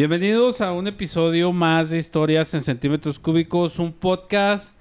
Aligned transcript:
Bienvenidos 0.00 0.62
a 0.62 0.72
un 0.72 0.86
episodio 0.86 1.52
más 1.52 1.90
de 1.90 1.98
Historias 1.98 2.54
en 2.54 2.62
Centímetros 2.62 3.18
Cúbicos, 3.18 3.78
un 3.78 3.92
podcast 3.92 4.74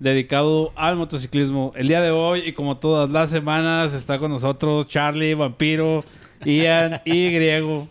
dedicado 0.00 0.72
al 0.74 0.96
motociclismo. 0.96 1.72
El 1.76 1.86
día 1.86 2.00
de 2.02 2.10
hoy, 2.10 2.40
y 2.44 2.54
como 2.54 2.76
todas 2.78 3.08
las 3.08 3.30
semanas, 3.30 3.94
está 3.94 4.18
con 4.18 4.32
nosotros 4.32 4.88
Charlie, 4.88 5.34
Vampiro, 5.34 6.02
Ian 6.44 7.00
y 7.04 7.30
Griego. 7.30 7.86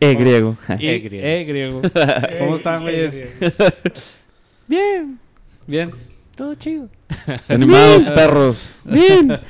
E 0.00 0.14
griego. 0.14 0.56
Y- 0.78 0.86
E 0.86 0.98
griego. 1.00 1.26
E 1.26 1.44
griego. 1.44 1.82
¿Cómo 2.38 2.56
están, 2.56 2.80
güeyes? 2.80 3.38
Bien. 4.66 5.18
Bien. 5.66 5.90
Todo 6.34 6.54
chido. 6.54 6.88
Animados 7.48 8.02
perros. 8.02 8.76
Bien. 8.82 9.28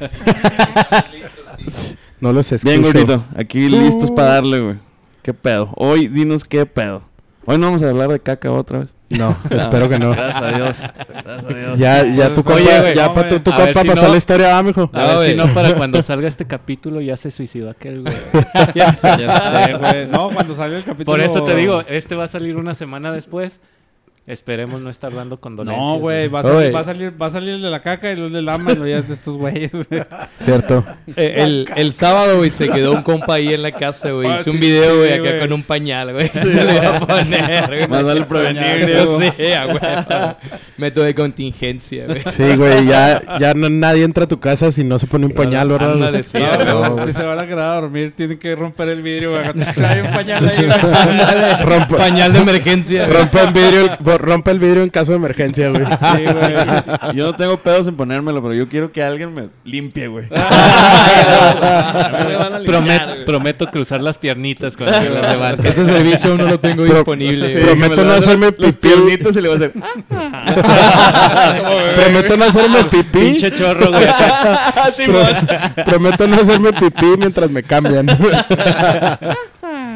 No 2.20 2.32
los 2.32 2.50
escucho. 2.50 2.70
Bien, 2.70 2.82
gordito. 2.82 3.24
Aquí 3.36 3.68
listos 3.68 4.10
para 4.10 4.28
darle, 4.30 4.60
güey. 4.60 4.93
¿Qué 5.24 5.32
pedo? 5.34 5.70
Hoy 5.76 6.06
dinos 6.08 6.44
qué 6.44 6.66
pedo. 6.66 7.02
Hoy 7.46 7.56
no 7.58 7.66
vamos 7.66 7.82
a 7.82 7.88
hablar 7.88 8.08
de 8.10 8.20
caca 8.20 8.52
otra 8.52 8.80
vez. 8.80 8.94
No, 9.08 9.34
espero 9.50 9.88
que 9.88 9.98
no. 9.98 10.10
Gracias 10.10 10.42
a 10.42 10.48
Dios. 10.48 10.82
Gracias 11.24 11.44
a 11.46 11.48
Dios. 11.54 11.78
Ya, 11.78 12.04
ya 12.04 12.28
tu 12.34 12.44
compa, 12.44 12.60
Oye, 12.60 12.80
güey, 12.80 12.94
ya 12.94 13.06
no, 13.08 13.14
pa- 13.14 13.26
tu, 13.28 13.40
tu 13.40 13.50
a 13.50 13.56
ver 13.58 13.66
compa 13.68 13.80
si 13.82 13.88
pasó 13.88 14.02
no- 14.06 14.12
la 14.12 14.16
historia, 14.18 14.58
ah, 14.58 14.62
mijo. 14.62 14.90
A 14.92 15.16
ver 15.18 15.30
si 15.30 15.34
no, 15.36 15.46
para 15.54 15.74
cuando 15.76 16.02
salga 16.02 16.28
este 16.28 16.46
capítulo 16.46 17.00
ya 17.00 17.16
se 17.16 17.30
suicidó 17.30 17.70
aquel, 17.70 18.02
güey. 18.02 18.14
Ya 18.74 18.92
sé, 18.92 19.08
ya 19.18 19.40
sé, 19.66 19.72
güey. 19.74 20.06
No, 20.08 20.28
cuando 20.28 20.54
salió 20.54 20.76
el 20.76 20.84
capítulo... 20.84 21.16
Por 21.16 21.20
eso 21.24 21.42
te 21.42 21.56
digo, 21.56 21.82
este 21.88 22.14
va 22.14 22.24
a 22.24 22.28
salir 22.28 22.56
una 22.56 22.74
semana 22.74 23.10
después. 23.12 23.60
Esperemos 24.26 24.80
no 24.80 24.88
estar 24.88 25.12
dando 25.12 25.38
condolencias. 25.38 25.86
No, 25.86 25.98
güey, 25.98 26.28
va, 26.28 26.40
a 26.40 26.42
salir- 26.44 26.74
va, 26.74 26.80
a 26.80 26.84
salir, 26.84 27.12
va 27.20 27.26
a 27.26 27.30
salir 27.30 27.50
el 27.50 27.62
de 27.62 27.68
la 27.68 27.82
caca 27.82 28.10
y 28.10 28.16
los 28.16 28.32
del 28.32 28.48
ama 28.48 28.72
y 28.72 28.76
los 28.76 28.88
ya 28.88 28.96
es 28.98 29.08
de 29.08 29.12
estos 29.14 29.36
güeyes, 29.36 29.70
güey. 29.72 30.02
Cierto. 30.38 30.82
Eh, 31.14 31.34
el, 31.36 31.68
el 31.76 31.92
sábado, 31.92 32.38
güey, 32.38 32.48
se 32.48 32.70
quedó 32.70 32.92
un 32.92 33.02
compa 33.02 33.34
ahí 33.34 33.52
en 33.52 33.60
la 33.60 33.70
casa, 33.72 34.12
güey. 34.12 34.30
Ah, 34.30 34.36
Hizo 34.36 34.44
sí, 34.44 34.50
un 34.50 34.60
video, 34.60 34.92
sí, 34.92 34.96
güey, 34.96 35.12
acá 35.12 35.40
con 35.40 35.52
un 35.52 35.62
pañal, 35.62 36.14
güey. 36.14 36.28
Se 36.32 36.64
lo 36.64 36.72
iba 36.72 36.96
a 36.96 37.00
poner, 37.00 37.66
güey. 37.66 37.86
Más 37.88 38.02
vale 38.02 38.22
prevenir, 38.24 39.06
güey. 39.06 39.30
Método 40.78 41.04
de 41.04 41.14
contingencia, 41.14 42.06
güey. 42.06 42.22
Sí, 42.30 42.56
güey, 42.56 42.86
ya, 42.86 43.20
ya 43.38 43.52
no, 43.52 43.68
nadie 43.68 44.04
entra 44.04 44.24
a 44.24 44.28
tu 44.28 44.40
casa 44.40 44.72
si 44.72 44.84
no 44.84 44.98
se 44.98 45.06
pone 45.06 45.26
un 45.26 45.32
pañal, 45.32 45.68
¿verdad? 45.68 46.22
Sí, 46.22 46.38
No, 46.38 46.78
güey. 46.78 46.90
No, 46.96 47.06
si 47.06 47.12
se 47.12 47.22
van 47.24 47.38
a 47.40 47.46
quedar 47.46 47.72
a 47.72 47.74
dormir, 47.80 48.14
tienen 48.16 48.38
que 48.38 48.56
romper 48.56 48.88
el 48.88 49.02
vidrio, 49.02 49.32
güey. 49.32 49.44
Hay 49.84 50.00
un 50.00 50.12
pañal 50.12 50.48
ahí, 50.48 50.66
güey. 50.66 51.98
Pañal 51.98 52.32
de 52.32 52.38
emergencia, 52.38 53.06
güey. 53.06 53.18
rompe 53.18 53.38
rompe 54.18 54.50
el 54.50 54.58
vidrio 54.58 54.82
en 54.82 54.90
caso 54.90 55.12
de 55.12 55.18
emergencia, 55.18 55.68
güey. 55.70 55.84
Sí, 56.16 56.24
güey. 56.24 56.54
Yo 57.16 57.26
no 57.26 57.34
tengo 57.34 57.56
pedos 57.58 57.86
en 57.86 57.96
ponérmelo, 57.96 58.42
pero 58.42 58.54
yo 58.54 58.68
quiero 58.68 58.90
que 58.92 59.02
alguien 59.02 59.34
me 59.34 59.48
limpie, 59.64 60.08
güey. 60.08 60.26
Prometo, 62.66 63.24
prometo 63.26 63.66
cruzar 63.66 64.00
las 64.00 64.16
piernitas 64.18 64.76
cuando 64.76 65.00
se 65.00 65.08
las 65.10 65.32
levante. 65.32 65.68
Ese 65.68 65.84
servicio 65.86 66.30
aún 66.30 66.38
no 66.40 66.48
lo 66.48 66.58
tengo 66.60 66.84
Pro- 66.84 66.94
disponible, 66.96 67.52
Sí. 67.52 67.58
Prometo 67.64 68.04
no 68.04 68.12
hacerme 68.12 68.52
pipí. 68.52 68.72
piernitos 68.72 69.36
y 69.36 69.40
le 69.42 69.48
voy 69.48 69.56
a 69.56 69.58
hacer. 69.58 69.72
Prometo 71.94 72.36
no 72.36 72.44
hacerme 72.44 72.84
pipí. 72.84 73.18
Pinche 73.20 73.50
chorro, 73.52 73.90
güey. 73.90 74.06
Pro- 75.06 75.84
Prometo 75.84 76.26
no 76.26 76.36
hacerme 76.36 76.72
pipí 76.72 77.06
mientras 77.18 77.50
me 77.50 77.62
cambian. 77.62 78.06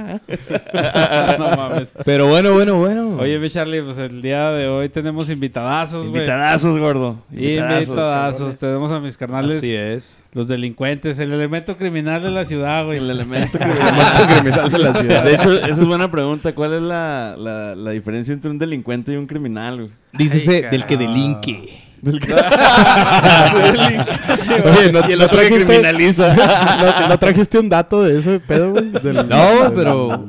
No 1.39 1.57
mames. 1.57 1.93
Pero 2.05 2.27
bueno, 2.27 2.53
bueno, 2.53 2.77
bueno. 2.79 3.17
Oye, 3.19 3.39
mi 3.39 3.51
Charlie, 3.51 3.83
pues 3.83 3.99
el 3.99 4.23
día 4.23 4.51
de 4.51 4.69
hoy 4.69 4.89
tenemos 4.89 5.31
invitadazos, 5.31 6.07
güey. 6.09 6.19
Invitadazos, 6.23 6.79
gordo. 6.79 7.23
Invitadazos. 7.33 8.59
Tenemos 8.59 8.93
a 8.93 9.01
mis 9.01 9.17
carnales, 9.17 9.59
Así 9.59 9.75
es. 9.75 10.25
los 10.33 10.49
delincuentes, 10.49 11.19
el 11.19 11.33
elemento 11.33 11.77
criminal 11.77 12.23
de 12.23 12.31
la 12.31 12.45
ciudad, 12.45 12.85
güey. 12.85 12.99
El 12.99 13.11
elemento 13.11 13.59
que 13.59 14.35
criminal 14.35 14.71
de 14.71 14.79
la 14.79 14.95
ciudad. 14.95 15.25
De 15.25 15.35
hecho, 15.35 15.53
esa 15.53 15.67
es 15.67 15.87
buena 15.87 16.11
pregunta. 16.11 16.55
¿Cuál 16.55 16.75
es 16.75 16.83
la, 16.83 17.35
la, 17.39 17.75
la 17.75 17.91
diferencia 17.91 18.33
entre 18.33 18.51
un 18.51 18.59
delincuente 18.59 19.13
y 19.13 19.17
un 19.17 19.27
criminal, 19.27 19.77
güey? 19.77 19.91
Dícese 20.13 20.63
del 20.71 20.87
que 20.87 20.97
delinque. 20.97 21.88
Oye, 24.65 24.93
no, 24.93 25.09
y 25.09 25.13
el 25.13 25.19
no 25.19 25.25
otro 25.27 25.41
que 25.41 25.49
criminaliza. 25.49 26.35
no, 27.01 27.09
no 27.09 27.19
trajiste 27.19 27.59
un 27.59 27.69
dato 27.69 28.03
de 28.03 28.19
ese 28.19 28.41
pedo, 28.41 28.71
güey. 28.73 28.91
Del- 28.91 29.29
No, 29.29 29.63
del- 29.65 29.73
pero... 29.75 30.27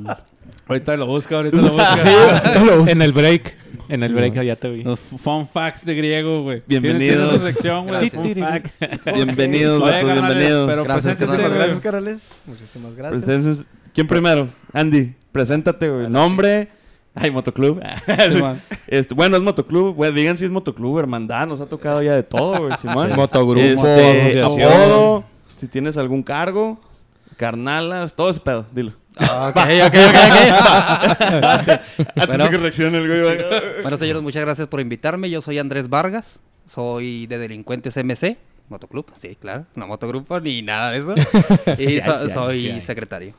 Ahorita 0.68 0.96
lo 0.97 1.07
busca, 1.07 1.35
ahorita 1.38 1.57
lo 1.57 1.72
busca. 1.74 2.91
En 2.91 3.02
el 3.02 3.12
break. 3.12 3.56
En 3.90 4.03
el 4.03 4.13
break 4.13 4.35
ya 4.44 4.56
te 4.56 4.69
vi. 4.69 4.84
Los 4.84 5.00
fun 5.00 5.47
facts 5.47 5.84
de 5.84 5.96
griego, 5.96 6.44
güey. 6.44 6.62
Bienvenidos. 6.68 7.30
Tiene- 7.30 7.40
su 7.40 7.46
sección, 7.47 7.88
güey. 7.88 8.09
Gracias. 8.09 8.22
Fun 8.22 8.36
facts. 8.36 8.72
Bienvenidos, 9.16 9.81
Oye, 9.81 10.03
bienvenidos. 10.03 10.69
Pero 10.69 10.84
Gracias, 10.84 11.18
carnales. 11.18 11.51
Gracias, 11.51 11.80
carnales. 11.80 12.28
Muchísimas 12.46 12.96
gracias. 12.96 13.24
Presencias- 13.24 13.68
¿Quién 13.94 14.07
primero? 14.07 14.47
Andy, 14.74 15.13
preséntate, 15.31 15.90
güey. 15.90 16.07
Nombre. 16.07 16.68
Ay, 17.15 17.31
motoclub. 17.31 17.81
Este, 18.87 19.13
bueno, 19.15 19.35
es 19.37 19.43
motoclub, 19.43 19.95
güey. 19.95 20.11
Digan 20.13 20.37
si 20.37 20.45
es 20.45 20.51
motoclub, 20.51 20.99
hermandad. 20.99 21.47
Nos 21.47 21.59
ha 21.61 21.65
tocado 21.65 22.01
ya 22.01 22.13
de 22.15 22.23
todo, 22.23 22.65
güey, 22.67 22.77
Simón. 22.81 23.13
Motogrupo, 23.15 23.59
Este, 23.61 24.41
apodo. 24.41 25.23
Si 25.57 25.67
tienes 25.67 25.97
algún 25.97 26.23
cargo. 26.23 26.79
Carnalas, 27.37 28.13
todo 28.15 28.29
ese 28.29 28.39
pedo. 28.41 28.65
Dilo. 28.71 28.93
Ah, 29.17 29.49
ok, 29.49 29.57
ok, 29.87 29.95
ok, 30.09 31.35
Antes 32.15 32.27
Bueno. 32.27 32.49
que 32.49 32.57
reaccione 32.57 32.97
el 32.99 33.07
güey. 33.07 33.21
ok. 33.45 33.53
Bueno, 33.81 33.97
señores, 33.97 34.21
muchas 34.21 34.43
gracias 34.43 34.67
por 34.67 34.79
invitarme. 34.79 35.29
Yo 35.29 35.41
soy 35.41 35.59
Andrés 35.59 35.89
Vargas. 35.89 36.39
Soy 36.65 37.27
de 37.27 37.37
Delincuentes 37.37 37.95
MC. 37.97 38.37
Motoclub, 38.69 39.05
sí, 39.17 39.35
claro. 39.35 39.65
No 39.75 39.87
motogrupo 39.87 40.39
ni 40.39 40.61
nada 40.61 40.91
de 40.91 40.99
eso. 40.99 41.15
y 41.15 41.75
sí 41.75 41.99
so- 42.01 42.27
sí 42.27 42.29
soy 42.33 42.71
sí 42.73 42.81
secretario. 42.81 43.33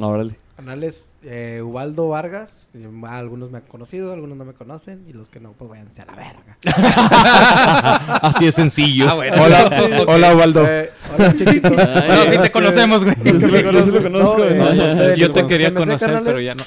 Órale. 0.00 0.36
Canales 0.56 1.10
eh, 1.24 1.62
Ubaldo 1.64 2.08
Vargas. 2.08 2.70
Algunos 3.08 3.50
me 3.50 3.58
han 3.58 3.64
conocido, 3.64 4.12
algunos 4.12 4.36
no 4.38 4.44
me 4.44 4.52
conocen. 4.54 5.04
Y 5.08 5.12
los 5.12 5.28
que 5.28 5.40
no, 5.40 5.52
pues 5.52 5.68
váyanse 5.68 6.02
a 6.02 6.06
la 6.06 6.14
verga. 6.14 6.58
Así 8.22 8.46
es 8.46 8.54
sencillo. 8.54 9.08
Ah, 9.10 9.14
bueno. 9.14 9.42
Hola, 9.42 10.04
hola, 10.06 10.36
Waldo. 10.36 10.64
Eh, 10.68 10.90
hola, 11.18 11.34
chiquitos. 11.34 11.72
Bueno, 11.72 12.22
sí 12.30 12.38
te 12.40 12.50
conocemos, 12.52 13.04
güey. 13.04 13.16
Yo 13.24 13.40
sí 13.40 13.50
lo 13.50 13.62
conozco, 13.64 13.90
lo 13.98 14.02
conozco, 14.02 14.38
No, 14.38 14.44
güey. 14.44 14.80
eh, 15.10 15.14
Yo 15.16 15.32
te 15.32 15.46
quería 15.46 15.70
MC, 15.70 15.78
conocer, 15.80 16.20
pero 16.24 16.40
ya 16.40 16.54
no. 16.54 16.62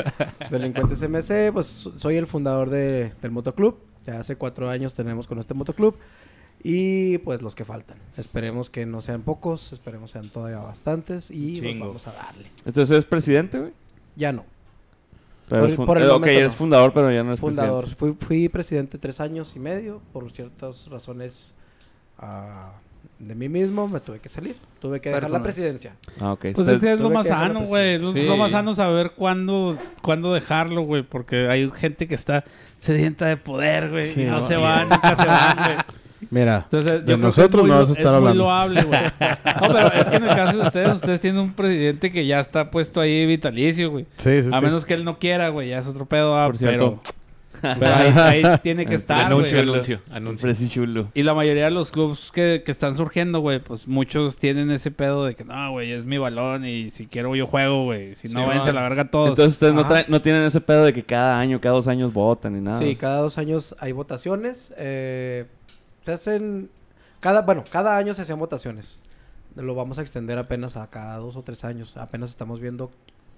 Delincuentes 0.50 1.00
MC, 1.08 1.50
pues 1.52 1.66
so- 1.66 1.98
soy 1.98 2.16
el 2.16 2.26
fundador 2.26 2.68
de, 2.68 3.12
del 3.22 3.30
motoclub. 3.30 3.78
Ya 4.06 4.20
hace 4.20 4.36
cuatro 4.36 4.68
años 4.68 4.92
tenemos 4.94 5.26
con 5.26 5.38
este 5.38 5.54
motoclub. 5.54 5.96
Y 6.62 7.18
pues 7.18 7.40
los 7.42 7.54
que 7.54 7.64
faltan. 7.64 7.96
Esperemos 8.16 8.68
que 8.68 8.84
no 8.86 9.00
sean 9.00 9.22
pocos, 9.22 9.72
esperemos 9.72 10.10
sean 10.10 10.28
todavía 10.28 10.58
bastantes. 10.58 11.30
Y 11.30 11.60
pues, 11.60 11.78
vamos 11.78 12.06
a 12.06 12.12
darle. 12.12 12.50
Entonces 12.66 12.98
es 12.98 13.04
presidente, 13.04 13.58
güey. 13.58 13.72
Ya 14.16 14.32
no. 14.32 14.44
Pero 15.48 15.62
Por 15.62 15.70
es 15.70 15.76
por 15.76 15.98
el 15.98 16.04
eh, 16.04 16.10
ok, 16.10 16.26
es 16.26 16.52
no. 16.52 16.58
fundador, 16.58 16.92
pero 16.92 17.10
ya 17.10 17.24
no 17.24 17.32
es 17.32 17.40
fundador. 17.40 17.84
presidente. 17.84 18.16
Fui, 18.18 18.26
fui 18.26 18.48
presidente 18.48 18.98
tres 18.98 19.20
años 19.20 19.54
y 19.56 19.58
medio. 19.58 20.00
Por 20.12 20.30
ciertas 20.30 20.86
razones 20.88 21.54
ah, 22.18 22.72
de 23.18 23.34
mí 23.34 23.48
mismo 23.48 23.88
me 23.88 24.00
tuve 24.00 24.20
que 24.20 24.28
salir. 24.28 24.56
Tuve 24.80 25.00
que 25.00 25.08
dejar 25.08 25.30
la 25.30 25.42
presidencia. 25.42 25.96
Ah, 26.20 26.32
ok. 26.34 26.40
Pues 26.40 26.58
Usted- 26.58 26.74
es 26.74 26.80
que 26.80 26.92
es 26.92 27.00
lo 27.00 27.10
más 27.10 27.26
sano, 27.26 27.62
güey. 27.62 27.94
Es 27.94 28.02
lo- 28.02 28.12
Sí. 28.12 28.22
lo 28.22 28.36
más 28.36 28.52
sano 28.52 28.74
saber 28.74 29.12
cuándo, 29.16 29.76
cuándo 30.02 30.32
dejarlo, 30.34 30.82
güey. 30.82 31.02
Porque 31.02 31.48
hay 31.48 31.70
gente 31.72 32.06
que 32.06 32.14
está 32.14 32.44
sedienta 32.78 33.26
de 33.26 33.36
poder, 33.38 33.90
güey. 33.90 34.06
Sí, 34.06 34.22
y 34.22 34.26
no 34.26 34.40
no. 34.40 34.42
se 34.42 34.56
van, 34.56 34.88
nunca 34.90 35.16
se 35.16 35.26
van, 35.26 35.56
güey. 35.56 35.76
Mira, 36.30 36.62
Entonces, 36.64 37.04
De 37.06 37.16
nosotros 37.16 37.62
muy 37.62 37.70
no 37.70 37.74
lo- 37.76 37.80
vas 37.80 37.88
a 37.88 37.92
estar 37.92 38.04
es 38.06 38.10
hablando. 38.12 38.28
muy 38.30 38.36
loable, 38.38 38.82
güey. 38.82 39.00
No, 39.60 39.68
pero 39.74 39.92
es 39.94 40.08
que 40.08 40.16
en 40.16 40.22
el 40.24 40.28
caso 40.36 40.56
de 40.58 40.62
ustedes, 40.62 40.92
ustedes 40.94 41.20
tienen 41.20 41.40
un 41.40 41.52
presidente 41.54 42.10
que 42.12 42.26
ya 42.26 42.40
está 42.40 42.70
puesto 42.70 43.00
ahí 43.00 43.24
vitalicio, 43.26 43.90
güey. 43.90 44.06
sí, 44.16 44.42
sí, 44.42 44.50
A 44.52 44.58
sí. 44.58 44.64
menos 44.64 44.84
que 44.84 44.94
él 44.94 45.04
no 45.04 45.18
quiera, 45.18 45.48
güey. 45.48 45.70
Ya 45.70 45.78
es 45.78 45.86
otro 45.86 46.06
pedo, 46.06 46.36
ah, 46.38 46.46
Por 46.46 46.58
cierto. 46.58 47.00
Pero, 47.02 47.74
pero 47.80 47.92
ahí, 47.94 48.42
ahí 48.44 48.58
tiene 48.62 48.86
que 48.86 48.94
estar, 48.96 49.26
Anuncio, 49.26 49.58
güey. 49.58 49.68
anuncio, 49.70 50.00
anuncio. 50.12 50.68
Chulo. 50.68 51.08
Y 51.14 51.24
la 51.24 51.34
mayoría 51.34 51.64
de 51.64 51.70
los 51.72 51.90
clubs 51.90 52.30
que, 52.32 52.62
que 52.64 52.70
están 52.70 52.96
surgiendo, 52.96 53.40
güey, 53.40 53.58
pues 53.58 53.88
muchos 53.88 54.36
tienen 54.36 54.70
ese 54.70 54.90
pedo 54.92 55.24
de 55.24 55.34
que 55.34 55.44
no, 55.44 55.72
güey, 55.72 55.90
es 55.92 56.04
mi 56.04 56.16
balón 56.16 56.64
y 56.64 56.90
si 56.90 57.06
quiero 57.06 57.34
yo 57.34 57.46
juego, 57.48 57.84
güey. 57.84 58.14
Si 58.14 58.28
no, 58.28 58.40
Sí, 58.42 58.46
váyanse 58.46 58.70
a 58.70 58.72
la 58.72 58.82
verga 58.82 59.10
todos. 59.10 59.30
Entonces 59.30 59.54
ustedes 59.54 59.74
no, 59.74 59.84
traen- 59.86 60.06
no 60.08 60.22
tienen 60.22 60.44
ese 60.44 60.60
pedo 60.60 60.84
de 60.84 60.92
que 60.92 61.02
cada 61.02 61.40
año, 61.40 61.60
cada 61.60 61.74
dos 61.74 61.88
años 61.88 62.12
votan 62.12 62.54
ni 62.54 62.60
nada. 62.60 62.78
Sí, 62.78 62.94
cada 62.94 63.20
dos 63.20 63.36
años 63.36 63.74
hay 63.80 63.92
votaciones. 63.92 64.72
eh, 64.78 65.46
se 66.02 66.12
hacen. 66.12 66.70
Cada, 67.20 67.42
bueno, 67.42 67.64
cada 67.70 67.96
año 67.96 68.14
se 68.14 68.22
hacen 68.22 68.38
votaciones. 68.38 69.00
Lo 69.56 69.74
vamos 69.74 69.98
a 69.98 70.02
extender 70.02 70.38
apenas 70.38 70.76
a 70.76 70.88
cada 70.88 71.16
dos 71.18 71.36
o 71.36 71.42
tres 71.42 71.64
años. 71.64 71.96
Apenas 71.96 72.30
estamos 72.30 72.60
viendo 72.60 72.90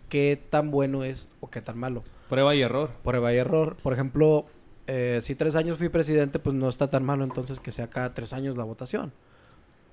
qué 0.08 0.40
tan 0.50 0.70
bueno 0.70 1.04
es 1.04 1.28
o 1.40 1.50
qué 1.50 1.60
tan 1.62 1.78
malo. 1.78 2.04
Prueba 2.28 2.54
y 2.54 2.62
error. 2.62 2.90
Prueba 3.02 3.32
y 3.32 3.36
error. 3.38 3.76
Por 3.82 3.92
ejemplo, 3.92 4.44
eh, 4.86 5.20
si 5.22 5.34
tres 5.34 5.56
años 5.56 5.78
fui 5.78 5.88
presidente, 5.88 6.38
pues 6.38 6.54
no 6.54 6.68
está 6.68 6.90
tan 6.90 7.02
malo 7.04 7.24
entonces 7.24 7.58
que 7.60 7.72
sea 7.72 7.88
cada 7.88 8.14
tres 8.14 8.32
años 8.32 8.56
la 8.56 8.64
votación. 8.64 9.12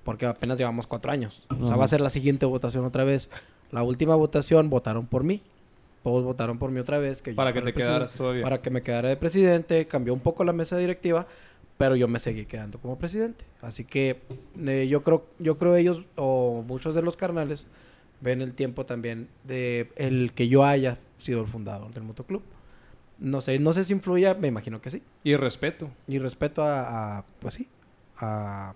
Porque 0.03 0.25
apenas 0.25 0.57
llevamos 0.57 0.87
cuatro 0.87 1.11
años. 1.11 1.45
O 1.49 1.55
sea, 1.55 1.65
Ajá. 1.67 1.75
va 1.77 1.85
a 1.85 1.87
ser 1.87 2.01
la 2.01 2.09
siguiente 2.09 2.45
votación 2.45 2.85
otra 2.85 3.03
vez. 3.03 3.29
La 3.71 3.83
última 3.83 4.15
votación 4.15 4.69
votaron 4.69 5.05
por 5.07 5.23
mí. 5.23 5.41
Todos 6.03 6.23
votaron 6.23 6.57
por 6.59 6.71
mí 6.71 6.79
otra 6.79 6.97
vez. 6.97 7.21
Que 7.21 7.31
yo 7.31 7.35
Para 7.35 7.53
que 7.53 7.61
te 7.61 7.73
quedaras 7.73 8.13
todavía. 8.13 8.43
para 8.43 8.61
que 8.61 8.69
me 8.69 8.81
quedara 8.81 9.09
de 9.09 9.17
presidente, 9.17 9.85
cambió 9.87 10.13
un 10.13 10.21
poco 10.21 10.43
la 10.43 10.53
mesa 10.53 10.77
directiva, 10.77 11.27
pero 11.79 11.95
yo 11.95 12.09
me 12.09 12.19
seguí 12.19 12.45
quedando 12.45 12.77
como 12.77 12.97
presidente. 12.97 13.45
Así 13.61 13.85
que 13.85 14.21
eh, 14.67 14.89
yo 14.89 15.01
creo, 15.01 15.25
yo 15.39 15.57
creo 15.57 15.77
ellos 15.77 16.03
o 16.17 16.61
muchos 16.67 16.93
de 16.93 17.01
los 17.01 17.15
carnales 17.15 17.67
ven 18.19 18.41
el 18.41 18.53
tiempo 18.53 18.85
también 18.85 19.29
de 19.45 19.89
el 19.95 20.33
que 20.33 20.49
yo 20.49 20.65
haya 20.65 20.97
sido 21.17 21.39
el 21.39 21.47
fundador 21.47 21.93
del 21.93 22.03
motoclub. 22.03 22.43
No 23.17 23.39
sé, 23.39 23.59
no 23.59 23.71
sé 23.71 23.85
si 23.85 23.93
influye, 23.93 24.35
me 24.35 24.49
imagino 24.49 24.81
que 24.81 24.89
sí. 24.89 25.03
Y 25.23 25.37
respeto. 25.37 25.89
Y 26.05 26.19
respeto 26.19 26.63
a, 26.63 27.19
a, 27.19 27.25
pues 27.39 27.53
sí, 27.53 27.69
a, 28.17 28.73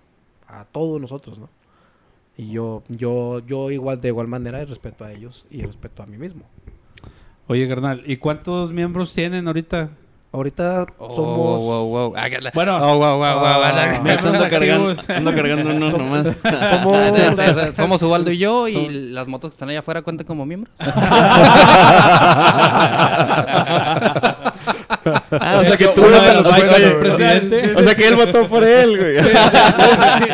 a 0.47 0.63
todos 0.71 1.01
nosotros, 1.01 1.37
¿no? 1.37 1.49
Y 2.37 2.51
yo, 2.51 2.83
yo, 2.87 3.39
yo 3.45 3.69
igual, 3.69 3.99
de 3.99 4.07
igual 4.07 4.29
manera, 4.29 4.63
respeto 4.63 5.03
a 5.03 5.11
ellos 5.11 5.45
y 5.51 5.61
respeto 5.63 6.03
a 6.03 6.05
mí 6.05 6.17
mismo. 6.17 6.43
Oye, 7.47 7.67
carnal, 7.67 8.01
¿y 8.05 8.15
cuántos 8.15 8.71
miembros 8.71 9.13
tienen 9.13 9.45
ahorita? 9.47 9.89
Ahorita 10.33 10.87
Oh, 10.97 11.15
somos... 11.15 11.61
wow, 11.61 11.85
wow. 11.85 12.13
Ah, 12.17 12.25
Bueno, 12.55 12.77
Oh, 12.77 12.97
wow, 12.97 13.17
wow, 13.19 13.39
wow. 13.39 13.45
ah, 13.45 13.99
me- 14.01 14.13
Ando 14.13 14.47
cargando, 14.49 14.93
ando 15.07 15.35
cargando 15.35 15.69
uno 15.69 15.91
nomás. 15.91 16.25
Somos... 16.71 17.75
Somos 17.75 18.01
Ubaldo 18.01 18.31
y 18.31 18.39
yo 18.39 18.67
y 18.67 18.89
las 19.11 19.27
motos 19.27 19.51
que 19.51 19.53
están 19.53 19.69
allá 19.69 19.79
afuera 19.79 20.01
cuentan 20.01 20.25
como 20.25 20.43
miembros. 20.43 20.73
Ah, 25.31 25.59
o 25.61 25.65
sea 25.65 25.75
que 25.77 25.87
tú 25.87 26.01
no 26.01 26.15
es 26.15 26.93
presidente. 26.95 27.73
O 27.75 27.83
sea 27.83 27.95
que 27.95 28.07
él 28.07 28.15
votó 28.15 28.47
por 28.47 28.63
él, 28.63 28.97
güey. 28.97 29.17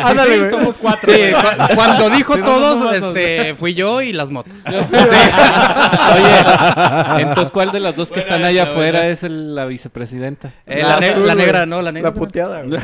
Ándale, 0.04 0.40
güey. 0.40 0.50
somos 0.52 0.76
cuatro. 0.80 1.12
Sí, 1.14 1.20
cu- 1.34 1.76
cuando 1.76 2.10
dijo 2.10 2.34
Sí, 2.36 2.40
no, 2.42 2.46
todos, 2.46 2.80
no, 2.80 2.86
no, 2.86 2.92
no. 3.00 3.08
este, 3.08 3.56
fui 3.56 3.74
yo 3.74 4.02
y 4.02 4.14
las 4.14 4.30
motos. 4.32 4.54
Oye, 4.66 4.80
entonces, 7.22 7.52
¿cuál 7.52 7.72
de 7.72 7.80
las 7.80 7.96
dos 7.96 8.10
que 8.12 8.20
están 8.20 8.44
allá 8.44 8.64
afuera 8.64 9.08
es 9.08 9.24
el- 9.24 9.56
la 9.56 9.66
vicepresidenta? 9.66 10.54
Eh, 10.66 10.84
la, 10.84 11.00
ne- 11.00 11.10
azul, 11.10 11.28
la 11.28 11.34
güey. 11.34 11.46
negra, 11.46 11.66
no, 11.66 11.82
la 11.82 11.92
negra. 11.92 12.10
La 12.12 12.16
puteada, 12.16 12.62
güey. 12.64 12.80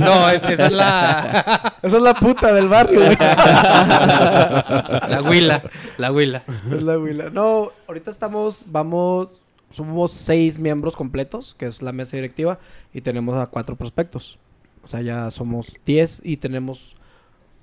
No, 0.00 0.28
es- 0.30 0.42
esa 0.48 0.66
es 0.66 0.72
la, 0.72 1.74
Esa 1.82 1.96
es 1.96 2.02
la 2.02 2.14
puta 2.14 2.52
del 2.52 2.68
barrio, 2.68 3.00
güey. 3.04 3.16
la 3.18 5.22
huila, 5.24 5.62
la 5.98 6.12
huila. 6.12 6.42
Es 6.72 6.82
la 6.82 6.98
huila. 6.98 7.24
No, 7.32 7.70
ahorita 7.88 8.10
estamos, 8.10 8.64
vamos, 8.66 9.28
somos 9.76 10.12
seis 10.12 10.58
miembros 10.58 10.96
completos, 10.96 11.54
que 11.58 11.66
es 11.66 11.82
la 11.82 11.92
mesa 11.92 12.16
directiva, 12.16 12.58
y 12.94 13.02
tenemos 13.02 13.36
a 13.36 13.46
cuatro 13.46 13.76
prospectos. 13.76 14.38
O 14.82 14.88
sea, 14.88 15.02
ya 15.02 15.30
somos 15.30 15.76
diez 15.84 16.20
y 16.24 16.38
tenemos 16.38 16.96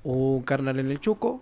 un 0.04 0.44
carnal 0.44 0.80
en 0.80 0.92
el 0.92 1.00
Chuco, 1.00 1.42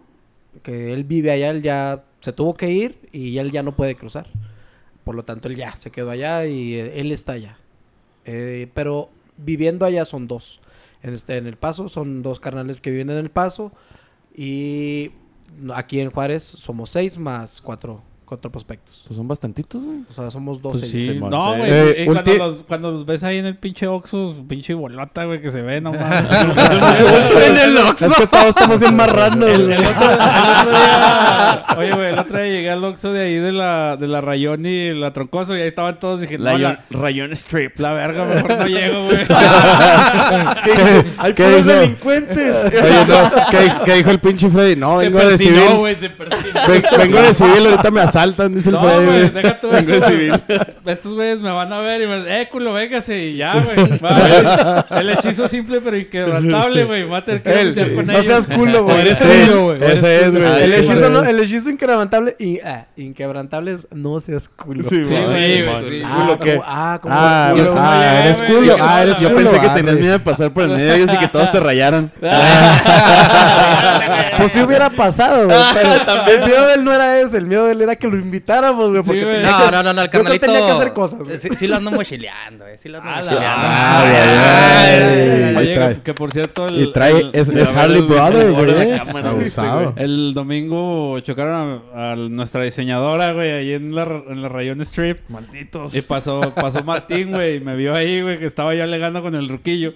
que 0.63 0.93
él 0.93 1.03
vive 1.03 1.31
allá, 1.31 1.49
él 1.49 1.61
ya 1.61 2.05
se 2.21 2.31
tuvo 2.31 2.53
que 2.53 2.71
ir 2.71 3.09
y 3.11 3.37
él 3.37 3.51
ya 3.51 3.63
no 3.63 3.75
puede 3.75 3.95
cruzar. 3.95 4.27
Por 5.03 5.15
lo 5.15 5.25
tanto, 5.25 5.49
él 5.49 5.55
ya 5.55 5.75
se 5.75 5.91
quedó 5.91 6.11
allá 6.11 6.45
y 6.45 6.75
eh, 6.75 6.99
él 7.01 7.11
está 7.11 7.33
allá. 7.33 7.57
Eh, 8.25 8.69
pero 8.73 9.09
viviendo 9.37 9.85
allá 9.85 10.05
son 10.05 10.27
dos. 10.27 10.61
Este, 11.01 11.37
en 11.37 11.47
El 11.47 11.57
Paso 11.57 11.89
son 11.89 12.21
dos 12.21 12.39
carnales 12.39 12.79
que 12.79 12.91
viven 12.91 13.09
en 13.09 13.17
El 13.17 13.31
Paso. 13.31 13.71
Y 14.33 15.11
aquí 15.73 15.99
en 15.99 16.11
Juárez 16.11 16.43
somos 16.43 16.91
seis 16.91 17.17
más 17.17 17.59
cuatro, 17.59 18.03
cuatro 18.31 18.49
prospectos. 18.49 19.03
Pues 19.05 19.17
son 19.17 19.27
bastantitos, 19.27 19.83
güey. 19.83 19.97
O 20.09 20.13
sea, 20.13 20.31
somos 20.31 20.61
doce. 20.61 20.79
Pues 20.79 20.91
sí, 20.91 21.05
Simón, 21.07 21.31
no, 21.31 21.57
güey. 21.57 21.69
Eh, 21.69 21.95
y 21.97 22.07
un 22.07 22.13
cuando, 22.13 22.33
los, 22.37 22.55
cuando 22.65 22.91
los 22.91 23.05
ves 23.05 23.25
ahí 23.25 23.39
en 23.39 23.45
el 23.45 23.57
pinche 23.57 23.87
Oxxo, 23.87 24.33
pinche 24.47 24.73
bolota, 24.73 25.25
güey, 25.25 25.41
que 25.41 25.51
se 25.51 25.61
ve 25.61 25.81
nomás. 25.81 26.01
En 27.45 27.57
el 27.57 27.77
Oxxo. 27.77 28.05
Es 28.05 28.13
que 28.15 28.27
todos 28.27 28.45
estamos 28.45 28.79
bien 28.79 28.95
marranos, 28.95 29.49
El, 29.49 29.65
güey. 29.65 29.77
el 29.77 29.85
otro, 29.85 30.11
el 30.11 30.19
otro 30.19 30.71
día, 30.71 31.65
oye, 31.77 31.91
güey, 31.91 32.07
el 32.07 32.19
otro 32.19 32.37
día 32.37 32.45
llegué 32.47 32.71
al 32.71 32.81
Oxxo 32.85 33.11
de 33.11 33.21
ahí 33.21 33.35
de 33.35 33.51
la, 33.51 33.97
de 33.97 34.07
la 34.07 34.21
Rayón 34.21 34.65
y 34.65 34.93
la 34.93 35.11
Troncoso 35.11 35.57
y 35.57 35.61
ahí 35.61 35.67
estaban 35.67 35.99
todos. 35.99 36.21
Dije, 36.21 36.37
no, 36.37 36.45
Rayón, 36.45 36.79
la, 36.89 36.99
Rayón 36.99 37.31
Strip. 37.33 37.77
la 37.81 37.91
verga, 37.91 38.23
mejor 38.23 38.57
no 38.59 38.65
llego, 38.67 39.03
güey. 39.07 39.27
¿Qué 41.35 41.55
dijo? 41.57 41.67
delincuentes. 41.67 42.57
Oye, 42.65 43.05
no, 43.07 43.31
¿qué, 43.51 43.71
qué 43.85 43.93
dijo 43.95 44.11
el 44.11 44.19
pinche 44.19 44.49
Freddy? 44.49 44.77
No, 44.77 44.99
Se 45.01 45.09
vengo 45.09 45.27
de 45.29 45.37
civil. 45.37 45.61
Ven- 46.67 46.83
vengo 46.97 47.21
de 47.21 47.33
civil, 47.33 47.65
ahorita 47.67 47.91
me 47.91 48.01
asaltan, 48.21 48.53
dice 48.55 48.69
el 48.69 48.75
No, 48.75 48.81
Freddy, 48.83 49.05
güey, 49.05 49.29
deja 49.29 49.59
tú 49.59 49.71
eso. 49.71 50.01
civil. 50.07 50.33
Estos 50.85 51.13
güeyes 51.13 51.39
me 51.39 51.51
van 51.51 51.71
a 51.73 51.79
ver 51.79 52.01
y 52.01 52.07
me 52.07 52.17
dicen, 52.17 52.31
eh, 52.31 52.49
culo, 52.51 52.73
véngase 52.73 53.17
y 53.25 53.37
ya, 53.37 53.53
güey. 53.55 53.97
Va, 53.99 54.85
El 54.99 55.09
hechizo 55.11 55.47
simple 55.47 55.81
pero 55.81 55.97
inquebrantable, 55.97 56.83
güey. 56.85 57.03
Va 57.03 57.17
a 57.17 57.23
tener 57.23 57.41
que 57.41 57.61
Él, 57.61 57.73
sí. 57.73 57.81
con 57.95 58.05
No 58.07 58.13
ellos. 58.13 58.25
seas 58.25 58.47
culo, 58.47 58.83
güey. 58.83 59.01
Eres 59.01 59.19
culo, 59.19 59.63
güey. 59.65 59.83
Ese 59.83 60.25
es, 60.25 60.35
güey. 60.35 60.45
Ah, 60.47 60.59
El 60.61 60.73
hechizo, 60.73 61.09
no, 61.09 61.23
el 61.23 61.39
hechizo 61.39 61.69
inquebrantable 61.69 62.35
y 62.39 62.59
ah, 62.59 62.87
inquebrantable 62.97 63.73
es 63.73 63.87
no 63.91 64.19
seas 64.21 64.49
culo. 64.49 64.83
Sí, 64.83 65.03
Sí, 65.05 65.13
güey. 65.13 65.57
sí, 65.57 65.63
güey, 65.63 65.83
sí. 65.89 66.01
Ah, 66.05 66.15
¿Culo 66.21 66.39
como, 66.39 66.63
ah, 66.65 66.99
Ah, 67.09 67.51
eres 67.53 67.63
pues, 67.63 67.71
culo. 67.73 67.81
ah, 67.83 68.23
eres 68.23 68.41
culo. 68.41 68.61
dije, 68.61 68.75
Ah, 68.79 69.03
eres 69.03 69.17
hola, 69.17 69.21
Yo 69.21 69.29
culo. 69.35 69.41
pensé 69.43 69.59
que 69.59 69.67
ah, 69.67 69.73
tenías 69.73 69.93
güey. 69.95 70.01
miedo 70.03 70.13
de 70.13 70.19
pasar 70.23 70.51
por 70.51 70.63
el 70.63 70.69
medio 70.75 70.85
de 70.87 70.95
ellos 70.97 71.13
y 71.13 71.17
que 71.17 71.27
todos 71.27 71.51
te 71.51 71.59
rayaran. 71.59 72.11
Pues 74.37 74.53
si 74.53 74.61
hubiera 74.61 74.89
pasado, 74.89 75.45
güey. 75.45 75.57
Pero 75.73 75.91
el 76.27 76.45
miedo 76.49 76.67
de 76.67 76.73
él 76.75 76.83
no 76.83 76.93
era 76.93 77.19
ese. 77.19 77.37
El 77.37 77.45
miedo 77.45 77.65
de 77.65 77.73
él 77.73 77.81
era 77.81 77.95
que 77.95 78.07
lo 78.11 78.17
invitáramos, 78.19 78.89
güey. 78.89 79.03
Porque 79.03 79.23
güey. 79.23 79.35
tenía 79.37 79.51
No, 79.51 79.65
que- 79.65 79.71
no, 79.71 79.83
no, 79.83 79.93
no, 79.93 80.01
el 80.01 80.07
yo 80.07 80.11
carnalito. 80.11 80.45
tenía 80.45 80.65
que 80.65 80.71
hacer 80.71 80.93
cosas. 80.93 81.19
güey. 81.19 81.37
Sí, 81.37 81.49
sí 81.57 81.67
lo 81.67 81.75
ando 81.77 81.91
mochileando, 81.91 82.67
eh. 82.67 82.77
Sí 82.77 82.89
lo 82.89 82.97
ando 82.99 83.09
Ah, 83.09 83.15
mochileando. 83.21 83.67
Ay, 83.67 84.11
ay, 84.15 85.43
ay. 85.47 85.55
Oye, 85.55 85.73
que, 85.95 86.01
que 86.03 86.13
por 86.13 86.31
cierto, 86.31 86.65
el, 86.67 86.81
Y 86.81 86.93
trae, 86.93 87.11
el- 87.19 87.29
es, 87.33 87.47
Sí, 87.47 87.59
es 87.59 87.73
Harley 87.73 88.01
Brother, 88.01 88.51
güey. 88.51 88.91
Abusado. 88.93 89.93
el 89.97 90.33
domingo 90.33 91.19
chocaron 91.21 91.81
a, 91.95 92.11
a 92.11 92.15
nuestra 92.15 92.63
diseñadora, 92.63 93.33
güey, 93.33 93.51
ahí 93.51 93.73
en 93.73 93.95
la, 93.95 94.03
en 94.03 94.41
la 94.41 94.49
Rayón 94.49 94.81
Strip. 94.81 95.19
Malditos. 95.29 95.95
Y 95.95 96.01
pasó, 96.01 96.41
pasó 96.55 96.83
Martín, 96.83 97.31
güey, 97.31 97.57
y 97.57 97.59
me 97.59 97.75
vio 97.75 97.93
ahí, 97.93 98.21
güey, 98.21 98.39
que 98.39 98.45
estaba 98.45 98.73
yo 98.75 98.83
alegando 98.83 99.21
con 99.21 99.35
el 99.35 99.47
ruquillo. 99.49 99.93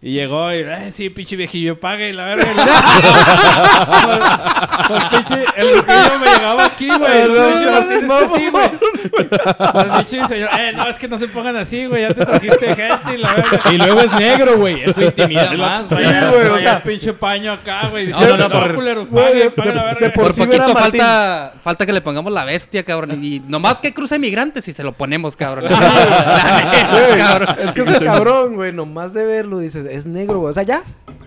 Y 0.00 0.12
llegó 0.12 0.52
y, 0.52 0.58
eh, 0.58 0.92
sí, 0.92 1.10
pinche 1.10 1.34
viejillo, 1.34 1.80
pague 1.80 2.10
y 2.10 2.12
la 2.12 2.24
verga. 2.24 2.46
pues, 4.86 4.88
pues, 4.88 5.04
pinche, 5.10 5.44
el 5.56 5.76
ruquillo 5.76 6.18
me 6.20 6.26
llegaba 6.26 6.64
aquí, 6.66 6.86
güey. 6.86 7.28
No, 7.28 7.34
No, 7.34 7.50
no, 7.50 8.00
no, 8.02 8.28
güey. 8.50 8.70
Pinche 9.10 10.28
señor, 10.28 10.48
eh, 10.58 10.72
no, 10.74 10.86
es 10.88 10.98
que 10.98 11.08
no 11.08 11.18
se 11.18 11.28
pongan 11.28 11.56
así, 11.56 11.86
güey, 11.86 12.02
ya 12.02 12.14
te 12.14 12.24
trajiste 12.24 12.74
gente 12.74 13.14
y 13.14 13.18
la 13.18 13.34
verga. 13.34 13.60
Y 13.72 13.78
luego 13.78 14.00
es 14.00 14.12
negro, 14.14 14.56
güey. 14.58 14.82
Eso 14.82 15.02
intimida 15.02 15.52
más, 15.52 15.88
güey. 15.88 16.02
Traía- 16.04 16.30
güey, 16.30 16.46
o 16.46 16.58
sea- 16.58 16.82
pinche 16.82 17.12
paño 17.12 17.52
acá, 17.52 17.88
güey. 17.90 18.08
No, 18.08 18.20
no, 18.20 18.36
no, 18.36 18.48
por- 18.50 18.74
culero, 18.74 19.06
pague, 19.08 19.50
pague 19.50 19.72
la 19.74 19.84
verga. 19.84 20.12
sí 20.32 20.40
poquito 20.44 20.68
falta, 20.76 21.54
falta 21.62 21.86
que 21.86 21.92
le 21.92 22.00
pongamos 22.00 22.32
la 22.32 22.44
bestia, 22.44 22.82
cabrón. 22.84 23.22
Y 23.22 23.40
nomás 23.40 23.78
que 23.80 23.92
cruce 23.92 24.18
migrantes 24.18 24.66
y 24.68 24.72
se 24.72 24.82
lo 24.82 24.92
ponemos, 24.92 25.36
cabrón. 25.36 25.64
Es 27.58 27.72
que 27.72 27.80
ese 27.82 28.04
cabrón, 28.04 28.54
güey, 28.54 28.72
nomás 28.72 29.12
de 29.12 29.24
verlo 29.24 29.58
dices, 29.58 29.86
es 29.86 30.06
negro, 30.06 30.38
güey. 30.40 30.50
O 30.50 30.54
sea, 30.54 30.62
ya, 30.62 30.82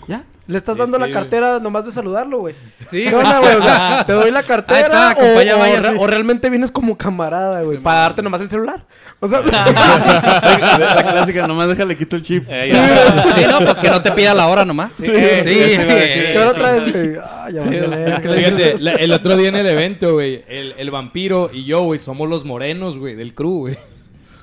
ya. 0.07 0.23
Le 0.51 0.57
estás 0.57 0.75
dando 0.77 0.97
la 0.99 1.09
cartera 1.09 1.59
nomás 1.59 1.85
de 1.85 1.91
saludarlo, 1.91 2.39
güey. 2.39 2.55
Sí, 2.89 3.05
¿Qué 3.07 3.15
onda, 3.15 3.39
güey? 3.39 3.55
O 3.55 3.61
sea, 3.61 4.03
te 4.07 4.13
doy 4.13 4.31
la 4.31 4.43
cartera 4.43 4.77
Ahí 4.77 4.83
está, 4.83 5.23
o, 5.23 5.31
o 5.33 5.35
vaya, 5.35 5.81
re- 5.81 5.89
sí. 5.91 5.95
o 5.99 6.07
realmente 6.07 6.49
vienes 6.49 6.71
como 6.71 6.97
camarada, 6.97 7.61
güey, 7.61 7.77
para 7.77 7.99
darte 8.01 8.21
nomás 8.21 8.41
el 8.41 8.49
celular. 8.49 8.85
O 9.21 9.27
sea, 9.27 9.41
La 9.45 11.03
clásica, 11.11 11.47
nomás 11.47 11.69
déjale 11.69 11.95
quito 11.97 12.15
el 12.15 12.21
chip. 12.21 12.43
Sí, 12.45 13.45
no, 13.49 13.59
pues 13.59 13.77
que 13.77 13.89
no 13.89 14.01
te 14.01 14.11
pida 14.11 14.33
la 14.33 14.47
hora 14.47 14.65
nomás. 14.65 14.91
Sí, 14.95 15.05
sí. 15.05 15.11
¿qué 15.13 16.37
hora 16.37 16.53
traes, 16.53 16.91
güey? 16.91 17.15
Ah, 17.23 17.47
ya. 17.51 17.61
Fíjate, 17.63 18.77
la- 18.79 18.91
el 18.93 19.11
otro 19.13 19.37
día 19.37 19.49
en 19.49 19.55
el 19.55 19.67
evento, 19.67 20.13
güey, 20.13 20.43
el, 20.47 20.75
el 20.77 20.91
vampiro 20.91 21.49
y 21.53 21.63
yo, 21.65 21.81
güey, 21.83 21.99
somos 21.99 22.27
los 22.29 22.43
morenos, 22.45 22.97
güey, 22.97 23.15
del 23.15 23.33
crew, 23.33 23.59
güey. 23.59 23.77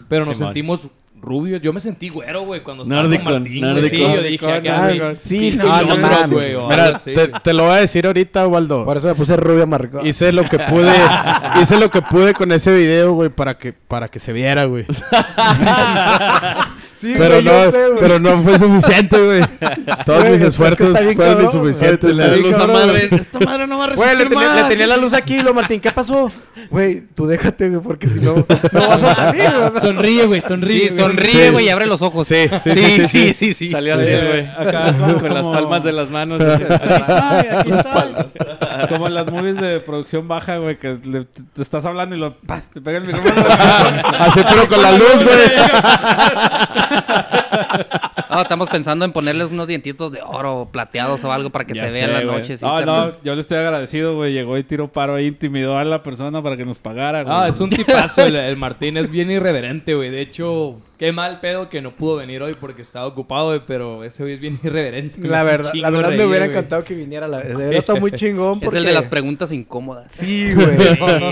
Pero 0.09 0.25
nos 0.25 0.37
Simón. 0.39 0.49
sentimos 0.55 0.89
rubios. 1.21 1.61
Yo 1.61 1.73
me 1.73 1.81
sentí 1.81 2.09
güero, 2.09 2.43
güey, 2.43 2.63
cuando 2.63 2.83
estaba 2.85 3.03
con 3.03 3.25
Martín. 3.25 3.61
nórdico. 3.61 3.89
Sí, 3.89 3.99
yo 3.99 4.23
dije 4.23 4.53
acá, 4.53 4.83
Nórdico. 4.83 5.05
güey. 5.05 5.17
Sí, 5.23 5.51
no, 5.57 6.29
güey, 6.29 6.57
Mira, 6.69 7.01
te, 7.43 7.53
lo 7.53 7.65
voy 7.65 7.73
a 7.73 7.77
decir 7.81 8.07
ahorita, 8.07 8.47
Waldo. 8.47 8.85
Por 8.85 8.97
eso 8.97 9.09
me 9.09 9.15
puse 9.15 9.37
rubia 9.37 9.67
marcada. 9.67 10.07
Hice 10.07 10.33
lo 10.33 10.45
que 10.45 10.59
pude, 10.59 10.93
hice 11.63 11.79
lo 11.79 11.91
que 11.91 12.03
pude 12.03 12.35
con 12.35 12.53
ese 12.53 12.75
video, 12.75 13.13
güey, 13.13 13.29
para 13.31 13.59
que, 13.59 13.73
para 13.73 14.09
que 14.09 14.21
se 14.21 14.33
viera, 14.33 14.65
güey. 14.65 14.87
Sí, 17.01 17.15
Pero 17.17 17.35
güey, 17.35 17.45
yo 17.45 17.53
no, 17.67 17.71
sé, 17.71 17.87
güey. 17.89 17.99
pero 18.01 18.19
no 18.19 18.43
fue 18.43 18.59
suficiente, 18.59 19.19
güey. 19.21 19.41
Todos 20.05 20.21
Güey, 20.21 20.33
mis 20.33 20.35
es 20.35 20.41
que 20.41 20.47
esfuerzos 20.49 20.89
está 20.89 20.99
fueron 21.01 21.15
cabrón, 21.17 21.45
insuficientes. 21.45 22.01
güey, 22.03 22.17
la 22.17 22.25
está 22.27 22.37
luz 22.39 22.55
a 22.55 22.59
cabrón, 22.59 22.77
madre. 22.77 23.07
güey. 23.09 23.21
Esta 23.21 23.39
madre 23.41 23.67
no 23.69 23.79
va 23.79 23.85
a 23.85 23.89
Güey, 23.95 23.99
le, 24.09 24.15
resistir 24.17 24.29
tenía- 24.39 24.55
le 24.63 24.69
tenía 24.69 24.87
la 24.89 24.97
luz 24.97 25.13
aquí, 25.15 25.41
lo 25.43 25.55
Martín, 25.55 25.81
¿qué 25.81 25.93
pasó? 25.93 26.33
Güey, 26.71 27.03
tú 27.15 27.27
déjate, 27.29 27.69
güey, 27.69 27.81
porque 27.81 28.09
si 28.09 28.19
no, 28.21 28.35
no 28.73 28.89
vas 28.89 29.03
a 29.05 29.15
salir, 29.15 29.45
güey. 29.71 29.81
Sonríe, 29.81 30.27
güey, 30.27 30.41
sonríe. 30.41 30.81
Sí, 30.81 30.95
güey. 30.95 31.01
sonríe, 31.07 31.45
Sí. 31.47 31.51
güey, 31.53 31.67
y 31.67 31.69
abre 31.69 31.87
los 31.87 32.03
ojos. 32.03 32.27
Sí, 32.27 32.49
sí, 32.65 32.71
sí, 32.73 32.75
sí, 32.75 32.99
sí, 32.99 33.09
sí, 33.09 33.35
sí, 33.35 33.55
sí. 33.55 33.71
Salió 33.71 33.95
así, 33.95 34.05
Sí, 34.05 34.11
güey. 34.11 34.47
acá 34.47 34.95
Con 35.21 35.35
las 35.35 35.47
palmas 35.47 35.85
de 35.85 35.93
las 35.93 36.11
manos. 36.11 36.41
Aquí 36.43 36.63
estoy, 36.65 37.59
aquí 37.59 37.71
estoy. 37.71 38.89
Como 38.89 39.07
en 39.07 39.15
las 39.15 39.31
movies 39.31 39.61
de 39.61 39.79
producción 39.81 40.27
baja, 40.27 40.57
güey, 40.57 40.79
que 40.79 40.99
le- 41.05 41.25
te, 41.27 41.43
te 41.55 41.63
estás 41.63 41.85
hablando 41.85 42.17
y 42.17 42.19
lo 42.19 42.35
¡pas! 42.41 42.69
te 42.71 42.81
pega 42.81 42.99
el 42.99 43.05
micrófono. 43.05 43.35
Así, 44.19 44.41
pero 44.49 44.67
con 44.67 44.83
la 44.83 44.93
luz, 44.93 45.15
güey. 45.23 45.29
No, 48.31 48.43
estamos 48.43 48.69
pensando 48.69 49.05
en 49.07 49.13
ponerles 49.13 49.51
unos 49.51 49.67
dientitos 49.67 50.13
de 50.13 50.21
oro 50.23 50.69
plateados 50.71 51.25
o 51.25 51.33
algo 51.33 51.49
para 51.51 51.65
que 51.65 51.73
Ya 51.75 51.89
se 51.89 51.95
vea 51.95 52.05
en 52.05 52.11
sé, 52.11 52.25
la 52.25 52.33
noche. 52.33 52.57
sí, 52.59 52.65
No, 52.65 52.85
no, 52.85 53.13
yo 53.25 53.35
le 53.35 53.41
estoy 53.41 53.57
agradecido, 53.59 54.17
güey. 54.17 54.33
Llegó 54.35 54.59
y 54.59 54.65
tiró 54.65 54.89
paro 54.89 55.15
ahí, 55.15 55.27
intimidó 55.27 55.79
a 55.79 55.85
la 55.85 56.03
persona 56.03 56.43
para 56.43 56.57
que 56.57 56.65
nos 56.67 56.79
pagara, 56.79 57.23
güey. 57.23 57.35
Ah, 57.37 57.49
es 57.49 57.59
un 57.59 57.71
tipazo 57.71 58.23
el, 58.27 58.37
el 58.37 58.57
Martín, 58.57 58.97
es 58.99 59.11
bien 59.11 59.31
irreverente, 59.31 59.95
güey. 59.95 60.11
De 60.11 60.21
hecho, 60.21 60.77
Qué 60.99 61.13
mal 61.13 61.39
pedo 61.39 61.69
que 61.69 61.81
no 61.81 61.95
pudo 61.95 62.17
venir 62.17 62.43
hoy 62.43 62.57
porque 62.59 62.83
estaba 62.83 63.07
ocupado, 63.07 63.47
güey, 63.47 63.61
pero 63.65 64.03
ese 64.03 64.25
güey 64.25 64.35
es 64.35 64.41
bien 64.41 64.59
irreverente. 64.65 65.21
La 65.29 65.45
verdad, 65.45 65.73
la 65.75 65.91
verdad 65.91 66.09
me 66.11 66.25
hubiera 66.25 66.47
güey. 66.47 66.57
encantado 66.57 66.83
que 66.83 66.95
viniera 66.95 67.29
la 67.29 67.39
vez. 67.39 67.49
De 67.57 67.65
verdad 67.67 67.79
está 67.79 67.95
muy 67.95 68.11
chingón 68.19 68.59
Es 68.61 68.75
el 68.75 68.85
de 68.85 68.93
las 68.93 69.07
preguntas 69.07 69.53
incómodas. 69.53 70.07
Sí, 70.13 70.51
güey. 70.55 70.67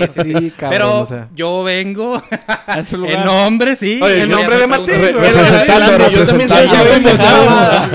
sí, 0.07 0.51
cabrón, 0.55 0.69
Pero 0.69 0.99
o 1.01 1.05
sea. 1.05 1.27
yo 1.35 1.63
vengo 1.65 2.21
En 3.07 3.23
nombre, 3.25 3.75
sí. 3.75 3.99
Oye, 4.01 4.21
en 4.23 4.29
nombre 4.29 4.57
de 4.57 4.67
Martín, 4.67 4.95
güey. 4.99 5.11
representando, 5.11 6.09
Yo 6.11 6.25
también 6.25 6.49
soy 6.49 6.67
representando. 6.67 7.49
Ya 7.49 7.87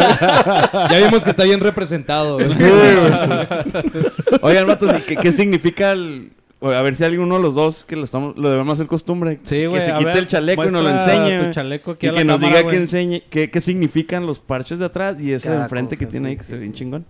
vimos, 0.74 0.90
ya 0.90 0.98
vimos 1.06 1.24
que 1.24 1.30
está 1.30 1.44
bien 1.44 1.60
representado. 1.60 2.34
güey. 2.34 2.48
Oigan, 4.42 4.66
vatos, 4.66 4.92
¿y 4.98 5.02
qué, 5.02 5.16
qué 5.16 5.32
significa 5.32 5.92
el...? 5.92 6.32
A 6.62 6.82
ver 6.82 6.94
si 6.94 7.02
alguno 7.04 7.36
de 7.36 7.42
los 7.42 7.54
dos 7.54 7.84
que 7.84 7.96
lo, 7.96 8.04
estamos, 8.04 8.36
lo 8.36 8.48
debemos 8.50 8.74
hacer 8.74 8.86
costumbre. 8.86 9.40
Sí, 9.44 9.66
güey. 9.66 9.80
Que 9.80 9.86
se 9.86 9.92
quite 9.94 10.04
ver, 10.06 10.16
el 10.18 10.26
chaleco 10.28 10.64
y 10.64 10.70
nos 10.70 10.84
lo 10.84 10.90
enseñe. 10.90 11.36
tu 11.36 11.42
güey. 11.42 11.52
chaleco 11.52 11.90
aquí 11.92 12.06
Y 12.06 12.08
a 12.08 12.12
la 12.12 12.18
que 12.18 12.24
nos 12.24 12.40
cámara, 12.40 12.48
diga 12.58 12.60
que 12.70 12.76
güey. 12.76 12.82
enseñe 12.82 13.22
qué, 13.30 13.50
qué 13.50 13.60
significan 13.60 14.26
los 14.26 14.38
parches 14.38 14.78
de 14.78 14.84
atrás 14.84 15.20
y 15.20 15.32
ese 15.32 15.50
de 15.50 15.56
enfrente 15.56 15.96
que 15.96 16.06
tiene 16.06 16.28
sí, 16.28 16.30
ahí 16.30 16.36
que 16.36 16.44
sí, 16.44 16.48
se 16.50 16.54
ve 16.56 16.60
bien 16.62 16.72
chingón. 16.72 17.06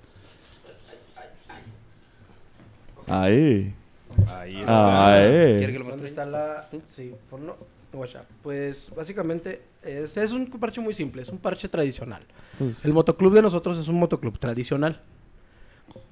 Ahí. 3.06 3.74
Ahí 4.28 4.52
¿Quiere 4.54 4.66
Ahí. 4.68 5.60
que 5.60 5.66
lo 5.66 5.72
¿Dónde 5.72 5.84
muestre? 5.84 6.06
está 6.06 6.24
la...? 6.26 6.68
Sí, 6.86 7.12
ponlo. 7.30 7.56
Guacha. 7.92 8.24
Pues, 8.42 8.90
básicamente, 8.96 9.60
es, 9.82 10.16
es 10.16 10.32
un 10.32 10.46
parche 10.46 10.80
muy 10.80 10.94
simple. 10.94 11.20
Es 11.22 11.28
un 11.28 11.36
parche 11.38 11.68
tradicional. 11.68 12.22
Pues, 12.58 12.84
El 12.86 12.94
motoclub 12.94 13.34
de 13.34 13.42
nosotros 13.42 13.76
es 13.76 13.86
un 13.88 13.96
motoclub 13.98 14.38
tradicional. 14.38 15.00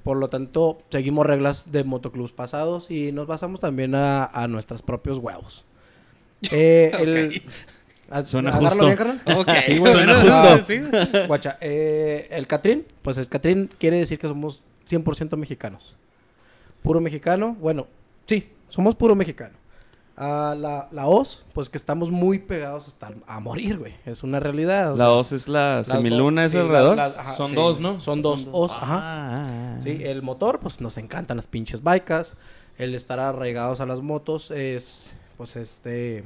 Por 0.04 0.16
lo 0.16 0.28
tanto, 0.28 0.78
seguimos 0.90 1.26
reglas 1.26 1.70
de 1.72 1.84
motoclubs 1.84 2.32
pasados 2.32 2.90
y 2.90 3.12
nos 3.12 3.26
basamos 3.26 3.60
también 3.60 3.94
a, 3.94 4.24
a 4.26 4.48
nuestros 4.48 4.82
propios 4.82 5.18
huevos. 5.18 5.64
Eh, 6.50 6.90
el- 6.98 7.42
a- 8.10 8.24
Suena 8.24 8.50
justo. 8.50 8.86
bien. 8.86 8.96
Suena 9.92 10.14
justo. 10.20 11.26
Guacha, 11.28 11.58
eh, 11.60 12.28
el 12.30 12.46
Catrín, 12.46 12.86
pues 13.02 13.18
el 13.18 13.28
Catrín 13.28 13.68
quiere 13.78 13.98
decir 13.98 14.18
que 14.18 14.26
somos 14.26 14.62
100% 14.88 15.36
mexicanos. 15.36 15.94
Puro 16.82 17.00
mexicano, 17.00 17.56
bueno, 17.60 17.86
sí, 18.26 18.48
somos 18.70 18.94
puro 18.94 19.14
mexicano. 19.14 19.54
Ah, 20.22 20.54
la, 20.54 20.86
la 20.92 21.06
OS, 21.06 21.46
pues 21.54 21.70
que 21.70 21.78
estamos 21.78 22.10
muy 22.10 22.38
pegados 22.40 22.86
hasta 22.86 23.10
a 23.26 23.40
morir, 23.40 23.78
güey. 23.78 23.94
Es 24.04 24.22
una 24.22 24.38
realidad. 24.38 24.92
o 24.92 24.96
La 24.96 25.06
sea, 25.06 25.12
OS 25.14 25.32
es 25.32 25.48
la 25.48 25.82
semiluna, 25.82 26.42
dos- 26.42 26.46
¿es 26.48 26.52
sí, 26.52 26.58
alrededor? 26.58 26.96
la- 26.98 27.08
las- 27.08 27.16
ajá, 27.18 27.32
Son 27.32 27.48
sí. 27.50 27.54
dos, 27.56 27.80
¿no? 27.80 28.00
Son 28.00 28.20
dos 28.20 28.46
OS, 28.52 28.70
ajá. 28.72 28.98
Ah, 29.02 29.78
Sí, 29.82 29.98
el 30.02 30.20
motor, 30.20 30.60
pues 30.60 30.82
nos 30.82 30.98
encantan 30.98 31.38
las 31.38 31.46
pinches 31.46 31.82
bikes. 31.82 32.34
El 32.76 32.94
estar 32.94 33.18
arraigados 33.18 33.80
a 33.80 33.86
las 33.86 34.02
motos 34.02 34.50
es, 34.50 35.06
pues 35.38 35.56
este, 35.56 36.24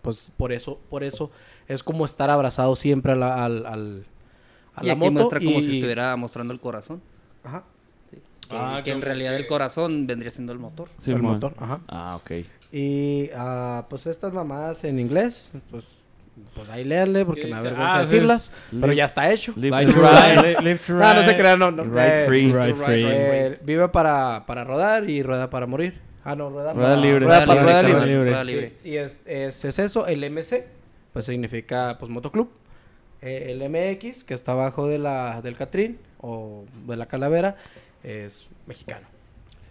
pues 0.00 0.28
por 0.38 0.50
eso, 0.52 0.78
por 0.88 1.04
eso 1.04 1.30
es 1.66 1.82
como 1.82 2.06
estar 2.06 2.30
abrazado 2.30 2.76
siempre 2.76 3.12
a 3.12 3.16
la, 3.16 3.44
al, 3.44 3.66
al- 3.66 4.06
a 4.74 4.84
Y 4.84 4.86
la 4.86 4.92
aquí 4.94 5.00
moto. 5.00 5.12
muestra 5.12 5.38
como 5.40 5.58
y- 5.58 5.62
si 5.64 5.74
estuviera 5.74 6.16
mostrando 6.16 6.54
el 6.54 6.60
corazón. 6.60 7.02
Ajá, 7.44 7.64
Que, 8.10 8.22
Ah, 8.56 8.80
que 8.82 8.92
en 8.92 9.02
realidad 9.02 9.32
que- 9.32 9.36
el 9.42 9.46
corazón 9.46 10.06
vendría 10.06 10.30
siendo 10.30 10.54
el 10.54 10.58
motor. 10.58 10.88
Sí, 10.96 11.10
el 11.10 11.20
motor, 11.20 11.52
ajá. 11.58 11.80
Ah, 11.88 12.16
ok. 12.18 12.30
Y 12.72 13.30
ah, 13.34 13.86
pues 13.88 14.06
estas 14.06 14.32
mamadas 14.32 14.84
en 14.84 14.98
inglés, 15.00 15.50
pues, 15.70 15.84
pues 16.54 16.68
ahí 16.68 16.84
léanle 16.84 17.24
porque 17.24 17.42
¿Qué 17.42 17.46
me 17.48 17.56
da 17.56 17.62
vergüenza 17.62 17.96
Ah, 17.96 18.00
decirlas, 18.00 18.52
live- 18.70 18.80
pero 18.82 18.92
ya 18.92 19.04
está 19.06 19.32
hecho. 19.32 19.52
Live 19.56 19.76
Live 19.84 19.92
to 19.94 20.00
ride. 20.02 20.42
ride, 20.42 20.62
live 20.62 20.80
to 20.86 20.92
No, 20.94 21.14
no 21.14 21.20
se 21.22 21.26
ride. 21.28 21.38
crean, 21.38 21.58
no, 21.58 21.70
no. 21.70 21.84
Ride 21.84 22.22
eh, 22.24 22.26
free. 22.26 22.52
Ride 22.52 22.74
free. 22.74 23.04
eh, 23.08 23.58
vive 23.62 23.88
para, 23.88 24.44
para 24.46 24.64
rodar 24.64 25.08
y 25.08 25.22
rueda 25.22 25.48
para 25.48 25.66
morir. 25.66 25.98
Ah, 26.24 26.34
no, 26.36 26.50
rueda, 26.50 26.74
Rueda 26.74 26.88
para- 26.90 27.00
libre. 27.00 27.24
Rueda, 27.24 27.46
para- 27.46 27.62
rueda 27.62 27.82
libre. 27.82 28.16
rueda 28.22 28.44
Sí, 28.44 28.50
libre. 28.52 28.72
y 28.84 28.96
es, 28.96 29.18
es, 29.24 29.64
es 29.64 29.78
eso, 29.78 30.06
el 30.06 30.22
MC, 30.30 30.66
pues 31.14 31.24
significa 31.24 31.96
pues 31.98 32.10
motoclub. 32.10 32.50
Eh, 33.22 33.46
el 33.50 33.62
MX, 33.68 34.24
que 34.24 34.34
está 34.34 34.52
abajo 34.52 34.86
de 34.86 34.98
la, 34.98 35.40
del 35.42 35.56
Catrín 35.56 35.98
o 36.20 36.66
de 36.86 36.96
la 36.96 37.06
Calavera, 37.06 37.56
es 38.04 38.46
mexicano, 38.66 39.06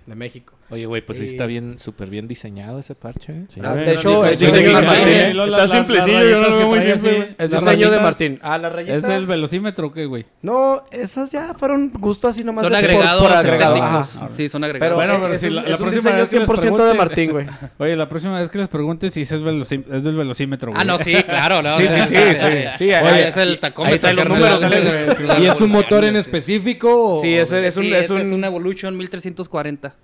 de 0.07 0.15
México. 0.15 0.53
Oye, 0.69 0.85
güey, 0.85 1.01
pues 1.01 1.17
sí 1.19 1.23
está 1.25 1.45
bien, 1.45 1.79
súper 1.79 2.09
bien 2.09 2.27
diseñado 2.27 2.77
ese 2.79 2.93
parche, 2.93 3.31
¿eh? 3.31 3.45
Sí, 3.47 3.61
Ah, 3.63 3.73
de 3.73 3.93
hecho, 3.93 4.25
es 4.25 4.37
diseño 4.39 4.75
de 4.75 4.81
Martín. 4.85 5.07
¿eh? 5.07 5.29
Está 5.29 5.45
la- 5.45 5.57
la- 5.59 5.67
simplecillo, 5.69 6.29
yo 6.29 6.41
no 6.41 6.49
lo 6.49 6.57
veo 6.57 6.67
muy 6.67 6.81
simple. 6.81 7.35
Es 7.37 7.51
diseño 7.51 7.89
de 7.91 7.99
Martín. 8.01 8.39
Ah, 8.41 8.57
las 8.57 8.73
rayitas. 8.73 9.03
¿Es 9.05 9.09
el 9.09 9.25
velocímetro 9.27 9.87
o 9.87 9.93
qué, 9.93 10.05
güey? 10.05 10.25
No, 10.41 10.83
esas 10.91 11.31
ya 11.31 11.53
fueron 11.53 11.89
gustos 11.93 12.31
así 12.35 12.43
nomás. 12.43 12.63
Son 12.65 12.73
de 12.73 12.79
por- 12.79 12.85
agregados 12.89 13.23
por 13.23 13.31
agregado, 13.31 13.75
ajá. 13.81 14.03
Sí, 14.35 14.49
son 14.49 14.61
Pero 14.63 14.65
agregados. 14.73 14.95
Bueno, 14.97 15.13
eh, 15.13 15.19
pero 15.21 15.33
es 15.35 15.39
si 15.41 15.49
la- 15.51 15.61
la 15.61 15.69
es 15.73 15.79
un 15.79 15.85
próxima 15.89 16.09
diseño 16.11 16.17
vez 16.19 16.29
que 16.29 16.35
les 16.39 16.47
100% 16.49 16.83
de 16.85 16.91
pregunten- 16.93 16.97
Martín, 16.97 17.31
güey. 17.31 17.45
Oye, 17.77 17.95
la 17.95 18.09
próxima 18.09 18.39
vez 18.41 18.49
que 18.49 18.57
les 18.57 18.67
pregunten 18.67 19.11
si 19.11 19.21
es, 19.21 19.31
es 19.31 19.41
del 20.03 20.15
velocímetro, 20.17 20.71
güey. 20.71 20.81
Ah, 20.81 20.85
no, 20.85 20.99
sí, 20.99 21.13
claro, 21.23 21.61
no. 21.61 21.77
Sí, 21.77 21.87
sí, 21.87 21.99
sí, 22.09 22.15
sí. 22.77 22.91
Oye, 22.93 23.27
es 23.29 23.37
el 23.37 23.57
tacómetro. 23.59 24.11
los 24.11 24.25
números, 24.27 24.61
¿Y 25.41 25.45
es 25.45 25.61
un 25.61 25.69
motor 25.71 26.03
en 26.03 26.17
específico? 26.17 27.13
o- 27.13 27.21
Sí, 27.21 27.33
ese 27.35 27.65
es 27.67 27.77
un... 27.77 27.85
Es 27.85 27.91
este 28.01 28.03
es 28.17 28.21
un... 28.25 28.33
una 28.33 28.47
Evolution 28.47 28.97
1340. 28.97 29.95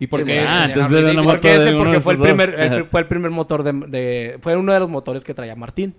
¿Y 0.00 0.06
por 0.06 0.20
Sí, 0.20 0.26
qué? 0.26 0.40
Ah, 0.40 0.66
entonces 0.66 0.92
era 0.96 1.10
una 1.10 1.22
moto 1.22 1.32
Porque 1.40 1.58
de 1.58 1.72
porque 1.76 1.92
de 1.94 2.00
fue 2.00 2.12
el 2.14 2.20
primer, 2.20 2.54
el- 2.58 2.84
fue 2.86 3.00
el 3.00 3.06
primer 3.06 3.30
motor 3.30 3.62
de, 3.64 3.72
de- 3.72 4.38
Fue 4.40 4.56
uno 4.56 4.72
de 4.72 4.80
los 4.80 4.88
motores 4.88 5.24
que 5.24 5.34
traía 5.34 5.56
Martín. 5.56 5.94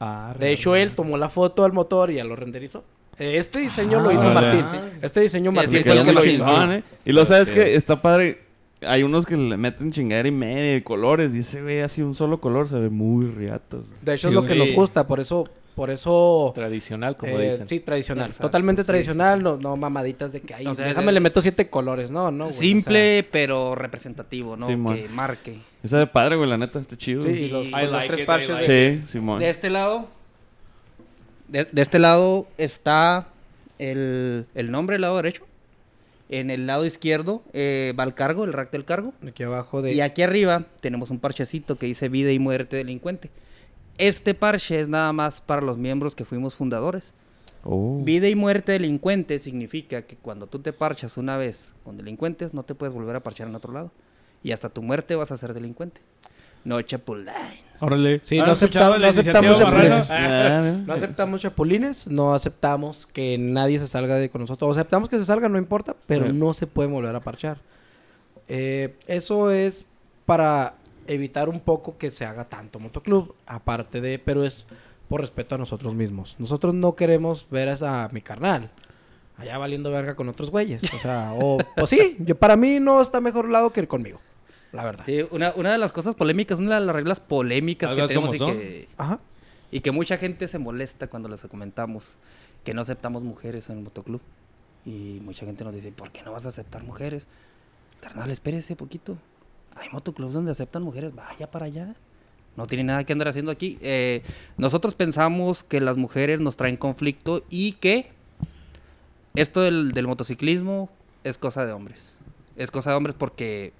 Ah, 0.00 0.34
De 0.38 0.50
hecho, 0.52 0.74
él 0.74 0.92
tomó 0.92 1.16
la 1.16 1.28
foto 1.28 1.62
del 1.62 1.72
motor 1.72 2.10
y 2.10 2.14
ya 2.14 2.24
lo 2.24 2.34
renderizó. 2.36 2.84
Este 3.18 3.60
diseño 3.60 4.00
lo 4.00 4.10
hizo 4.10 4.26
órale. 4.28 4.62
Martín. 4.62 4.80
Este 5.02 5.20
diseño 5.20 5.50
Sí, 5.50 5.56
Martín 5.56 5.82
fue 5.84 5.92
el 5.98 6.04
que 6.04 6.12
lo 6.12 6.24
hizo. 6.24 6.44
chingón, 6.44 6.72
¿eh? 6.72 6.82
Y 7.04 7.12
lo 7.12 7.24
sabes 7.24 7.50
que 7.50 7.74
está 7.76 8.00
padre. 8.00 8.40
Hay 8.84 9.04
unos 9.04 9.26
que 9.26 9.36
le 9.36 9.56
meten 9.56 9.92
chingadera 9.92 10.26
y 10.26 10.32
media 10.32 10.74
y 10.76 10.82
colores. 10.82 11.34
Y 11.34 11.40
ese 11.40 11.62
ve 11.62 11.82
así 11.84 12.02
un 12.02 12.14
solo 12.14 12.40
color, 12.40 12.66
se 12.66 12.78
ve 12.80 12.88
muy 12.90 13.26
riatos. 13.26 13.92
De 14.02 14.14
hecho, 14.14 14.28
es 14.28 14.34
lo 14.34 14.42
que 14.42 14.54
sí. 14.54 14.58
nos 14.58 14.72
gusta. 14.72 15.06
Por 15.06 15.20
eso... 15.20 15.48
Por 15.74 15.90
eso... 15.90 16.52
Tradicional, 16.54 17.16
como 17.16 17.38
eh, 17.38 17.50
dicen. 17.52 17.66
sí, 17.66 17.80
tradicional. 17.80 18.26
Exacto, 18.26 18.48
Totalmente 18.48 18.82
sí, 18.82 18.86
tradicional. 18.88 19.42
No, 19.42 19.56
no 19.56 19.76
mamaditas 19.76 20.32
de 20.32 20.42
que... 20.42 20.54
O 20.68 20.74
sea, 20.74 20.86
déjame 20.86 21.06
de- 21.06 21.12
le 21.12 21.20
meto 21.20 21.40
siete 21.40 21.70
colores. 21.70 22.10
No, 22.10 22.30
no, 22.30 22.44
güey, 22.44 22.48
o 22.50 22.52
sea, 22.52 22.60
Simple, 22.60 23.26
pero 23.32 23.74
representativo, 23.74 24.56
¿no? 24.56 24.66
Simón. 24.66 24.96
que 24.96 25.08
marque. 25.08 25.58
Ese 25.82 25.96
de 25.96 26.06
padre, 26.06 26.36
güey, 26.36 26.48
la 26.48 26.58
neta, 26.58 26.78
está 26.78 26.96
chido. 26.98 27.22
Sí, 27.22 27.30
y 27.30 27.48
los, 27.48 27.68
pues, 27.70 27.90
los 27.90 28.06
tres 28.06 28.20
it, 28.20 28.26
parches 28.26 28.48
like 28.50 28.70
de... 28.70 29.00
Sí, 29.00 29.06
Simón. 29.06 29.38
De 29.40 29.48
este 29.48 29.70
lado. 29.70 30.08
De, 31.48 31.64
de 31.64 31.82
este 31.82 31.98
lado 31.98 32.46
está 32.58 33.28
el, 33.78 34.46
el 34.54 34.70
nombre 34.70 34.94
del 34.94 35.02
lado 35.02 35.16
derecho. 35.16 35.44
En 36.28 36.50
el 36.50 36.66
lado 36.66 36.86
izquierdo 36.86 37.42
eh, 37.52 37.94
va 37.98 38.04
el 38.04 38.14
cargo, 38.14 38.44
el 38.44 38.52
rack 38.52 38.70
del 38.70 38.84
cargo. 38.84 39.12
Aquí 39.26 39.42
abajo 39.42 39.82
de... 39.82 39.92
Y 39.92 40.00
aquí 40.00 40.22
arriba 40.22 40.64
tenemos 40.80 41.10
un 41.10 41.18
parchecito 41.18 41.76
que 41.76 41.86
dice 41.86 42.08
vida 42.08 42.30
y 42.32 42.38
muerte 42.38 42.76
delincuente. 42.76 43.30
Este 43.98 44.34
parche 44.34 44.80
es 44.80 44.88
nada 44.88 45.12
más 45.12 45.40
para 45.40 45.60
los 45.62 45.78
miembros 45.78 46.14
que 46.14 46.24
fuimos 46.24 46.54
fundadores. 46.54 47.12
Oh. 47.64 48.00
Vida 48.02 48.28
y 48.28 48.34
muerte 48.34 48.72
delincuente 48.72 49.38
significa 49.38 50.02
que 50.02 50.16
cuando 50.16 50.46
tú 50.48 50.58
te 50.58 50.72
parchas 50.72 51.16
una 51.16 51.36
vez 51.36 51.72
con 51.84 51.96
delincuentes, 51.96 52.54
no 52.54 52.64
te 52.64 52.74
puedes 52.74 52.92
volver 52.94 53.14
a 53.16 53.22
parchar 53.22 53.46
en 53.48 53.54
otro 53.54 53.72
lado. 53.72 53.92
Y 54.42 54.50
hasta 54.52 54.68
tu 54.68 54.82
muerte 54.82 55.14
vas 55.14 55.30
a 55.30 55.36
ser 55.36 55.54
delincuente. 55.54 56.00
No 56.64 56.80
chapulines. 56.82 57.34
Órale. 57.80 58.20
Sí, 58.24 58.38
¿Han 58.38 58.46
no 58.46 58.52
acepta- 58.52 58.94
aceptamos 59.08 59.58
chapulines. 59.58 60.10
Ah, 60.10 60.76
No 60.86 60.92
aceptamos 60.92 61.40
chapulines, 61.40 62.06
no 62.06 62.34
aceptamos 62.34 63.06
que 63.06 63.36
nadie 63.38 63.78
se 63.78 63.88
salga 63.88 64.16
de 64.16 64.30
con 64.30 64.40
nosotros. 64.40 64.68
O 64.68 64.70
aceptamos 64.72 65.08
que 65.08 65.18
se 65.18 65.24
salga, 65.24 65.48
no 65.48 65.58
importa, 65.58 65.94
pero 66.06 66.26
Sí. 66.26 66.32
no 66.32 66.52
se 66.54 66.66
puede 66.66 66.88
volver 66.88 67.14
a 67.14 67.20
parchar. 67.20 67.58
Eh, 68.48 68.94
eso 69.06 69.50
es 69.50 69.86
para 70.24 70.74
evitar 71.06 71.48
un 71.48 71.60
poco 71.60 71.98
que 71.98 72.10
se 72.10 72.24
haga 72.24 72.48
tanto 72.48 72.78
motoclub, 72.78 73.34
aparte 73.46 74.00
de, 74.00 74.18
pero 74.18 74.44
es 74.44 74.66
por 75.08 75.20
respeto 75.20 75.54
a 75.54 75.58
nosotros 75.58 75.94
mismos. 75.94 76.36
Nosotros 76.38 76.74
no 76.74 76.94
queremos 76.96 77.46
ver 77.50 77.68
a, 77.68 77.72
esa- 77.72 78.04
a 78.04 78.08
mi 78.10 78.20
carnal 78.22 78.70
allá 79.36 79.58
valiendo 79.58 79.90
verga 79.90 80.14
con 80.14 80.28
otros 80.28 80.50
güeyes. 80.50 80.82
O 80.94 80.98
sea, 80.98 81.32
o, 81.34 81.58
o 81.76 81.86
sí, 81.86 82.16
yo, 82.20 82.36
para 82.36 82.56
mí 82.56 82.80
no 82.80 83.00
está 83.02 83.20
mejor 83.20 83.48
lado 83.48 83.72
que 83.72 83.86
conmigo, 83.88 84.20
la 84.72 84.84
verdad. 84.84 85.04
Sí, 85.04 85.20
una, 85.30 85.52
una 85.56 85.72
de 85.72 85.78
las 85.78 85.92
cosas 85.92 86.14
polémicas, 86.14 86.58
una 86.58 86.78
de 86.80 86.86
las 86.86 86.94
reglas 86.94 87.20
polémicas 87.20 87.92
que 87.94 88.02
tenemos 88.06 88.34
y 88.34 88.38
que, 88.38 88.88
Ajá. 88.96 89.18
y 89.70 89.80
que 89.80 89.90
mucha 89.90 90.16
gente 90.16 90.48
se 90.48 90.58
molesta 90.58 91.08
cuando 91.08 91.28
les 91.28 91.42
comentamos 91.42 92.16
que 92.64 92.72
no 92.74 92.80
aceptamos 92.82 93.22
mujeres 93.22 93.68
en 93.70 93.78
el 93.78 93.84
motoclub. 93.84 94.20
Y 94.84 95.20
mucha 95.22 95.46
gente 95.46 95.62
nos 95.64 95.74
dice, 95.74 95.92
¿por 95.92 96.10
qué 96.10 96.22
no 96.22 96.32
vas 96.32 96.46
a 96.46 96.48
aceptar 96.48 96.82
mujeres? 96.84 97.26
Carnal, 98.00 98.30
espérese 98.30 98.74
poquito. 98.76 99.16
Hay 99.76 99.88
motoclubs 99.90 100.34
donde 100.34 100.50
aceptan 100.50 100.82
mujeres, 100.82 101.14
vaya 101.14 101.50
para 101.50 101.66
allá. 101.66 101.94
No 102.56 102.66
tiene 102.66 102.84
nada 102.84 103.04
que 103.04 103.12
andar 103.12 103.28
haciendo 103.28 103.50
aquí. 103.50 103.78
Eh, 103.80 104.22
nosotros 104.56 104.94
pensamos 104.94 105.64
que 105.64 105.80
las 105.80 105.96
mujeres 105.96 106.40
nos 106.40 106.56
traen 106.56 106.76
conflicto 106.76 107.44
y 107.48 107.72
que 107.72 108.10
esto 109.34 109.62
del, 109.62 109.92
del 109.92 110.06
motociclismo 110.06 110.90
es 111.24 111.38
cosa 111.38 111.64
de 111.64 111.72
hombres. 111.72 112.14
Es 112.56 112.70
cosa 112.70 112.90
de 112.90 112.96
hombres 112.96 113.16
porque 113.18 113.72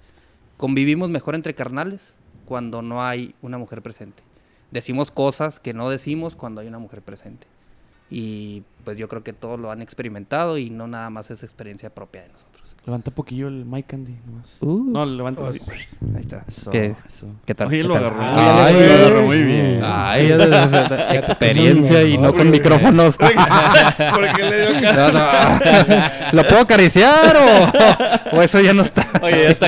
convivimos 0.57 1.09
mejor 1.09 1.35
entre 1.35 1.53
carnales 1.53 2.15
cuando 2.45 2.81
no 2.81 3.03
hay 3.03 3.35
una 3.41 3.57
mujer 3.57 3.81
presente. 3.81 4.23
Decimos 4.71 5.11
cosas 5.11 5.59
que 5.59 5.73
no 5.73 5.89
decimos 5.89 6.35
cuando 6.35 6.61
hay 6.61 6.67
una 6.67 6.79
mujer 6.79 7.03
presente. 7.03 7.45
Y 8.09 8.63
pues 8.83 8.97
yo 8.97 9.07
creo 9.07 9.23
que 9.23 9.33
todos 9.33 9.59
lo 9.59 9.71
han 9.71 9.81
experimentado 9.81 10.57
y 10.57 10.69
no 10.69 10.87
nada 10.87 11.09
más 11.09 11.31
es 11.31 11.43
experiencia 11.43 11.93
propia 11.93 12.23
de 12.23 12.29
nosotros. 12.29 12.52
Levanta 12.85 13.11
poquillo 13.11 13.47
el 13.47 13.63
mic, 13.63 13.93
Andy, 13.93 14.13
nomás. 14.25 14.57
Uh, 14.59 14.83
No, 14.91 15.05
levanta. 15.05 15.47
ahí 15.47 15.57
está. 16.19 16.43
Eso, 16.45 16.69
¿Qué, 16.69 16.93
eso. 17.07 17.27
qué 17.45 17.55
tal? 17.55 17.69
Oye, 17.69 17.77
¿Qué 17.77 17.83
lo 17.87 17.93
tal? 17.93 18.03
agarró. 18.07 18.21
Ay, 18.21 18.73
lo 18.73 18.93
agarró 18.93 19.21
muy 19.21 19.41
bien. 19.43 19.79
Ay, 19.81 20.25
es- 20.25 20.41
es- 20.41 20.51
es- 20.51 21.29
experiencia 21.29 22.03
y 22.03 22.17
no 22.17 22.33
con 22.33 22.49
micrófonos. 22.49 23.15
¿Por 23.17 24.33
qué 24.33 24.43
le 24.49 24.71
dio 24.71 24.81
cara? 24.81 25.59
No, 25.63 25.95
no. 25.95 26.31
¿Lo 26.33 26.43
puedo 26.49 26.61
acariciar 26.63 27.37
o, 27.37 28.37
o 28.37 28.41
eso 28.41 28.59
ya 28.59 28.73
no 28.73 28.81
está? 28.81 29.07
Oye, 29.21 29.43
ya 29.43 29.49
está. 29.49 29.67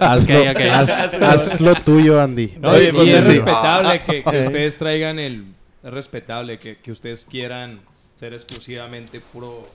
Hazlo, 0.00 0.40
Ok, 0.40 0.46
ok. 0.52 0.60
haz- 0.72 1.12
haz 1.22 1.60
lo 1.60 1.74
tuyo, 1.74 2.18
Andy. 2.20 2.54
No, 2.60 2.70
Oye, 2.70 2.88
y 2.88 2.92
pues, 2.92 3.08
es 3.10 3.24
sí. 3.24 3.30
respetable 3.32 4.02
que, 4.04 4.22
que 4.24 4.40
ustedes 4.40 4.78
traigan 4.78 5.18
el... 5.18 5.44
Es 5.84 5.92
respetable 5.92 6.58
que, 6.58 6.78
que 6.78 6.90
ustedes 6.92 7.26
quieran 7.26 7.80
ser 8.14 8.32
exclusivamente 8.32 9.20
puro, 9.20 9.68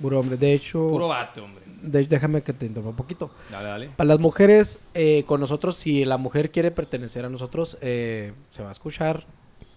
Puro 0.00 0.20
hombre. 0.20 0.36
De 0.36 0.52
hecho, 0.52 0.88
puro 0.88 1.08
vato, 1.08 1.44
hombre. 1.44 1.62
de- 1.82 2.04
déjame 2.06 2.42
que 2.42 2.52
te 2.52 2.66
interrumpa 2.66 2.90
un 2.90 2.96
poquito. 2.96 3.30
Dale, 3.50 3.68
dale. 3.68 3.90
Para 3.96 4.08
las 4.08 4.20
mujeres, 4.20 4.78
eh, 4.94 5.24
con 5.26 5.40
nosotros, 5.40 5.76
si 5.76 6.04
la 6.04 6.16
mujer 6.18 6.50
quiere 6.50 6.70
pertenecer 6.70 7.24
a 7.24 7.28
nosotros, 7.28 7.76
eh, 7.80 8.32
se 8.50 8.62
va 8.62 8.68
a 8.68 8.72
escuchar 8.72 9.24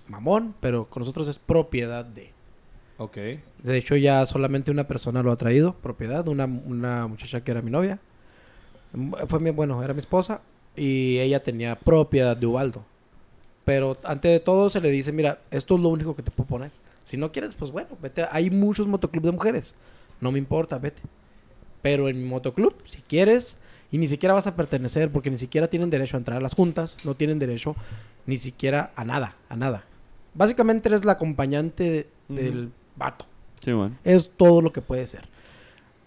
mamón, 0.07 0.53
pero 0.59 0.85
con 0.85 1.01
nosotros 1.01 1.27
es 1.27 1.39
propiedad 1.39 2.05
de. 2.05 2.31
Ok. 2.97 3.15
De 3.17 3.77
hecho, 3.77 3.95
ya 3.95 4.25
solamente 4.27 4.69
una 4.69 4.87
persona 4.87 5.23
lo 5.23 5.31
ha 5.31 5.37
traído, 5.37 5.73
propiedad, 5.73 6.27
una, 6.27 6.45
una 6.45 7.07
muchacha 7.07 7.43
que 7.43 7.51
era 7.51 7.61
mi 7.63 7.71
novia. 7.71 7.99
Fue 9.27 9.39
mi, 9.39 9.51
bueno, 9.51 9.81
era 9.83 9.93
mi 9.93 10.01
esposa 10.01 10.41
y 10.75 11.17
ella 11.19 11.41
tenía 11.41 11.75
propiedad 11.79 12.35
de 12.37 12.45
Ubaldo. 12.45 12.83
Pero 13.63 13.97
antes 14.03 14.31
de 14.31 14.39
todo 14.39 14.69
se 14.69 14.81
le 14.81 14.89
dice, 14.91 15.11
mira, 15.11 15.39
esto 15.49 15.75
es 15.75 15.81
lo 15.81 15.89
único 15.89 16.15
que 16.15 16.23
te 16.23 16.31
puedo 16.31 16.47
poner. 16.47 16.71
Si 17.05 17.15
no 17.17 17.31
quieres, 17.31 17.53
pues 17.55 17.71
bueno, 17.71 17.89
vete. 18.01 18.25
Hay 18.31 18.49
muchos 18.51 18.87
motoclubs 18.87 19.25
de 19.25 19.31
mujeres. 19.31 19.73
No 20.21 20.31
me 20.31 20.39
importa, 20.39 20.77
vete. 20.79 21.01
Pero 21.81 22.07
en 22.09 22.17
mi 22.21 22.29
motoclub, 22.29 22.75
si 22.85 23.01
quieres, 23.01 23.57
y 23.91 23.97
ni 23.97 24.07
siquiera 24.07 24.33
vas 24.35 24.47
a 24.47 24.55
pertenecer, 24.55 25.11
porque 25.11 25.29
ni 25.31 25.37
siquiera 25.37 25.67
tienen 25.67 25.89
derecho 25.89 26.15
a 26.15 26.19
entrar 26.19 26.37
a 26.37 26.41
las 26.41 26.53
juntas, 26.53 26.97
no 27.05 27.15
tienen 27.15 27.39
derecho 27.39 27.75
ni 28.25 28.37
siquiera 28.37 28.91
a 28.95 29.03
nada, 29.03 29.35
a 29.49 29.55
nada. 29.55 29.83
Básicamente 30.33 30.87
eres 30.89 31.03
la 31.03 31.13
acompañante 31.13 31.83
de- 32.29 32.41
del 32.41 32.71
vato. 32.95 33.25
Sí, 33.59 33.73
bueno. 33.73 33.97
Es 34.03 34.31
todo 34.37 34.61
lo 34.61 34.71
que 34.71 34.81
puede 34.81 35.05
ser. 35.07 35.27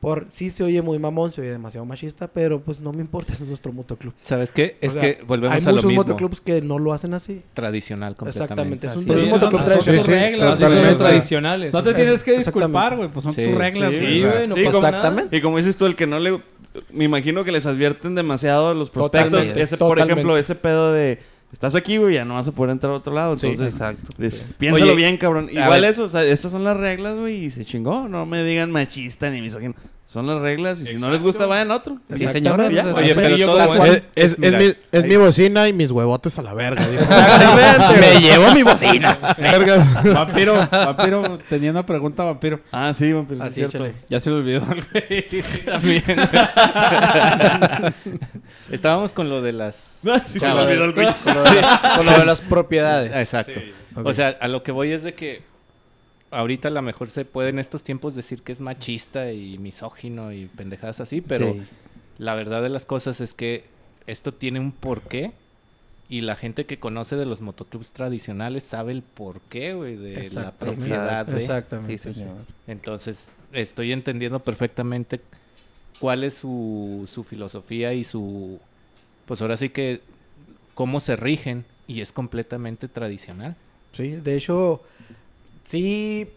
Por 0.04 0.26
sí 0.28 0.50
se 0.50 0.62
oye 0.62 0.82
muy 0.82 0.98
mamón, 0.98 1.32
se 1.32 1.40
oye 1.40 1.50
demasiado 1.50 1.84
machista, 1.86 2.28
pero 2.28 2.60
pues 2.60 2.78
no 2.80 2.92
me 2.92 3.00
importa, 3.00 3.32
es 3.32 3.40
nuestro 3.40 3.72
motoclub. 3.72 4.12
¿Sabes 4.18 4.52
qué? 4.52 4.76
O 4.82 4.86
Es 4.86 4.92
sea, 4.92 5.00
que 5.02 5.22
volvemos 5.26 5.56
Hay 5.56 5.62
a 5.62 5.66
lo 5.66 5.72
muchos 5.72 5.84
mismo. 5.86 6.02
motoclubs 6.02 6.40
que 6.40 6.60
no 6.60 6.78
lo 6.78 6.92
hacen 6.92 7.14
así. 7.14 7.42
Tradicional 7.54 8.14
completamente. 8.16 8.54
Exactamente, 8.54 8.86
es 8.86 8.92
un- 8.96 9.02
Así 9.04 9.10
es 9.10 9.16
un 9.16 9.22
es. 9.24 9.30
motoclub 9.30 9.60
Son- 9.60 9.64
tradicional. 9.64 9.98
tus 9.98 10.06
Sí, 10.06 10.12
sí, 10.12 10.18
reglas. 10.18 10.58
Son 10.58 10.98
tradicionales. 10.98 11.72
No 11.72 11.82
te 11.82 11.90
Es- 11.90 11.96
tienes 11.96 12.22
que 12.22 12.38
disculpar, 12.38 12.96
güey. 12.96 13.08
Pues 13.08 13.24
son 13.24 13.32
Sí, 13.32 13.44
tus 13.44 13.54
reglas. 13.54 13.94
sí, 13.94 14.00
güey. 14.00 14.12
Sí, 14.14 14.22
güey, 14.24 14.48
no 14.48 14.56
Sí, 14.56 14.64
pasa 14.64 14.76
como- 14.76 14.86
Exactamente. 14.88 15.36
Y 15.36 15.40
como 15.40 15.56
dices 15.56 15.76
tú, 15.76 15.86
el 15.86 15.96
que 15.96 16.06
no 16.06 16.18
le... 16.18 16.40
Me 16.90 17.04
imagino 17.04 17.44
que 17.44 17.52
les 17.52 17.66
advierten 17.66 18.14
demasiado 18.14 18.68
a 18.68 18.74
los 18.74 18.90
prospectos. 18.90 19.30
Totalmente, 19.30 19.62
Ese, 19.62 19.76
por 19.76 19.98
ejemplo, 19.98 20.36
ese 20.36 20.54
pedo 20.56 20.92
de... 20.92 21.18
Estás 21.54 21.76
aquí, 21.76 21.98
güey, 21.98 22.14
ya 22.14 22.24
no 22.24 22.34
vas 22.34 22.48
a 22.48 22.52
poder 22.52 22.72
entrar 22.72 22.92
a 22.92 22.96
otro 22.96 23.14
lado. 23.14 23.38
Sí, 23.38 23.46
Entonces, 23.46 23.74
Exacto. 23.74 24.10
piénsalo 24.58 24.86
Oye, 24.86 24.96
bien, 24.96 25.16
cabrón. 25.16 25.48
Igual 25.48 25.84
eso, 25.84 26.02
o 26.02 26.08
sea, 26.08 26.24
estas 26.24 26.50
son 26.50 26.64
las 26.64 26.76
reglas, 26.76 27.16
güey, 27.16 27.44
y 27.44 27.50
se 27.52 27.64
chingó. 27.64 28.08
No 28.08 28.26
me 28.26 28.42
digan 28.42 28.72
machista 28.72 29.30
ni 29.30 29.40
misógino. 29.40 29.72
Son 30.06 30.26
las 30.26 30.40
reglas 30.42 30.80
y 30.82 30.86
si 30.86 30.96
no 30.96 31.10
les 31.10 31.22
gusta, 31.22 31.46
vayan 31.46 31.70
a 31.70 31.76
otro. 31.76 31.96
Sí, 32.14 32.28
señora. 32.28 32.66
Oye, 32.66 32.78
así. 32.80 33.12
pero 33.14 33.36
yo 33.36 33.46
como- 33.50 33.84
Es, 33.86 34.02
es- 34.14 34.38
mi, 34.38 34.72
es 34.92 35.04
mi 35.06 35.16
bocina 35.16 35.66
y 35.66 35.72
mis 35.72 35.90
huevotes 35.90 36.38
a 36.38 36.42
la 36.42 36.52
verga. 36.54 36.86
dijo. 36.86 37.02
Me 38.00 38.20
llevo 38.20 38.52
mi 38.54 38.62
bocina. 38.62 39.18
Vergas. 39.38 40.04
Vampiro, 40.14 40.56
vampiro, 40.70 41.38
tenía 41.48 41.70
una 41.70 41.86
pregunta, 41.86 42.22
vampiro. 42.22 42.60
Ah, 42.70 42.92
sí, 42.94 43.12
vampiro, 43.12 43.40
sí 43.40 43.46
es 43.62 43.66
Así, 43.66 43.78
cierto. 43.78 43.98
Ya 44.08 44.20
se 44.20 44.30
me 44.30 44.36
olvidó 44.36 44.58
el 44.70 44.84
güey. 44.92 45.24
También. 45.64 46.04
Estábamos 48.70 49.12
con 49.14 49.28
lo 49.28 49.42
de 49.42 49.52
las... 49.52 50.00
No, 50.02 50.18
sí 50.26 50.38
se 50.38 50.46
me 50.46 50.52
olvidó 50.52 50.84
el 50.84 50.92
güey. 50.92 51.06
Con 51.24 51.34
lo 51.34 51.44
de 51.44 51.54
las- 51.62 51.78
Con 51.96 52.06
lo 52.06 52.18
de 52.18 52.24
las 52.26 52.40
propiedades. 52.42 53.12
Exacto. 53.16 53.60
O 54.02 54.12
sea, 54.12 54.36
a 54.40 54.48
lo 54.48 54.62
que 54.62 54.70
voy 54.72 54.92
es 54.92 55.02
de 55.02 55.12
que 55.14 55.42
ahorita 56.34 56.68
a 56.68 56.70
lo 56.70 56.82
mejor 56.82 57.08
se 57.10 57.24
puede 57.24 57.50
en 57.50 57.58
estos 57.58 57.82
tiempos 57.82 58.14
decir 58.14 58.42
que 58.42 58.52
es 58.52 58.60
machista 58.60 59.32
y 59.32 59.58
misógino 59.58 60.32
y 60.32 60.46
pendejadas 60.46 61.00
así, 61.00 61.20
pero 61.20 61.52
Sí. 61.54 61.62
la 62.18 62.34
verdad 62.34 62.62
de 62.62 62.68
las 62.68 62.86
cosas 62.86 63.20
es 63.20 63.34
que 63.34 63.64
esto 64.06 64.32
tiene 64.34 64.60
un 64.60 64.72
porqué 64.72 65.32
y 66.08 66.20
la 66.20 66.36
gente 66.36 66.66
que 66.66 66.76
conoce 66.78 67.16
de 67.16 67.24
los 67.24 67.40
motoclubs 67.40 67.92
tradicionales 67.92 68.62
sabe 68.64 68.92
el 68.92 69.02
porqué, 69.02 69.72
güey, 69.74 69.96
de 69.96 70.28
la 70.34 70.52
propiedad. 70.52 71.24
de- 71.26 71.36
Exactamente. 71.36 71.98
Sí, 71.98 72.12
señor. 72.14 72.36
Entonces, 72.66 73.30
estoy 73.52 73.92
entendiendo 73.92 74.40
perfectamente 74.40 75.20
cuál 76.00 76.24
es 76.24 76.34
su, 76.34 77.08
su 77.10 77.24
filosofía 77.24 77.94
y 77.94 78.04
su... 78.04 78.58
Pues 79.26 79.40
ahora 79.40 79.56
sí 79.56 79.70
que 79.70 80.00
cómo 80.74 81.00
se 81.00 81.16
rigen 81.16 81.64
y 81.86 82.00
es 82.02 82.12
completamente 82.12 82.88
tradicional. 82.88 83.56
Sí, 83.92 84.08
de 84.10 84.36
hecho, 84.36 84.82
sí 85.64 86.28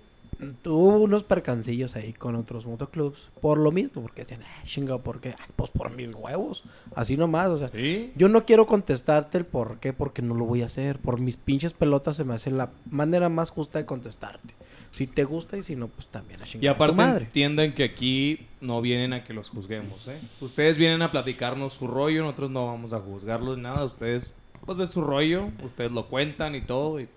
tuvo 0.61 0.97
unos 0.99 1.23
percancillos 1.23 1.95
ahí 1.95 2.13
con 2.13 2.35
otros 2.35 2.67
motoclubs 2.67 3.29
por 3.41 3.57
lo 3.57 3.71
mismo, 3.71 4.03
porque 4.03 4.21
decían, 4.21 4.41
ah, 4.43 4.63
chinga, 4.65 4.99
¿por 4.99 5.19
qué? 5.19 5.29
Ay, 5.29 5.45
pues 5.55 5.71
por 5.71 5.89
mis 5.91 6.13
huevos, 6.13 6.63
así 6.95 7.17
nomás, 7.17 7.47
o 7.47 7.57
sea, 7.57 7.69
Sí. 7.69 8.11
yo 8.15 8.29
no 8.29 8.45
quiero 8.45 8.67
contestarte 8.67 9.39
el 9.39 9.45
por 9.45 9.79
qué, 9.79 9.93
porque 9.93 10.21
no 10.21 10.35
lo 10.35 10.45
voy 10.45 10.61
a 10.61 10.67
hacer, 10.67 10.99
por 10.99 11.19
mis 11.19 11.37
pinches 11.37 11.73
pelotas 11.73 12.17
se 12.17 12.23
me 12.23 12.35
hace 12.35 12.51
la 12.51 12.69
manera 12.89 13.29
más 13.29 13.49
justa 13.49 13.79
de 13.79 13.85
contestarte. 13.87 14.53
Si 14.91 15.07
te 15.07 15.23
gusta 15.23 15.57
y 15.57 15.63
si 15.63 15.75
no, 15.75 15.87
pues 15.87 16.05
también 16.07 16.41
a 16.41 16.45
chingar 16.45 16.63
Y 16.63 16.67
a 16.67 16.71
aparte 16.71 16.91
tu 16.93 16.97
madre. 16.97 17.25
entiendan 17.25 17.73
que 17.73 17.83
aquí 17.83 18.45
no 18.61 18.79
vienen 18.81 19.13
a 19.13 19.23
que 19.23 19.33
los 19.33 19.49
juzguemos, 19.49 20.07
¿eh? 20.07 20.19
Ustedes 20.39 20.77
vienen 20.77 21.01
a 21.01 21.11
platicarnos 21.11 21.73
su 21.73 21.87
rollo, 21.87 22.21
nosotros 22.21 22.51
no 22.51 22.67
vamos 22.67 22.93
a 22.93 22.99
juzgarlos 22.99 23.57
nada. 23.57 23.83
Ustedes, 23.83 24.31
pues 24.65 24.77
es 24.79 24.91
su 24.91 25.01
rollo, 25.01 25.49
ustedes 25.63 25.91
lo 25.91 26.07
cuentan 26.07 26.53
y 26.55 26.61
todo. 26.61 26.99
Y 27.01 27.09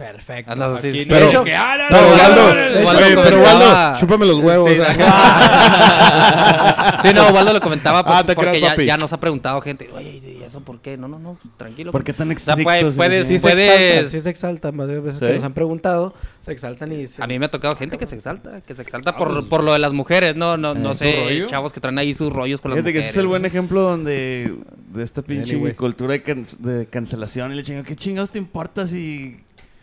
Perfecto. 0.00 0.52
Hazlas 0.52 0.78
así. 0.78 0.88
aquí 0.88 1.04
Pero- 1.06 1.44
que, 1.44 1.54
ah, 1.54 1.76
no, 1.78 1.84
Pero 1.90 2.08
Waldo, 2.08 2.86
Waldo 2.86 3.06
oye, 3.06 3.16
pero 3.22 3.40
Waldo, 3.42 3.98
chúpame 3.98 4.24
los 4.26 4.38
huevos. 4.38 4.70
Sí, 4.70 4.76
Sí, 7.02 7.08
no, 7.14 7.28
Waldo 7.30 7.52
lo 7.54 7.60
comentaba 7.60 8.04
pues, 8.04 8.18
Ah, 8.18 8.22
porque 8.34 8.50
creas, 8.50 8.76
ya, 8.78 8.96
nos 8.96 9.12
ha 9.12 9.20
preguntado 9.20 9.60
gente, 9.62 9.88
oye, 9.94 10.20
¿y 10.22 10.42
eso 10.42 10.60
por 10.60 10.80
qué? 10.80 10.96
No, 10.96 11.08
no, 11.08 11.18
no, 11.18 11.38
tranquilo. 11.56 11.92
¿Por 11.92 12.04
qué 12.04 12.12
tan 12.12 12.30
O 12.30 12.38
sea, 12.38 12.54
estrictos? 12.54 12.64
puede- 12.64 12.92
puedes, 12.96 13.28
Sí 13.28 13.38
se 13.38 13.42
puedes- 13.42 13.70
exaltan, 13.70 14.10
sí 14.10 14.20
se 14.20 14.30
exaltan, 14.30 14.76
más 14.76 14.88
veces 14.88 15.18
¿Sí? 15.18 15.26
que 15.26 15.34
nos 15.34 15.44
han 15.44 15.54
preguntado, 15.54 16.14
se 16.40 16.52
exaltan 16.52 16.92
y 16.92 16.96
dicen, 16.96 17.22
A 17.22 17.26
mí 17.26 17.38
me 17.38 17.46
ha 17.46 17.50
tocado 17.50 17.74
gente 17.76 17.98
que 17.98 18.06
se 18.06 18.14
exalta, 18.16 18.60
que 18.60 18.74
se 18.74 18.82
exalta 18.82 19.16
por, 19.16 19.48
por 19.48 19.62
lo 19.62 19.72
de 19.72 19.78
las 19.78 19.92
mujeres, 19.92 20.36
no, 20.36 20.56
no, 20.56 20.74
no 20.74 20.92
¿Su 20.92 21.00
sé, 21.00 21.22
rollo? 21.24 21.46
chavos 21.46 21.72
que 21.72 21.80
traen 21.80 21.98
ahí 21.98 22.12
sus 22.14 22.32
rollos 22.32 22.60
con 22.60 22.70
las 22.70 22.78
Fíjate 22.78 22.92
que 22.92 22.98
ese 23.00 23.10
es 23.10 23.16
el 23.16 23.26
buen 23.26 23.44
ejemplo 23.44 23.80
donde 23.82 24.54
de 24.92 25.02
esta 25.02 25.22
pinche 25.22 25.54
Anyway. 25.54 25.74
cultura 25.74 26.12
de, 26.12 26.22
can- 26.22 26.46
de 26.58 26.86
cancelación 26.86 27.52
y 27.52 27.56
le 27.56 27.62
chingo, 27.62 27.82
¿qué 27.84 27.96
chingados 27.96 28.30
te 28.30 28.38
importa 28.38 28.86
si 28.86 29.36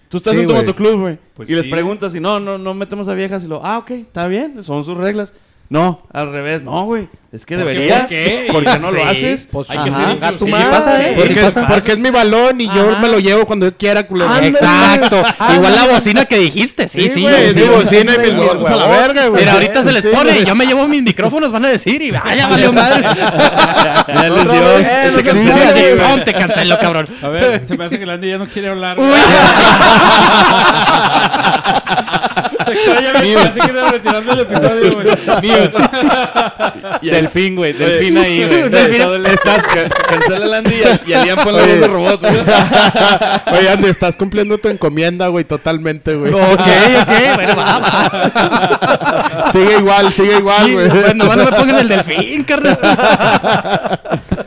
tú 0.10 0.18
estás 0.18 0.34
Sí, 0.34 0.42
en 0.42 0.48
tu 0.48 0.54
motoclub, 0.54 1.00
güey? 1.00 1.20
Pues 1.36 1.50
y 1.50 1.56
les 1.56 1.68
preguntas 1.68 2.16
y 2.16 2.20
no, 2.20 2.40
no, 2.40 2.58
no 2.58 2.74
metemos 2.74 3.08
a 3.08 3.14
viejas 3.14 3.44
y 3.44 3.48
lo, 3.48 3.64
ah, 3.66 3.78
ok, 3.80 3.92
está 3.92 4.28
bien, 4.28 4.64
son 4.64 4.84
sus 4.84 4.98
reglas. 4.98 5.34
No, 5.70 6.02
al 6.14 6.32
revés, 6.32 6.64
no, 6.64 6.86
güey. 6.86 7.10
Es 7.30 7.46
que 7.46 7.56
Pues 7.56 7.68
que, 7.68 7.74
deberías. 7.74 8.00
¿por 8.04 8.08
qué? 8.10 8.48
¿Por 8.54 8.64
qué 8.64 8.80
no 8.80 8.90
lo 8.90 9.02
Sí, 9.02 9.06
haces? 9.06 9.50
pues, 9.52 9.70
Hay 9.70 9.80
que 9.84 9.92
ser 9.92 10.02
a 10.02 10.08
tu 10.08 10.14
inclusivos. 10.48 10.50
madre. 10.50 10.70
pasa, 10.72 11.10
¿eh? 11.10 11.14
Porque, 11.18 11.34
Sí, 11.34 11.40
es, 11.46 11.58
porque 11.68 11.96
mi 11.98 12.10
balón 12.10 12.62
y 12.62 12.68
yo 12.68 12.98
me 13.02 13.10
lo 13.10 13.20
llevo 13.20 13.46
cuando 13.46 13.66
yo 13.66 13.76
quiera, 13.76 14.08
culero. 14.08 14.34
Exacto, 14.38 15.22
igual 15.54 15.76
la 15.76 15.88
bocina 15.88 16.24
que 16.24 16.38
dijiste, 16.38 16.88
sí, 16.88 17.10
sí. 17.10 17.22
güey, 17.22 17.48
es 17.48 17.54
sí, 17.54 17.60
mi 17.60 17.66
sí. 17.66 17.70
bocina 17.72 18.16
y 18.16 18.20
mis 18.20 18.28
sí, 18.30 18.34
huevotes 18.36 18.66
a 18.68 18.76
la 18.78 18.86
verga, 18.88 19.28
güey. 19.28 19.42
Mira, 19.42 19.54
ahorita 19.54 19.84
se 19.84 19.92
les 19.92 20.04
Sí, 20.04 20.10
pone, 20.14 20.32
güey. 20.32 20.46
yo 20.46 20.56
me 20.56 20.66
llevo 20.66 20.88
mis 20.88 21.04
micrófonos, 21.04 21.52
van 21.52 21.66
a 21.66 21.68
decir, 21.68 22.02
y 22.02 22.12
vaya, 22.12 22.48
valió 22.48 22.72
madre. 22.72 23.04
Ya 24.08 24.30
les 24.30 25.76
dio. 25.76 26.24
te 26.24 26.34
cancelo, 26.34 26.80
cabrón. 26.80 27.08
A 27.22 27.28
ver, 27.28 27.68
se 27.68 27.78
me 27.78 27.84
hace 27.86 28.00
que 28.00 28.06
Landy 28.06 28.30
ya 28.30 28.38
no 28.38 28.48
quiere 28.48 28.70
hablar. 28.70 28.96
ya 32.74 33.14
me 33.22 33.34
parece 33.36 33.60
que 33.60 33.70
era 33.72 33.92
retirando 33.92 34.32
el 34.34 34.40
episodio, 34.40 34.92
güey. 34.94 35.08
Delfín, 37.02 37.56
güey. 37.56 37.74
Delfín 37.74 38.18
ahí, 38.18 38.46
güey. 38.46 38.70
Delfín, 38.70 39.26
Estás, 39.26 39.64
ca- 39.64 39.90
cancela 40.08 40.46
la 40.48 40.58
Andy 40.58 40.76
y 40.76 40.84
a- 40.84 41.02
y 41.06 41.14
a 41.14 41.24
Liam 41.24 41.40
ponle 41.44 41.62
voz 41.62 41.80
de 41.80 41.88
robot, 41.88 42.22
güey. 42.22 42.34
Oye, 43.60 43.70
Andy, 43.70 43.88
estás 43.90 44.16
cumpliendo 44.16 44.58
tu 44.58 44.68
encomienda, 44.70 45.28
güey, 45.28 45.46
totalmente, 45.46 46.16
güey. 46.16 46.34
Ok, 46.34 46.42
ok, 47.02 47.36
bueno, 47.36 47.56
va, 47.56 47.80
va. 47.80 49.52
Sigue 49.52 49.78
igual, 49.78 50.12
sigue 50.12 50.38
igual, 50.40 50.72
güey. 50.74 50.88
Bueno, 50.90 51.14
nomás 51.16 51.38
no 51.38 51.46
me 51.46 51.52
pongan 51.52 51.80
el 51.80 51.88
delfín, 51.88 52.44
carnal. 52.44 52.78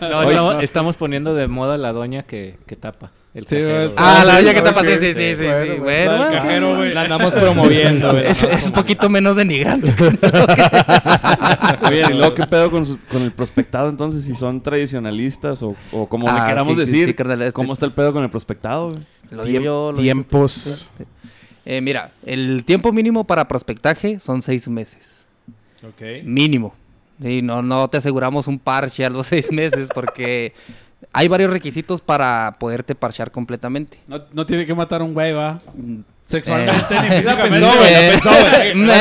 No, 0.00 0.22
estamos, 0.22 0.62
estamos 0.62 0.96
poniendo 0.96 1.34
de 1.34 1.46
moda 1.48 1.78
la 1.78 1.92
doña 1.92 2.22
que, 2.24 2.56
que 2.66 2.76
tapa. 2.76 3.10
El 3.32 3.46
Sí, 3.46 3.54
cajero, 3.56 3.68
güey. 3.74 3.84
güey. 3.86 3.94
Ah, 3.96 4.24
la 4.26 4.38
olla 4.38 4.54
que 4.54 4.60
tapa, 4.60 4.80
ok. 4.80 4.86
sí, 4.86 4.92
sí, 4.98 5.12
sí, 5.12 5.14
sí, 5.14 5.44
Bueno, 5.44 5.62
sí. 5.74 5.80
bueno, 5.80 5.80
Bueno, 5.80 5.84
la 5.84 6.12
del 6.12 6.18
bueno. 6.18 6.32
cajero, 6.42 6.76
güey. 6.76 6.94
La 6.94 7.00
andamos 7.02 7.32
promoviendo, 7.40 8.10
güey. 8.12 8.26
Es, 8.26 8.42
es 8.42 8.64
un 8.66 8.72
poquito 8.72 9.08
menos 9.08 9.36
denigrante. 9.36 9.94
Oye, 11.88 12.04
y 12.10 12.14
luego, 12.14 12.34
¿qué 12.34 12.46
pedo 12.46 12.70
con, 12.70 12.84
su- 12.86 12.98
con 13.10 13.22
el 13.22 13.32
prospectado 13.32 13.88
entonces? 13.88 14.24
Si 14.24 14.34
son 14.34 14.60
tradicionalistas 14.60 15.62
o, 15.62 15.76
o 15.92 16.08
como 16.08 16.28
Ah, 16.28 16.40
le 16.42 16.48
queramos 16.48 16.76
sí, 16.76 16.86
sí, 16.86 16.98
decir. 16.98 17.14
carnal, 17.14 17.42
este- 17.42 17.52
¿Cómo 17.54 17.72
está 17.72 17.86
el 17.86 17.92
pedo 17.92 18.12
con 18.12 18.22
el 18.22 18.30
prospectado, 18.30 18.90
güey? 18.90 19.00
Lo 19.30 19.46
yo, 19.46 19.92
Tiempos. 19.96 20.90
Eh, 21.64 21.80
mira, 21.80 22.12
el 22.26 22.64
tiempo 22.64 22.92
mínimo 22.92 23.24
para 23.24 23.46
prospectaje 23.46 24.18
son 24.18 24.42
seis 24.42 24.66
meses. 24.68 25.24
Ok. 25.86 26.24
Mínimo. 26.24 26.74
Sí, 27.22 27.42
no, 27.42 27.62
no 27.62 27.88
te 27.88 27.98
aseguramos 27.98 28.46
un 28.48 28.58
parche 28.58 29.04
a 29.04 29.10
los 29.10 29.26
seis 29.28 29.52
meses 29.52 29.88
porque 29.94 30.52
hay 31.12 31.28
varios 31.28 31.50
requisitos 31.50 32.00
para 32.00 32.56
poderte 32.58 32.94
parchear 32.94 33.30
completamente. 33.30 33.98
No, 34.06 34.22
no 34.32 34.46
tiene 34.46 34.66
que 34.66 34.74
matar 34.74 35.00
a 35.00 35.04
un 35.04 35.14
güey, 35.14 35.32
va. 35.32 35.60
Sexualmente 36.30 36.94
Eh. 36.94 37.00
ni 37.02 37.08
físicamente. 37.08 37.48
pensó, 37.50 37.76
güey, 37.76 37.92
Eh, 37.92 38.20
No, 38.74 38.92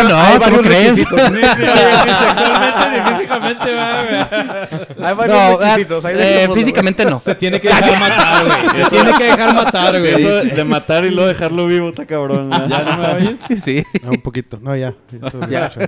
en- 0.00 0.08
no, 0.08 0.18
hay 0.18 0.32
¿cómo 0.32 0.40
varios 0.40 0.60
crees? 0.62 0.96
requisitos. 0.96 1.30
Ni, 1.30 1.36
ni- 1.36 1.42
ni 1.42 2.12
sexualmente 2.26 2.90
ni 2.90 3.00
físicamente, 3.14 3.74
va. 3.74 5.08
Hay 5.08 5.14
varios 5.14 5.36
No, 5.38 5.58
requisitos. 5.58 6.04
ahí 6.04 6.14
eh, 6.18 6.48
físicamente 6.52 7.04
no. 7.04 7.18
Se 7.20 7.34
tiene 7.36 7.60
que 7.60 7.68
dejar 7.68 8.00
matar, 8.00 8.44
güey. 8.44 8.84
Se 8.84 8.90
tiene 8.90 9.12
que 9.18 9.24
dejar 9.24 9.54
matar, 9.54 10.00
güey. 10.00 10.14
Eso 10.14 10.42
de 10.56 10.64
matar 10.64 11.04
y 11.04 11.10
luego 11.10 11.28
dejarlo 11.28 11.66
vivo 11.68 11.88
está 11.90 12.04
cabrón. 12.06 12.48
¿no? 12.50 12.68
¿Ya 12.68 12.78
no 12.82 12.96
me 12.96 13.06
oyes? 13.14 13.38
Sí, 13.62 13.84
No, 14.02 14.10
un 14.10 14.20
poquito. 14.20 14.58
No, 14.60 14.74
ya. 14.74 14.92
Ya. 15.48 15.70
Sí, 15.70 15.80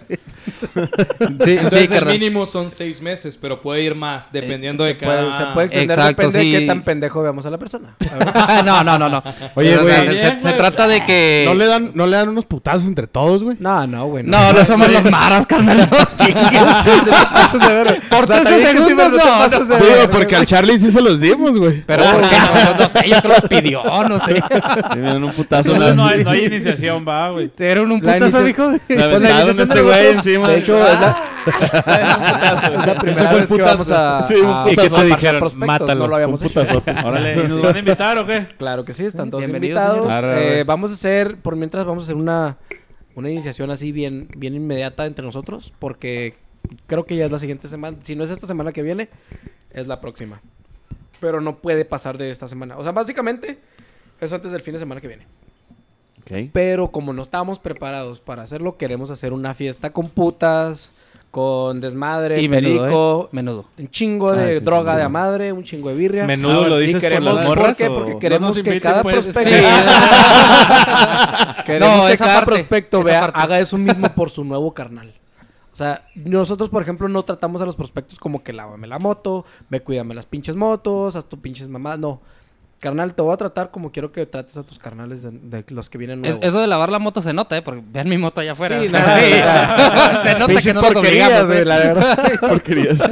Entonces 1.21 1.91
el 1.91 2.07
mínimo 2.07 2.47
son 2.47 2.71
seis 2.71 3.01
meses, 3.01 3.37
pero 3.41 3.61
puede 3.61 3.83
ir 3.83 3.95
más, 3.95 4.31
dependiendo 4.33 4.85
de 4.85 4.93
Se 4.95 5.05
puede, 5.05 5.17
cada... 5.31 5.37
se 5.37 5.45
puede 5.53 5.67
extender, 5.67 5.99
Exacto, 5.99 6.23
depende 6.23 6.39
de 6.53 6.61
qué 6.61 6.67
tan 6.67 6.83
pendejo 6.83 7.23
veamos 7.23 7.47
a 7.47 7.51
la 7.51 7.59
persona. 7.59 7.97
No, 8.65 8.85
no, 8.85 8.99
no, 8.99 9.09
no. 9.09 9.23
Oye, 9.55 9.77
güey. 9.77 10.12
Se- 10.13 10.19
se, 10.19 10.25
Bien, 10.27 10.41
se 10.41 10.49
güey. 10.49 10.57
trata 10.57 10.87
de 10.89 11.05
que... 11.05 11.45
¿No 11.47 11.55
le, 11.55 11.67
dan, 11.67 11.91
¿No 11.95 12.07
le 12.07 12.17
dan 12.17 12.29
unos 12.29 12.45
putazos 12.45 12.87
entre 12.87 13.07
todos, 13.07 13.43
güey? 13.45 13.57
No, 13.61 13.87
no, 13.87 14.07
güey. 14.07 14.25
No, 14.25 14.53
no 14.53 14.65
somos 14.65 14.91
los 14.91 15.05
maras, 15.11 15.47
carnal. 15.47 15.89
No. 15.91 15.99
Por 18.11 18.25
O 18.25 18.27
sea, 18.27 18.43
13 18.43 18.45
también 18.45 18.61
que 18.63 18.67
sí, 18.69 18.89
segundos, 18.89 19.13
no 19.13 19.49
no. 19.49 19.65
no. 19.79 19.85
Digo, 19.85 20.11
porque 20.11 20.37
al 20.37 20.47
Charlie 20.47 20.79
sí 20.79 20.91
se 20.91 21.01
los 21.01 21.21
dimos, 21.21 21.59
güey. 21.59 21.83
Pero. 21.87 22.05
No, 22.05 22.21
no 22.21 22.89
sé, 22.89 23.09
yo 23.09 23.17
creo 23.21 23.23
que 23.23 23.29
los 23.29 23.41
pidió, 23.63 23.83
no 24.09 24.19
sé. 24.19 24.43
Dan 24.97 25.25
un 25.25 25.33
putazo. 25.33 25.77
No 25.77 26.07
hay, 26.07 26.25
no 26.25 26.35
iniciación, 26.35 27.05
va, 27.07 27.31
güey. 27.31 27.49
¿Te 27.49 27.65
dieron 27.65 27.91
un 27.93 28.01
putazo, 28.01 28.43
dijo? 28.43 28.69
Me 28.71 28.79
Pues 28.87 29.01
aventaron 29.03 29.61
este 29.61 29.75
de 29.75 29.83
güey 29.83 30.07
encima. 30.09 30.49
De 30.49 30.59
hecho, 30.59 30.87
es 30.87 30.99
la, 31.47 32.63
es 32.77 32.87
la 32.87 32.93
Ese 32.93 33.01
primera 33.01 33.31
fue 33.31 33.41
vez 33.41 33.49
que 33.51 33.57
putazo. 33.59 33.65
vamos 33.73 33.91
a, 33.91 34.23
Sí, 34.23 34.35
un 34.35 34.47
a- 34.47 34.65
putazo. 34.65 34.71
¿Y 34.71 34.77
qué 34.77 34.91
te 34.97 35.05
dijeron? 35.07 35.41
prospectos, 35.41 35.67
Mátalo. 35.69 35.95
No 36.01 36.07
lo 36.09 36.15
habíamos 36.17 36.41
Un 36.41 36.47
hecho. 36.47 36.61
putazote. 36.61 36.91
Órale, 37.05 37.33
¿y 37.45 37.49
nos 37.49 37.63
van 37.63 37.77
a 37.77 37.79
invitar 37.79 38.19
o 38.19 38.27
qué? 38.27 38.47
Claro 38.59 38.85
que 38.85 38.93
sí, 38.93 39.05
están 39.05 39.31
todos 39.31 39.43
Bienvenidos, 39.45 39.83
invitados. 39.83 40.25
Eh, 40.37 40.65
vamos 40.67 40.91
a 40.91 40.95
hacer, 40.95 41.37
por 41.39 41.57
mientras 41.57 41.85
vamos 41.85 42.05
a 42.05 42.07
hacer 42.07 42.17
una, 42.17 42.57
una 43.15 43.31
iniciación 43.31 43.71
así 43.71 43.93
bien, 43.93 44.29
bien 44.37 44.55
inmediata 44.55 45.07
entre 45.07 45.25
nosotros, 45.25 45.73
porque 45.79 46.37
creo 46.87 47.05
que 47.05 47.17
ya 47.17 47.27
es 47.27 47.31
la 47.33 47.39
siguiente 47.39 47.69
semana. 47.69 47.97
Si 48.03 48.15
no 48.17 48.25
es 48.25 48.31
esta 48.31 48.47
semana 48.47 48.73
que 48.73 48.83
viene, 48.83 49.09
es 49.71 49.87
la 49.87 50.01
próxima. 50.01 50.41
Pero 51.21 51.41
no 51.41 51.59
puede 51.59 51.85
pasar 51.85 52.19
de 52.19 52.31
esta 52.31 52.49
semana. 52.49 52.77
O 52.79 52.83
sea, 52.83 52.93
básicamente 52.93 53.59
es 54.21 54.33
antes 54.33 54.51
del 54.51 54.61
fin 54.63 54.75
de 54.75 54.81
semana 54.81 55.01
que 55.01 55.09
viene. 55.09 55.27
Ok. 56.21 56.51
Pero 56.53 56.91
como 56.91 57.13
no 57.13 57.23
estábamos 57.23 57.59
preparados 57.59 58.21
para 58.21 58.43
hacerlo, 58.43 58.77
queremos 58.77 59.11
hacer 59.11 59.33
una 59.33 59.55
fiesta 59.55 59.93
con 59.93 60.09
putas, 60.09 60.93
con 61.33 61.81
desmadre, 61.81 62.41
Y 62.43 62.49
menudo, 62.49 62.83
perico, 62.83 63.25
¿eh? 63.25 63.29
Menudo. 63.33 63.65
un 63.79 63.89
chingo 63.89 64.31
Ah, 64.31 64.37
de 64.37 64.59
sí, 64.59 64.65
droga 64.65 64.93
sí. 64.93 64.99
de 64.99 65.03
a 65.05 65.09
madre, 65.09 65.53
un 65.53 65.65
chingo 65.65 65.89
de 65.89 65.95
birria. 65.97 66.27
Menudo 66.27 66.67
lo 66.69 66.79
dices 66.79 67.03
por 67.03 67.11
queremos- 67.11 67.35
las 67.35 67.47
morras. 67.47 67.67
¿Por 67.69 67.77
qué? 67.77 67.89
o- 67.89 67.95
Porque 67.97 68.19
queremos 68.19 68.59
que 68.61 68.81
cada 68.81 69.03
pues. 69.03 69.15
prospecto... 69.15 69.51
Sí. 69.51 69.57
queremos 71.67 71.97
No, 71.97 72.07
que 72.07 72.17
cada 72.19 72.35
parte, 72.35 72.47
prospecto 72.51 73.03
vea, 73.03 73.21
parte. 73.23 73.41
haga 73.41 73.59
eso 73.61 73.79
mismo 73.79 74.09
por 74.15 74.29
su 74.31 74.45
nuevo 74.45 74.73
carnal. 74.75 75.13
O 75.73 75.77
sea, 75.77 76.07
nosotros, 76.15 76.69
por 76.69 76.83
ejemplo, 76.83 77.09
no 77.09 77.23
tratamos 77.25 77.63
a 77.63 77.67
los 77.67 77.77
prospectos 77.77 78.19
como 78.19 78.43
que 78.43 78.53
lávame 78.53 78.87
la 78.87 78.99
moto, 78.99 79.47
ve, 79.71 79.81
cuídame 79.81 80.15
las 80.15 80.27
pinches 80.27 80.55
motos, 80.55 81.17
haz 81.17 81.25
tu 81.25 81.41
pinches 81.41 81.67
mamás. 81.67 81.99
No. 81.99 82.21
Carnal, 82.83 83.15
te 83.15 83.23
voy 83.23 83.33
a 83.33 83.37
tratar 83.37 83.71
como 83.71 83.93
quiero 83.93 84.11
que 84.11 84.27
trates 84.27 84.57
a 84.57 84.65
tus 84.65 84.77
carnales 84.77 85.23
de, 85.23 85.31
de 85.31 85.65
los 85.69 85.89
que 85.89 85.99
vienen 85.99 86.25
Es- 86.25 86.39
eso 86.43 86.61
de 86.61 86.67
lavar 86.67 86.91
la 86.91 86.99
moto 86.99 87.23
se 87.23 87.33
nota, 87.33 87.57
¿eh? 87.57 87.63
Porque 87.63 87.81
vean 87.93 88.09
mi 88.09 88.19
moto 88.19 88.41
allá 88.41 88.53
afuera. 88.53 88.81
Sí, 88.81 88.89
O 88.89 88.91
sea, 88.91 90.37
no, 90.41 90.47
sí. 90.49 90.59
se 90.63 90.63
nota 90.63 90.63
que 90.63 90.75
no 90.75 90.83
nos 90.83 90.97
obligamos, 90.97 91.51
¿eh? 91.53 91.65
la 91.65 91.77
verdad. 91.79 92.19
Porquerías. 92.41 92.99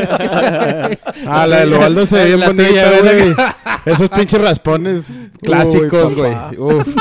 Ah, 1.27 1.47
la 1.47 1.59
del 1.61 1.73
Waldo 1.75 2.07
se 2.07 2.17
ve 2.17 2.25
bien 2.27 2.41
La 2.41 2.47
bonita, 2.47 2.69
tuya, 2.69 3.01
güey. 3.03 3.35
Esos 3.85 4.09
pinches 4.09 4.41
raspones 4.41 5.29
clásicos, 5.43 6.15
güey. 6.15 6.35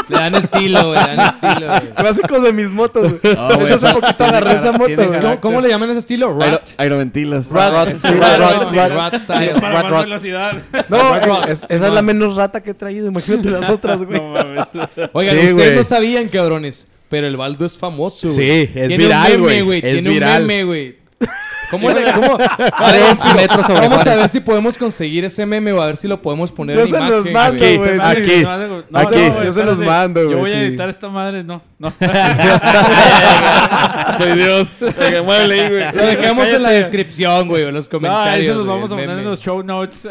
Le 0.10 0.18
dan 0.18 0.36
estilo, 0.36 0.90
güey, 0.90 1.00
le 1.06 1.16
dan 1.16 1.20
estilo, 1.30 1.68
güey. 1.68 1.90
Clásicos 1.96 2.44
de 2.44 2.54
mis 2.54 2.72
motos, 2.72 3.20
güey. 3.22 3.36
Ah, 3.38 3.48
De 3.50 3.56
güey, 3.56 3.66
hecho, 3.68 3.76
hace 3.76 3.88
esa- 3.88 3.96
poquito 3.96 4.24
agarré 4.26 4.54
esa 4.56 4.72
moto, 4.74 4.92
güey. 4.96 5.20
¿Cómo, 5.20 5.40
cómo 5.42 5.62
le 5.62 5.70
llaman 5.70 5.90
ese 5.92 6.00
estilo? 6.00 6.38
Rat. 6.38 6.70
aeroventilas. 6.78 7.50
Rat, 7.50 7.72
Rat, 7.74 7.88
rat, 8.04 8.04
rat, 8.04 8.72
rat, 8.74 8.92
rat. 8.94 9.62
Rat, 9.62 9.90
rat. 9.90 10.02
velocidad. 10.04 10.54
No, 10.90 11.16
es- 11.48 11.66
esa 11.70 11.88
es 11.88 11.94
la 11.94 12.02
menos 12.02 12.36
que 12.62 12.72
he 12.72 12.74
traído. 12.74 13.08
Imagínate 13.08 13.50
las 13.50 13.70
otras, 13.70 14.00
güey. 14.06 14.20
No 14.20 14.30
mames. 14.34 14.60
Oigan, 15.14 15.36
Sí, 15.36 15.42
ustedes 15.42 15.54
güey. 15.54 15.76
no 15.76 15.84
sabían, 15.84 16.28
cabrones, 16.30 16.86
pero 17.10 17.28
el 17.28 17.38
Baldo 17.38 17.66
es 17.66 17.78
famoso, 17.78 18.28
güey. 18.34 18.36
Sí, 18.36 18.72
es 18.76 18.88
Tiene 18.88 18.98
viral, 18.98 19.36
un 19.42 19.42
meme, 19.48 19.62
güey. 19.64 19.78
Es 19.80 19.94
Tiene 19.94 20.10
viral. 20.10 20.42
un 20.42 20.48
meme, 20.48 20.64
güey. 20.66 20.96
¿Cómo 21.72 21.90
le, 21.92 22.04
cómo? 22.14 22.38
A 22.38 22.92
ver, 22.92 23.02
Tres 23.18 23.36
metros 23.36 23.66
sobre 23.66 23.88
vamos 23.88 24.06
a 24.08 24.16
ver 24.16 24.30
si 24.30 24.40
podemos 24.40 24.78
conseguir 24.78 25.26
ese 25.26 25.46
meme 25.46 25.72
o 25.74 25.82
a 25.82 25.88
ver 25.88 25.96
si 25.98 26.08
lo 26.08 26.22
podemos 26.22 26.52
poner 26.52 26.76
Yo 26.78 26.82
en 26.82 26.88
se 26.88 26.96
imagen, 26.98 27.16
los 27.16 27.30
mando, 27.32 27.64
güey. 27.78 28.00
Aquí, 28.02 28.44
No, 28.44 28.58
no, 28.58 28.68
no, 28.68 28.84
aquí. 29.00 29.20
no, 29.30 29.44
Yo 29.44 29.52
se 29.52 29.64
los 29.64 29.80
mando, 29.80 30.22
Yo 30.22 30.28
güey, 30.28 30.40
voy 30.40 30.52
a 30.52 30.62
editar 30.64 30.90
esta 30.90 31.10
madre, 31.10 31.44
no. 31.44 31.62
No. 31.78 31.94
Soy 34.18 34.34
Dios. 34.38 34.76
Oiga, 34.82 35.24
muévele 35.24 35.62
ahí, 35.62 35.70
güey. 35.70 35.86
Lo 35.96 36.06
dejamos 36.06 36.48
en 36.48 36.64
la 36.64 36.70
descripción, 36.72 37.48
güey, 37.48 37.64
en 37.64 37.74
los 37.74 37.86
No, 37.86 37.92
comentarios. 37.92 38.36
ahí 38.36 38.46
se 38.46 38.54
los 38.54 38.66
güey, 38.66 38.76
vamos 38.76 38.92
a 38.92 38.96
poner 38.96 39.10
en 39.10 39.24
los 39.26 39.40
show 39.40 39.64
notes. 39.64 40.08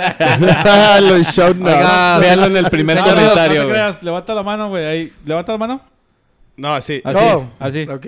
Los 1.02 1.26
show 1.28 1.54
notes. 1.54 1.76
Oiga, 1.76 2.18
Véanlo 2.18 2.46
en 2.46 2.56
el 2.56 2.70
primer 2.70 2.96
No, 2.98 3.06
no, 3.06 3.14
comentario, 3.14 3.62
No 3.64 3.68
güey. 3.68 3.80
levanta 4.02 4.34
la 4.34 4.42
mano, 4.42 4.68
güey. 4.68 4.84
Ahí. 4.86 5.12
Levanta 5.24 5.52
la 5.52 5.58
mano. 5.58 5.80
No, 6.56 6.74
así. 6.74 7.00
Así. 7.04 7.18
No. 7.18 7.50
Así. 7.58 7.82
Ok. 7.88 8.06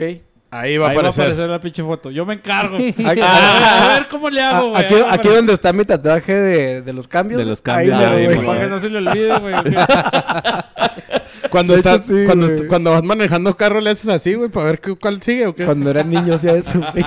Ahí 0.52 0.78
va 0.78 0.86
a 0.86 0.90
Ahí 0.90 0.96
va 0.96 1.02
a 1.02 1.10
aparecer. 1.10 1.48
la 1.48 1.60
pinche 1.60 1.82
foto. 1.82 2.10
Yo 2.10 2.26
me 2.26 2.34
encargo. 2.34 2.76
Aquí, 3.06 3.20
a 3.22 3.88
ver 3.94 4.08
cómo 4.08 4.28
le 4.30 4.42
hago, 4.42 4.70
güey. 4.70 4.84
aquí, 4.84 4.94
Ahí 4.94 5.04
aquí 5.08 5.28
donde 5.28 5.52
está 5.52 5.72
mi 5.72 5.84
tatuaje 5.84 6.34
de, 6.34 6.82
de 6.82 6.92
los 6.92 7.06
cambios. 7.06 7.38
De 7.38 7.44
los 7.44 7.60
ahí 7.66 7.88
cambios. 7.88 7.98
mero, 7.98 8.10
Ah, 8.10 8.34
güey. 8.34 8.46
Para 8.46 8.60
que 8.60 8.66
no 8.68 8.80
se 8.80 8.90
le 8.90 8.98
olvide, 8.98 9.38
güey. 9.38 9.54
Cuando, 11.50 11.74
hecho, 11.76 11.88
estás, 11.90 12.06
sí, 12.06 12.24
cuando, 12.26 12.48
cuando 12.68 12.90
vas 12.90 13.02
manejando 13.04 13.56
carro 13.56 13.80
le 13.80 13.90
haces 13.90 14.08
así, 14.08 14.34
güey, 14.34 14.48
para 14.50 14.66
ver 14.66 14.80
qué- 14.80 14.94
cuál 14.96 15.22
sigue 15.22 15.46
o 15.46 15.54
qué. 15.54 15.64
Cuando 15.64 15.88
era 15.90 16.02
niño 16.02 16.34
hacía 16.34 16.54
eso, 16.54 16.78
güey. 16.92 17.04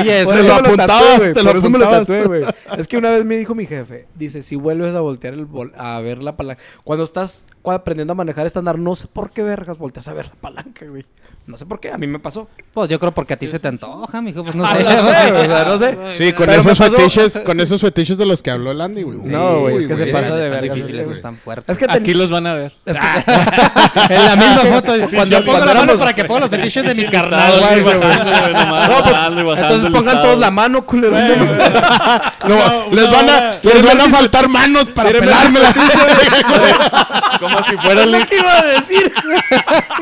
Oye, 0.00 0.24
Por 0.24 0.34
te 0.34 0.40
eso 0.40 0.48
lo 0.48 0.54
apuntabas, 0.68 1.18
güey. 1.18 1.34
te 1.34 1.42
lo 1.42 1.48
Por 1.50 1.58
eso 1.58 1.70
me 1.70 1.78
lo 1.78 1.84
apuntabas. 1.84 2.08
tatué, 2.08 2.24
güey. 2.26 2.44
Es 2.78 2.88
que 2.88 2.96
una 2.96 3.10
vez 3.10 3.24
me 3.24 3.36
dijo 3.36 3.54
mi 3.54 3.66
jefe, 3.66 4.06
dice, 4.14 4.42
si 4.42 4.56
vuelves 4.56 4.94
a 4.94 5.00
voltear 5.00 5.34
el 5.34 5.46
vol- 5.46 5.72
a 5.76 6.00
ver 6.00 6.22
la 6.22 6.36
palanca. 6.36 6.62
Cuando 6.84 7.04
estás 7.04 7.46
aprendiendo 7.64 8.12
a 8.12 8.16
manejar 8.16 8.46
estándar, 8.46 8.78
no 8.78 8.94
sé 8.96 9.06
por 9.06 9.30
qué 9.30 9.42
vergas 9.42 9.78
volteas 9.78 10.08
a 10.08 10.12
ver 10.14 10.26
la 10.26 10.34
palanca, 10.40 10.86
güey. 10.86 11.04
No 11.44 11.58
sé 11.58 11.66
por 11.66 11.80
qué, 11.80 11.90
a 11.90 11.98
mí 11.98 12.06
me 12.06 12.20
pasó. 12.20 12.48
Pues 12.72 12.88
yo 12.88 13.00
creo 13.00 13.10
porque 13.12 13.34
a 13.34 13.36
ti 13.36 13.48
se 13.48 13.58
te 13.58 13.66
antoja, 13.66 14.20
mijo. 14.22 14.44
Pues 14.44 14.54
no 14.54 14.64
Ah, 14.66 14.76
sé. 14.76 14.84
no 14.84 14.90
sé, 14.90 15.32
güey, 15.32 15.44
o 15.44 15.46
sea, 15.50 15.64
no 15.64 15.78
sé. 15.78 15.98
Sí, 16.16 16.32
con 16.32 16.46
Pero 16.46 16.60
esos 16.60 16.78
me 16.78 16.86
pasó- 16.86 16.96
fetiches, 16.96 17.40
con 17.44 17.58
esos 17.60 17.80
fetiches 17.80 18.16
de 18.16 18.26
los 18.26 18.42
que 18.44 18.52
habló 18.52 18.70
el 18.70 18.80
Andy, 18.80 19.02
güey. 19.02 19.18
No, 19.24 19.60
güey, 19.60 19.78
es 19.78 19.86
que 19.88 19.96
se 19.96 20.06
pasa 20.06 20.36
de 20.36 20.48
verga. 20.48 20.72
difíciles, 20.74 21.04
güey. 21.06 21.16
están 21.16 21.36
fuertes. 21.36 21.68
Es 21.68 21.78
que 21.78 21.86
ten- 21.88 21.96
Aquí 22.02 22.14
los 22.14 22.30
van 22.30 22.46
a 22.46 22.54
ver. 22.54 22.72
es 22.86 22.96
que- 22.98 24.14
en 24.14 24.24
la 24.24 24.36
misma 24.36 24.56
foto. 24.76 24.92
Cuando 24.92 25.08
Cuando 25.16 25.44
pongo 25.44 25.58
la 25.58 25.66
mano 25.66 25.80
éramos- 25.82 26.00
para 26.00 26.12
que 26.14 26.24
ponga 26.24 26.40
los 26.40 26.50
fetiches 26.50 26.84
de 26.84 26.94
mi 26.94 27.04
Ah, 27.06 27.10
carnal, 27.10 27.60
güey, 27.60 27.82
güey. 27.82 27.94
No, 27.98 29.02
pues, 29.02 29.58
Entonces 29.58 29.90
pongan 29.90 30.22
todos 30.22 30.38
la 30.38 30.50
mano, 30.52 30.86
culero. 30.86 31.16
No, 31.16 32.90
les 32.92 33.10
van 33.10 33.28
a, 33.30 33.50
les 33.62 33.82
van 33.84 34.00
a 34.00 34.08
faltar 34.08 34.48
manos 34.48 34.84
para 34.94 35.10
pelármela. 35.10 35.74
Como 37.40 37.62
si 37.64 37.76
fuera 37.78 38.04
el... 38.04 38.12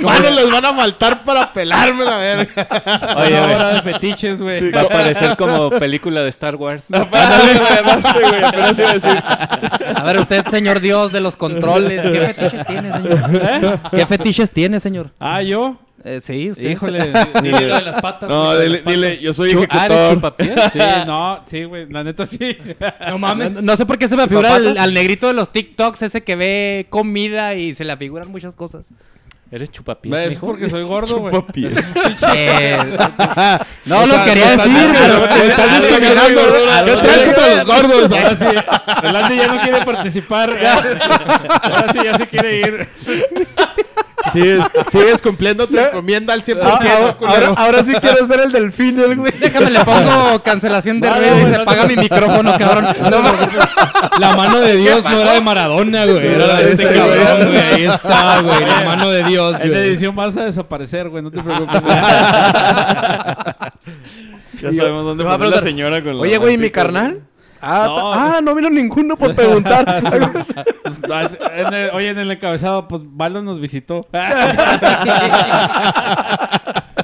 Manos 0.02 0.34
les 0.34 0.50
van 0.50 0.64
a 0.66 0.74
faltar 0.74 1.24
para 1.34 1.52
pelármela, 1.52 2.16
verga. 2.16 2.66
Oye, 3.16 3.32
Una 3.34 3.42
güey. 3.44 3.54
hora 3.54 3.68
de 3.74 3.82
fetiches, 3.82 4.42
güey. 4.42 4.70
Va 4.70 4.82
a 4.82 4.88
parecer 4.88 5.36
como 5.36 5.70
película 5.70 6.22
de 6.22 6.28
Star 6.30 6.56
Wars. 6.56 6.84
Ándale, 6.92 7.54
güey, 7.58 7.84
no 7.84 8.12
sé, 8.12 8.28
güey, 8.28 8.44
apenas 8.44 8.78
iba 8.78 8.90
a 8.90 8.94
decir. 8.94 9.22
A 9.94 10.02
ver, 10.04 10.18
usted, 10.20 10.46
señor 10.48 10.80
Dios 10.80 11.12
de 11.12 11.20
los 11.20 11.36
controles, 11.36 12.00
¿qué 12.02 12.20
fetiches 12.34 12.66
tiene, 12.66 12.92
señor? 12.92 13.80
¿Qué 13.90 14.06
fetiches 14.06 14.50
tiene, 14.50 14.80
señor? 14.80 15.10
Ah, 15.18 15.42
¿yo? 15.42 15.76
Eh, 16.02 16.20
sí, 16.22 16.50
usted. 16.50 16.70
Híjole. 16.70 17.12
Dile 17.42 17.68
lo 17.68 17.74
de 17.74 17.82
las 17.82 18.00
patas. 18.00 18.30
No, 18.30 18.54
dile, 18.58 18.68
las 18.70 18.78
patas. 18.80 18.94
dile, 18.94 19.18
yo 19.18 19.34
soy 19.34 19.50
Chu- 19.52 19.66
ah, 19.68 19.84
¿eres 19.84 19.98
ejecutor. 19.98 20.14
chupapiés? 20.14 20.60
Sí, 20.72 20.78
no, 21.06 21.40
sí, 21.44 21.64
güey. 21.64 21.86
La 21.92 22.02
neta 22.04 22.24
sí. 22.24 22.56
No 23.08 23.18
mames. 23.18 23.52
No, 23.52 23.60
no 23.72 23.76
sé 23.76 23.84
por 23.84 23.98
qué 23.98 24.08
se 24.08 24.16
me 24.16 24.26
figura 24.26 24.54
al, 24.54 24.78
al 24.78 24.94
negrito 24.94 25.26
de 25.26 25.34
los 25.34 25.52
TikToks, 25.52 26.00
ese 26.00 26.22
que 26.22 26.36
ve 26.36 26.86
comida 26.88 27.54
y 27.54 27.74
se 27.74 27.84
le 27.84 27.94
figuran 27.98 28.30
muchas 28.30 28.54
cosas. 28.54 28.86
¿Eres 29.52 29.70
chupapiés, 29.72 30.14
Es 30.16 30.30
mijo? 30.30 30.46
porque 30.46 30.70
soy 30.70 30.84
gordo, 30.84 31.18
güey. 31.18 31.32
Chupapiés. 31.34 31.74
Eh, 32.34 32.78
no 33.86 34.02
O 34.02 34.06
lo 34.06 34.12
sea, 34.14 34.24
quería 34.24 34.50
decir, 34.56 34.90
pero... 34.92 35.28
Te 35.28 35.46
estás 35.48 35.80
discriminando. 35.80 36.40
¿Qué 36.84 36.96
traes 36.96 37.24
contra 37.24 37.56
los 37.56 37.66
gordos? 37.66 38.12
Ahora 38.12 38.36
sí, 38.36 38.44
el 39.08 39.16
Andy 39.16 39.36
ya 39.36 39.46
no 39.48 39.60
quiere 39.60 39.84
participar. 39.84 40.50
Ahora 41.62 41.86
sí, 41.92 41.98
ya 42.04 42.16
se 42.16 42.28
quiere 42.28 42.58
ir. 42.60 42.88
Sigues, 44.32 44.60
sigues 44.90 45.22
cumpliendo 45.22 45.66
tu 45.66 45.78
encomienda 45.78 46.34
al 46.34 46.42
100%, 46.44 46.60
ahora, 46.62 47.12
culero. 47.14 47.46
ahora- 47.46 47.54
ahora 47.56 47.82
sí 47.82 47.92
quiero 48.00 48.24
ser 48.26 48.40
el 48.40 48.52
delfín, 48.52 48.98
el 48.98 49.16
güey. 49.16 49.32
Déjame, 49.38 49.70
le 49.70 49.80
pongo 49.84 50.42
cancelación 50.42 51.00
de 51.00 51.08
no, 51.08 51.16
ruido 51.16 51.38
y 51.38 51.44
se 51.44 51.56
no, 51.56 51.62
apaga 51.62 51.82
no. 51.82 51.88
mi 51.88 51.96
micrófono, 51.96 52.58
cabrón. 52.58 52.86
No. 53.10 53.22
La 54.18 54.36
mano 54.36 54.60
de 54.60 54.76
Dios 54.76 55.04
no 55.04 55.18
era 55.18 55.32
de 55.32 55.40
Maradona, 55.40 56.04
güey. 56.06 56.26
Era 56.26 56.46
la 56.46 56.60
de 56.60 56.72
este 56.72 56.84
cabrón, 56.84 57.48
güey. 57.48 57.58
Ahí 57.58 57.84
está, 57.84 58.40
güey. 58.42 58.64
La 58.66 58.84
mano 58.84 59.10
de 59.10 59.24
Dios, 59.24 59.60
En 59.60 59.72
la 59.72 59.78
edición 59.80 60.14
vas 60.14 60.36
a 60.36 60.44
desaparecer, 60.44 61.08
güey. 61.08 61.22
No 61.22 61.30
te 61.30 61.42
preocupes. 61.42 61.80
Ya 64.60 64.72
sabemos 64.74 65.04
dónde 65.06 65.24
va 65.24 65.38
la 65.38 65.60
señora 65.60 66.02
con 66.02 66.16
la 66.16 66.22
Oye, 66.22 66.36
güey, 66.36 66.58
¿mi 66.58 66.68
carnal? 66.68 67.20
Ah, 67.62 67.84
No. 67.86 68.12
ah, 68.12 68.40
no 68.42 68.54
vino 68.54 68.70
ninguno 68.70 69.16
por 69.16 69.34
preguntar. 69.34 70.02
En 71.56 71.74
el- 71.74 71.90
oye, 71.90 72.08
en 72.10 72.18
el 72.18 72.30
encabezado, 72.30 72.86
pues 72.88 73.02
Baldo 73.04 73.42
nos 73.42 73.60
visitó. 73.60 74.00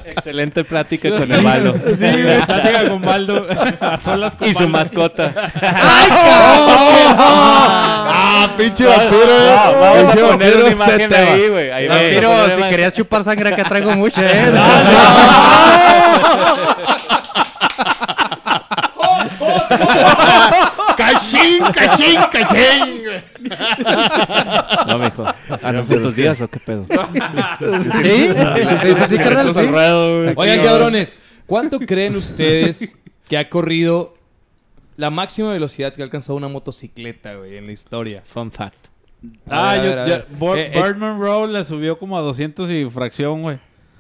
Excelente 0.04 0.62
plática 0.64 1.10
con 1.10 1.30
el 1.30 1.42
malo. 1.42 1.72
Sí, 1.74 1.82
güey, 1.98 2.40
plática 2.42 2.88
con 2.88 3.02
Baldo. 3.02 3.46
Solas 4.02 4.36
con 4.36 4.48
y 4.48 4.54
su 4.54 4.60
Baldo. 4.64 4.78
mascota. 4.78 5.32
¡Ah, 7.18 8.48
pinche 8.56 8.84
vampiro! 8.86 9.26
Vamos 9.80 10.06
Pinche 10.06 10.22
a 10.22 10.28
poner 10.30 10.52
vampiro, 10.52 10.60
una 10.66 10.70
imagen 10.72 11.14
ahí, 11.14 11.48
güey. 11.48 11.70
Ahí 11.70 11.88
vamos 11.88 12.02
Vampiro, 12.04 12.30
poner 12.30 12.56
si 12.56 12.62
querías 12.70 12.94
chupar 12.94 13.24
sangre, 13.24 13.48
acá 13.52 13.64
traigo 13.64 13.90
mucha, 13.92 14.22
¿eh? 14.22 14.52
¡Cachín, 20.96 21.62
cachín, 21.74 22.20
cachín! 22.32 23.02
No, 24.86 24.98
mijo. 24.98 25.24
¿A 25.62 25.72
nosotros 25.72 26.14
días 26.16 26.40
o 26.40 26.48
qué 26.48 26.58
pedo? 26.60 26.84
¿Sí? 26.84 26.92
Sí, 28.02 28.94
sí, 28.94 29.04
sí, 29.08 29.16
carnal, 29.18 29.54
sí. 29.54 30.32
Oigan, 30.36 30.62
cabrones, 30.64 31.20
¿cuánto 31.46 31.78
creen 31.80 32.16
ustedes 32.16 32.96
que 33.28 33.36
ha 33.38 33.48
corrido 33.50 34.14
la 34.96 35.10
máxima 35.10 35.52
velocidad 35.52 35.92
que 35.92 36.02
ha 36.02 36.04
alcanzado 36.04 36.36
una 36.36 36.48
motocicleta, 36.48 37.34
güey, 37.34 37.56
en 37.58 37.66
la 37.66 37.72
historia? 37.72 38.22
Fun 38.24 38.50
fact. 38.50 38.86
Ah, 39.48 39.76
yo. 40.06 40.16
Bur- 40.38 40.56
Eh, 40.56 40.70
eh. 40.72 40.82
Birdman 40.82 41.18
Road 41.20 41.50
le 41.50 41.64
subió 41.64 41.98
como 41.98 42.16
a 42.16 42.20
200 42.20 42.70
y 42.70 42.84
fracción, 42.86 43.42
güey. 43.42 43.58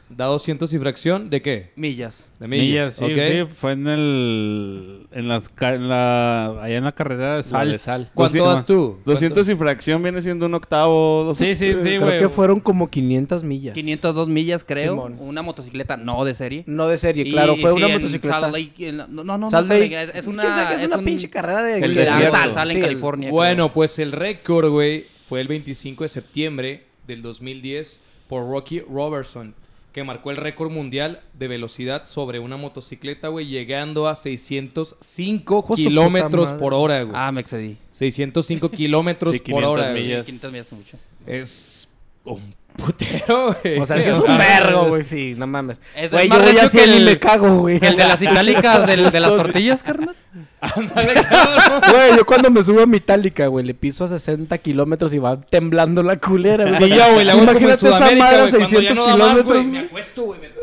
¿Da 0.08 0.26
200 0.26 0.72
y 0.72 0.78
fracción? 0.78 1.30
¿De 1.30 1.42
qué? 1.42 1.72
Millas. 1.74 2.30
De 2.38 2.46
Millas, 2.46 3.00
millas. 3.02 3.48
sí. 3.48 3.54
Fue 3.58 3.72
en 3.72 3.88
el... 3.88 5.06
En 5.10 5.26
las... 5.26 5.50
En 5.60 5.88
la, 5.88 6.62
allá 6.62 6.76
en 6.76 6.84
la 6.84 6.92
carrera 6.92 7.36
de 7.36 7.42
Sal 7.42 7.50
sal. 7.50 7.72
de 7.72 7.78
sal. 7.78 8.10
¿Cuánto 8.14 8.38
Doscientos- 8.38 8.54
das 8.54 8.66
tú? 8.66 8.98
200 9.04 9.48
y 9.48 9.56
fracción 9.56 10.02
viene 10.04 10.22
siendo 10.22 10.46
un 10.46 10.54
octavo. 10.54 11.24
dos- 11.24 11.38
Sí, 11.38 11.56
sí, 11.56 11.72
sí, 11.72 11.80
Creo 11.82 12.00
güey. 12.02 12.18
que 12.20 12.28
fueron 12.28 12.60
como 12.60 12.88
500 12.88 13.42
millas. 13.42 13.74
502 13.74 14.28
millas, 14.28 14.62
creo. 14.62 14.92
Simón. 14.92 15.16
Una 15.18 15.42
motocicleta 15.42 15.96
no 15.96 16.24
de 16.24 16.34
serie. 16.34 16.62
No 16.68 16.86
de 16.86 16.98
serie, 16.98 17.24
Y- 17.26 17.32
claro, 17.32 17.56
fue 17.56 17.72
sí, 17.72 17.76
una 17.76 17.88
motocicleta. 17.88 18.40
Salt 18.42 18.54
Lake, 18.54 18.92
no, 18.92 19.06
no, 19.08 19.38
no, 19.38 19.50
Salt 19.50 19.68
Lake. 19.68 20.02
Es 20.02 20.10
¿Quién 20.24 20.28
una, 20.34 20.72
es 20.72 20.86
una 20.86 20.98
un- 20.98 21.04
pinche 21.04 21.28
carrera 21.28 21.64
de 21.64 21.78
el 21.80 21.94
de. 21.94 22.06
Sal, 22.06 22.52
Sal 22.52 22.70
en 22.70 22.76
Sí, 22.76 22.78
el- 22.80 22.84
California. 22.88 23.30
Bueno, 23.32 23.72
pues 23.72 23.98
el 23.98 24.12
récord, 24.12 24.68
güey, 24.70 25.06
fue 25.28 25.40
el 25.40 25.48
25 25.48 26.04
de 26.04 26.08
septiembre 26.08 26.84
del 27.08 27.22
2010 27.22 27.98
por 28.28 28.48
Rocky 28.48 28.80
Robertson, 28.80 29.54
que 29.96 30.04
marcó 30.04 30.30
el 30.30 30.36
récord 30.36 30.70
mundial 30.70 31.22
de 31.32 31.48
velocidad 31.48 32.04
sobre 32.04 32.38
una 32.38 32.58
motocicleta, 32.58 33.28
güey, 33.28 33.46
llegando 33.46 34.08
a 34.08 34.14
605 34.14 35.58
Hijo 35.58 35.74
de 35.74 35.82
su 35.82 35.88
kilómetros 35.88 36.52
por 36.52 36.74
hora, 36.74 37.02
güey. 37.02 37.16
Ah, 37.18 37.32
me 37.32 37.40
excedí. 37.40 37.78
605 37.92 38.70
kilómetros 38.72 39.32
Sí, 39.32 39.38
por 39.38 39.62
500 39.62 39.70
hora, 39.70 39.90
millas. 39.94 40.26
500 40.26 40.52
millas 40.52 40.66
es 40.66 40.72
mucho. 40.74 40.98
Es 41.24 41.88
un 42.24 42.42
putero, 42.76 43.56
güey. 43.62 43.78
O 43.80 43.86
sea, 43.86 44.00
sí 44.02 44.08
es 44.08 44.16
un 44.16 44.38
vergo, 44.38 44.84
güey, 44.88 45.02
sí, 45.02 45.34
no 45.36 45.46
mames. 45.46 45.78
Es 45.96 46.10
Güey, 46.10 46.28
más 46.28 46.38
yo 46.38 46.44
voy 46.44 46.58
así 46.58 46.78
que 46.78 46.86
y 46.86 46.96
el- 46.98 47.04
me 47.04 47.18
cago, 47.18 47.58
güey. 47.58 47.80
¿Que 47.80 47.88
el 47.88 47.96
de 47.96 48.06
las 48.06 48.20
itálicas 48.22 48.86
del- 48.86 49.10
de 49.10 49.20
las 49.20 49.30
tortillas, 49.36 49.82
carnal? 49.82 50.14
Güey, 50.96 52.16
yo 52.16 52.24
cuando 52.26 52.50
me 52.50 52.62
subo 52.64 52.80
a 52.82 52.86
mi 52.86 52.96
itálica, 52.96 53.46
güey, 53.46 53.64
le 53.64 53.74
piso 53.74 54.04
a 54.04 54.08
60 54.08 54.56
kilómetros 54.58 55.12
y 55.14 55.18
va 55.18 55.40
temblando 55.40 56.02
la 56.02 56.16
culera, 56.16 56.64
güey. 56.64 56.76
Sí, 56.90 56.96
ya, 56.96 57.10
güey, 57.12 57.24
la 57.24 57.32
hago 57.32 57.46
como 57.46 57.68
en 57.68 57.76
Sudamérica, 57.76 58.24
madre 58.24 58.36
a 58.38 58.40
güey, 58.40 58.50
cuando 58.52 58.80
ya 58.80 58.94
600 58.94 58.96
no 58.96 59.06
da 59.06 59.16
más, 59.16 59.42
güey, 59.44 59.44
kilómetros. 59.44 59.66
me 59.66 59.78
acuesto, 59.80 60.22
güey, 60.22 60.40
me 60.40 60.46
así. 60.48 60.56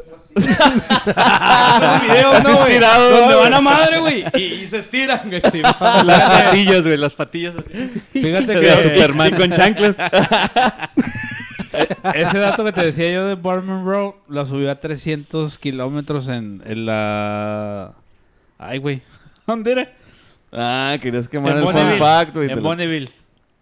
video, 2.07 2.31
Así 2.31 2.47
¿no, 2.47 2.53
güey? 2.57 2.63
estirado, 2.73 3.09
Donde 3.11 3.25
güey. 3.35 3.39
van 3.43 3.53
a 3.53 3.61
madre, 3.61 3.99
güey, 3.99 4.25
y, 4.35 4.39
y 4.41 4.67
se 4.67 4.79
estiran, 4.79 5.21
güey, 5.29 5.41
sí. 5.51 5.61
Las 5.79 6.23
patillas, 6.29 6.83
güey. 6.85 6.97
Las 6.97 7.13
patillas. 7.13 7.53
Fíjate 8.11 8.45
De 8.53 8.61
que 8.61 8.81
Superman 8.83 9.35
con 9.35 9.51
chanclas. 9.51 9.97
ese 12.15 12.37
dato 12.37 12.63
que 12.63 12.71
te 12.71 12.83
decía 12.85 13.11
yo 13.11 13.25
de 13.27 13.35
Birdman 13.35 13.85
Road 13.85 14.13
la 14.29 14.45
subió 14.45 14.71
a 14.71 14.75
300 14.79 15.57
kilómetros 15.57 16.29
en, 16.29 16.61
en 16.65 16.85
la... 16.85 17.93
Ay, 18.57 18.77
güey. 18.79 19.01
¿Dónde 19.47 19.71
era? 19.71 19.93
Ah, 20.51 20.97
querías 21.01 21.27
quemar 21.27 21.53
En 21.53 21.57
el 21.59 21.63
fun 21.63 21.73
Bonneville. 21.73 21.99
fact, 21.99 22.35
güey. 22.35 22.49
En 22.49 22.57
lo- 22.57 22.61
Bonneville. 22.63 23.09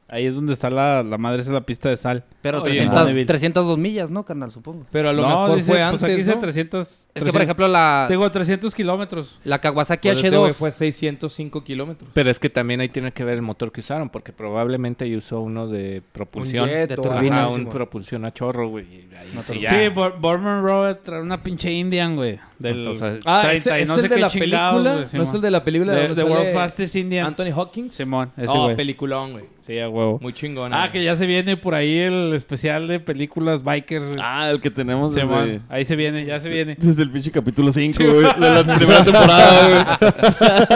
Ahí 0.10 0.26
es 0.26 0.36
donde 0.36 0.52
está 0.52 0.70
la, 0.70 1.04
la 1.04 1.18
madre, 1.18 1.42
esa 1.42 1.52
es 1.52 1.54
la 1.54 1.62
pista 1.66 1.88
de 1.88 1.96
sal. 1.96 2.26
Pero 2.42 2.58
Oye, 2.62 2.72
300, 2.72 3.00
Bonneville. 3.00 3.26
302 3.26 3.78
millas, 3.78 4.12
¿no, 4.12 4.26
carnal? 4.26 4.52
Supongo. 4.52 4.86
Pero 4.92 5.10
a 5.10 5.14
lo 5.14 5.22
no, 5.22 5.30
mejor 5.30 5.56
dice, 5.56 5.68
fue 5.72 5.76
pues 5.78 5.86
antes, 5.88 6.04
aquí 6.04 6.14
dice 6.16 6.36
¿no? 6.36 6.40
300. 6.42 7.06
Es 7.14 7.24
que, 7.24 7.32
por 7.32 7.42
300 7.42 7.44
ejemplo, 7.44 7.68
la, 7.68 8.06
Tengo 8.08 8.32
300 8.32 8.74
kilómetros. 8.74 9.38
la 9.44 9.60
Kawasaki 9.60 10.08
Pues 10.08 10.18
este 10.24 10.32
H2... 10.36 10.40
güey 10.40 10.54
fue 10.54 10.72
605 10.72 11.64
kilómetros. 11.64 12.10
Pero 12.14 12.30
es 12.30 12.40
que 12.40 12.50
también 12.50 12.80
ahí 12.80 12.88
tiene 12.90 13.12
que 13.12 13.24
ver 13.26 13.36
el 13.36 13.42
motor 13.42 13.72
que 13.72 13.82
usaron, 13.82 14.10
porque 14.10 14.32
probablemente 14.32 15.04
ahí 15.04 15.16
usó 15.18 15.42
uno 15.42 15.68
de 15.68 16.02
propulsión. 16.14 16.70
jet 16.70 16.90
de 16.90 16.96
turbina, 16.96 17.50
un 17.50 17.66
propulsión 17.68 18.24
a 18.26 18.34
chorro, 18.34 18.70
güey. 18.70 18.86
No 19.34 19.42
sí. 19.44 19.60
Sí, 19.68 19.76
Birdman 19.90 20.64
Road 20.64 20.98
trae 21.04 21.22
una 21.22 21.44
pinche 21.44 21.72
Indian, 21.72 22.16
güey. 22.16 22.40
Del 22.60 22.78
Entonces, 22.78 23.20
Ah, 23.26 23.42
30 23.42 23.58
¿ese- 23.58 23.80
y 23.80 23.82
¿es 23.82 23.88
no 23.90 23.96
el 23.96 24.02
sé 24.02 24.08
de 24.08 24.20
la 24.20 24.30
película? 24.30 24.72
güey, 24.72 25.06
¿No 25.14 25.24
es 25.24 25.34
el 25.34 25.42
de 25.42 25.52
la 25.52 25.64
película 25.64 25.94
de 25.94 26.14
The, 26.16 26.24
World's 26.24 26.54
Fastest 26.54 26.96
Indian. 26.96 27.26
Anthony 27.26 27.52
Hawkins? 27.56 27.96
Simón, 27.96 28.32
ese 28.38 28.48
Oh, 28.50 28.66
güey. 28.66 28.76
peliculón, 28.76 29.32
güey. 29.34 29.46
Sí, 29.62 29.80
a 29.80 29.90
huevo. 29.90 30.20
Muy 30.22 30.34
chingón. 30.34 30.72
Ah, 30.74 30.92
que 30.92 31.04
ya 31.04 31.16
se 31.16 31.26
viene 31.26 31.56
por 31.58 31.74
ahí 31.76 31.98
el 32.00 32.34
especial 32.34 32.88
de 32.88 33.00
películas 33.00 33.64
bikers. 33.64 34.16
Ah, 34.20 34.50
el 34.52 34.60
que 34.62 34.70
tenemos 34.72 35.14
Simón, 35.14 35.46
desde, 35.46 35.62
ahí 35.70 35.86
se 35.86 35.96
viene, 35.96 36.26
ya 36.26 36.40
se 36.40 36.50
viene. 36.50 36.76
desde 36.80 37.01
el 37.02 37.10
pinche 37.12 37.32
capítulo 37.32 37.72
5, 37.72 37.98
güey. 38.04 38.26
De 38.40 38.64
la 38.64 38.76
primera 38.78 39.04
temporada, 39.04 39.68
güey. 40.00 40.10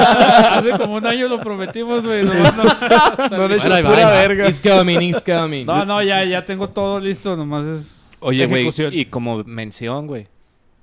Hace 0.52 0.72
como 0.78 0.96
un 0.96 1.06
año 1.08 1.28
lo 1.28 1.40
prometimos, 1.40 2.06
güey. 2.06 2.24
nomás 2.24 2.56
no, 2.56 3.38
No 3.38 3.48
le 3.48 3.58
Bueno, 3.58 3.76
ahí 3.76 3.84
va, 3.84 3.90
pura 3.90 4.06
va. 4.08 4.12
verga. 4.12 4.50
It's 4.50 4.60
coming, 4.62 5.02
it's 5.02 5.24
coming. 5.24 5.66
no, 5.66 5.86
no, 5.86 6.02
ya, 6.02 6.24
ya 6.24 6.44
tengo 6.46 6.70
todo 6.70 7.00
listo, 7.00 7.36
nomás 7.36 7.66
es 7.66 8.12
Oye, 8.20 8.46
güey, 8.46 8.62
ejecución. 8.62 8.92
y 8.94 9.06
como 9.06 9.44
mención, 9.44 10.08
güey. 10.08 10.28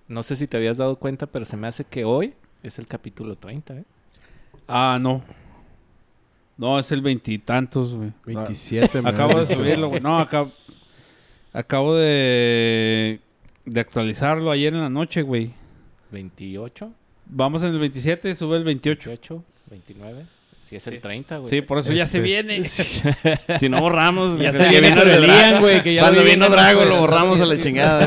No 0.08 0.22
sé 0.22 0.36
si 0.36 0.46
te 0.46 0.56
habías 0.56 0.76
dado 0.78 0.96
cuenta, 0.96 1.26
pero 1.26 1.44
se 1.44 1.56
me 1.56 1.66
hace 1.66 1.84
que 1.84 2.04
hoy 2.04 2.34
es 2.62 2.78
el 2.78 2.86
capítulo 2.86 3.36
30, 3.36 3.74
¿eh? 3.78 3.84
Ah, 4.68 4.98
no. 5.00 5.22
No, 6.56 6.78
es 6.78 6.92
el 6.92 7.00
veintitantos, 7.00 7.94
güey. 7.94 8.12
27, 8.26 9.02
me 9.02 9.08
Acabo 9.10 9.42
de 9.42 9.52
subirlo, 9.54 9.88
güey. 9.88 10.00
No, 10.00 10.18
acabo, 10.18 10.52
acabo 11.52 11.94
de, 11.96 13.20
de 13.64 13.80
actualizarlo 13.80 14.50
ayer 14.50 14.72
en 14.74 14.80
la 14.80 14.90
noche, 14.90 15.22
güey. 15.22 15.52
28, 16.10 16.90
Vamos 17.26 17.62
en 17.62 17.70
el 17.70 17.78
27, 17.78 18.34
sube 18.34 18.56
el 18.58 18.64
28. 18.64 19.08
28, 19.08 19.44
29. 19.70 20.24
Si 20.68 20.76
es 20.76 20.86
el 20.86 21.00
30, 21.00 21.36
güey. 21.38 21.50
Sí, 21.50 21.62
por 21.62 21.78
eso 21.78 21.92
ya 21.92 22.06
se 22.08 22.18
Este. 22.18 22.26
viene. 22.28 22.62
Si 23.58 23.68
no 23.68 23.80
borramos, 23.80 24.38
Ya 24.38 24.52
se 24.52 24.68
viene 24.68 24.90
con 24.90 25.08
el 25.08 25.14
el 25.16 25.22
Drago. 25.26 25.38
Ian, 25.40 25.60
güey, 25.60 25.82
que 25.82 25.94
ya 25.94 26.02
Cuando 26.02 26.24
vino 26.24 26.48
Drago 26.50 26.84
lo 26.84 26.98
borramos 26.98 27.40
a 27.40 27.46
la 27.46 27.56
chingada, 27.58 28.06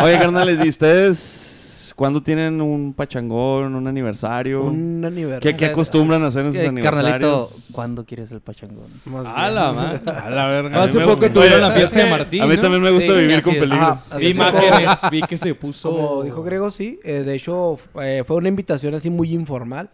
güey. 0.00 0.10
Oye, 0.12 0.18
carnales, 0.20 0.64
¿y 0.64 0.68
ustedes 0.68 1.65
cuándo 1.96 2.22
tienen 2.22 2.60
un 2.60 2.94
pachangón, 2.94 3.74
un 3.74 3.86
aniversario? 3.88 4.62
Un 4.62 4.98
¿Qué, 5.00 5.06
aniversario. 5.08 5.56
qué 5.58 5.64
acostumbran 5.66 6.22
a 6.22 6.26
hacer 6.28 6.44
en 6.46 6.52
sus 6.52 6.62
Eh, 6.62 6.66
Carnalito, 6.66 6.98
aniversarios? 7.26 7.68
¿cuándo 7.72 8.04
quieres 8.04 8.30
el 8.30 8.40
pachangón? 8.40 8.88
Más 9.06 9.26
A 9.26 9.50
la 9.50 9.72
madre. 9.72 10.00
A 10.14 10.30
la 10.30 10.46
verga. 10.46 10.82
Hace 10.84 10.98
me- 10.98 11.04
poco 11.06 11.28
tuvieron 11.30 11.60
la 11.60 11.72
fiesta 11.72 12.04
de 12.04 12.10
Martín. 12.10 12.42
A 12.42 12.46
mí 12.46 12.54
¿no? 12.56 12.60
también 12.62 12.82
me 12.82 12.90
gusta 12.92 13.12
Sí, 13.12 13.18
vivir 13.18 13.42
con 13.42 13.54
peligro. 13.54 13.98
Vi 14.18 14.26
imágenes, 14.28 14.90
vi 15.10 15.22
que 15.22 15.36
se 15.36 15.54
puso. 15.54 15.90
Como 15.90 16.22
dijo 16.22 16.42
Grego, 16.44 16.70
sí. 16.70 17.00
eh, 17.02 17.22
de 17.24 17.34
hecho, 17.34 17.78
eh, 18.00 18.22
fue 18.26 18.36
una 18.36 18.48
invitación 18.48 18.94
así 18.94 19.10
muy 19.10 19.32
informal. 19.32 19.90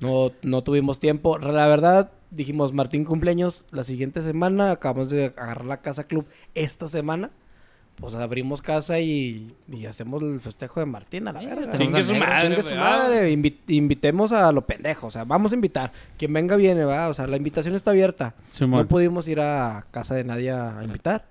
No, 0.00 0.32
no 0.42 0.62
tuvimos 0.64 0.98
tiempo. 0.98 1.38
La 1.38 1.66
verdad, 1.68 2.10
dijimos 2.30 2.72
Martín 2.72 3.04
cumpleaños 3.04 3.64
la 3.70 3.84
siguiente 3.84 4.22
semana. 4.22 4.72
Acabamos 4.72 5.08
de 5.10 5.26
agarrar 5.36 5.64
la 5.66 5.76
casa 5.82 6.04
club 6.04 6.26
esta 6.54 6.86
semana. 6.86 7.30
Pues 7.96 8.14
abrimos 8.16 8.60
casa 8.60 8.98
y, 8.98 9.54
y 9.70 9.86
hacemos 9.86 10.22
el 10.22 10.40
festejo 10.40 10.80
de 10.80 10.86
Martín 10.86 11.28
a 11.28 11.32
la 11.32 11.40
verga. 11.40 11.72
Chingue 11.78 12.02
su 12.02 12.14
madre, 12.14 12.40
Chingue 12.56 12.62
su 12.62 12.74
madre. 12.74 13.32
Invi- 13.32 13.56
invitemos 13.68 14.32
a 14.32 14.50
lo 14.52 14.66
pendejo. 14.66 15.06
O 15.06 15.10
sea, 15.10 15.24
vamos 15.24 15.52
a 15.52 15.54
invitar. 15.54 15.92
Quien 16.18 16.32
venga 16.32 16.56
viene, 16.56 16.84
va. 16.84 17.08
O 17.08 17.14
sea, 17.14 17.26
la 17.28 17.36
invitación 17.36 17.74
está 17.74 17.92
abierta. 17.92 18.34
Simón. 18.50 18.80
No 18.82 18.88
pudimos 18.88 19.28
ir 19.28 19.40
a 19.40 19.86
casa 19.92 20.14
de 20.16 20.24
nadie 20.24 20.50
a 20.50 20.80
invitar. 20.82 21.24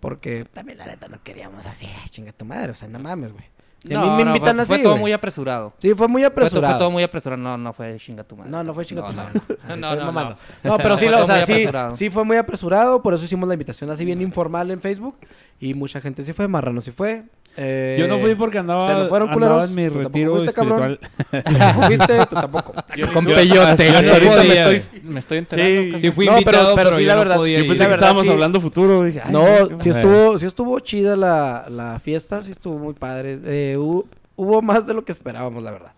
Porque 0.00 0.44
también 0.44 0.78
la 0.78 0.86
neta 0.86 1.08
no 1.08 1.20
queríamos 1.24 1.66
así, 1.66 1.86
"Ay, 1.86 2.08
chinga 2.10 2.32
tu 2.32 2.44
madre, 2.44 2.70
o 2.72 2.74
sea, 2.76 2.86
no 2.88 3.00
mames, 3.00 3.32
güey. 3.32 3.44
Y 3.84 3.94
a 3.94 4.00
mí 4.00 4.10
me 4.10 4.22
invitan 4.22 4.56
fue, 4.56 4.62
así, 4.62 4.68
fue 4.68 4.78
todo 4.78 4.92
güey. 4.92 5.02
muy 5.02 5.12
apresurado. 5.12 5.72
Sí, 5.78 5.94
fue 5.94 6.08
muy 6.08 6.24
apresurado. 6.24 6.74
fue 6.74 6.78
todo 6.80 6.90
muy 6.90 7.02
apresurado. 7.02 7.40
No, 7.40 7.56
no 7.56 7.72
fue 7.72 7.96
chinga 7.96 8.24
tu 8.24 8.36
madre. 8.36 8.50
No, 8.50 8.64
no 8.64 8.74
fue 8.74 8.84
chinga 8.84 9.06
tu 9.06 9.12
madre. 9.12 9.40
no. 9.68 9.76
No, 9.76 9.94
no, 10.12 10.12
no. 10.12 10.36
No, 10.64 10.76
pero 10.78 10.96
sí, 10.96 11.06
o 11.06 11.24
sea, 11.24 11.46
sí, 11.46 11.66
sí 11.94 12.10
fue 12.10 12.24
muy 12.24 12.36
apresurado, 12.36 13.02
por 13.02 13.14
eso 13.14 13.24
hicimos 13.24 13.48
la 13.48 13.54
invitación 13.54 13.90
así 13.90 14.04
bien 14.04 14.20
informal 14.20 14.70
en 14.70 14.80
Facebook 14.80 15.18
y 15.60 15.74
mucha 15.74 16.00
gente 16.00 16.22
sí 16.22 16.32
fue, 16.32 16.48
Marrano 16.48 16.80
sí 16.80 16.90
fue. 16.90 17.24
Eh, 17.56 17.96
Yo 17.98 18.06
no 18.06 18.18
fui 18.18 18.34
porque 18.36 18.58
andaba, 18.58 19.02
¿se 19.02 19.08
fueron, 19.08 19.30
andaba 19.30 19.64
culeros? 19.64 19.70
en 19.70 19.74
mi 19.74 19.84
¿Tú 19.84 19.90
tampoco 19.94 20.08
retiro 20.08 20.36
fuiste, 20.36 20.52
cabrón? 20.54 20.98
espiritual. 21.02 21.44
Tampoco 21.58 21.86
fuiste, 21.86 22.18
tú 22.26 22.34
tampoco. 22.36 22.72
Con 23.14 23.24
peyote. 23.24 23.60
Hasta 23.88 24.00
Yo 24.00 24.12
ahorita 24.12 24.44
me 24.44 24.52
estoy, 24.76 25.00
me 25.02 25.20
estoy 25.20 25.38
enterando. 25.38 25.68
Sí, 25.70 25.82
cabrón. 25.86 26.00
Sí 26.00 26.10
fui 26.12 26.26
No, 26.26 26.32
pero- 26.32 26.38
invitado, 26.40 26.74
pero 26.76 26.88
pero, 26.90 26.96
sí, 26.98 27.02
yo 27.02 27.08
la 27.08 27.14
no 27.14 27.18
verdad, 27.20 27.36
podía 27.36 27.58
Yo 27.60 27.66
pensé 27.66 27.86
que 27.86 27.92
estábamos 27.92 28.22
sí. 28.24 28.30
hablando 28.30 28.60
futuro. 28.60 29.02
Dije, 29.02 29.22
ay, 29.24 29.32
No, 29.32 29.68
qué- 29.68 29.74
sí 29.80 29.88
estuvo, 29.90 30.38
sí 30.38 30.46
estuvo 30.46 30.78
chida 30.80 31.16
la, 31.16 31.66
la 31.68 31.98
fiesta, 31.98 32.42
sí 32.42 32.52
estuvo 32.52 32.78
muy 32.78 32.94
padre. 32.94 33.38
Eh, 33.44 33.76
hubo, 33.76 34.06
hubo 34.36 34.62
más 34.62 34.86
de 34.86 34.94
lo 34.94 35.04
que 35.04 35.10
esperábamos, 35.12 35.62
la 35.62 35.72
verdad. 35.72 35.92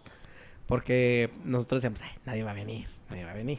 Porque 0.67 1.31
nosotros 1.45 1.83
decíamos, 1.83 2.01
"Ay, 2.03 2.17
nadie 2.25 2.43
va 2.45 2.53
a 2.53 2.55
venir, 2.55 2.87
nadie 3.11 3.25
va 3.25 3.33
a 3.33 3.35
venir. 3.35 3.59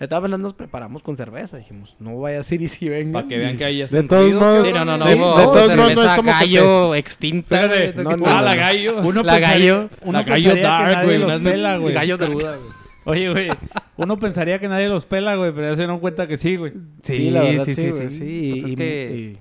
De 0.00 0.08
todas 0.08 0.22
maneras 0.22 0.40
nos 0.40 0.54
preparamos 0.54 1.02
con 1.02 1.16
cerveza. 1.16 1.56
Dijimos, 1.56 1.96
no 2.00 2.18
vaya 2.18 2.40
a 2.40 2.42
ser 2.42 2.60
y 2.60 2.68
si 2.68 2.88
vengan. 2.88 3.12
Para 3.12 3.28
que 3.28 3.38
vean 3.38 3.56
que 3.56 3.64
haya 3.64 3.86
De 3.86 4.02
todos 4.02 4.22
sentido. 4.24 4.40
modos- 4.40 4.66
Sí, 4.66 4.72
no, 4.72 4.84
no, 4.84 4.96
no. 4.98 5.04
Sí, 5.04 5.10
de 5.12 5.16
todos 5.18 5.76
modos, 5.76 5.94
no 5.94 6.02
es 6.04 6.12
como 6.12 6.22
que 6.32 6.38
gallo 6.38 6.94
extinta. 6.96 7.56
Fíjate, 7.68 8.02
güey. 8.02 8.16
no. 8.18 8.26
Ah, 8.26 8.42
la 8.42 8.54
gallo. 8.56 8.98
Uno 9.02 9.22
La 9.22 9.38
gallo. 9.38 9.88
Uno 10.02 10.18
La 10.18 10.24
gallo 10.24 10.50
pensaría 10.50 10.54
que 10.54 10.60
dark, 10.62 10.92
nadie 10.96 11.04
güey. 11.06 11.18
los 11.18 11.40
pela, 11.42 11.76
güey. 11.78 11.94
Gallo 11.94 12.18
cruda, 12.18 12.56
güey. 12.56 12.70
Oye, 13.06 13.30
güey, 13.30 13.48
uno 13.98 14.18
pensaría 14.18 14.58
que 14.58 14.66
nadie 14.66 14.88
los 14.88 15.04
pela, 15.04 15.34
güey, 15.36 15.52
pero 15.52 15.68
ya 15.68 15.76
se 15.76 15.82
dieron 15.82 16.00
cuenta 16.00 16.26
que 16.26 16.38
sí, 16.38 16.56
güey. 16.56 16.72
Sí, 17.02 17.30
la 17.30 17.42
verdad, 17.42 17.64
sí, 17.66 17.74
sí, 17.74 17.92
sí, 17.92 18.08
sí. 18.08 18.18
sí. 18.18 18.62
Es 18.64 18.70
y- 18.72 18.76
que- 18.76 19.36
y- 19.36 19.38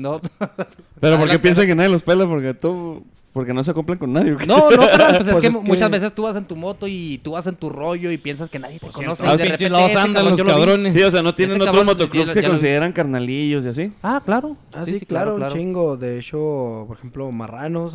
No, 0.00 0.20
Pero 0.40 0.46
¿por 0.48 0.58
qué 1.00 1.06
Adelante. 1.14 1.38
piensan 1.40 1.66
que 1.66 1.74
nadie 1.74 1.90
los 1.90 2.04
pela? 2.04 2.24
Porque 2.26 2.54
tú... 2.54 3.04
Porque 3.32 3.52
no 3.52 3.62
se 3.62 3.70
acoplan 3.70 3.98
con 3.98 4.12
nadie. 4.12 4.32
¿o 4.32 4.38
qué? 4.38 4.46
no, 4.46 4.70
no, 4.70 4.76
carnal, 4.86 5.16
pues, 5.18 5.18
Pues 5.18 5.28
es 5.34 5.40
que 5.40 5.46
es 5.48 5.54
que- 5.54 5.60
muchas 5.60 5.90
veces 5.90 6.12
tú 6.14 6.22
vas 6.22 6.34
en 6.36 6.44
tu 6.46 6.56
moto 6.56 6.86
y 6.88 7.18
tú 7.22 7.32
vas 7.32 7.46
en 7.46 7.56
tu 7.56 7.68
rollo 7.70 8.10
y 8.10 8.18
piensas 8.18 8.48
que 8.48 8.58
nadie 8.58 8.78
te 8.78 8.86
conoce. 8.90 9.02
y 9.02 9.06
Los 9.06 9.18
de 9.18 9.24
pinches 9.26 9.42
repente 9.50 9.70
lados 9.70 9.90
ese 9.90 9.98
andan 9.98 10.24
los 10.30 10.42
cabrones. 10.42 10.94
Sí, 10.94 11.02
o 11.02 11.10
sea, 11.10 11.22
no 11.22 11.34
tienen 11.34 11.60
otros 11.60 11.84
motoclubs 11.84 12.32
que 12.32 12.42
consideran 12.42 12.92
carnalillos 12.92 13.66
y 13.66 13.68
así. 13.68 13.92
Ah, 14.02 14.22
claro. 14.24 14.56
Ah, 14.72 14.84
sí, 14.84 15.00
claro, 15.00 15.32
un 15.32 15.38
claro. 15.38 15.54
chingo. 15.54 15.96
De 15.96 16.18
hecho, 16.18 16.84
por 16.88 16.96
ejemplo, 16.96 17.30
marranos, 17.30 17.94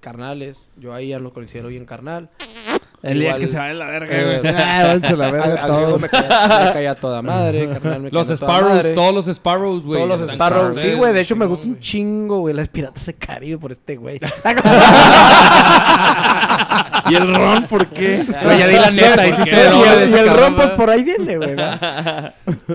carnales. 0.00 0.58
Yo 0.76 0.92
ahí 0.92 1.08
ya 1.08 1.20
lo 1.20 1.32
considero 1.32 1.68
bien 1.68 1.84
carnal. 1.86 2.28
El 3.02 3.18
día 3.18 3.36
que 3.38 3.46
se 3.48 3.58
va 3.58 3.66
de 3.66 3.74
la 3.74 3.86
verga, 3.86 4.14
Eh, 4.16 4.38
güey. 4.40 4.54
Ah, 4.56 4.98
la 5.16 5.30
verga 5.32 5.66
todos. 5.66 6.00
me 6.02 6.08
caía, 6.08 6.94
toda 6.94 7.20
madre, 7.22 7.68
carnal 7.68 8.00
me 8.02 8.10
Los 8.10 8.28
Sparrows, 8.28 8.74
madre. 8.74 8.94
todos 8.94 9.12
los 9.14 9.26
Sparrows, 9.36 9.84
güey. 9.84 10.00
Todos 10.04 10.20
los 10.20 10.30
Sparrows. 10.30 10.80
Sí, 10.80 10.92
güey. 10.94 11.12
De 11.12 11.20
hecho, 11.20 11.34
me 11.36 11.46
gusta 11.46 11.66
un 11.66 11.78
chingo, 11.80 12.38
güey. 12.40 12.54
Las 12.54 12.68
piratas 12.68 13.04
de 13.06 13.14
Caribe 13.14 13.58
por 13.58 13.72
este 13.72 13.96
güey. 13.96 14.20
¿Y 17.10 17.14
el 17.16 17.34
ron 17.34 17.64
por 17.66 17.88
qué? 17.88 18.24
Güey, 18.44 18.58
ya 18.58 18.66
di 18.68 18.76
la 18.76 18.90
neta, 18.90 19.26
Y 19.26 19.32
el, 20.14 20.30
ron, 20.30 20.54
pues 20.54 20.70
por 20.70 20.88
ahí 20.88 21.02
viene, 21.02 21.36
güey. 21.36 21.50
¿verdad? 21.56 22.34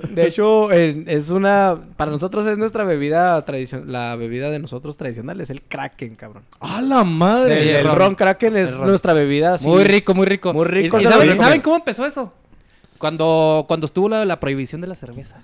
De 0.10 0.28
hecho, 0.28 0.72
es 0.72 1.30
una. 1.30 1.78
Para 1.96 2.12
nosotros 2.12 2.46
es 2.46 2.58
nuestra 2.58 2.84
bebida 2.84 3.44
tradicional. 3.46 3.92
La 3.92 4.16
bebida 4.16 4.50
de 4.52 4.60
nosotros 4.60 4.98
tradicional 4.98 5.40
es 5.42 5.50
el 5.50 5.62
Kraken, 5.62 6.16
cabrón. 6.16 6.44
¡A 6.60 6.82
la 6.82 7.04
madre! 7.04 7.62
El, 7.62 7.76
el 7.78 7.86
ron. 7.88 7.96
ron 7.98 8.16
Kraken 8.16 8.58
es 8.58 8.72
El 8.74 8.78
ron. 8.80 8.88
nuestra 8.90 9.14
bebida. 9.14 9.54
así. 9.56 9.68
Muy 9.68 9.84
rico, 9.86 10.14
muy 10.18 10.26
rico. 10.26 10.54
Muy 10.54 10.66
rico, 10.66 10.98
¿Y, 10.98 11.02
y 11.02 11.04
saben, 11.06 11.38
saben 11.38 11.62
cómo 11.62 11.78
empezó 11.78 12.06
eso? 12.06 12.34
Cuando, 12.98 13.64
cuando 13.68 13.86
estuvo 13.86 14.10
la, 14.10 14.26
la 14.26 14.40
prohibición 14.40 14.82
de 14.82 14.88
la 14.88 14.96
cerveza. 14.96 15.42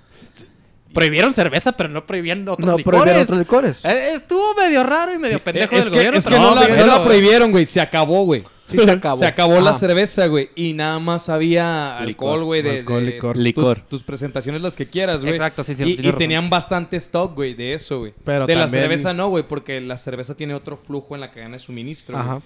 Prohibieron 0.92 1.34
cerveza, 1.34 1.72
pero 1.72 1.88
no 1.88 2.06
prohibían 2.06 2.48
otros 2.48 2.64
No, 2.68 2.76
licores. 2.76 3.00
prohibieron 3.00 3.22
otros 3.24 3.38
licores. 3.40 3.84
Eh, 3.84 4.14
estuvo 4.14 4.54
medio 4.54 4.84
raro 4.84 5.12
y 5.12 5.18
medio 5.18 5.40
pendejo 5.40 5.74
es 5.74 5.84
del 5.86 5.90
que, 5.92 5.96
gobierno. 5.98 6.18
es 6.18 6.24
que 6.24 6.30
pero 6.30 6.42
no, 6.42 6.54
la, 6.54 6.68
no 6.68 6.86
la 6.86 7.02
prohibieron, 7.02 7.50
güey. 7.50 7.66
Se 7.66 7.80
acabó, 7.80 8.24
güey. 8.24 8.44
Sí, 8.66 8.78
se 8.78 8.92
acabó. 8.92 9.16
Se 9.18 9.26
acabó 9.26 9.60
la 9.60 9.70
Ajá. 9.70 9.78
cerveza, 9.80 10.26
güey. 10.28 10.50
Y 10.54 10.72
nada 10.72 11.00
más 11.00 11.28
había 11.28 11.98
alcohol, 11.98 12.44
güey. 12.44 12.62
De, 12.62 12.78
Alcohol, 12.78 13.04
de- 13.04 13.10
licor. 13.12 13.34
tus- 13.34 13.42
Licor. 13.42 13.80
Tus, 13.80 14.02
presentaciones, 14.04 14.62
las 14.62 14.76
que 14.76 14.86
quieras, 14.86 15.22
güey. 15.22 15.32
Exacto, 15.34 15.64
sí, 15.64 15.74
sí, 15.74 15.96
Y, 16.00 16.08
y 16.08 16.12
tenían 16.12 16.48
bastante 16.48 16.96
stock, 16.98 17.34
güey, 17.34 17.54
de 17.54 17.74
eso, 17.74 17.98
güey. 17.98 18.14
Pero 18.24 18.46
de 18.46 18.54
la 18.54 18.62
también- 18.66 18.82
cerveza 18.84 19.12
no, 19.12 19.28
güey. 19.30 19.42
Porque 19.48 19.80
la 19.80 19.98
cerveza 19.98 20.36
tiene 20.36 20.54
otro 20.54 20.76
flujo 20.76 21.16
en 21.16 21.22
la 21.22 21.32
cadena 21.32 21.54
de 21.54 21.58
suministro. 21.58 22.16
Ajá. 22.16 22.40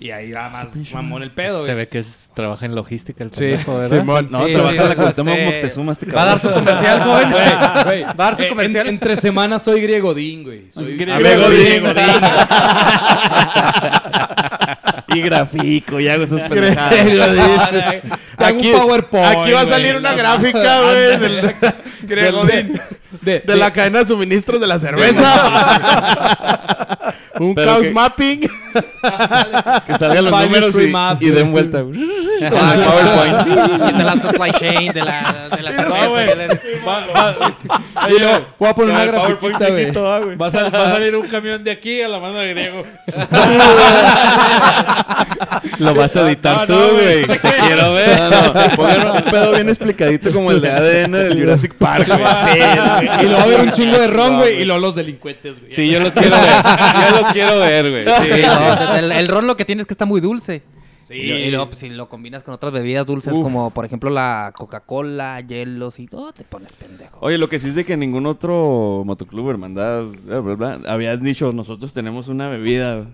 Y 0.00 0.10
ahí 0.10 0.32
va 0.32 0.48
más 0.50 0.66
mamón 0.92 1.22
el 1.22 1.30
pedo, 1.30 1.60
Se 1.64 1.72
güey. 1.72 1.84
ve 1.84 1.88
que 1.88 2.00
es- 2.00 2.28
trabaja 2.34 2.66
en 2.66 2.74
logística 2.74 3.22
el 3.22 3.30
Sí, 3.32 3.38
pendejo, 3.40 3.78
¿verdad? 3.78 3.98
Simón. 4.00 4.28
No, 4.30 4.44
Sí, 4.44 4.52
trabaja 4.52 4.72
sí, 4.74 4.78
en 4.80 4.84
la 4.84 4.90
sí, 4.90 4.96
Cuauhtémoc 4.96 5.34
este- 5.34 5.44
Moctezuma 5.52 5.92
este 5.92 6.06
Va 6.10 6.22
a 6.22 6.24
dar 6.26 6.40
su 6.40 6.48
cabrón. 6.48 6.64
comercial, 6.64 7.00
joven. 7.04 7.30
Güey, 7.30 7.84
güey. 7.84 8.02
Va 8.02 8.10
a 8.10 8.14
dar 8.14 8.36
su 8.36 8.42
Eh, 8.42 8.48
comercial. 8.48 8.86
en- 8.88 8.94
entre 8.94 9.16
semanas 9.16 9.62
soy 9.62 9.80
griegodín, 9.82 10.42
güey. 10.42 10.70
Soy 10.70 10.96
Griego 10.96 11.48
Griego 11.48 11.88
Y 15.14 15.20
grafico, 15.22 16.00
y 16.00 16.08
hago 16.08 16.24
esas 16.24 16.42
pendejadas. 16.48 16.94
Hago 18.36 18.58
un 18.58 18.72
PowerPoint. 18.72 19.38
Aquí 19.38 19.52
va 19.52 19.60
a 19.60 19.66
salir 19.66 19.94
una 19.96 20.14
gráfica, 20.14 20.80
güey, 20.82 21.18
del- 21.20 21.54
Griegodín. 22.02 22.80
De, 23.22 23.38
de 23.40 23.56
la 23.56 23.70
cadena 23.70 24.00
de 24.00 24.06
suministros 24.06 24.60
de 24.60 24.66
la 24.66 24.76
cerveza. 24.78 25.22
Un 27.40 27.54
Pero 27.54 27.66
caos 27.68 27.82
que- 27.82 27.90
mapping. 27.90 28.40
Que 29.86 29.98
salgan 29.98 30.24
los 30.24 30.42
números 30.42 30.76
y, 30.80 30.86
Map, 30.88 31.22
y 31.22 31.30
den 31.30 31.52
vuelta. 31.52 31.82
Con 31.84 31.94
el 31.94 32.52
Ah, 32.52 32.74
PowerPoint. 32.84 33.46
y 33.94 33.98
de 33.98 34.04
la 34.04 34.12
supply 34.16 34.52
chain, 34.52 34.92
de 34.92 35.02
la, 35.02 35.48
de 35.56 35.62
la 35.62 35.70
cerveza. 35.76 36.58
Y 38.08 38.18
luego, 38.18 38.40
voy 38.58 38.68
a 38.68 38.74
poner 38.74 38.90
una 38.94 39.02
Ah, 39.02 39.06
grafiquita, 39.06 39.68
güey. 39.70 39.86
ah. 39.96 40.20
Va 40.40 40.46
a, 40.48 40.50
sal- 40.50 40.74
va 40.74 40.86
a 40.86 40.90
salir 40.92 41.14
un 41.14 41.26
camión 41.28 41.62
de 41.62 41.70
aquí 41.70 42.02
a 42.02 42.08
la 42.08 42.18
mano 42.18 42.38
de 42.38 42.50
griego. 42.50 42.84
Lo 45.78 45.94
vas 45.94 46.16
a 46.16 46.22
editar 46.28 46.56
No, 46.60 46.66
tú, 46.66 46.72
no, 46.72 46.92
güey. 46.94 47.24
güey. 47.24 47.38
Te 47.38 47.38
quiero 47.66 47.94
ver. 47.94 48.18
No, 48.20 48.30
no. 48.30 48.52
Pongan 48.76 49.10
un 49.16 49.22
pedo 49.30 49.52
bien 49.52 49.68
explicadito 49.68 50.30
como 50.32 50.50
el 50.50 50.60
de 50.60 50.70
ADN 50.70 51.12
del 51.12 51.38
Jurassic 51.40 51.74
Park, 51.74 52.06
güey. 52.08 52.20
Sí, 52.20 52.58
Y 53.20 53.24
luego 53.26 53.36
va 53.36 53.40
a 53.40 53.42
haber 53.44 53.60
un 53.60 53.72
chingo 53.72 53.98
de 53.98 54.06
ron, 54.08 54.38
güey. 54.38 54.62
Y 54.62 54.64
luego 54.64 54.80
los 54.80 54.94
delincuentes, 54.94 55.60
güey. 55.60 55.72
Sí, 55.72 55.88
yo 55.90 56.00
lo 56.00 56.12
quiero 56.12 56.36
ver. 56.36 56.50
Yo 57.10 57.20
lo 57.20 57.23
quiero 57.32 57.58
ver, 57.60 57.90
güey. 57.90 58.04
Sí, 58.06 58.12
Sí, 58.22 58.40
sí. 58.40 58.46
no, 58.46 58.96
el, 58.96 59.12
el 59.12 59.28
ron 59.28 59.46
lo 59.46 59.56
que 59.56 59.64
tiene 59.64 59.82
es 59.82 59.86
que 59.88 59.94
está 59.94 60.06
muy 60.06 60.20
dulce. 60.20 60.62
Sí. 61.06 61.14
Y, 61.14 61.26
lo- 61.28 61.36
y 61.38 61.50
luego, 61.50 61.66
pues, 61.68 61.80
si 61.80 61.88
lo 61.90 62.08
combinas 62.08 62.42
con 62.42 62.54
otras 62.54 62.72
bebidas 62.72 63.04
dulces, 63.06 63.32
como 63.34 63.70
por 63.70 63.84
ejemplo 63.84 64.08
la 64.10 64.52
Coca-Cola, 64.56 65.40
hielos 65.42 65.98
y 66.00 66.06
todo, 66.06 66.32
te 66.32 66.44
pones 66.44 66.72
pendejo. 66.72 67.18
Oye, 67.20 67.36
lo 67.36 67.48
que 67.48 67.58
sí 67.60 67.68
es 67.68 67.74
de 67.74 67.84
que 67.84 67.96
ningún 67.96 68.24
otro 68.24 69.02
motoclub, 69.04 69.50
hermandad, 69.50 70.04
bla, 70.24 70.40
bla, 70.40 70.54
bla, 70.54 70.80
había 70.90 71.14
dicho, 71.18 71.52
nosotros 71.52 71.92
tenemos 71.92 72.28
una 72.28 72.48
bebida. 72.48 73.06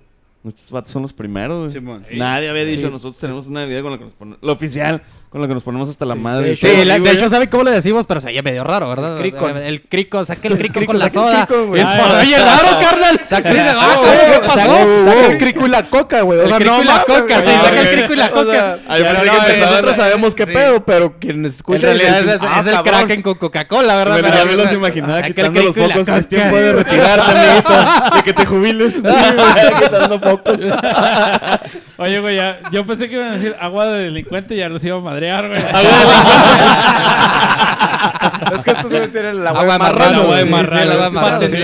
Nuestros 0.43 0.71
vatos 0.71 0.93
son 0.93 1.03
los 1.03 1.13
primeros. 1.13 1.59
güey. 1.65 1.71
Simón. 1.71 2.07
Nadie 2.15 2.49
había 2.49 2.65
dicho, 2.65 2.87
Sí. 2.87 2.93
nosotros 2.93 3.19
tenemos 3.21 3.47
una 3.47 3.63
bebida 3.63 3.83
con 3.83 3.91
la 3.93 3.99
que 3.99 4.05
nos 4.05 4.13
ponemos, 4.15 4.39
la 4.41 4.53
oficial, 4.53 5.03
con 5.31 5.41
la 5.41 5.47
que 5.47 5.55
nos 5.55 5.63
ponemos 5.63 5.89
hasta 5.89 6.05
la 6.05 6.15
Sí, 6.15 6.21
madre. 6.21 6.43
de 6.45 6.51
y 6.51 6.53
hecho, 6.55 6.67
todo, 6.67 6.77
Sí, 6.81 6.85
la- 6.85 6.97
sí, 6.97 7.01
de 7.03 7.11
hecho, 7.13 7.31
¿sabe 7.31 7.49
cómo 7.49 7.63
le 7.63 7.71
decimos? 7.71 8.05
Pero 8.07 8.21
se 8.21 8.29
oye 8.29 8.43
medio 8.43 8.65
raro, 8.65 8.89
¿verdad? 8.89 9.13
El 9.15 9.21
cricon. 9.21 9.57
El 9.57 9.83
crico, 9.83 10.25
saque 10.25 10.49
el 10.49 10.59
crico 10.59 10.85
con 10.85 10.99
la 10.99 11.07
crico, 11.09 11.23
soda. 11.23 11.47
crico, 11.47 11.73
Ah, 11.85 12.19
oye, 12.21 12.37
raro, 12.37 12.81
carnal. 12.81 13.21
Saca, 13.25 13.51
el 15.31 15.39
crico 15.39 15.67
y 15.67 15.71
la 15.71 15.83
coca, 15.85 16.23
güey. 16.23 16.41
O 16.41 16.43
El 16.43 16.53
crico 16.55 16.71
no 16.73 16.83
y 16.83 16.87
la 16.87 17.03
coca, 17.05 17.41
sí, 17.43 17.47
saca 17.63 17.81
el 17.81 17.91
crico 17.97 18.13
y 18.13 18.17
la 18.17 18.27
o 18.27 18.33
coca. 18.33 18.79
Nosotros 19.61 19.97
sabemos 19.97 20.35
qué 20.35 20.47
Sí. 20.47 20.53
pedo, 20.53 20.85
pero 20.85 21.15
quien 21.19 21.45
escucha 21.47 21.77
En 21.91 21.99
realidad 21.99 22.35
es, 22.35 22.41
"Ah, 22.43 22.59
el 22.67 22.73
cabrón". 22.75 22.83
Kraken 23.01 23.23
con 23.23 23.35
Coca-Cola, 23.35 23.97
¿verdad? 23.97 24.15
Bueno, 24.15 24.29
Pero- 24.33 24.45
ya 24.45 24.51
me 24.51 24.57
los 24.57 24.73
imaginaba 24.73 25.23
quitando 25.23 25.63
los 25.63 25.73
crico 25.75 25.89
focos. 25.91 26.09
Es 26.09 26.29
tiempo 26.29 26.57
de 26.57 26.73
retirarte, 26.73 27.31
amiguito. 27.31 28.17
De 28.17 28.23
que 28.25 28.33
te 28.33 28.47
jubiles. 28.47 28.95
quitando 29.83 30.19
focos. 30.21 30.61
Oye, 31.99 32.19
güey, 32.19 32.37
ya, 32.37 32.59
yo 32.73 32.87
pensé 32.87 33.09
que 33.09 33.15
iban 33.17 33.29
a 33.29 33.33
decir 33.33 33.55
agua 33.61 33.87
de 33.89 34.05
delincuente 34.05 34.55
y 34.55 34.59
ya 34.59 34.69
los 34.69 34.83
iba 34.85 34.97
a 34.97 35.01
madrear, 35.21 35.49
güey. 35.49 35.61
Es 38.57 38.65
que 38.65 38.71
estos 38.73 38.91
güeyes 38.91 39.13
tienen 39.13 39.31
el 39.37 39.47
agua, 39.47 39.63
de 39.63 39.79
marrano. 39.79 40.21
agua 40.23 40.37
de 40.37 40.43
güey. 40.43 40.53
marrano. 40.53 40.81
Sí, 40.81 40.87
el 40.87 40.93
agua 40.93 41.05
de 41.05 41.11
marrano, 41.11 41.47
sí, 41.47 41.57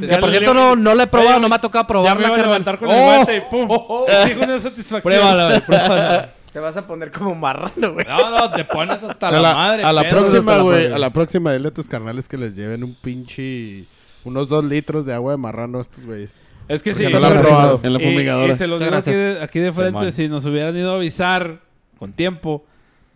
sí. 0.00 0.06
Que 0.08 0.16
por 0.18 0.30
cierto 0.30 0.54
no, 0.54 0.76
no 0.76 0.94
la 0.94 1.02
he 1.04 1.06
probado, 1.06 1.36
Ya- 1.36 1.40
no 1.40 1.48
me 1.48 1.54
ha 1.54 1.58
tocado 1.60 1.84
Ya 1.84 1.88
probarla, 1.88 2.28
me 2.28 2.34
iba 2.34 2.34
a 2.34 2.42
levantar 2.46 2.78
con 2.78 2.88
Oh, 2.88 2.92
el 2.92 3.04
guante 3.04 3.36
y 3.36 3.40
pum. 3.42 3.68
Exijo 4.08 4.44
una 4.44 4.60
satisfacción. 4.60 5.02
Pruébala. 5.02 6.30
Te 6.52 6.58
vas 6.60 6.76
a 6.76 6.86
poner 6.86 7.12
como 7.12 7.34
marrano, 7.34 7.92
güey. 7.92 8.06
No, 8.06 8.30
no, 8.30 8.50
te 8.50 8.64
pones 8.64 9.02
hasta 9.02 9.28
A 9.28 9.32
la, 9.32 9.40
la, 9.40 9.54
madre. 9.54 9.84
a 9.84 9.92
la 9.92 10.02
pedo. 10.02 10.18
próxima, 10.18 10.58
güey. 10.58 10.92
A 10.92 10.98
la 10.98 11.10
próxima, 11.10 11.52
dile 11.52 11.68
a 11.68 11.74
tus 11.74 11.88
carnales 11.88 12.28
que 12.28 12.36
les 12.38 12.54
lleven 12.56 12.82
un 12.84 12.94
pinche. 12.94 13.84
Unos 14.24 14.48
dos 14.48 14.64
litros 14.64 15.06
de 15.06 15.14
agua 15.14 15.32
de 15.32 15.38
marrano 15.38 15.78
a 15.78 15.82
estos 15.82 16.04
güeyes. 16.04 16.34
Es 16.66 16.82
que 16.82 16.94
sí. 16.94 17.04
Porque 17.04 17.14
no 17.14 17.20
lo 17.20 17.26
han 17.28 17.40
probado. 17.42 17.80
En 17.82 17.92
la 17.92 18.02
y- 18.02 18.04
fumigadora. 18.04 18.54
Y, 18.54 18.58
se 18.58 18.66
los 18.66 18.80
digo 18.80 18.96
aquí 18.96 19.12
aquí 19.42 19.58
de 19.60 19.72
frente, 19.72 20.10
si 20.10 20.28
nos 20.28 20.44
hubieran 20.46 20.76
ido 20.76 20.92
a 20.92 20.96
avisar 20.96 21.60
con 21.98 22.12
tiempo, 22.12 22.64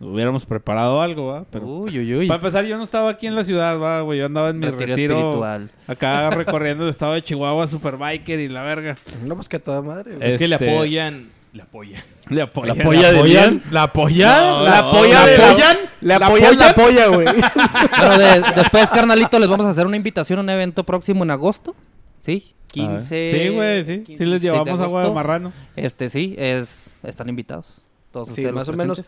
hubiéramos 0.03 0.45
preparado 0.45 1.01
algo, 1.01 1.27
¿va? 1.27 1.45
Pero 1.51 1.65
Uy, 1.65 1.99
uy, 1.99 2.15
uy. 2.15 2.27
para 2.27 2.37
empezar, 2.39 2.65
yo 2.65 2.77
no 2.77 2.83
estaba 2.83 3.09
aquí 3.09 3.27
en 3.27 3.35
la 3.35 3.43
ciudad, 3.43 3.79
¿va, 3.79 4.01
güey? 4.01 4.19
Yo 4.19 4.25
andaba 4.25 4.49
en 4.49 4.59
mi 4.59 4.65
Retiro 4.67 4.87
retiro, 4.87 5.17
espiritual. 5.19 5.69
acá 5.87 6.29
recorriendo 6.31 6.83
el 6.83 6.89
estado 6.89 7.13
de 7.13 7.23
Chihuahua, 7.23 7.67
Superbiker 7.67 8.39
y 8.39 8.47
la 8.49 8.61
verga. 8.63 8.97
No, 9.25 9.35
pues 9.35 9.49
que 9.49 9.59
toda 9.59 9.81
madre, 9.81 10.15
güey. 10.15 10.29
Es 10.29 10.37
que 10.37 10.47
le 10.47 10.55
Este- 10.55 10.73
apoyan. 10.75 11.29
Le 11.53 11.61
apoyan. 11.61 12.01
Le 12.29 12.41
apoyan. 12.41 12.77
La 12.77 12.83
polla 12.83 13.11
de 13.11 13.21
bien. 13.21 13.63
¿La 13.69 13.83
apoyan? 13.83 14.41
No, 14.43 14.63
¿La 14.63 14.89
polla 14.91 15.19
no. 15.21 15.25
de 15.27 15.37
¿La 15.37 15.45
apoyan? 15.49 15.77
Le 16.01 16.13
apoyan 16.15 16.57
la 16.57 16.73
polla, 16.73 17.07
güey. 17.09 17.27
Pero 17.99 18.17
de- 18.17 18.41
después, 18.55 18.89
carnalito, 18.89 19.37
les 19.37 19.47
vamos 19.47 19.65
a 19.67 19.69
hacer 19.69 19.85
una 19.85 19.95
invitación 19.95 20.39
a 20.39 20.41
un 20.41 20.49
evento 20.49 20.83
próximo 20.83 21.23
en 21.23 21.29
agosto. 21.29 21.75
¿Sí? 22.21 22.55
15. 22.71 23.31
Sí, 23.31 23.49
güey, 23.49 23.85
sí. 23.85 23.99
15, 24.03 24.23
Sí 24.23 24.29
les 24.31 24.41
16 24.41 24.41
llevamos 24.41 24.81
agua 24.81 25.05
de 25.05 25.11
marrano. 25.13 25.53
Este 25.75 26.09
sí, 26.09 26.33
es 26.39 26.89
están 27.03 27.29
invitados. 27.29 27.83
Todos 28.11 28.29
Sí, 28.29 28.31
ustedes 28.31 28.53
más 28.53 28.67
los 28.67 28.75
o 28.75 28.81
menos. 28.81 29.03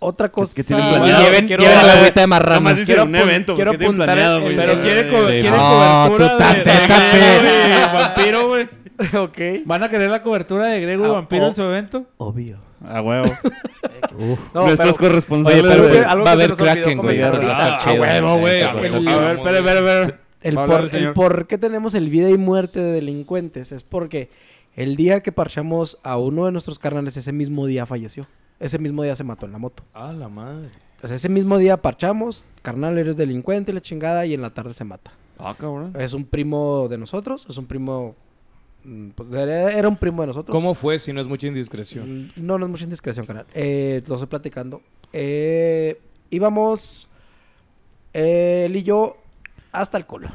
Otra 0.00 0.28
cosa. 0.30 0.54
que 0.54 0.62
tienen 0.64 0.88
planeado? 0.88 1.22
lleven, 1.24 1.46
quiero- 1.46 1.62
lleven 1.62 1.86
la 1.86 1.92
agüita 1.94 2.20
de 2.20 2.26
marrano. 2.26 2.54
Nomás 2.56 2.76
dicen 2.76 2.94
quiero 2.96 3.04
un 3.08 3.14
evento, 3.16 3.54
quiero 3.54 3.72
¿qué 3.72 3.78
tienen 3.78 3.96
apuntar 3.96 4.14
planeado, 4.14 4.36
el- 4.38 4.42
güey? 4.44 4.56
Pero 4.56 4.82
quiere, 4.82 5.08
co- 5.10 5.26
quiere 5.26 5.50
Ah, 5.52 6.04
cobertura 6.08 6.38
tú 6.38 6.54
de, 6.54 6.64
de 6.64 7.86
Vampiro, 7.94 8.48
güey. 8.48 8.68
ok. 9.16 9.38
¿Van 9.66 9.82
a 9.82 9.88
querer 9.88 10.10
la 10.10 10.22
cobertura 10.22 10.66
de 10.66 10.80
Grego 10.80 11.04
Ah, 11.06 11.12
Vampiro 11.12 11.44
oh. 11.46 11.48
en 11.48 11.54
su 11.54 11.62
evento? 11.62 12.06
Obvio. 12.18 12.58
A 12.86 13.00
huevo. 13.00 13.32
No, 14.54 14.62
Nuestros 14.66 14.96
pero- 14.96 15.08
corresponsales. 15.10 15.60
Oye, 15.64 15.78
pero 15.92 16.08
algo 16.10 16.24
va 16.24 16.30
a 16.30 16.32
haber 16.32 16.54
Kraken, 16.54 16.98
güey. 16.98 17.20
Ah, 17.22 17.78
a 17.84 17.92
huevo, 17.92 18.38
güey. 18.38 18.62
A 18.62 18.72
ver, 18.72 18.92
a 18.94 18.98
ver, 19.16 19.36
espera, 19.36 19.58
espera, 19.58 19.78
espera. 20.00 20.20
El 20.42 20.54
por, 20.54 20.88
el 20.94 21.12
por 21.12 21.46
qué 21.46 21.58
tenemos 21.58 21.94
el 21.94 22.08
vida 22.08 22.30
y 22.30 22.38
muerte 22.38 22.78
de 22.80 22.92
delincuentes 22.92 23.72
es 23.72 23.82
porque 23.82 24.30
el 24.74 24.96
día 24.96 25.20
que 25.22 25.32
parchamos 25.32 25.98
a 26.04 26.16
uno 26.18 26.46
de 26.46 26.52
nuestros 26.52 26.78
carnales, 26.78 27.16
ese 27.16 27.32
mismo 27.32 27.66
día 27.66 27.84
falleció. 27.84 28.26
Ese 28.58 28.78
mismo 28.78 29.02
día 29.02 29.14
se 29.16 29.24
mató 29.24 29.46
en 29.46 29.52
la 29.52 29.58
moto. 29.58 29.82
Ah, 29.94 30.12
la 30.12 30.28
madre. 30.28 30.68
O 31.02 31.06
sea, 31.06 31.16
ese 31.16 31.28
mismo 31.28 31.58
día 31.58 31.76
parchamos, 31.82 32.44
carnal, 32.62 32.96
eres 32.98 33.16
delincuente, 33.16 33.72
la 33.72 33.80
chingada, 33.82 34.24
y 34.26 34.34
en 34.34 34.40
la 34.40 34.50
tarde 34.50 34.72
se 34.74 34.84
mata. 34.84 35.12
Ah, 35.38 35.54
cabrón. 35.58 35.92
Es 35.98 36.14
un 36.14 36.24
primo 36.24 36.88
de 36.88 36.96
nosotros, 36.96 37.46
es 37.48 37.58
un 37.58 37.66
primo... 37.66 38.14
mm, 38.84 39.08
pues, 39.10 39.32
era, 39.34 39.86
un 39.88 39.96
primo 39.96 40.22
de 40.22 40.28
nosotros. 40.28 40.54
¿Cómo 40.54 40.74
fue 40.74 40.98
si 40.98 41.12
no 41.12 41.20
es 41.20 41.28
mucha 41.28 41.46
indiscreción? 41.46 42.32
Mm, 42.34 42.46
No, 42.46 42.58
no 42.58 42.64
es 42.64 42.70
mucha 42.70 42.84
indiscreción, 42.84 43.26
canal. 43.26 43.44
Eh, 43.52 44.02
lo 44.06 44.14
estoy 44.14 44.28
platicando. 44.28 44.80
Eh, 45.12 46.00
íbamos 46.30 47.10
eh, 48.14 48.64
él 48.66 48.76
y 48.76 48.82
yo 48.82 49.18
hasta 49.72 49.98
el 49.98 50.06
culo. 50.06 50.28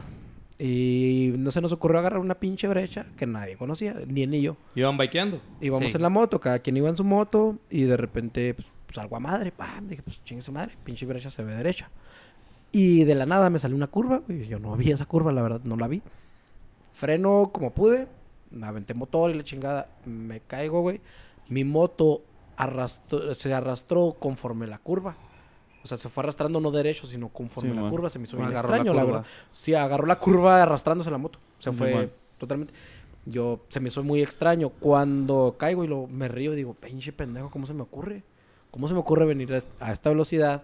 Y 0.64 1.34
no 1.40 1.50
se 1.50 1.60
nos 1.60 1.72
ocurrió 1.72 1.98
agarrar 1.98 2.20
una 2.20 2.36
pinche 2.36 2.68
brecha 2.68 3.08
que 3.18 3.26
nadie 3.26 3.58
conocía, 3.58 3.96
ni 4.06 4.22
él 4.22 4.30
ni 4.30 4.42
yo. 4.42 4.58
Iban 4.76 4.96
bikeando. 4.96 5.42
Íbamos 5.60 5.90
Sí. 5.90 5.96
en 5.96 6.04
la 6.04 6.10
moto, 6.10 6.40
cada 6.40 6.60
quien 6.60 6.78
iba 6.78 6.88
en 6.88 6.96
su 6.96 7.04
moto 7.04 7.58
y 7.72 7.84
de 7.84 7.98
repente, 7.98 8.54
pues, 8.54 8.68
pues, 8.86 8.98
algo 9.00 9.16
a 9.16 9.20
madre, 9.20 9.52
pam, 9.52 9.88
dije, 9.88 10.04
pues 10.04 10.24
chingue 10.24 10.44
su 10.44 10.52
madre, 10.52 10.74
pinche 10.84 11.06
brecha 11.08 11.32
se 11.32 11.42
ve 11.44 11.56
derecha. 11.56 11.90
Y 12.72 13.06
de 13.06 13.16
la 13.16 13.26
nada 13.26 13.50
me 13.50 13.58
salió 13.58 13.76
una 13.76 13.88
curva, 13.88 14.22
güey, 14.28 14.48
yo 14.48 14.60
no 14.60 14.76
vi 14.76 14.92
esa 14.92 15.06
curva, 15.06 15.32
la 15.32 15.42
verdad, 15.42 15.62
no 15.64 15.76
la 15.78 15.88
vi. 15.88 16.02
Freno 16.92 17.50
como 17.52 17.72
pude, 17.72 18.08
me 18.52 18.68
aventé 18.68 18.94
motor 18.94 19.32
y 19.32 19.34
la 19.34 19.44
chingada, 19.44 19.90
me 20.06 20.42
caigo, 20.42 20.82
güey. 20.82 21.02
Mi 21.50 21.64
moto 21.64 22.22
arrastró, 22.56 23.34
se 23.34 23.52
arrastró 23.54 24.16
conforme 24.20 24.68
la 24.68 24.78
curva. 24.78 25.16
O 25.84 25.88
sea, 25.88 25.98
se 25.98 26.10
fue 26.10 26.24
arrastrando 26.24 26.60
no 26.60 26.70
derecho, 26.72 27.08
sino 27.08 27.30
conforme 27.30 27.72
Sí, 27.72 27.76
la 27.76 27.82
man. 27.82 27.92
curva. 27.92 28.10
Se 28.10 28.20
me 28.20 28.26
hizo 28.26 28.38
bien 28.38 28.50
la 28.52 28.58
extraño, 28.60 28.94
la, 28.94 29.04
verdad. 29.04 29.26
Sí, 29.52 29.74
agarró 29.74 30.06
la 30.06 30.18
curva 30.20 30.62
arrastrándose 30.62 31.10
la 31.12 31.18
moto. 31.18 31.40
Se 31.58 31.72
Sí, 31.72 31.78
fue 31.78 31.94
man. 31.94 32.12
totalmente. 32.38 32.74
Yo, 33.26 33.62
se 33.70 33.80
me 33.80 33.88
hizo 33.90 34.04
muy 34.04 34.22
extraño. 34.22 34.70
Cuando 34.70 35.56
caigo 35.58 35.84
y 35.84 35.88
lo, 35.88 36.08
me 36.08 36.28
río, 36.28 36.52
digo, 36.54 36.74
pinche 36.74 37.12
pendejo, 37.14 37.50
¿cómo 37.50 37.66
se 37.66 37.74
me 37.74 37.82
ocurre? 37.84 38.24
¿Cómo 38.72 38.88
se 38.88 38.94
me 38.94 39.00
ocurre 39.00 39.26
venir 39.26 39.52
a, 39.54 39.58
est- 39.58 39.70
a 39.80 39.92
esta 39.92 40.10
velocidad? 40.10 40.64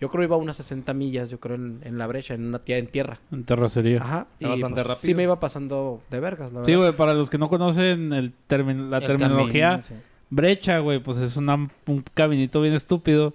Yo 0.00 0.10
creo 0.10 0.24
iba 0.24 0.36
a 0.36 0.38
unas 0.38 0.56
60 0.56 0.92
millas, 0.92 1.30
yo 1.30 1.40
creo, 1.40 1.56
en, 1.56 1.80
en 1.82 1.96
la 1.96 2.06
brecha, 2.06 2.34
en 2.34 2.44
una 2.46 2.58
tía 2.58 2.76
en 2.76 2.86
tierra. 2.88 3.18
En 3.32 3.44
terracería. 3.44 4.00
Ajá. 4.02 4.26
Está 4.34 4.48
bastante 4.48 4.82
rápido. 4.82 4.96
Sí 5.00 5.14
me 5.14 5.22
iba 5.22 5.40
pasando 5.40 6.02
de 6.10 6.20
vergas, 6.20 6.52
la 6.52 6.60
verdad. 6.60 6.66
Sí, 6.66 6.74
güey, 6.74 6.92
para 6.94 7.14
los 7.14 7.30
que 7.30 7.38
no 7.38 7.48
conocen 7.48 8.12
el 8.12 8.34
termin- 8.48 8.90
la 8.90 8.98
El 8.98 9.06
terminología, 9.06 9.68
camino, 9.82 9.86
sí. 9.88 9.94
brecha, 10.28 10.78
güey, 10.80 11.02
pues 11.02 11.16
es 11.18 11.36
una- 11.38 11.70
un 11.86 12.04
caminito 12.12 12.60
bien 12.60 12.74
estúpido 12.74 13.32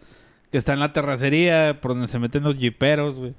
que 0.51 0.57
está 0.57 0.73
en 0.73 0.79
la 0.79 0.93
terracería 0.93 1.79
por 1.81 1.91
donde 1.93 2.07
se 2.07 2.19
meten 2.19 2.43
los 2.43 2.55
jiperos, 2.57 3.15
güey. 3.15 3.33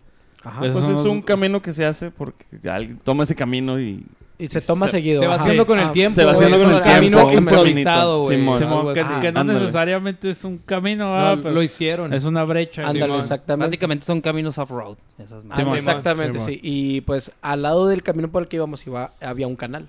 Ajá. 0.44 0.58
Pues 0.60 0.72
Pues 0.72 0.84
es 0.84 0.90
los- 0.90 1.04
un 1.04 1.22
camino 1.22 1.62
que 1.62 1.72
se 1.72 1.84
hace 1.84 2.10
porque 2.10 2.44
alguien 2.68 2.98
toma 3.04 3.22
ese 3.24 3.34
camino 3.36 3.78
y... 3.78 4.04
y 4.38 4.48
se 4.48 4.60
toma 4.60 4.86
se- 4.86 4.92
seguido. 4.92 5.20
Se 5.20 5.26
va 5.28 5.36
haciendo 5.36 5.66
con 5.66 5.78
el 5.78 5.86
Ah, 5.86 5.92
tiempo. 5.92 6.14
se 6.16 6.24
va 6.24 6.32
haciendo 6.32 6.58
con 6.58 6.72
el 6.74 6.80
camino 6.80 7.32
improvisado, 7.32 8.22
güey. 8.22 8.38
Simón. 8.38 8.58
Simón, 8.58 8.78
algo 8.78 8.92
que, 8.94 9.30
no 9.32 9.40
ándale. 9.40 9.60
necesariamente 9.60 10.30
es 10.30 10.42
un 10.42 10.58
camino, 10.58 11.04
No, 11.04 11.16
ah, 11.16 11.36
pero 11.40 11.54
lo 11.54 11.62
hicieron. 11.62 12.12
es 12.12 12.24
una 12.24 12.42
brecha. 12.44 12.88
Ándale, 12.88 13.16
exactamente. 13.18 13.66
Básicamente 13.66 14.04
son 14.04 14.20
caminos 14.20 14.58
off-road. 14.58 14.96
Esas 15.18 15.44
Ah. 15.50 15.56
Simón. 15.56 15.76
exactamente, 15.76 16.38
Simón. 16.40 16.46
sí. 16.48 16.60
Y 16.62 17.00
pues 17.02 17.30
al 17.40 17.62
lado 17.62 17.86
del 17.86 18.02
camino 18.02 18.28
por 18.32 18.42
el 18.42 18.48
que 18.48 18.56
íbamos 18.56 18.84
iba, 18.86 19.12
había 19.20 19.46
un 19.46 19.54
canal. 19.56 19.88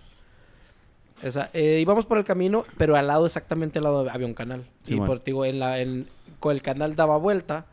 O 1.25 1.31
sea, 1.31 1.49
eh, 1.53 1.79
íbamos 1.81 2.05
por 2.05 2.17
el 2.17 2.23
camino, 2.25 2.65
pero 2.77 2.95
al 2.95 3.07
lado, 3.07 3.25
exactamente 3.25 3.79
al 3.79 3.83
lado 3.85 4.09
había 4.09 4.27
un 4.27 4.33
canal. 4.33 4.65
y 4.83 4.87
Simón. 4.87 5.07
por, 5.07 5.23
digo, 5.23 5.45
en 5.45 5.59
la, 5.59 5.79
en, 5.79 6.07
con 6.39 6.53
el 6.53 6.61
canal 6.61 6.95
daba 6.95 7.17
vuelta 7.17 7.65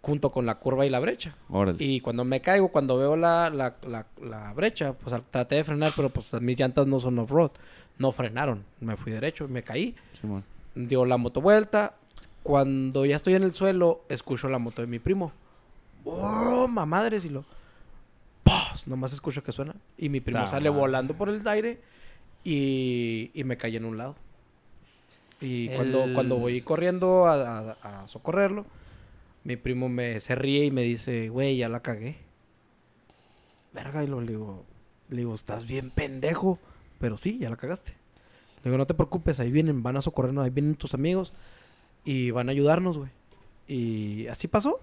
junto 0.00 0.30
con 0.30 0.46
la 0.46 0.56
curva 0.56 0.84
y 0.86 0.90
la 0.90 0.98
brecha. 0.98 1.34
Órale. 1.48 1.76
Y 1.78 2.00
cuando 2.00 2.24
me 2.24 2.40
caigo, 2.40 2.68
cuando 2.68 2.96
veo 2.98 3.16
la, 3.16 3.50
la, 3.50 3.76
la, 3.86 4.06
la 4.20 4.52
brecha, 4.52 4.94
pues 4.94 5.12
al- 5.12 5.22
traté 5.30 5.56
de 5.56 5.64
frenar, 5.64 5.90
pero 5.94 6.08
pues 6.10 6.32
mis 6.40 6.58
llantas 6.58 6.86
no 6.86 6.98
son 6.98 7.18
off-road. 7.20 7.50
No 7.98 8.10
frenaron. 8.10 8.64
Me 8.80 8.96
fui 8.96 9.12
derecho, 9.12 9.46
me 9.48 9.62
caí. 9.62 9.94
Simón. 10.20 10.42
Dio 10.74 11.04
la 11.04 11.18
moto 11.18 11.40
vuelta. 11.40 11.94
Cuando 12.42 13.04
ya 13.06 13.14
estoy 13.16 13.34
en 13.34 13.44
el 13.44 13.54
suelo, 13.54 14.02
escucho 14.08 14.48
la 14.48 14.58
moto 14.58 14.80
de 14.82 14.88
mi 14.88 14.98
primo. 14.98 15.30
¡Oh, 16.04 16.66
mamadres! 16.66 17.24
Y 17.24 17.28
lo... 17.28 17.44
¡Pos! 18.42 18.88
Nomás 18.88 19.12
escucho 19.12 19.44
que 19.44 19.52
suena. 19.52 19.76
Y 19.96 20.08
mi 20.08 20.20
primo 20.20 20.44
sale 20.46 20.68
volando 20.68 21.14
por 21.14 21.28
el 21.28 21.46
aire 21.46 21.80
y, 22.44 23.30
y 23.34 23.44
me 23.44 23.56
caí 23.56 23.76
en 23.76 23.84
un 23.84 23.98
lado. 23.98 24.16
Y 25.40 25.68
cuando, 25.70 26.06
cuando 26.14 26.36
voy 26.36 26.60
corriendo 26.60 27.26
a, 27.26 27.74
a- 27.82 28.02
a 28.02 28.08
socorrerlo, 28.08 28.64
mi 29.44 29.56
primo 29.56 29.88
me 29.88 30.20
se 30.20 30.34
ríe 30.36 30.64
y 30.66 30.70
me 30.70 30.82
dice, 30.82 31.28
güey, 31.30 31.56
ya 31.56 31.68
la 31.68 31.80
cagué. 31.80 32.16
Verga, 33.72 34.04
y 34.04 34.06
lo, 34.06 34.20
le 34.20 34.32
digo, 34.32 34.64
le 35.08 35.16
digo, 35.18 35.34
estás 35.34 35.66
bien 35.66 35.90
pendejo. 35.90 36.58
Pero 37.00 37.16
sí, 37.16 37.38
ya 37.38 37.50
la 37.50 37.56
cagaste. 37.56 37.92
Le 38.58 38.70
digo, 38.70 38.78
no 38.78 38.86
te 38.86 38.94
preocupes, 38.94 39.40
ahí 39.40 39.50
vienen, 39.50 39.82
van 39.82 39.96
a 39.96 40.02
socorrernos, 40.02 40.44
ahí 40.44 40.50
vienen 40.50 40.76
tus 40.76 40.94
amigos 40.94 41.32
y 42.04 42.30
van 42.30 42.48
a 42.48 42.52
ayudarnos, 42.52 42.98
güey. 42.98 43.10
Y 43.66 44.28
así 44.28 44.46
pasó. 44.46 44.78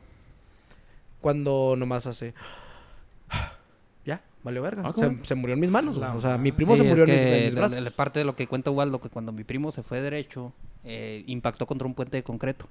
Cuando 1.22 1.76
nomás 1.78 2.06
hace... 2.06 2.34
Valió 4.44 4.62
verga. 4.62 4.84
Ah, 4.86 4.94
se, 5.24 5.36
murió 5.36 5.54
en 5.56 5.60
mis 5.60 5.70
manos. 5.70 5.98
La 5.98 6.16
O 6.16 6.22
sea, 6.22 6.38
mi 6.38 6.52
primo 6.54 6.74
Sí, 6.74 6.78
se 6.80 6.84
es 6.86 6.90
murió 6.90 7.04
en 7.06 7.12
mis, 7.12 7.22
que 7.22 7.38
en 7.40 7.46
mis 7.46 7.56
brazos. 7.56 7.82
la 7.82 7.92
parte 7.92 8.20
de 8.20 8.26
lo 8.26 8.36
que 8.36 8.48
cuenta 8.48 8.72
Waldo, 8.72 9.00
que 9.02 9.10
cuando 9.10 9.32
mi 9.34 9.44
primo 9.44 9.72
se 9.72 9.84
fue 9.84 10.00
derecho, 10.02 10.54
eh, 10.86 11.24
impactó 11.28 11.66
contra 11.66 11.86
un 11.88 11.94
puente 11.94 12.18
de 12.18 12.24
concreto. 12.24 12.68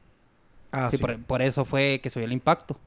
Ah, 0.73 0.89
Sí, 0.91 0.97
sí. 0.97 1.01
Por, 1.03 1.19
por 1.25 1.43
eso 1.43 1.65
fue 1.67 2.01
que 2.03 2.09
se 2.11 2.21
vio 2.21 2.27
el 2.27 2.33
impacto. 2.33 2.79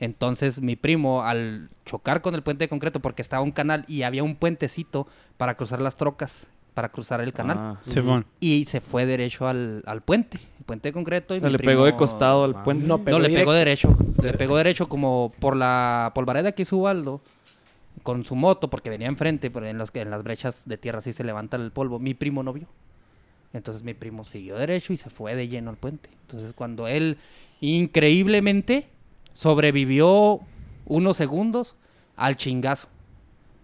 Entonces 0.00 0.60
mi 0.60 0.74
primo, 0.76 1.22
al 1.22 1.68
chocar 1.84 2.22
con 2.22 2.34
el 2.34 2.42
puente 2.42 2.64
de 2.64 2.68
concreto, 2.68 3.00
porque 3.00 3.22
estaba 3.22 3.42
un 3.42 3.52
canal 3.52 3.84
y 3.88 4.02
había 4.02 4.22
un 4.24 4.34
puentecito 4.36 5.06
para 5.36 5.54
cruzar 5.56 5.80
las 5.80 5.96
trocas, 5.96 6.46
para 6.74 6.88
cruzar 6.90 7.20
el 7.20 7.32
canal, 7.32 7.56
Ah. 7.58 7.80
Simón. 7.86 8.26
y 8.40 8.64
se 8.64 8.80
fue 8.80 9.06
derecho 9.06 9.46
al, 9.46 9.82
al 9.86 10.00
puente, 10.00 10.38
el 10.58 10.64
puente 10.64 10.88
de 10.88 10.92
concreto. 10.92 11.34
Y 11.34 11.36
O 11.36 11.40
sea, 11.40 11.48
mi 11.50 11.56
le 11.56 11.58
pegó 11.58 11.84
de 11.84 11.94
costado 11.94 12.44
al 12.44 12.54
Ah. 12.56 12.62
puente. 12.64 12.86
No, 12.86 12.98
No, 12.98 13.04
pegó 13.04 13.18
le 13.18 13.28
directo. 13.28 13.46
pegó 13.50 13.52
derecho. 13.52 13.88
Le 14.22 14.32
pegó 14.34 14.56
derecho 14.56 14.88
como 14.88 15.32
por 15.38 15.54
la 15.56 16.10
polvareda 16.14 16.52
que 16.52 16.62
hizo 16.62 16.76
Waldo 16.78 17.20
con 18.02 18.24
su 18.24 18.34
moto, 18.34 18.70
porque 18.70 18.90
venía 18.90 19.08
enfrente, 19.08 19.50
pero 19.50 19.66
en, 19.66 19.78
los, 19.78 19.90
en 19.94 20.10
las 20.10 20.22
brechas 20.22 20.64
de 20.66 20.78
tierra 20.78 21.00
así 21.00 21.12
se 21.12 21.24
levanta 21.24 21.56
el 21.56 21.70
polvo. 21.70 21.98
Mi 21.98 22.14
primo 22.14 22.42
no 22.42 22.52
vio. 22.52 22.68
Entonces 23.52 23.82
mi 23.82 23.94
primo 23.94 24.24
siguió 24.24 24.56
derecho 24.56 24.92
y 24.92 24.96
se 24.96 25.10
fue 25.10 25.34
de 25.34 25.48
lleno 25.48 25.70
al 25.70 25.76
puente. 25.76 26.08
Entonces 26.22 26.52
cuando 26.54 26.88
él 26.88 27.18
increíblemente 27.60 28.88
sobrevivió 29.34 30.40
unos 30.86 31.16
segundos 31.16 31.76
al 32.16 32.36
chingazo. 32.36 32.88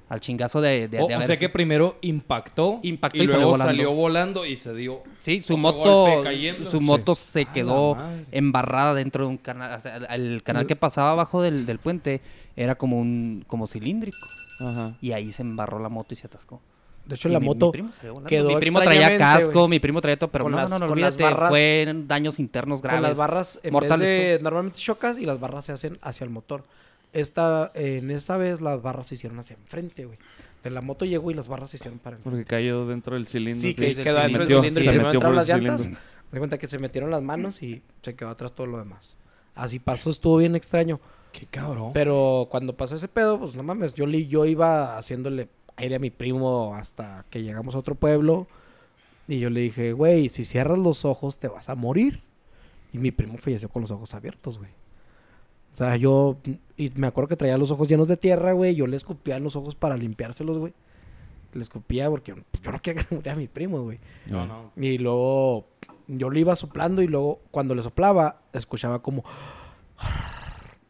Al 0.09 0.21
chingazo 0.21 0.61
de, 0.63 0.89
de, 0.89 1.01
O, 1.03 1.07
de 1.07 1.13
o 1.15 1.17
haber- 1.17 1.27
sea 1.27 1.37
que 1.39 1.49
primero 1.51 1.99
impactó, 2.01 2.81
Impactó 2.83 3.19
y, 3.19 3.23
y 3.23 3.27
salió 3.27 3.37
luego 3.37 3.51
volando. 3.53 3.71
salió 3.73 3.93
volando 3.95 4.47
y 4.47 4.57
se 4.57 4.75
dio. 4.75 5.03
Sí, 5.21 5.43
su 5.43 5.59
moto, 5.59 6.07
golpe 6.07 6.23
cayendo. 6.25 6.65
su 6.71 6.79
Sí. 6.79 6.85
moto 6.85 7.15
se 7.15 7.45
quedó 7.45 7.97
embarrada 8.33 8.95
dentro 8.95 9.25
de 9.25 9.31
un 9.31 9.37
canal. 9.37 9.75
O 9.77 9.81
sea, 9.81 9.97
el- 9.97 10.43
canal 10.43 10.67
que 10.67 10.77
pasaba 10.77 11.11
abajo 11.11 11.43
del, 11.43 11.67
del 11.67 11.79
puente 11.79 12.21
era 12.57 12.75
como 12.77 12.99
un 12.99 13.45
como 13.47 13.67
cilíndrico. 13.67 14.27
Ajá. 14.61 14.95
Y 15.01 15.13
ahí 15.13 15.31
se 15.31 15.43
embarró 15.43 15.79
la 15.79 15.89
moto 15.91 16.15
y 16.15 16.17
se 16.17 16.27
atascó. 16.27 16.61
De 17.05 17.15
hecho, 17.15 17.29
Y 17.29 17.33
la 17.33 17.41
mi- 17.41 17.47
moto 17.47 17.67
mi 17.67 17.73
primo, 17.73 17.93
salió 17.93 18.13
volando. 18.15 18.29
quedó 18.29 18.49
Mi 18.51 18.57
primo 18.57 18.81
traía 18.83 19.17
casco, 19.17 19.69
mi 19.69 19.79
primo 19.79 20.01
traía 20.01 20.19
todo, 20.19 20.31
pero 20.31 20.45
Con 20.45 20.53
no, 20.53 20.59
las- 20.59 20.71
no, 20.71 20.79
no, 20.79 20.87
con 20.89 21.01
las 21.01 21.15
olvídate. 21.17 21.35
barras- 21.35 21.49
Fueron 21.51 22.09
daños 22.09 22.39
internos 22.39 22.83
graves. 22.83 23.01
Con 23.01 23.09
las 23.11 23.17
barras, 23.19 23.61
en 23.63 23.73
mortales, 23.73 24.01
vez 24.09 24.39
de... 24.39 24.43
Normalmente 24.43 24.79
chocas 24.79 25.19
y 25.19 25.25
las 25.27 25.39
barras 25.41 25.65
se 25.67 25.73
hacen 25.73 25.99
hacia 26.03 26.25
el 26.25 26.31
motor. 26.31 26.65
Esta, 27.13 27.71
en 27.75 28.11
esta 28.11 28.37
vez 28.37 28.61
las 28.61 28.83
barras 28.83 29.07
se 29.09 29.15
hicieron 29.15 29.39
hacia 29.39 29.57
enfrente, 29.57 30.05
güey. 30.05 30.19
De 30.63 30.71
la 30.71 30.81
moto 30.83 31.05
llegó 31.05 31.31
y 31.31 31.35
las 31.35 31.49
barras 31.49 31.71
se 31.71 31.77
hicieron 31.77 31.99
para 31.99 32.17
enfrente. 32.17 32.31
Porque 32.31 32.45
cayó 32.45 32.87
dentro 32.87 33.15
del 33.17 33.27
cilindro. 33.27 33.61
Sí, 33.63 33.75
que 33.75 33.95
sí, 33.95 34.03
quedó 34.03 34.21
dentro 34.21 34.45
del 34.45 34.49
cilindro 34.57 34.83
y 34.83 34.85
se 34.87 34.93
metió 34.93 35.21
por 35.21 35.35
las 35.35 35.49
el 35.49 35.57
llantas. 35.63 35.83
cilindro. 35.83 36.03
Me 36.31 36.37
di 36.37 36.39
cuenta 36.41 36.59
que 36.59 36.69
se 36.69 36.79
metieron 36.79 37.11
las 37.11 37.23
manos 37.23 37.63
y 37.63 37.83
se 38.03 38.15
quedó 38.15 38.29
atrás 38.29 38.53
todo 38.53 38.67
lo 38.67 38.79
demás. 38.79 39.17
Así 39.55 39.79
pasó, 39.79 40.11
estuvo 40.11 40.37
bien 40.37 40.55
extraño. 40.57 41.01
Qué 41.33 41.47
cabrón. 41.47 41.93
Pero 41.95 42.49
cuando 42.51 42.77
pasó 42.77 42.97
ese 42.97 43.09
pedo, 43.09 43.39
pues 43.39 43.55
no 43.55 43.63
mames, 43.63 43.95
yo, 43.95 44.07
li- 44.07 44.27
yo 44.27 44.45
iba 44.47 44.99
haciéndole 44.99 45.49
aire 45.77 45.95
a 45.95 45.99
mi 45.99 46.11
primo 46.11 46.75
hasta 46.75 47.25
que 47.31 47.43
llegamos 47.43 47.75
a 47.75 47.79
otro 47.79 47.95
pueblo. 47.95 48.47
Y 49.27 49.39
yo 49.41 49.51
le 49.51 49.61
dije, 49.61 49.93
güey, 49.93 50.29
si 50.29 50.45
cierras 50.45 50.79
los 50.79 51.05
ojos 51.05 51.39
te 51.39 51.49
vas 51.49 51.69
a 51.69 51.75
morir. 51.75 52.21
Y 52.93 52.99
mi 52.99 53.11
primo 53.11 53.37
falleció 53.39 53.69
con 53.69 53.83
los 53.83 53.91
ojos 53.91 54.15
abiertos, 54.15 54.59
güey. 54.59 54.71
O 55.79 55.85
sea, 55.85 55.95
yo... 55.95 56.37
Y 56.77 56.91
me 56.97 57.07
acuerdo 57.07 57.29
que 57.29 57.37
traía 57.37 57.57
los 57.57 57.71
ojos 57.71 57.87
llenos 57.87 58.09
de 58.09 58.17
tierra, 58.17 58.51
güey. 58.51 58.75
Yo 58.75 58.89
le 58.89 58.97
escupía 58.97 59.37
en 59.37 59.45
los 59.45 59.55
ojos 59.55 59.77
para 59.77 59.97
limpiárselos, 59.97 60.59
güey. 60.59 60.73
le 61.55 61.63
escupía 61.63 62.11
porque 62.11 62.35
pues, 62.35 62.61
yo 62.65 62.73
no 62.73 62.83
quería 62.83 63.01
que 63.01 63.09
se 63.09 63.15
muriera 63.15 63.37
mi 63.39 63.47
primo, 63.47 63.83
güey. 63.83 64.01
No, 64.27 64.45
no. 64.45 64.73
Y 64.77 64.99
luego 64.99 65.69
yo 66.09 66.31
le 66.31 66.41
iba 66.41 66.57
soplando 66.57 67.01
y 67.01 67.07
luego 67.07 67.43
cuando 67.53 67.77
le 67.77 67.85
soplaba, 67.85 68.41
escuchaba 68.53 69.01
como... 69.03 69.23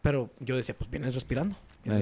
Pero 0.00 0.30
yo 0.40 0.56
decía, 0.56 0.74
pues 0.78 0.90
vienes 0.90 1.14
respirando. 1.14 1.54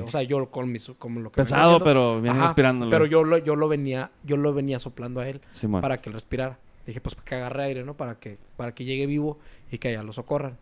O 0.05 0.07
sea, 0.07 0.23
yo 0.23 0.49
con 0.51 0.71
mis, 0.71 0.87
como 0.97 1.19
lo 1.19 1.33
que 1.33 1.37
Pesado, 1.39 1.63
haciendo- 1.63 1.85
pero 1.85 2.21
viene 2.21 2.39
Ajá, 2.39 2.47
respirándole. 2.47 2.91
Pero 2.93 3.07
yo 3.07 3.25
lo, 3.25 3.39
yo 3.39 3.57
lo 3.57 3.67
venía, 3.67 4.13
yo 4.23 4.37
lo 4.37 4.55
venía 4.55 4.79
soplando 4.79 5.21
a 5.21 5.29
él 5.29 5.41
Simón. 5.51 5.81
para 5.81 6.01
que 6.01 6.09
él 6.09 6.15
respirara. 6.15 6.59
Dije, 6.87 7.01
pues 7.01 7.17
que 7.17 7.35
agarre 7.35 7.65
aire, 7.65 7.85
¿no? 7.85 7.97
Para 7.97 8.21
que, 8.21 8.39
para 8.57 8.75
que 8.75 8.85
llegue 8.85 9.07
vivo 9.07 9.39
y 9.73 9.79
que 9.79 9.89
allá 9.89 10.05
lo 10.05 10.13
socorran. 10.13 10.57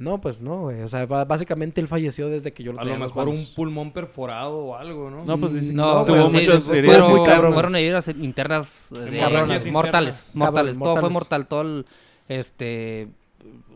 No, 0.00 0.18
pues 0.18 0.40
no, 0.40 0.62
güey. 0.62 0.80
O 0.80 0.88
sea, 0.88 1.04
básicamente 1.06 1.78
él 1.80 1.86
falleció 1.86 2.28
desde 2.30 2.52
que 2.54 2.62
yo 2.64 2.72
lo 2.72 2.78
A 2.80 2.82
tenía 2.84 2.98
lo 2.98 3.04
mejor 3.04 3.28
un 3.28 3.44
pulmón 3.54 3.92
perforado 3.92 4.56
o 4.58 4.74
algo, 4.74 5.10
¿no? 5.10 5.24
No, 5.26 5.38
pues 5.38 5.52
dice 5.52 5.70
que 5.72 5.76
No, 5.76 6.04
tuvo 6.06 6.16
güey, 6.16 6.30
sí, 6.30 6.32
muchas 6.36 6.54
después 6.54 6.78
heridas 6.78 6.96
fueron, 7.00 7.16
muy 7.18 7.28
cabronas. 7.28 7.54
fueron 7.54 7.76
heridas 7.76 8.08
internas 8.08 8.92
eh, 8.92 8.98
de- 8.98 9.18
Cabronas. 9.18 9.66
mortales, 9.66 10.30
mortales, 10.34 10.78
Cabrón, 10.78 10.94
todo 10.94 11.00
fue 11.02 11.10
mortal, 11.10 11.46
todo 11.46 11.60
el, 11.62 11.86
este 12.28 13.08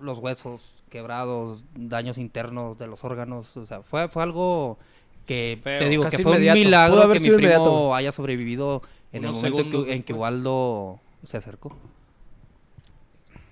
los 0.01 0.18
huesos 0.18 0.62
quebrados, 0.89 1.62
daños 1.75 2.16
internos 2.18 2.79
de 2.79 2.87
los 2.87 3.05
órganos, 3.05 3.55
o 3.59 3.66
sea, 3.66 3.83
fue 3.83 4.09
fue 4.09 4.22
algo 4.22 4.79
que 5.27 5.59
Feo. 5.62 5.79
te 5.79 5.89
digo 5.91 6.03
Casi 6.05 6.16
que 6.16 6.22
fue 6.22 6.33
inmediato. 6.33 6.59
un 6.59 6.64
milagro 6.64 7.03
haber 7.03 7.16
que 7.18 7.22
mi 7.25 7.37
primo 7.37 7.41
inmediato. 7.53 7.95
haya 7.95 8.12
sobrevivido 8.12 8.81
en 9.12 9.25
Unos 9.27 9.43
el 9.45 9.53
momento 9.53 9.85
que, 9.85 9.95
en 9.95 10.03
que. 10.03 10.12
Waldo 10.14 11.01
se 11.27 11.37
acercó. 11.37 11.77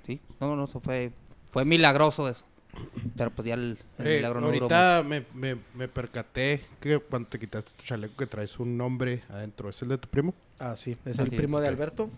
Sí, 0.06 0.20
no, 0.40 0.48
no, 0.48 0.56
no, 0.56 0.64
eso 0.64 0.80
fue 0.80 1.12
fue 1.50 1.64
milagroso 1.66 2.28
eso. 2.30 2.44
Pero 3.16 3.30
pues 3.30 3.46
ya 3.46 3.54
el, 3.54 3.78
el 3.98 4.06
Eh, 4.06 4.16
milagro 4.16 4.40
no 4.40 4.46
ahorita 4.46 5.02
me, 5.06 5.24
me, 5.34 5.56
me 5.74 5.88
percaté 5.88 6.62
que 6.80 6.98
cuando 6.98 7.28
te 7.28 7.38
quitaste 7.38 7.70
tu 7.76 7.84
chaleco 7.84 8.16
que 8.16 8.26
traes 8.26 8.58
un 8.58 8.76
nombre 8.76 9.22
adentro. 9.28 9.68
¿Es 9.68 9.82
el 9.82 9.88
de 9.88 9.98
tu 9.98 10.08
primo? 10.08 10.34
Ah, 10.58 10.74
sí. 10.76 10.96
Es 11.04 11.18
Así 11.18 11.30
el 11.30 11.36
primo 11.36 11.58
es. 11.58 11.62
de 11.62 11.68
Alberto. 11.68 12.08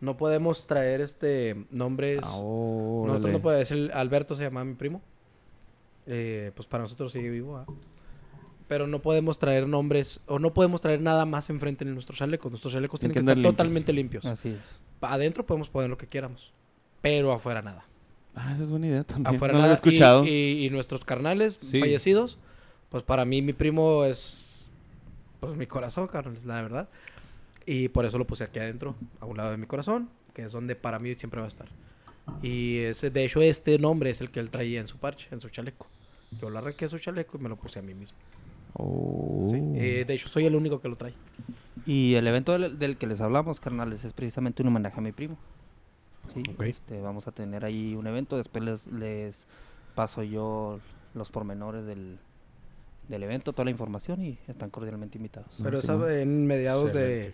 No 0.00 0.16
podemos 0.16 0.66
traer 0.68 1.00
este 1.00 1.56
nombres... 1.70 2.20
Ah, 2.24 2.38
Nosotros 2.38 3.32
no 3.32 3.42
podemos 3.42 3.68
decir... 3.68 3.90
Alberto 3.92 4.36
se 4.36 4.44
llama 4.44 4.64
mi 4.64 4.74
primo. 4.74 5.02
Eh, 6.06 6.52
pues 6.54 6.68
para 6.68 6.84
nosotros 6.84 7.10
sigue 7.10 7.28
vivo, 7.30 7.56
¿ah? 7.56 7.66
Pero 8.68 8.86
no 8.86 9.02
podemos 9.02 9.40
traer 9.40 9.66
nombres... 9.66 10.20
O 10.26 10.38
no 10.38 10.54
podemos 10.54 10.80
traer 10.80 11.00
nada 11.00 11.26
más 11.26 11.50
enfrente 11.50 11.82
en 11.84 11.94
nuestros 11.94 12.18
chalecos. 12.18 12.48
Nuestros 12.52 12.72
chalecos 12.74 13.00
Tienen 13.00 13.14
que 13.14 13.24
que 13.24 13.30
estar 13.32 13.42
totalmente 13.42 13.92
limpios. 13.92 14.24
Así 14.24 14.50
es. 14.50 14.60
Adentro 15.00 15.44
podemos 15.44 15.68
poner 15.68 15.90
lo 15.90 15.98
que 15.98 16.06
queramos. 16.06 16.52
Pero 17.00 17.32
afuera 17.32 17.60
nada. 17.60 17.84
Ah, 18.40 18.52
esa 18.52 18.62
es 18.62 18.68
buena 18.68 18.86
idea 18.86 19.02
también. 19.04 19.34
afuera 19.34 19.52
no 19.52 19.58
lo 19.58 19.62
nada. 19.62 19.72
he 19.72 19.74
escuchado. 19.74 20.24
Y, 20.24 20.28
y- 20.30 20.66
y 20.66 20.70
nuestros 20.70 21.04
carnales 21.04 21.58
Sí. 21.60 21.80
fallecidos, 21.80 22.38
pues 22.88 23.02
para 23.02 23.24
mí 23.24 23.42
mi 23.42 23.52
primo 23.52 24.04
es 24.04 24.70
pues 25.40 25.56
mi 25.56 25.66
corazón, 25.66 26.06
carnales, 26.08 26.44
la 26.44 26.62
verdad. 26.62 26.88
Y 27.66 27.88
por 27.88 28.04
eso 28.04 28.16
lo 28.18 28.26
puse 28.26 28.44
aquí 28.44 28.58
adentro, 28.58 28.94
a 29.20 29.26
un 29.26 29.36
lado 29.36 29.50
de 29.50 29.56
mi 29.56 29.66
corazón, 29.66 30.08
que 30.34 30.42
es 30.42 30.52
donde 30.52 30.74
para 30.76 30.98
mí 30.98 31.14
siempre 31.16 31.40
va 31.40 31.46
a 31.46 31.48
estar. 31.48 31.68
Y 32.42 32.78
ese, 32.78 33.10
de 33.10 33.24
hecho 33.24 33.40
este 33.42 33.78
nombre 33.78 34.10
es 34.10 34.20
el 34.20 34.30
que 34.30 34.40
él 34.40 34.50
traía 34.50 34.80
en 34.80 34.86
su 34.86 34.98
parche, 34.98 35.28
en 35.32 35.40
su 35.40 35.48
chaleco. 35.48 35.86
Yo 36.40 36.50
le 36.50 36.58
arranqué 36.58 36.88
su 36.88 36.98
chaleco 36.98 37.38
y 37.38 37.40
me 37.42 37.48
lo 37.48 37.56
puse 37.56 37.78
a 37.78 37.82
mí 37.82 37.94
mismo. 37.94 38.18
Oh. 38.74 39.48
Sí. 39.50 39.56
Eh, 39.76 40.04
de 40.06 40.14
hecho 40.14 40.28
soy 40.28 40.44
el 40.46 40.54
único 40.54 40.80
que 40.80 40.88
lo 40.88 40.96
trae. 40.96 41.14
Y 41.86 42.14
el 42.14 42.26
evento 42.26 42.52
del, 42.58 42.78
del 42.78 42.96
que 42.98 43.06
les 43.06 43.20
hablamos, 43.20 43.60
carnales, 43.60 44.04
es 44.04 44.12
precisamente 44.12 44.62
un 44.62 44.68
homenaje 44.68 44.98
a 44.98 45.00
mi 45.00 45.12
primo. 45.12 45.38
Sí, 46.44 46.54
este, 46.70 47.00
vamos 47.00 47.26
a 47.28 47.32
tener 47.32 47.64
ahí 47.64 47.94
un 47.94 48.06
evento, 48.06 48.36
después 48.36 48.64
les, 48.64 48.86
les 48.88 49.46
paso 49.94 50.22
yo 50.22 50.78
los 51.14 51.30
pormenores 51.30 51.86
del, 51.86 52.18
del 53.08 53.22
evento, 53.22 53.52
toda 53.52 53.64
la 53.64 53.70
información 53.70 54.22
y 54.24 54.38
están 54.48 54.70
cordialmente 54.70 55.16
invitados. 55.18 55.48
Pero 55.62 55.80
sí, 55.80 55.88
en 55.90 56.46
mediados 56.46 56.92
de, 56.92 57.32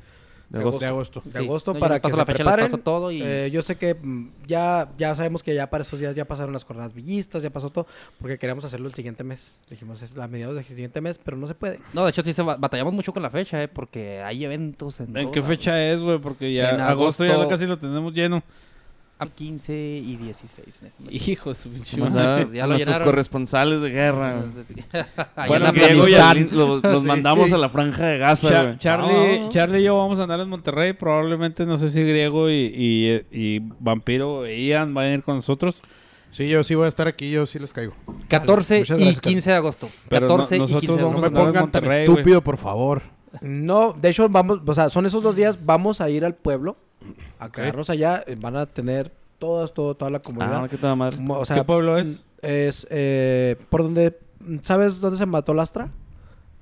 agosto. 0.53 0.81
De 0.81 0.87
agosto. 0.87 1.23
de 1.25 1.33
Sí, 1.33 1.39
agosto 1.45 1.73
no, 1.73 1.79
yo 1.79 1.81
para 1.81 2.01
que 2.01 2.11
se 2.11 2.17
la 2.17 2.25
fecha, 2.25 2.45
les 2.45 2.53
preparen. 2.53 2.67
paso 2.67 2.79
todo 2.79 3.11
y 3.11 3.21
Eh, 3.23 3.51
yo 3.53 3.61
sé 3.63 3.77
que 3.77 3.95
mm, 3.95 4.29
ya, 4.47 4.89
ya 4.97 5.15
sabemos 5.17 5.43
que 5.43 5.53
ya 5.55 5.69
para 5.69 5.83
esos 5.83 5.99
días 5.99 6.15
ya 6.15 6.25
pasaron 6.27 6.53
las 6.53 6.65
jornadas 6.65 6.95
villistas, 6.95 7.43
ya 7.43 7.51
pasó 7.51 7.71
todo, 7.71 7.87
porque 8.21 8.39
queríamos 8.39 8.65
hacerlo 8.65 8.87
el 8.87 8.95
siguiente 8.95 9.25
mes. 9.25 9.59
Dijimos, 9.69 10.01
es 10.03 10.17
la 10.17 10.29
mediados 10.29 10.55
del 10.55 10.65
siguiente 10.65 11.01
mes, 11.01 11.19
pero 11.23 11.37
no 11.37 11.47
se 11.49 11.55
puede. 11.57 11.81
no, 11.93 12.05
de 12.05 12.11
hecho 12.11 12.23
sí 12.23 12.33
se 12.33 12.43
ba- 12.43 12.57
batallamos 12.57 12.95
mucho 12.95 13.13
con 13.13 13.23
la 13.23 13.31
fecha, 13.31 13.61
eh, 13.63 13.69
porque 13.69 14.23
hay 14.23 14.45
eventos 14.45 15.01
en, 15.01 15.09
¿En 15.09 15.13
todos 15.15 15.31
qué 15.35 15.43
fecha 15.43 15.85
es, 15.93 16.01
güey? 16.01 16.19
Porque 16.19 16.55
ya 16.55 16.71
En 16.71 16.81
agosto, 16.81 17.25
ya 17.25 17.35
agosto- 17.35 17.49
casi 17.51 17.67
lo 17.67 17.77
tenemos 17.79 18.15
lleno. 18.15 18.43
A 19.17 19.27
15 19.27 19.73
y 20.05 20.17
16. 20.17 20.67
¿eh? 20.83 20.91
Hijo 21.11 21.51
de 21.51 21.55
su 21.55 21.69
pinche 21.71 21.97
Como 21.99 22.11
madre. 22.11 22.27
andar 22.43 22.51
ya 22.53 22.63
lo 22.63 22.69
nuestros 22.71 22.89
llenaron. 22.89 23.07
corresponsales 23.07 23.81
de 23.81 23.91
guerra. 23.91 24.35
Bueno, 25.49 25.67
en 25.69 25.75
Griego 25.75 26.09
y 26.09 26.15
Afganistán. 26.15 26.37
Alin- 26.37 26.51
los, 26.53 26.83
los 26.83 27.03
Sí. 27.03 27.07
mandamos 27.07 27.53
a 27.53 27.59
la 27.59 27.69
franja 27.69 28.07
de 28.07 28.19
Gaza, 28.19 28.49
Cha- 28.49 28.63
güey. 28.65 28.79
Charlie, 28.79 29.41
No. 29.41 29.49
Charlie 29.51 29.81
y 29.81 29.85
yo 29.85 29.97
vamos 29.97 30.19
a 30.19 30.25
andar 30.25 30.41
en 30.41 30.49
Monterrey. 30.49 30.93
Probablemente, 30.95 31.65
no 31.65 31.77
sé 31.79 31.91
si 31.91 32.03
Griego 32.03 32.51
y, 32.51 32.55
y, 32.75 33.27
y 33.31 33.61
Vampiro 33.79 34.45
e 34.47 34.61
Ian 34.65 34.93
van 34.95 35.05
a 35.07 35.15
ir 35.15 35.23
con 35.23 35.37
nosotros. 35.37 35.81
Sí, 36.33 36.49
yo 36.49 36.65
sí 36.65 36.75
voy 36.75 36.87
a 36.87 36.89
estar 36.89 37.07
aquí, 37.07 37.31
yo 37.31 37.47
sí 37.47 37.61
les 37.61 37.73
caigo. 37.73 37.95
14 38.29 38.81
Muchas 38.81 38.99
y 39.01 39.05
gracias, 39.05 39.21
15 39.21 39.51
de 39.51 39.57
agosto. 39.57 39.89
Pero 40.09 40.27
14 40.27 40.59
no- 40.59 40.65
y 40.65 40.67
15 40.67 40.75
nosotros 40.75 40.97
de 40.97 41.03
vamos 41.05 41.21
No 41.21 41.27
agosto. 41.27 41.47
me 41.47 41.53
pongan 41.53 41.71
tan 41.71 41.85
estúpido, 41.93 42.43
por 42.43 42.57
favor. 42.59 43.03
No, 43.41 43.93
de 43.93 44.09
hecho, 44.09 44.29
vamos, 44.29 44.59
o 44.67 44.75
sea, 44.75 44.91
son 44.91 45.07
esos 45.07 45.23
dos 45.23 45.37
días, 45.37 45.65
vamos 45.65 46.01
a 46.01 46.11
ir 46.11 46.25
al 46.25 46.35
pueblo, 46.35 46.77
a 47.39 47.47
Ok. 47.47 47.53
quedarnos 47.53 47.91
allá, 47.91 48.23
eh, 48.27 48.37
van 48.39 48.57
a 48.57 48.67
tener 48.67 49.11
todas, 49.39 49.73
todo, 49.75 49.95
toda 49.95 50.11
la 50.11 50.19
Ah, 50.19 50.23
comunidad. 50.23 50.69
qué 50.71 50.77
toda 50.77 50.95
madre. 50.97 51.19
Mo- 51.21 51.39
o 51.39 51.45
sea, 51.45 51.57
¿Qué 51.57 51.65
pueblo 51.65 51.99
es? 51.99 52.25
Es 52.43 52.87
eh, 52.91 53.57
por 53.69 53.83
donde, 53.83 54.19
¿sabes 54.63 55.01
dónde 55.01 55.17
se 55.19 55.27
mató 55.27 55.55
Lastra? 55.55 55.89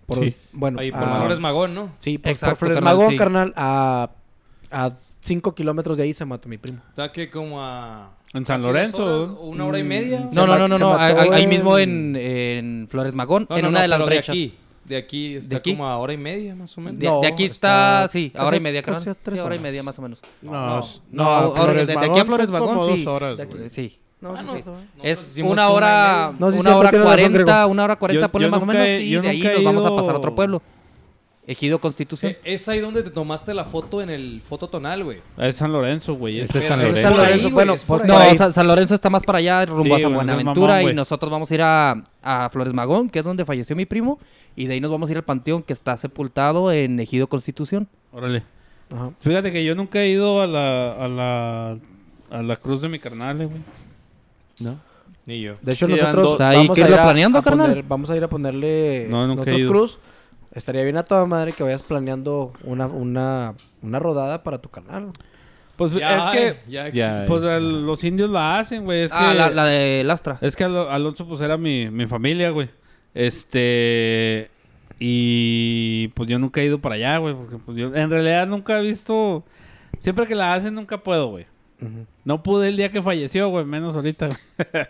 Por, 0.07 0.18
Sí. 0.18 0.36
Bueno, 0.53 0.80
Ahí 0.80 0.90
por 0.90 1.03
ah, 1.05 1.18
Flores 1.18 1.38
Magón, 1.40 1.74
¿no? 1.74 1.93
Sí, 1.99 2.18
pues, 2.18 2.34
Exacto, 2.34 2.53
por 2.53 2.59
Flores 2.59 2.76
carnal, 2.78 2.97
Magón, 2.97 3.11
sí. 3.12 3.16
carnal, 3.16 3.53
a, 3.57 4.11
a 4.70 4.90
cinco 5.20 5.55
kilómetros 5.55 5.97
de 5.97 6.03
ahí 6.05 6.12
se 6.12 6.24
mató 6.24 6.49
mi 6.49 6.59
primo. 6.59 6.80
Está 6.88 7.11
que 7.12 7.30
como 7.30 7.62
a... 7.64 8.11
¿En 8.34 8.47
San 8.47 8.62
Lorenzo? 8.62 9.05
horas, 9.05 9.36
o 9.38 9.45
una 9.47 9.66
hora 9.66 9.78
y 9.78 9.84
media. 9.84 10.20
Mm, 10.20 10.24
No, 10.34 10.43
Se 10.43 10.47
no, 10.47 10.59
no, 10.59 10.68
no, 10.68 10.78
no. 10.78 10.90
mató 10.93 11.32
Ahí, 11.32 11.47
mismo 11.47 11.78
en, 11.78 12.16
en 12.16 12.88
Flores 12.88 13.14
Magón, 13.14 13.47
No, 13.51 13.57
en 13.57 13.62
no, 13.62 13.68
una 13.68 13.78
no, 13.80 13.82
de 13.82 13.88
las 13.88 14.07
brechas. 14.07 14.26
De 14.34 14.43
aquí, 14.45 14.55
de 14.85 14.97
aquí 14.97 15.37
está 15.37 15.57
aquí? 15.59 15.72
como 15.72 15.87
a 15.89 15.97
hora 15.99 16.12
y 16.12 16.16
media, 16.16 16.55
más 16.55 16.76
o 16.76 16.80
menos. 16.80 16.99
De, 17.01 17.07
No, 17.07 17.20
de 17.20 17.26
aquí 17.28 17.45
está 17.45 18.05
está, 18.05 18.09
sí, 18.09 18.33
a 18.35 18.45
hora 18.47 18.57
y 18.57 18.61
media, 18.61 18.83
tres 18.83 19.03
Sí, 19.03 19.39
hora 19.39 19.57
y 19.57 19.59
media 19.61 19.83
más 19.83 19.99
o 19.99 20.03
menos. 20.03 20.20
No, 20.41 20.51
no, 20.53 20.61
no, 20.80 20.83
no, 21.11 21.24
ahora 21.24 21.72
de- 21.74 21.87
de 21.87 21.99
aquí 21.99 22.18
a 22.18 22.24
Flores 22.24 22.51
Magón, 22.51 22.74
como 22.76 22.87
sí. 22.97 23.05
dos 23.05 23.14
horas, 23.14 23.37
De- 23.39 23.45
güey. 23.47 23.70
sí. 23.70 23.99
No, 24.20 24.37
sí, 24.37 24.43
sí, 24.55 24.62
sí. 24.62 24.70
Es 25.03 25.39
una 25.43 25.68
hora. 25.70 26.33
No, 26.39 26.47
una 26.47 26.76
hora 26.76 26.91
cuarenta, 26.93 27.66
una 27.66 27.85
hora 27.85 27.97
cuarenta, 27.97 28.30
ponle 28.30 28.49
más 28.49 28.62
o 28.62 28.66
menos. 28.66 28.87
Y 28.87 29.16
de 29.20 29.28
ahí 29.28 29.43
nos 29.43 29.64
vamos 29.64 29.85
a 29.85 29.95
pasar 29.97 30.14
a 30.14 30.18
otro 30.18 30.35
pueblo. 30.35 30.62
Ejido 31.45 31.80
Constitución. 31.80 32.32
Eh, 32.32 32.40
es 32.45 32.68
ahí 32.68 32.78
donde 32.78 33.03
te 33.03 33.11
tomaste 33.11 33.53
la 33.53 33.64
foto 33.64 34.01
en 34.01 34.11
el 34.11 34.40
fototonal, 34.49 35.03
güey. 35.03 35.20
Es 35.38 35.57
San 35.57 35.72
Lorenzo, 35.72 36.14
güey. 36.14 36.38
Ese 36.40 36.61
es 36.61 36.66
San 36.66 36.80
es 36.80 36.86
Lorenzo. 36.90 37.03
San 37.03 37.12
por 37.12 37.20
ahí, 37.20 37.26
Lorenzo, 37.26 37.43
güey, 37.47 37.53
bueno, 37.55 37.72
es 37.74 37.84
por. 37.84 38.07
No, 38.07 38.16
ahí. 38.16 38.38
San, 38.38 38.53
San 38.53 38.68
Lorenzo 38.68 38.95
está 38.95 39.11
más 39.11 39.24
para 39.24 39.38
allá, 39.38 39.66
rumbo 39.66 39.82
Sí, 39.84 39.90
a 39.93 39.99
San 40.03 40.11
es 40.12 40.16
Buenaventura. 40.16 40.74
mamón, 40.76 40.90
y 40.93 40.95
nosotros 40.95 41.30
vamos 41.32 41.51
a 41.51 41.55
ir 41.55 41.62
a, 41.62 42.05
a 42.22 42.49
Flores 42.51 42.72
Magón, 42.74 43.11
que 43.11 43.18
es 43.18 43.24
donde 43.24 43.45
falleció 43.45 43.74
mi 43.74 43.86
primo. 43.86 44.20
Y 44.55 44.66
de 44.66 44.74
ahí 44.74 44.80
nos 44.80 44.90
vamos 44.93 45.09
a 45.09 45.12
ir 45.12 45.16
al 45.18 45.24
panteón 45.24 45.62
que 45.64 45.72
está 45.72 45.97
sepultado 45.97 46.70
en 46.70 47.01
Ejido 47.01 47.26
Constitución. 47.26 47.88
Órale. 48.12 48.45
Ajá. 48.93 49.11
Fíjate 49.20 49.51
que 49.51 49.64
yo 49.64 49.74
nunca 49.74 50.01
he 50.01 50.11
ido 50.11 50.43
a 50.43 50.47
la, 50.47 50.93
a 50.93 51.09
la, 51.09 51.78
a 52.30 52.43
la 52.43 52.57
cruz 52.57 52.82
de 52.82 52.88
mi 52.88 52.99
carnal, 53.01 53.36
güey. 53.38 53.61
¿No? 54.61 54.78
Ni 55.26 55.40
yo. 55.40 55.55
De 55.62 55.72
hecho, 55.72 55.86
Sí, 55.86 55.93
nosotros 55.93 56.22
dos- 56.24 56.34
O 56.34 56.36
sea, 56.36 56.53
¿y 56.55 56.57
vamos, 56.59 56.76
qué 56.76 56.82
a 56.82 56.84
es 56.86 56.90
ir 56.90 56.97
lo 56.97 57.03
planeando, 57.03 57.38
a 57.38 57.43
carnal? 57.43 57.70
poner- 57.70 57.84
vamos 57.88 58.11
a 58.11 58.16
ir 58.16 58.24
a 58.24 58.28
ponerle 58.28 59.07
No, 59.11 59.26
nunca 59.26 59.43
he 59.43 59.47
nosotros 59.47 59.61
ido. 59.61 59.68
cruz. 59.70 59.99
Estaría 60.53 60.82
bien 60.84 60.96
a 60.98 61.03
toda 61.03 61.24
madre 61.26 61.53
que 61.53 61.62
vayas 61.62 61.82
planeando 61.82 62.53
una, 62.64 62.86
una, 62.86 63.55
una 63.82 63.98
rodada 63.98 64.42
para 64.42 64.59
tu 64.61 64.68
canal. 64.68 65.09
Pues 65.76 65.92
Ya 65.94 66.16
es 66.16 66.22
hay, 66.26 66.38
que... 66.38 66.61
ya 66.68 66.88
Ya 66.90 67.09
existe. 67.09 67.26
Pues 67.26 67.42
el- 67.42 67.86
los 67.86 68.05
indios 68.05 68.28
la 68.30 68.59
hacen, 68.59 68.84
güey. 68.84 69.03
Es 69.05 69.11
ah, 69.14 69.30
que... 69.32 69.38
la, 69.38 69.50
la 69.50 69.64
de 69.64 70.05
Lastra. 70.05 70.38
Es 70.42 70.55
que 70.55 70.64
Alo- 70.64 70.90
Alonso, 70.90 71.26
pues, 71.26 71.40
era 71.40 71.57
mi, 71.57 71.90
mi 71.90 72.07
familia, 72.07 72.50
güey. 72.50 72.68
Este... 73.14 74.50
Y... 74.98 76.09
Pues 76.09 76.28
yo 76.28 76.38
nunca 76.38 76.61
he 76.61 76.66
ido 76.66 76.78
para 76.78 76.96
allá, 76.96 77.16
güey. 77.18 77.34
Porque, 77.34 77.57
pues, 77.57 77.78
yo... 77.78 77.94
En 77.94 78.11
realidad 78.11 78.46
nunca 78.46 78.78
he 78.78 78.82
visto... 78.82 79.44
Siempre 79.98 80.26
que 80.26 80.34
la 80.34 80.53
hacen, 80.55 80.74
nunca 80.74 80.98
puedo, 80.98 81.28
güey. 81.28 81.46
No 82.24 82.42
pude 82.42 82.68
el 82.68 82.76
día 82.76 82.92
que 82.92 83.03
falleció, 83.03 83.48
güey. 83.48 83.64
Menos 83.64 83.96
ahorita, 83.96 84.26
güey. 84.28 84.38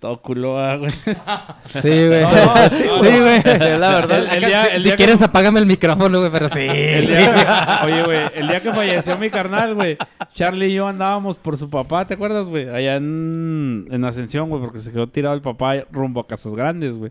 Todo 0.00 0.22
culo, 0.22 0.56
ah, 0.58 0.76
güey. 0.76 0.90
Sí, 1.82 2.06
güey. 2.06 2.24
sí, 2.70 2.84
güey. 2.86 3.42
La 3.78 3.90
verdad, 3.90 4.32
el, 4.32 4.44
día, 4.44 4.64
el 4.66 4.82
si 4.82 4.88
día 4.88 4.92
que- 4.96 5.04
quieres, 5.04 5.20
apágame 5.22 5.58
el 5.58 5.66
micrófono, 5.66 6.20
güey, 6.20 6.30
pero 6.30 6.48
sí. 6.48 6.60
el 6.60 7.08
día- 7.08 7.80
oye, 7.84 8.02
güey, 8.04 8.18
el 8.34 8.46
día 8.46 8.60
que 8.60 8.72
falleció 8.72 9.18
mi 9.18 9.28
carnal, 9.28 9.74
güey, 9.74 9.96
Charlie 10.34 10.68
y 10.68 10.74
yo 10.74 10.86
andábamos 10.86 11.36
por 11.36 11.56
su 11.56 11.68
papá, 11.68 12.06
¿te 12.06 12.14
acuerdas, 12.14 12.46
güey? 12.46 12.68
Allá 12.68 12.94
en, 12.96 13.88
en 13.90 14.04
Ascensión, 14.04 14.48
güey, 14.48 14.62
porque 14.62 14.80
se 14.80 14.92
quedó 14.92 15.08
tirado 15.08 15.34
el 15.34 15.42
papá 15.42 15.74
rumbo 15.90 16.20
a 16.20 16.26
Casas 16.28 16.54
Grandes, 16.54 16.96
güey. 16.96 17.10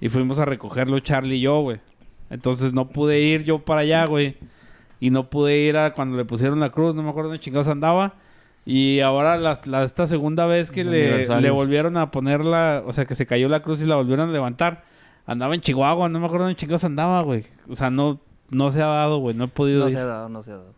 Y 0.00 0.08
fuimos 0.08 0.38
a 0.38 0.46
recogerlo 0.46 0.98
Charlie 1.00 1.36
y 1.36 1.40
yo, 1.42 1.60
güey. 1.60 1.80
Entonces 2.30 2.72
no 2.72 2.88
pude 2.88 3.20
ir 3.20 3.44
yo 3.44 3.58
para 3.58 3.82
allá, 3.82 4.06
güey. 4.06 4.36
Y 5.00 5.10
no 5.10 5.28
pude 5.28 5.58
ir 5.58 5.76
a 5.76 5.92
cuando 5.92 6.16
le 6.16 6.24
pusieron 6.24 6.58
la 6.60 6.70
cruz, 6.70 6.94
no 6.94 7.02
me 7.02 7.10
acuerdo 7.10 7.28
dónde 7.28 7.40
chingados 7.42 7.68
andaba. 7.68 8.14
Y 8.64 9.00
ahora 9.00 9.36
la, 9.38 9.60
la- 9.64 9.82
esta 9.84 10.06
segunda 10.06 10.46
vez 10.46 10.70
que 10.70 10.84
le, 10.84 11.50
volvieron 11.50 11.96
a 11.96 12.10
poner 12.10 12.44
la... 12.44 12.82
O 12.86 12.92
sea, 12.92 13.04
que 13.06 13.14
se 13.14 13.26
cayó 13.26 13.48
la 13.48 13.60
cruz 13.62 13.82
y 13.82 13.86
la 13.86 13.96
volvieron 13.96 14.28
a 14.28 14.32
levantar. 14.32 14.84
Andaba 15.26 15.54
en 15.54 15.60
Chihuahua, 15.60 16.08
no 16.08 16.20
me 16.20 16.26
acuerdo 16.26 16.44
dónde 16.46 16.56
chingados 16.56 16.84
andaba, 16.84 17.22
güey. 17.22 17.44
O 17.68 17.74
sea, 17.76 17.90
no... 17.90 18.20
no 18.50 18.70
se 18.70 18.80
ha 18.82 18.86
dado, 18.86 19.18
güey. 19.18 19.34
No 19.34 19.44
he 19.44 19.48
podido 19.48 19.80
No 19.80 19.86
ir. 19.86 19.92
se 19.92 19.98
ha 19.98 20.04
dado, 20.04 20.28
no 20.28 20.42
se 20.42 20.52
ha 20.52 20.56
dado. 20.58 20.74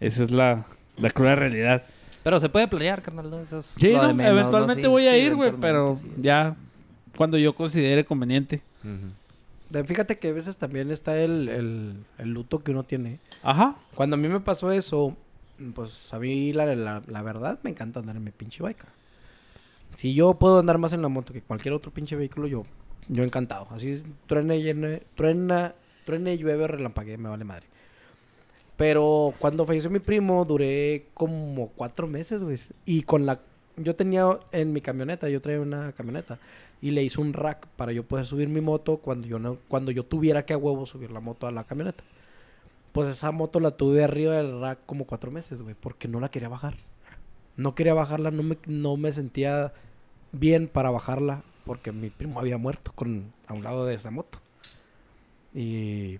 Esa 0.00 0.22
es 0.24 0.30
la, 0.32 0.64
la 0.98 1.10
cruda 1.10 1.36
realidad. 1.36 1.84
Pero 2.24 2.40
se 2.40 2.48
puede 2.48 2.66
planear, 2.66 3.02
carnal. 3.02 3.30
¿no? 3.30 3.38
Eso 3.38 3.60
es 3.60 3.66
Sí, 3.66 3.92
eventualmente 3.92 4.82
Sí, 4.82 4.88
voy 4.88 5.06
a 5.06 5.12
sí, 5.12 5.18
ir, 5.18 5.36
güey, 5.36 5.52
pero 5.60 5.96
sí. 6.00 6.08
ya 6.20 6.56
cuando 7.16 7.38
yo 7.38 7.54
considere 7.54 8.04
conveniente. 8.04 8.62
De- 9.70 9.84
Fíjate 9.84 10.18
que 10.18 10.28
a 10.28 10.32
veces 10.32 10.56
también 10.56 10.90
está 10.90 11.16
el, 11.18 11.48
el, 11.48 11.94
el 12.18 12.28
luto 12.32 12.62
que 12.64 12.72
uno 12.72 12.82
tiene. 12.82 13.20
Ajá. 13.42 13.76
Cuando 13.94 14.14
a 14.14 14.18
mí 14.18 14.28
me 14.28 14.40
pasó 14.40 14.70
eso, 14.72 15.16
pues 15.74 16.12
a 16.12 16.18
mí 16.18 16.52
la, 16.52 16.64
verdad 17.22 17.58
me 17.62 17.70
encanta 17.70 18.00
andar 18.00 18.16
en 18.16 18.24
mi 18.24 18.30
pinche 18.30 18.62
bike. 18.62 18.84
Si 19.92 20.14
yo 20.14 20.34
puedo 20.34 20.58
andar 20.58 20.78
más 20.78 20.92
en 20.92 21.02
la 21.02 21.08
moto 21.08 21.32
que 21.32 21.42
cualquier 21.42 21.74
otro 21.74 21.92
pinche 21.92 22.16
vehículo, 22.16 22.46
yo, 22.46 22.64
yo 23.08 23.22
encantado. 23.22 23.66
Así 23.70 23.92
es, 23.92 24.04
truene, 24.26 24.60
llene, 24.60 25.02
truena, 25.14 25.74
truene, 26.04 26.36
llueve, 26.36 26.66
relampaguee, 26.66 27.16
me 27.16 27.28
vale 27.28 27.44
madre. 27.44 27.66
Pero 28.76 29.32
cuando 29.38 29.64
falleció 29.64 29.90
mi 29.90 30.00
primo, 30.00 30.44
duré 30.44 31.06
como 31.14 31.68
cuatro 31.68 32.06
meses, 32.06 32.44
güey. 32.44 32.58
Y 32.84 33.02
con 33.02 33.24
la... 33.24 33.40
Yo 33.78 33.94
tenía 33.94 34.38
en 34.52 34.72
mi 34.72 34.80
camioneta, 34.80 35.28
yo 35.28 35.40
traía 35.40 35.60
una 35.60 35.92
camioneta. 35.92 36.38
Y 36.82 36.90
le 36.90 37.02
hice 37.02 37.20
un 37.20 37.32
rack 37.32 37.66
para 37.76 37.92
yo 37.92 38.02
poder 38.02 38.26
subir 38.26 38.48
mi 38.48 38.60
moto 38.60 38.98
cuando 38.98 39.26
yo, 39.26 39.38
no, 39.38 39.56
cuando 39.68 39.92
yo 39.92 40.04
tuviera 40.04 40.44
que 40.44 40.52
a 40.52 40.58
huevo 40.58 40.84
subir 40.84 41.10
la 41.10 41.20
moto 41.20 41.46
a 41.46 41.52
la 41.52 41.64
camioneta. 41.64 42.04
Pues 42.96 43.08
esa 43.10 43.30
moto 43.30 43.60
la 43.60 43.72
tuve 43.72 44.02
arriba 44.02 44.34
del 44.36 44.58
rack 44.58 44.78
como 44.86 45.04
cuatro 45.04 45.30
meses, 45.30 45.60
güey. 45.60 45.74
Porque 45.78 46.08
no 46.08 46.18
la 46.18 46.30
quería 46.30 46.48
bajar. 46.48 46.74
No 47.56 47.74
quería 47.74 47.92
bajarla, 47.92 48.30
no 48.30 48.42
me, 48.42 48.56
no 48.66 48.96
me 48.96 49.12
sentía 49.12 49.74
bien 50.32 50.66
para 50.66 50.90
bajarla. 50.90 51.42
Porque 51.66 51.92
mi 51.92 52.08
primo 52.08 52.40
había 52.40 52.56
muerto 52.56 52.92
con, 52.94 53.32
a 53.46 53.52
un 53.52 53.62
lado 53.64 53.84
de 53.84 53.94
esa 53.94 54.10
moto. 54.10 54.38
Y 55.52 56.18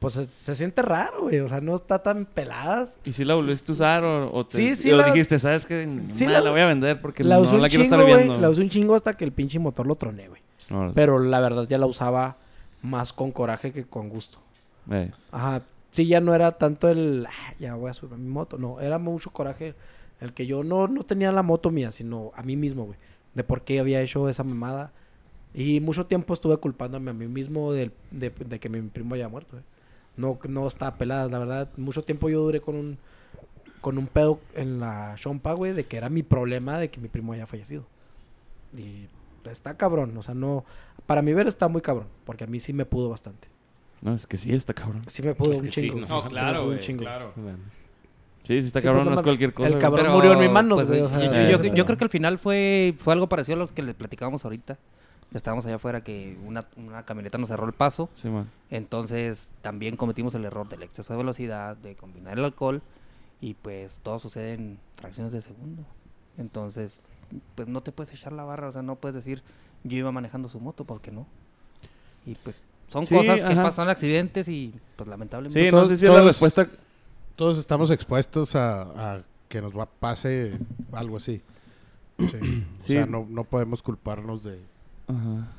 pues 0.00 0.14
se, 0.14 0.24
se 0.26 0.54
siente 0.56 0.82
raro, 0.82 1.22
güey. 1.22 1.38
O 1.38 1.48
sea, 1.48 1.60
no 1.60 1.76
está 1.76 2.02
tan 2.02 2.26
peladas. 2.26 2.98
¿Y 3.04 3.12
si 3.12 3.24
la 3.24 3.36
volviste 3.36 3.70
a 3.70 3.74
usar 3.74 4.02
o, 4.02 4.32
o 4.32 4.44
te, 4.44 4.56
Sí, 4.56 4.74
sí, 4.74 4.90
o 4.92 4.96
la- 4.96 5.06
dijiste, 5.06 5.38
sabes 5.38 5.66
que 5.66 5.88
Sí, 6.10 6.26
la, 6.26 6.40
voy 6.40 6.60
a 6.60 6.66
vender 6.66 7.00
porque 7.00 7.22
la 7.22 7.38
no 7.38 7.58
la 7.58 7.68
quiero 7.68 7.84
chingo, 7.84 7.96
estar 7.96 8.04
viendo? 8.04 8.40
La 8.40 8.50
usé 8.50 8.60
un 8.60 8.70
chingo 8.70 8.96
hasta 8.96 9.16
que 9.16 9.24
el 9.24 9.30
pinche 9.32 9.60
motor 9.60 9.86
lo 9.86 9.94
troné, 9.94 10.28
güey. 10.28 10.42
Pero 10.94 11.20
la 11.20 11.38
verdad 11.38 11.68
ya 11.68 11.78
la 11.78 11.86
usaba 11.86 12.38
más 12.82 13.12
con 13.12 13.30
coraje 13.30 13.72
que 13.72 13.84
con 13.84 14.08
gusto. 14.08 14.38
Eh, 14.90 15.12
Ajá. 15.30 15.62
Sí, 15.90 16.06
ya 16.06 16.20
no 16.20 16.34
era 16.34 16.52
tanto 16.58 16.88
el, 16.88 17.26
"Ah, 17.28 17.54
ya 17.58 17.74
voy 17.74 17.90
a 17.90 17.94
subir 17.94 18.18
mi 18.18 18.28
moto. 18.28 18.58
No, 18.58 18.80
era 18.80 18.98
mucho 18.98 19.30
coraje 19.30 19.74
el 20.20 20.32
que 20.34 20.46
yo 20.46 20.62
no, 20.64 20.86
no 20.88 21.04
tenía 21.04 21.32
la 21.32 21.42
moto 21.42 21.70
mía, 21.70 21.90
sino 21.92 22.32
a 22.34 22.42
mí 22.42 22.56
mismo, 22.56 22.84
güey. 22.86 22.98
De 23.34 23.44
por 23.44 23.62
qué 23.62 23.80
había 23.80 24.00
hecho 24.02 24.28
esa 24.28 24.44
mamada. 24.44 24.92
Y 25.54 25.80
mucho 25.80 26.06
tiempo 26.06 26.34
estuve 26.34 26.56
culpándome 26.58 27.10
a 27.10 27.14
mí 27.14 27.26
mismo 27.26 27.72
de, 27.72 27.90
de 28.10 28.58
que 28.60 28.68
mi 28.68 28.80
primo 28.82 29.14
haya 29.14 29.28
muerto. 29.28 29.58
No, 30.16 30.38
no 30.48 30.66
estaba 30.66 30.96
pelada, 30.96 31.28
la 31.28 31.38
verdad. 31.38 31.68
Mucho 31.76 32.02
tiempo 32.02 32.28
yo 32.28 32.40
duré 32.42 32.60
con 32.60 32.74
un, 32.76 32.98
con 33.80 33.98
un 33.98 34.06
pedo 34.06 34.40
en 34.54 34.80
la 34.80 35.14
chompa, 35.16 35.52
güey, 35.54 35.72
de 35.72 35.84
que 35.86 35.96
era 35.96 36.08
mi 36.10 36.22
problema 36.22 36.78
de 36.78 36.90
que 36.90 37.00
mi 37.00 37.08
primo 37.08 37.32
haya 37.32 37.46
fallecido. 37.46 37.86
Y 38.76 39.06
está 39.50 39.76
cabrón, 39.76 40.16
o 40.16 40.22
sea, 40.22 40.34
no... 40.34 40.64
Para 41.06 41.22
mi 41.22 41.32
ver 41.32 41.46
está 41.48 41.68
muy 41.68 41.80
cabrón, 41.80 42.08
porque 42.26 42.44
a 42.44 42.46
mí 42.46 42.60
sí 42.60 42.72
me 42.72 42.84
pudo 42.84 43.08
bastante. 43.08 43.48
No, 44.02 44.14
es 44.14 44.26
que 44.26 44.36
sí, 44.36 44.52
está 44.54 44.74
cabrón. 44.74 45.02
Sí 45.06 45.22
me 45.22 45.34
pudo 45.34 45.52
Es 45.52 45.58
un 45.60 45.70
sí, 45.70 45.80
chingo. 45.82 46.00
no, 46.00 46.06
sí 46.06 46.12
No, 46.12 46.24
claro, 46.28 46.66
güey, 46.66 46.78
claro. 46.80 47.32
Sí, 48.44 48.60
sí, 48.62 48.66
está 48.68 48.80
Sí, 48.80 48.86
cabrón, 48.86 49.04
no 49.06 49.14
es 49.14 49.22
cualquier 49.22 49.52
cosa. 49.52 49.68
El 49.68 49.78
cabrón 49.78 50.10
murió 50.12 50.32
en 50.32 50.40
mis 50.40 50.50
manos, 50.50 50.76
pues, 50.76 50.88
güey, 50.88 51.00
o 51.00 51.04
yo- 51.04 51.08
sea, 51.08 51.18
yo, 51.20 51.34
sí, 51.34 51.50
yo- 51.50 51.58
sí. 51.58 51.70
yo 51.74 51.84
creo 51.84 51.98
que 51.98 52.04
al 52.04 52.10
final 52.10 52.38
fue, 52.38 52.94
fue 53.00 53.12
algo 53.12 53.28
parecido 53.28 53.56
a 53.56 53.58
los 53.58 53.72
que 53.72 53.82
les 53.82 53.94
platicábamos 53.94 54.44
ahorita. 54.44 54.78
Estábamos 55.34 55.66
allá 55.66 55.74
afuera 55.74 56.02
que 56.02 56.38
una, 56.46 56.64
una 56.76 57.02
camioneta 57.04 57.36
nos 57.36 57.48
cerró 57.50 57.66
el 57.66 57.74
paso. 57.74 58.08
Sí, 58.14 58.28
man. 58.30 58.48
Entonces 58.70 59.50
también 59.60 59.96
cometimos 59.96 60.34
el 60.34 60.46
error 60.46 60.66
del 60.70 60.82
exceso 60.82 61.12
de 61.12 61.18
velocidad, 61.18 61.76
de 61.76 61.94
combinar 61.96 62.38
el 62.38 62.44
alcohol. 62.46 62.80
Y 63.42 63.52
pues 63.54 64.00
todo 64.02 64.18
sucede 64.18 64.54
en 64.54 64.78
fracciones 64.96 65.32
de 65.32 65.42
segundo. 65.42 65.82
Entonces, 66.38 67.02
pues 67.54 67.68
no 67.68 67.82
te 67.82 67.92
puedes 67.92 68.12
echar 68.14 68.32
la 68.32 68.44
barra. 68.44 68.68
O 68.68 68.72
sea, 68.72 68.80
no 68.82 68.96
puedes 68.96 69.14
decir 69.14 69.42
yo 69.84 69.98
iba 69.98 70.10
manejando 70.10 70.48
su 70.48 70.58
moto 70.60 70.84
porque 70.84 71.10
no. 71.10 71.26
Y 72.24 72.34
pues 72.36 72.60
son 72.88 73.06
Sí, 73.06 73.14
cosas 73.14 73.44
que 73.44 73.54
pasan 73.54 73.88
accidentes 73.88 74.48
y 74.48 74.72
pues 74.96 75.08
lamentablemente... 75.08 75.60
Sí, 75.60 75.66
no 75.70 75.78
todos- 75.78 75.88
sé 75.90 75.96
si 75.96 76.06
es 76.06 76.10
la 76.10 76.16
todos- 76.18 76.26
respuesta. 76.32 76.68
Todos 77.36 77.58
estamos 77.58 77.90
expuestos 77.90 78.56
a, 78.56 79.14
a 79.16 79.22
que 79.48 79.62
nos 79.62 79.76
va, 79.76 79.86
pase 79.86 80.58
algo 80.92 81.16
así. 81.18 81.40
Sí. 82.18 82.26
Sí. 82.78 82.96
O 82.96 82.96
sea, 82.98 83.06
no, 83.06 83.26
no 83.28 83.44
podemos 83.44 83.80
culparnos 83.82 84.42
de, 84.42 84.58
Ajá. 85.06 85.52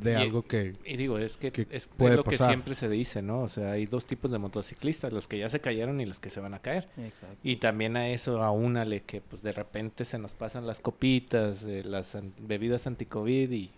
de 0.00 0.12
Y- 0.12 0.16
algo 0.16 0.42
que... 0.42 0.74
Y 0.84 0.96
digo, 0.98 1.18
es 1.18 1.36
que 1.38 1.50
que 1.50 1.62
es, 1.62 1.68
es 1.70 1.88
puede 1.88 2.16
lo 2.16 2.24
que 2.24 2.32
pasar. 2.32 2.48
siempre 2.48 2.74
se 2.74 2.88
dice, 2.90 3.22
¿no? 3.22 3.40
O 3.42 3.48
sea, 3.48 3.72
hay 3.72 3.86
dos 3.86 4.04
tipos 4.04 4.30
de 4.30 4.38
motociclistas, 4.38 5.12
los 5.14 5.26
que 5.28 5.38
ya 5.38 5.48
se 5.48 5.60
cayeron 5.60 6.00
y 6.00 6.04
los 6.06 6.20
que 6.20 6.28
se 6.28 6.40
van 6.40 6.52
a 6.54 6.58
caer. 6.58 6.88
Exacto. 6.98 7.36
Y 7.42 7.56
también 7.56 7.96
a 7.96 8.08
eso 8.10 8.42
aúnale 8.42 9.02
que 9.02 9.22
pues 9.22 9.42
de 9.42 9.52
repente 9.52 10.04
se 10.04 10.18
nos 10.18 10.34
pasan 10.34 10.66
las 10.66 10.80
copitas, 10.80 11.64
eh, 11.64 11.82
las 11.86 12.14
an- 12.16 12.34
bebidas 12.38 12.86
anticovid 12.86 13.50
y 13.50 13.70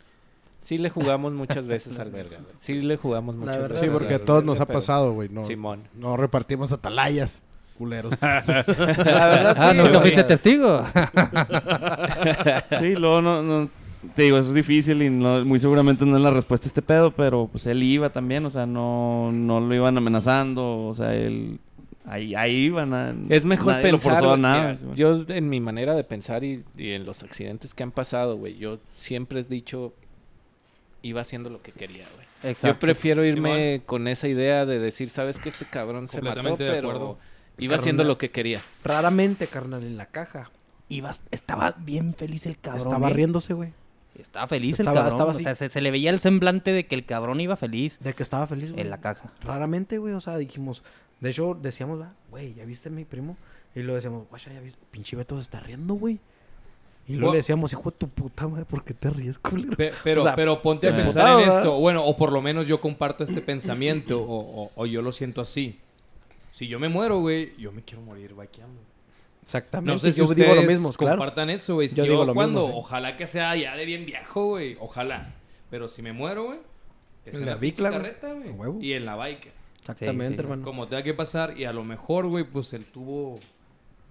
sí 0.61 0.79
le 0.79 0.91
jugamos 0.91 1.33
muchas 1.33 1.67
veces 1.69 1.99
al 1.99 2.11
verga, 2.11 2.39
güey. 2.39 2.55
Sí 2.59 2.75
le 2.83 2.97
jugamos 2.97 3.35
muchas 3.37 3.57
verdad, 3.59 3.71
veces 3.71 3.85
Sí, 3.87 3.91
porque 3.93 4.15
a 4.15 4.25
todos 4.25 4.45
nos 4.45 4.61
ha 4.61 4.67
pasado, 4.67 5.13
güey. 5.13 5.29
No, 5.29 5.43
Simón. 5.45 5.83
no 5.95 6.17
repartimos 6.17 6.71
atalayas, 6.73 7.43
culeros. 7.79 8.15
La 8.21 8.43
verdad, 8.47 9.57
Ah, 9.59 9.71
sí, 9.73 9.77
nunca 9.77 9.91
güey. 9.99 10.01
fuiste 10.03 10.25
testigo. 10.25 10.83
Sí, 12.81 12.95
luego 12.97 13.23
no, 13.23 13.43
no- 13.43 13.69
Te 14.15 14.23
digo, 14.23 14.39
eso 14.39 14.49
es 14.49 14.55
difícil 14.55 15.03
y 15.03 15.11
no, 15.11 15.45
muy 15.45 15.59
seguramente 15.59 16.07
no 16.07 16.17
es 16.17 16.23
la 16.23 16.31
respuesta 16.31 16.67
a 16.67 16.69
este 16.69 16.81
pedo, 16.83 17.11
pero 17.11 17.49
pues 17.53 17.67
él 17.67 17.83
iba 17.83 18.09
también, 18.11 18.47
o 18.47 18.51
sea, 18.51 18.65
no, 18.65 19.31
no 19.31 19.61
lo 19.61 19.75
iban 19.75 19.97
amenazando, 19.99 20.87
o 20.87 20.95
sea, 20.95 21.15
él... 21.15 21.59
Ahí, 22.07 22.35
ahí 22.35 22.57
iban 22.65 22.95
a... 22.95 23.15
Es 23.29 23.45
mejor 23.45 23.75
nadie 23.75 23.85
lo 23.85 23.91
pensar, 23.99 24.13
forzó 24.13 24.25
a 24.25 24.29
güey, 24.31 24.41
nada. 24.43 24.75
mira, 24.83 24.95
yo 24.97 25.23
en 25.29 25.49
mi 25.51 25.61
manera 25.61 25.95
de 25.95 26.03
pensar 26.03 26.43
y, 26.45 26.65
y 26.79 26.93
en 26.93 27.05
los 27.05 27.23
accidentes 27.23 27.75
que 27.75 27.83
han 27.83 27.91
pasado, 27.93 28.37
güey, 28.39 28.57
yo 28.57 28.79
siempre 28.95 29.41
he 29.41 29.45
dicho, 29.45 29.93
iba 31.03 31.21
haciendo 31.21 31.51
lo 31.51 31.63
que 31.63 31.73
quería, 31.73 32.07
güey. 32.15 32.27
Exacto. 32.43 32.69
Yo 32.69 32.79
prefiero 32.81 33.25
irme 33.25 33.83
con 33.87 34.09
esa 34.09 34.29
idea 34.29 34.65
de 34.67 34.79
decir, 34.79 35.11
sabes 35.11 35.39
que 35.39 35.49
este 35.49 35.65
cabrón 35.67 36.09
se 36.09 36.23
mató, 36.23 36.57
pero 36.57 36.79
acuerdo. 36.91 37.19
iba 37.59 37.77
haciendo 37.77 38.05
lo 38.05 38.17
que 38.19 38.31
quería. 38.31 38.63
Raramente, 38.85 39.47
carnal, 39.47 39.83
en 39.85 39.97
la 39.97 40.07
caja. 40.07 40.51
Ibas- 40.89 41.23
estaba 41.31 41.73
bien 41.79 42.15
feliz 42.15 42.47
el 42.47 42.59
cabrón. 42.59 42.83
Estaba 42.83 43.11
¿eh? 43.11 43.13
riéndose, 43.15 43.53
güey. 43.55 43.73
Estaba 44.19 44.47
feliz 44.49 44.73
Estaba- 44.81 44.91
el 44.91 44.95
cabrón. 44.97 45.13
estaba 45.13 45.31
o 45.31 45.35
sea, 45.35 45.55
se, 45.55 45.69
se 45.69 45.81
le 45.81 45.91
veía 45.91 46.11
el 46.11 46.19
semblante 46.21 46.73
de 46.73 46.87
que 46.87 46.95
el 46.95 47.07
cabrón 47.07 47.41
iba 47.41 47.57
feliz 47.57 47.99
De 48.01 48.13
que 48.15 48.23
estaba 48.23 48.47
feliz, 48.47 48.71
güey. 48.73 48.83
en 48.83 48.91
la 48.91 49.01
caja. 49.01 49.31
Raramente, 49.43 49.99
güey. 49.99 50.15
O 50.15 50.21
sea, 50.21 50.37
dijimos... 50.37 50.83
De 51.21 51.31
hecho, 51.31 51.55
decíamos, 51.61 52.01
"Va, 52.01 52.15
güey, 52.31 52.55
¿ya 52.55 52.65
viste 52.65 52.89
a 52.89 52.93
mi 52.93 53.05
primo? 53.05 53.37
Y 53.75 53.81
luego 53.81 53.97
decíamos, 53.97 54.27
guacha, 54.31 54.53
¿ya 54.53 54.61
viste? 54.61 54.81
Pinche 54.91 55.17
Beto 55.17 55.37
se 55.37 55.43
está 55.43 55.61
riendo, 55.61 55.95
güey. 55.95 56.19
Y 57.11 57.17
luego 57.17 57.33
le 57.33 57.39
decíamos, 57.39 57.73
hijo 57.73 57.91
de 57.91 57.97
tu 57.97 58.09
puta 58.09 58.47
madre, 58.49 58.65
¿por 58.65 58.85
qué 58.85 58.95
te 58.95 59.11
ríes, 59.11 59.39
culero? 59.39 59.77
Pe- 59.77 59.93
pero, 60.05 60.23
O 60.23 60.25
sea, 60.25 60.35
pero 60.37 60.63
ponte 60.63 60.89
a 60.89 60.97
pensar 60.97 61.41
en 61.41 61.49
esto. 61.49 61.79
Bueno, 61.79 62.05
o 62.05 62.17
por 62.17 62.33
lo 62.33 62.41
menos 62.43 62.67
yo 62.67 62.81
comparto 62.81 63.25
este 63.25 63.41
pensamiento, 63.41 64.23
o, 64.23 64.65
o- 64.65 64.71
o 64.75 64.87
yo 64.87 65.03
lo 65.03 65.13
siento 65.13 65.41
así. 65.41 65.79
Si 66.53 66.67
yo 66.69 66.79
me 66.79 66.89
muero, 66.89 67.21
güey, 67.21 67.57
yo 67.57 67.73
me 67.73 67.83
quiero 67.83 68.03
morir 68.03 68.35
vaqueando. 68.35 68.81
Exactamente. 69.43 69.93
No 69.93 69.99
sé 69.99 70.13
si 70.13 70.19
yo 70.19 70.25
ustedes 70.25 70.49
digo 70.49 70.55
lo 70.61 70.69
mismo, 70.69 70.93
claro. 70.93 71.17
compartan 71.19 71.51
eso, 71.51 71.75
güey. 71.75 71.89
Si 71.89 71.97
Yo 71.97 72.05
yo, 72.05 72.13
digo 72.13 72.25
lo 72.25 72.35
cuando, 72.35 72.61
mismo, 72.61 72.75
sí. 72.75 72.79
ojalá 72.79 73.17
que 73.17 73.27
sea 73.27 73.57
ya 73.57 73.75
de 73.77 73.85
bien 73.85 74.05
viejo, 74.07 74.45
güey. 74.51 74.77
Ojalá. 74.81 75.35
Pero 75.71 75.89
si 75.89 76.03
me 76.03 76.13
muero, 76.13 76.45
güey. 76.45 76.59
En 77.27 77.47
la 77.47 77.55
bicla, 77.57 77.91
güey. 77.91 78.01
carreta. 78.03 78.35
Y 78.81 78.93
en 78.93 79.07
la 79.07 79.17
bike. 79.17 79.53
Exactamente, 79.81 80.29
Sí, 80.29 80.35
sí. 80.35 80.41
hermano. 80.41 80.65
Como 80.65 80.87
tenga 80.89 81.03
que 81.03 81.15
pasar. 81.15 81.57
Y 81.59 81.65
a 81.65 81.73
lo 81.73 81.83
mejor, 81.85 82.27
güey, 82.29 82.45
pues 82.45 82.73
él 82.75 82.85
tuvo, 82.85 83.39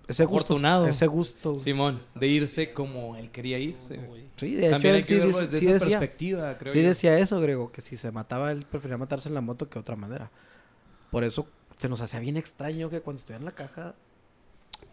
Ese 0.09 0.25
gusto. 0.25 0.37
afortunado. 0.37 0.87
Ese 0.87 1.07
gusto. 1.07 1.57
Simón, 1.57 2.01
de 2.15 2.27
irse 2.27 2.73
como 2.73 3.15
él 3.15 3.29
quería 3.31 3.59
irse. 3.59 3.99
Sí, 4.35 4.55
de 4.55 4.61
hecho, 4.63 4.71
También 4.71 4.95
hay 4.95 5.03
que 5.03 5.07
sí, 5.07 5.15
desde 5.27 5.47
sí 5.59 5.65
esa 5.67 5.73
decía. 5.73 5.99
perspectiva, 5.99 6.57
creo 6.57 6.73
Sí 6.73 6.81
yo. 6.81 6.87
decía 6.87 7.17
eso, 7.19 7.39
Grego, 7.39 7.71
que 7.71 7.81
si 7.81 7.95
se 7.95 8.11
mataba, 8.11 8.51
él 8.51 8.65
prefería 8.69 8.97
matarse 8.97 9.29
en 9.29 9.35
la 9.35 9.41
moto 9.41 9.69
que 9.69 9.75
de 9.75 9.79
otra 9.81 9.95
manera. 9.95 10.31
Por 11.11 11.23
eso 11.23 11.47
se 11.77 11.87
nos 11.89 12.01
hacía 12.01 12.19
bien 12.19 12.37
extraño 12.37 12.89
que 12.89 13.01
cuando 13.01 13.19
estuviera 13.19 13.39
en 13.39 13.45
la 13.45 13.51
caja... 13.51 13.95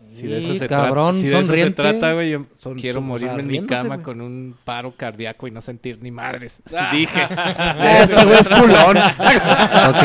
Si 0.09 0.27
de 0.27 0.39
eso 0.39 0.55
se 0.55 0.67
cabrón, 0.67 1.13
trata, 1.13 1.21
si 1.21 1.27
de 1.29 1.33
eso 1.35 1.41
se 1.41 1.47
sonriente. 1.47 1.83
trata, 1.83 2.13
güey, 2.15 2.31
yo 2.31 2.47
Son- 2.57 2.79
quiero 2.79 3.01
son- 3.01 3.11
o 3.11 3.19
sea, 3.19 3.29
morirme 3.33 3.57
en 3.57 3.63
mi 3.63 3.67
cama 3.67 4.03
con 4.03 4.21
un 4.21 4.55
paro 4.65 4.95
cardíaco 4.97 5.47
y 5.47 5.51
no 5.51 5.61
sentir 5.61 5.99
ni 6.01 6.11
madres. 6.11 6.63
Dije. 6.93 7.29
Ese 8.03 8.25
güey 8.25 8.39
es 8.39 8.49
culón. 8.49 8.97
ok, 8.97 10.05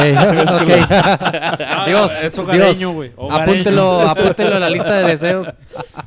ok. 0.62 1.86
Dios, 1.86 2.12
es 2.14 2.34
Dios, 2.34 2.40
hogareño, 2.40 2.92
güey. 2.92 3.12
Apúntelo, 3.30 4.02
apúntelo 4.02 4.56
a 4.56 4.60
la 4.60 4.70
lista 4.70 4.94
de 4.96 5.04
deseos. 5.12 5.48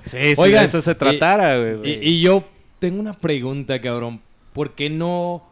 Sí, 0.05 0.35
si 0.35 0.41
Oigan, 0.41 0.61
de 0.63 0.67
eso 0.67 0.83
se 0.83 0.95
tratara, 0.95 1.57
güey. 1.59 1.73
Y, 1.73 1.77
güey. 1.77 2.09
y 2.09 2.21
yo 2.21 2.45
tengo 2.79 3.01
una 3.01 3.15
pregunta, 3.15 3.81
cabrón. 3.81 4.21
¿Por 4.53 4.73
qué 4.73 4.91
no 4.91 5.43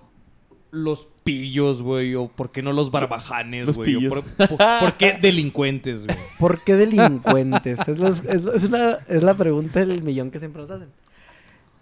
los 0.73 1.07
pillos, 1.23 1.83
güey? 1.83 2.15
¿O 2.17 2.29
por 2.29 2.51
qué 2.51 2.63
no 2.63 2.73
los 2.73 2.91
barbajanes, 2.91 3.67
Los 3.67 3.77
güey? 3.77 3.95
¿O 3.95 3.99
pillos. 4.01 4.25
¿Por, 4.25 4.49
por- 4.49 4.59
por 4.81 4.93
qué 4.95 5.19
delincuentes, 5.21 6.07
güey? 6.07 6.17
¿Por 6.41 6.61
qué 6.65 6.75
delincuentes? 6.77 7.79
es, 7.87 7.99
los- 7.99 8.25
es- 8.25 8.43
es 8.55 8.65
una, 8.65 8.99
es 9.07 9.23
la 9.23 9.35
pregunta 9.35 9.81
del 9.85 10.03
millón 10.03 10.31
que 10.31 10.39
siempre 10.41 10.63
nos 10.63 10.71
hacen. 10.71 10.89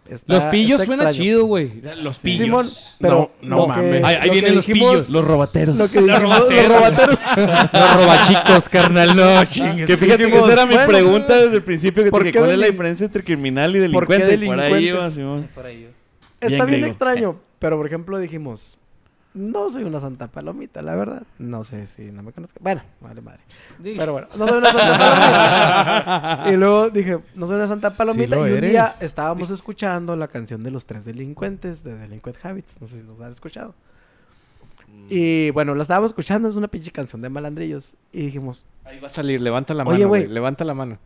Está- 0.09 0.35
Los 0.35 0.45
pillos 0.47 0.83
suena 0.83 1.05
extraño. 1.05 1.17
chido, 1.25 1.45
güey. 1.45 1.81
Los 2.03 2.19
pillos. 2.19 2.39
Simón, 2.41 2.67
pero 3.01 3.31
No, 3.43 3.59
no 3.59 3.63
que- 3.63 3.69
mames. 3.81 4.05
Ahí- 4.05 4.17
ahí 4.17 4.27
lo 4.27 4.33
vienen 4.33 4.55
los 4.57 4.67
dijimos- 4.67 4.91
pillos. 4.93 5.11
Los 5.11 5.25
robateros. 5.25 5.77
Lo 5.77 5.87
que 5.89 6.01
dijimos, 6.03 6.21
los 6.23 6.23
robateros. 6.41 6.77
robateros. 6.77 7.19
Los 7.73 7.97
robachicos, 7.97 8.69
carnal. 8.69 9.17
No, 9.17 9.45
chingues. 9.45 9.87
Que 9.87 9.97
fíjate 9.97 10.27
que 10.29 10.37
esa 10.37 10.53
era 10.53 10.67
mi 10.67 10.75
pregunta 10.85 11.37
desde 11.39 11.55
el 11.57 11.63
principio. 11.63 12.03
Que 12.03 12.11
¿por 12.11 12.23
dije, 12.25 12.33
qué 12.33 12.39
¿cuál 12.41 12.51
es 12.51 12.59
la 12.59 12.67
diferencia 12.67 13.07
entre 13.07 13.23
criminal 13.23 13.77
y 13.77 13.89
¿Por 13.89 14.09
qué 14.09 14.19
delincuente? 14.19 14.69
Por 14.69 14.77
ahí 14.79 14.85
iba, 14.89 14.99
delincuentes? 15.09 15.15
Simón. 15.15 15.49
Por 15.55 15.67
ahí. 15.67 15.87
Está 16.41 16.65
Bien 16.65 16.85
extraño. 16.85 17.37
Pero, 17.61 17.77
por 17.77 17.87
ejemplo, 17.87 18.19
dijimos... 18.19 18.79
No 19.33 19.69
soy 19.71 19.85
una 19.85 20.01
santa 20.01 20.27
palomita, 20.27 20.83
la 20.83 20.97
verdad. 20.97 21.23
No 21.39 21.63
sé 21.63 21.87
si 21.87 22.11
no 22.11 22.23
me 22.23 22.33
conozco. 22.33 22.59
Bueno, 22.61 22.83
vale 23.01 23.21
madre. 23.21 23.41
Pero 23.83 24.13
bueno, 24.13 24.27
no 24.37 24.49
soy 24.49 24.59
una 24.59 24.73
santa 24.73 24.99
palomita. 24.99 26.45
y 26.53 26.57
luego 26.57 26.91
dije, 26.91 27.19
no 27.37 27.47
soy 27.47 27.57
una 27.57 27.67
santa 27.69 27.91
palomita. 27.91 28.35
lo 28.35 28.49
y 28.49 28.51
un 28.51 28.57
eres. 28.59 28.71
día 28.71 28.93
estábamos 29.01 29.51
escuchando 29.51 30.17
la 30.17 30.27
canción 30.27 30.65
de 30.65 30.73
los 30.73 30.85
tres 30.87 31.05
delincuentes 31.05 31.85
de 31.85 31.97
Delinquent 31.97 32.45
Habits. 32.45 32.81
No 32.81 32.89
sé 32.89 33.01
si 33.01 33.07
nos 33.07 33.21
han 33.21 33.31
escuchado. 33.31 33.75
Y 35.09 35.51
bueno, 35.51 35.77
la 35.77 35.83
estábamos 35.83 36.11
escuchando. 36.11 36.49
Es 36.49 36.57
una 36.57 36.69
pinche 36.69 36.91
canción 36.91 37.23
de 37.23 37.29
malandrillos. 37.29 37.95
Y 38.13 38.23
dijimos, 38.27 38.65
Ahí 38.85 38.99
va 38.99 39.07
a 39.07 39.11
salir, 39.11 39.41
levanta 39.41 39.75
la 39.75 39.85
mano, 39.85 40.09
güey. 40.09 40.27
Levanta 40.27 40.65
la 40.65 40.75
mano. 40.75 40.99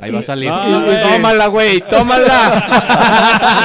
Ahí 0.00 0.10
va 0.12 0.20
a 0.20 0.22
salir. 0.22 0.50
Ah. 0.52 1.08
Tómala, 1.12 1.46
güey, 1.48 1.80
tómala. 1.80 2.64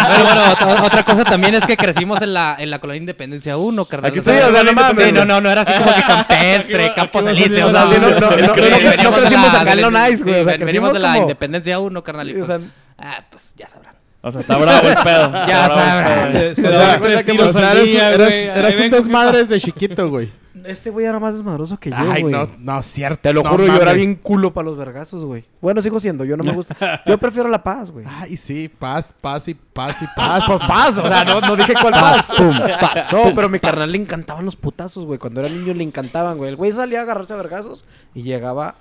Pero 0.07 0.23
bueno, 0.25 0.51
otra, 0.51 0.83
otra 0.83 1.03
cosa 1.03 1.23
también 1.23 1.53
es 1.55 1.65
que 1.65 1.77
crecimos 1.77 2.21
en 2.21 2.33
la, 2.33 2.55
en 2.57 2.69
la 2.71 2.79
colonia 2.79 2.99
Independencia 2.99 3.55
1, 3.57 3.85
carnal. 3.85 4.09
Aquí 4.09 4.19
O 4.19 4.23
sea, 4.23 4.39
sí, 4.41 4.49
o 4.49 4.51
sea, 4.51 4.63
no 4.63 4.73
mames. 4.73 5.05
Sí, 5.07 5.11
no, 5.13 5.25
no, 5.25 5.41
no 5.41 5.51
era 5.51 5.61
así 5.61 5.73
como 5.73 5.93
que 5.93 6.01
campestre, 6.01 6.91
Campo 6.95 7.19
aquí 7.19 7.25
va 7.27 7.31
a 7.31 7.35
Felice. 7.35 7.49
salir 7.49 7.63
O 7.63 7.69
sea, 7.71 7.87
sí, 7.87 7.95
no, 8.01 8.09
no, 8.09 8.19
no, 8.19 8.29
no, 8.29 8.35
Sí, 8.35 8.41
no, 8.47 8.53
veníamos 8.55 9.03
no 9.03 9.11
de 9.11 9.19
crecimos 9.21 9.53
acá 9.53 9.71
en 9.73 9.81
Lo 9.81 9.91
Nice, 9.91 10.23
güey, 10.23 10.33
venimos 10.43 10.57
crecimos 10.57 10.93
de 10.93 10.99
la 10.99 11.07
como- 11.09 11.21
Independencia 11.21 11.79
1, 11.79 12.03
carnal. 12.03 12.29
Y 12.29 12.33
pues, 12.33 12.49
ah, 12.97 13.23
pues 13.29 13.53
ya 13.55 13.67
sabrán. 13.67 13.93
O 14.21 14.31
sea, 14.31 14.41
está 14.41 14.57
bravo 14.57 14.87
el 14.87 14.95
pedo. 14.95 15.31
Ya 15.47 15.69
sabrán. 15.69 16.31
Se, 16.31 16.55
se 16.55 16.67
O 16.67 16.71
da 16.71 16.85
sea, 16.85 17.01
tres 17.01 17.23
que 17.23 17.31
tiros 17.31 17.49
o 17.49 17.53
sea, 17.53 17.71
al 17.71 17.77
eras, 17.77 17.89
día, 17.89 18.09
eras- 18.13 18.27
güey. 18.29 18.43
eras 18.47 18.79
Ahí 18.79 18.85
un 18.85 18.89
desmadre 18.91 19.37
desde 19.39 19.59
chiquito, 19.59 20.09
güey. 20.09 20.31
Este 20.65 20.89
güey 20.89 21.05
era 21.05 21.19
más 21.19 21.33
desmadroso 21.33 21.77
que 21.79 21.89
yo, 21.89 21.95
Ay, 21.97 22.21
güey. 22.23 22.33
no, 22.33 22.47
no, 22.59 22.81
cierto. 22.83 23.21
Te 23.21 23.33
lo 23.33 23.43
no 23.43 23.49
juro, 23.49 23.65
yo 23.65 23.81
era 23.81 23.93
bien 23.93 24.15
culo 24.15 24.53
para 24.53 24.65
los 24.65 24.77
vergazos, 24.77 25.25
güey. 25.25 25.45
Bueno, 25.61 25.81
sigo 25.81 25.99
siendo, 25.99 26.25
yo 26.25 26.37
no 26.37 26.43
me 26.43 26.51
gusta. 26.55 27.01
Yo 27.05 27.17
prefiero 27.17 27.49
la 27.49 27.63
paz, 27.63 27.91
güey. 27.91 28.05
Ay, 28.09 28.37
sí, 28.37 28.69
paz, 28.69 29.13
paz 29.19 29.47
y 29.47 29.53
paz 29.53 30.01
y 30.01 30.05
paz. 30.15 30.43
Pues 30.47 30.59
paz, 30.59 30.97
o 30.97 31.07
sea, 31.07 31.23
no, 31.25 31.41
no 31.41 31.55
dije 31.55 31.73
cuál 31.79 31.93
paz. 31.93 32.31
No, 33.11 33.33
pero 33.35 33.47
a 33.47 33.49
mi 33.49 33.59
carnal 33.59 33.91
le 33.91 33.97
encantaban 33.97 34.45
los 34.45 34.55
putazos, 34.55 35.05
güey. 35.05 35.19
Cuando 35.19 35.39
era 35.41 35.49
niño 35.49 35.73
le 35.73 35.83
encantaban, 35.83 36.37
güey. 36.37 36.49
El 36.49 36.55
güey 36.55 36.71
salía 36.71 36.99
a 36.99 37.03
agarrarse 37.03 37.33
a 37.33 37.37
vergazos 37.37 37.85
y 38.13 38.23
llegaba 38.23 38.75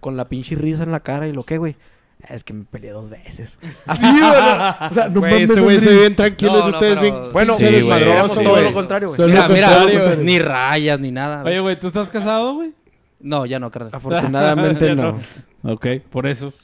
con 0.00 0.16
la 0.16 0.26
pinche 0.26 0.54
risa 0.54 0.82
en 0.82 0.92
la 0.92 1.00
cara 1.00 1.26
y 1.28 1.32
lo 1.32 1.44
que, 1.44 1.58
güey. 1.58 1.76
Es 2.28 2.42
que 2.44 2.52
me 2.54 2.64
peleé 2.64 2.90
dos 2.92 3.10
veces. 3.10 3.58
Así, 3.86 4.06
güey. 4.10 4.20
no, 4.20 4.30
O 4.30 4.92
sea, 4.94 5.08
no 5.08 5.20
Güey, 5.20 5.32
mames, 5.32 5.50
este 5.50 5.60
güey 5.62 5.78
se 5.80 5.90
ve 5.90 5.96
bien 6.00 6.16
tranquilo 6.16 6.52
No, 6.52 6.58
y 6.58 6.62
no, 6.62 6.68
ustedes 6.78 6.98
pero- 6.98 7.16
bien 7.20 7.32
Bueno, 7.32 7.58
sí, 7.58 7.64
güey, 7.64 7.74
desmadroso, 7.76 8.40
todo 8.40 8.50
güey. 8.52 8.64
lo 8.64 8.72
contrario, 8.72 9.08
güey. 9.08 9.28
Mira, 9.30 9.48
mira, 9.48 10.16
ni 10.16 10.38
rayas 10.38 11.00
ni 11.00 11.10
nada. 11.10 11.42
güey. 11.42 11.52
Oye, 11.54 11.60
güey, 11.60 11.80
¿tú 11.80 11.86
estás 11.88 12.08
casado, 12.10 12.54
güey? 12.54 12.72
No, 13.20 13.46
ya 13.46 13.58
no, 13.58 13.70
carnal. 13.70 13.90
Afortunadamente 13.94 14.94
no. 14.96 15.18
Ok, 15.62 15.86
por 16.10 16.26
eso. 16.26 16.52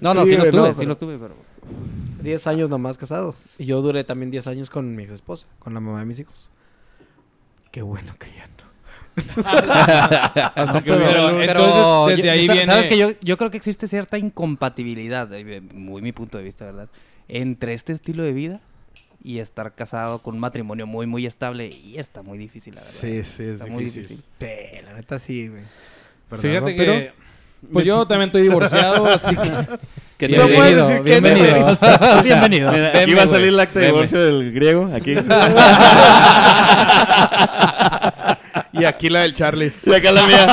No, 0.00 0.14
no, 0.14 0.24
Sí, 0.24 0.30
sí, 0.30 0.36
lo 0.36 0.40
güey, 0.40 0.50
tuve, 0.50 0.60
no, 0.60 0.66
sí 0.68 0.74
pero- 0.78 0.88
lo 0.88 0.96
tuve, 0.96 1.18
pero... 1.18 1.34
10 2.22 2.46
años 2.48 2.68
nomás 2.70 2.98
casado. 2.98 3.34
Y 3.58 3.66
yo 3.66 3.80
duré 3.82 4.02
también 4.04 4.30
10 4.30 4.46
años 4.48 4.70
con 4.70 4.94
mi 4.96 5.04
ex 5.04 5.12
esposa, 5.12 5.46
con 5.58 5.74
la 5.74 5.80
mamá 5.80 6.00
de 6.00 6.06
mis 6.06 6.18
hijos. 6.20 6.48
Qué 7.70 7.82
bueno 7.82 8.14
que 8.18 8.26
ya 8.36 8.46
no. 8.46 8.55
Hasta 9.44 10.82
que 10.82 10.90
Pero, 10.90 10.96
hubiera 11.04 11.30
luz. 11.30 11.42
pero 11.46 11.60
Entonces, 11.60 12.16
desde 12.16 12.26
yo- 12.26 12.32
ahí 12.32 12.48
viene... 12.48 12.66
Sabes 12.66 12.86
que 12.86 12.98
yo, 12.98 13.10
yo 13.22 13.36
creo 13.36 13.50
que 13.50 13.56
existe 13.56 13.88
cierta 13.88 14.18
incompatibilidad, 14.18 15.32
eh, 15.32 15.60
muy 15.72 16.02
mi 16.02 16.12
punto 16.12 16.38
de 16.38 16.44
vista, 16.44 16.64
¿verdad? 16.66 16.88
Entre 17.28 17.72
este 17.72 17.92
estilo 17.92 18.22
de 18.22 18.32
vida 18.32 18.60
y 19.24 19.38
estar 19.38 19.74
casado 19.74 20.18
con 20.20 20.34
un 20.34 20.40
matrimonio 20.40 20.86
muy, 20.86 21.06
muy 21.06 21.26
estable. 21.26 21.68
Y 21.70 21.96
está 21.98 22.22
muy 22.22 22.38
difícil, 22.38 22.74
la 22.74 22.80
verdad. 22.82 22.94
Sí, 22.94 23.24
sí, 23.24 23.42
es 23.42 23.48
Está 23.54 23.66
muy 23.66 23.84
difícil. 23.84 24.02
difícil. 24.18 24.24
Sí, 24.40 24.80
la 24.84 24.92
neta 24.92 25.18
sí, 25.18 25.48
güey. 25.48 25.62
Fíjate 26.40 26.74
Pero- 26.76 26.92
que... 26.92 27.26
Pues 27.72 27.86
yo 27.86 28.06
también 28.06 28.28
estoy 28.28 28.42
divorciado, 28.42 29.06
así 29.06 29.34
que... 29.34 29.50
Que 30.16 30.28
No 30.28 30.44
puedes 30.48 30.76
decir 30.76 30.96
que 31.02 31.20
bienvenido. 31.20 31.76
bienvenido. 32.24 32.72
Mira, 32.72 32.86
Veme, 32.90 33.00
aquí 33.02 33.14
va 33.14 33.22
a 33.24 33.26
salir 33.26 33.48
el 33.48 33.60
acta 33.60 33.80
de 33.80 33.86
divorcio 33.86 34.18
del 34.18 34.50
griego. 34.52 34.88
Aquí. 34.94 35.14
Y 38.78 38.84
aquí 38.84 39.08
la 39.08 39.20
del 39.20 39.34
Charlie. 39.34 39.72
Y 39.84 39.94
acá 39.94 40.12
la 40.12 40.22
mía. 40.26 40.46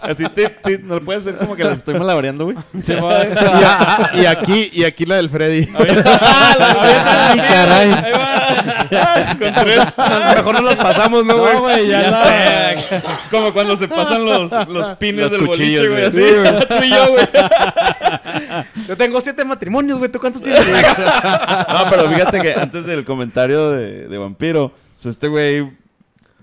Así, 0.00 0.24
tit, 0.34 0.50
tit. 0.62 0.80
¿No 0.82 0.94
lo 0.96 1.00
puedes 1.04 1.26
hacer 1.26 1.38
como 1.38 1.56
que 1.56 1.64
las 1.64 1.78
estoy 1.78 1.94
malabareando, 1.94 2.44
güey? 2.44 2.56
Se 2.82 2.96
va- 2.96 3.24
Y, 3.24 3.32
a- 3.64 4.10
y 4.22 4.26
aquí, 4.26 4.70
y 4.72 4.84
aquí 4.84 5.06
la 5.06 5.16
del 5.16 5.30
Freddy. 5.30 5.68
Ay, 5.78 7.38
caray. 7.38 7.90
Ahí 7.92 8.12
va. 8.12 9.36
Con 9.38 9.54
tres. 9.64 9.84
Mejor 10.36 10.54
no 10.54 10.60
los 10.62 10.76
pasamos, 10.76 11.24
¿no, 11.24 11.38
güey? 11.38 11.54
No, 11.54 11.60
güey, 11.62 11.88
ya, 11.88 12.02
Ya 12.10 12.24
sé. 12.24 13.02
Como 13.30 13.52
cuando 13.52 13.76
se 13.76 13.88
pasan 13.88 14.24
los, 14.24 14.50
los 14.68 14.88
pines 14.98 15.22
Los 15.22 15.32
del 15.32 15.46
cuchillos, 15.46 15.88
boliche, 15.88 16.10
güey. 16.20 16.32
güey. 16.40 16.56
Así. 16.56 16.66
Tú 16.68 16.84
y 16.84 16.90
yo, 16.90 17.08
güey. 17.12 17.28
Yo 18.88 18.96
tengo 18.96 19.20
siete 19.20 19.44
matrimonios, 19.44 19.98
güey. 19.98 20.10
¿Tú 20.10 20.18
cuántos 20.18 20.42
tienes? 20.42 20.64
No, 20.66 21.90
pero 21.90 22.08
fíjate 22.10 22.40
que 22.40 22.54
antes 22.54 22.84
del 22.86 23.04
comentario 23.04 23.70
de, 23.70 24.08
de 24.08 24.18
Vampiro, 24.18 24.64
o 24.66 24.72
sea, 24.96 25.10
este 25.10 25.28
güey 25.28 25.70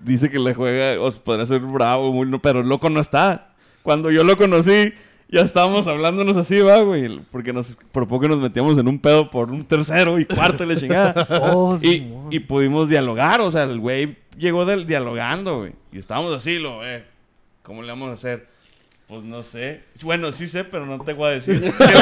dice 0.03 0.29
que 0.29 0.39
le 0.39 0.53
juega, 0.53 1.01
o 1.01 1.11
sea, 1.11 1.23
podría 1.23 1.45
ser 1.45 1.59
bravo, 1.61 2.11
muy, 2.11 2.27
no, 2.27 2.41
pero 2.41 2.61
el 2.61 2.69
loco 2.69 2.89
no 2.89 2.99
está. 2.99 3.53
Cuando 3.83 4.11
yo 4.11 4.23
lo 4.23 4.37
conocí, 4.37 4.93
ya 5.29 5.41
estábamos 5.41 5.87
hablándonos 5.87 6.35
así, 6.37 6.59
va, 6.59 6.81
güey. 6.81 7.19
Porque 7.31 7.53
nos, 7.53 7.77
por 7.91 8.07
poco 8.07 8.27
nos 8.27 8.39
metíamos 8.39 8.77
en 8.77 8.87
un 8.87 8.99
pedo 8.99 9.31
por 9.31 9.51
un 9.51 9.65
tercero 9.65 10.19
y 10.19 10.25
cuarto 10.25 10.63
y 10.63 10.67
la 10.67 10.75
chingada. 10.75 11.27
Oh, 11.53 11.77
y, 11.81 12.07
y 12.29 12.39
pudimos 12.41 12.89
dialogar, 12.89 13.41
o 13.41 13.49
sea, 13.49 13.63
el 13.63 13.79
güey 13.79 14.17
llegó 14.37 14.65
del, 14.65 14.85
dialogando, 14.85 15.59
güey. 15.59 15.73
Y 15.91 15.99
estábamos 15.99 16.35
así, 16.35 16.59
lo, 16.59 16.85
eh, 16.85 17.05
¿cómo 17.63 17.81
le 17.81 17.89
vamos 17.89 18.09
a 18.09 18.13
hacer? 18.13 18.50
Pues 19.11 19.23
no 19.25 19.43
sé. 19.43 19.81
Bueno, 20.03 20.31
sí 20.31 20.47
sé, 20.47 20.63
pero 20.63 20.85
no 20.85 20.97
te 21.01 21.11
voy 21.11 21.27
a 21.27 21.31
decir. 21.31 21.61
¿Sabes 21.77 21.99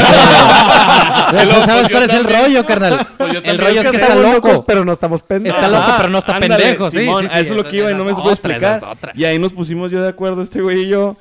pues, 1.66 1.90
cuál 1.90 2.04
es 2.04 2.14
el 2.14 2.24
rollo, 2.24 2.64
carnal? 2.68 3.08
Pues 3.18 3.34
yo 3.34 3.40
el 3.44 3.58
rollo 3.58 3.82
es 3.82 3.88
que 3.88 3.98
está 3.98 4.14
loco. 4.14 4.48
locos, 4.50 4.64
pero 4.68 4.86
no 4.86 4.92
estamos 4.92 5.24
pendejos. 5.24 5.58
Está 5.60 5.72
loco, 5.72 5.92
pero 5.98 6.10
no 6.10 6.20
está 6.20 6.36
Ándale, 6.36 6.64
pendejo, 6.64 6.92
sí, 6.92 7.00
Simón, 7.00 7.24
sí, 7.24 7.30
sí, 7.32 7.36
a 7.36 7.40
eso 7.40 7.54
es 7.54 7.58
lo 7.58 7.68
que 7.68 7.78
iba 7.78 7.90
y 7.90 7.96
no 7.96 8.06
me 8.06 8.14
supo 8.14 8.30
explicar. 8.30 8.80
Y 9.16 9.26
ahí 9.26 9.40
nos 9.40 9.54
pusimos 9.54 9.90
yo 9.90 10.04
de 10.04 10.10
acuerdo, 10.10 10.44
este 10.44 10.62
güey 10.62 10.84
y 10.84 10.90
yo. 10.90 11.18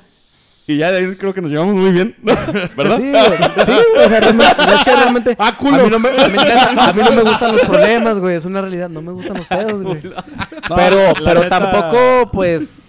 Y 0.67 0.77
ya 0.77 0.91
de 0.91 0.99
ahí 0.99 1.15
creo 1.15 1.33
que 1.33 1.41
nos 1.41 1.49
llevamos 1.49 1.73
muy 1.73 1.89
bien, 1.91 2.15
¿verdad? 2.21 2.97
Sí, 2.97 3.09
güey. 3.09 3.65
Sí, 3.65 3.71
güey, 3.91 4.05
o 4.05 4.09
sea, 4.09 4.19
realmente, 4.19 4.55
es 4.75 4.83
que 4.83 4.95
realmente 4.95 5.35
¡Ah, 5.39 5.57
culo! 5.57 5.81
A 5.81 5.83
mí, 5.85 5.89
no 5.89 5.97
me, 5.97 6.09
a, 6.09 6.27
mí, 6.27 6.37
a 6.77 6.93
mí 6.93 7.01
no 7.01 7.11
me 7.13 7.23
gustan 7.31 7.51
los 7.53 7.61
problemas, 7.61 8.19
güey. 8.19 8.35
Es 8.35 8.45
una 8.45 8.61
realidad. 8.61 8.89
No 8.89 9.01
me 9.01 9.11
gustan 9.11 9.37
los 9.37 9.47
pedos, 9.47 9.81
güey. 9.81 10.03
No, 10.69 10.75
pero 10.75 11.13
pero 11.25 11.41
neta- 11.41 11.49
tampoco, 11.49 12.29
pues... 12.31 12.88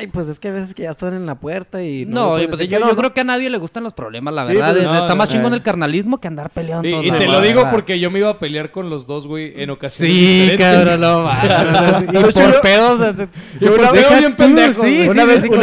Ay, 0.00 0.06
pues 0.06 0.28
es 0.28 0.40
que 0.40 0.48
a 0.48 0.52
veces 0.52 0.74
que 0.74 0.84
ya 0.84 0.90
están 0.90 1.12
en 1.14 1.26
la 1.26 1.34
puerta 1.34 1.82
y... 1.82 2.06
No, 2.06 2.36
pues, 2.48 2.68
yo, 2.70 2.96
creo 2.96 3.12
que 3.12 3.20
a 3.20 3.24
nadie 3.24 3.50
le 3.50 3.58
gustan 3.58 3.82
los 3.84 3.92
problemas, 3.92 4.32
la 4.32 4.46
Sí, 4.46 4.54
verdad. 4.54 4.70
pues, 4.72 4.84
Es- 4.84 4.90
no, 4.90 4.98
está 5.02 5.14
más 5.14 5.28
chingón 5.28 5.52
eh. 5.52 5.56
el 5.56 5.62
carnalismo 5.62 6.18
que 6.20 6.28
andar 6.28 6.48
peleando 6.48 6.88
Y, 6.88 6.90
todos 6.92 7.06
y 7.06 7.10
te 7.10 7.26
lo 7.26 7.40
digo 7.42 7.56
verdad. 7.58 7.70
porque 7.72 8.00
yo 8.00 8.10
me 8.10 8.20
iba 8.20 8.30
a 8.30 8.38
pelear 8.38 8.70
con 8.70 8.88
los 8.88 9.06
dos, 9.06 9.26
güey, 9.26 9.52
en 9.62 9.68
ocasiones 9.68 10.14
Sí, 10.16 10.50
cabrón, 10.56 11.00
no 11.02 11.30
hecho, 12.28 12.40
Por 12.40 12.52
yo- 12.54 12.60
pedos. 12.62 13.16
Yo 13.60 13.74
una 13.74 13.90
vez, 13.90 14.18
bien 14.18 14.36
pendejo, 14.36 14.80
una 14.82 14.90
Sí, 14.90 14.96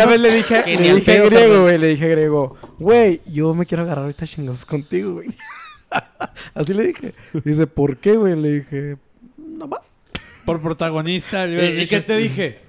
vez, 0.05 0.19
le 0.21 0.31
dije, 0.35 0.63
pedo, 1.03 1.25
griego, 1.25 1.61
güey, 1.63 1.77
le 1.79 1.87
dije 1.87 2.07
griego, 2.07 2.57
güey, 2.77 3.21
yo 3.25 3.53
me 3.55 3.65
quiero 3.65 3.83
agarrar 3.83 4.03
ahorita 4.03 4.27
chingazos 4.27 4.65
contigo, 4.65 5.13
güey. 5.13 5.29
Así 6.53 6.73
le 6.73 6.87
dije. 6.87 7.13
Dice, 7.43 7.65
¿por 7.65 7.97
qué, 7.97 8.17
güey? 8.17 8.35
Le 8.39 8.51
dije, 8.59 8.97
no 9.37 9.67
más. 9.67 9.95
Por 10.45 10.61
protagonista. 10.61 11.45
le 11.45 11.75
¿Y, 11.75 11.81
y 11.81 11.87
qué 11.87 12.01
te 12.01 12.17
dije? 12.17 12.66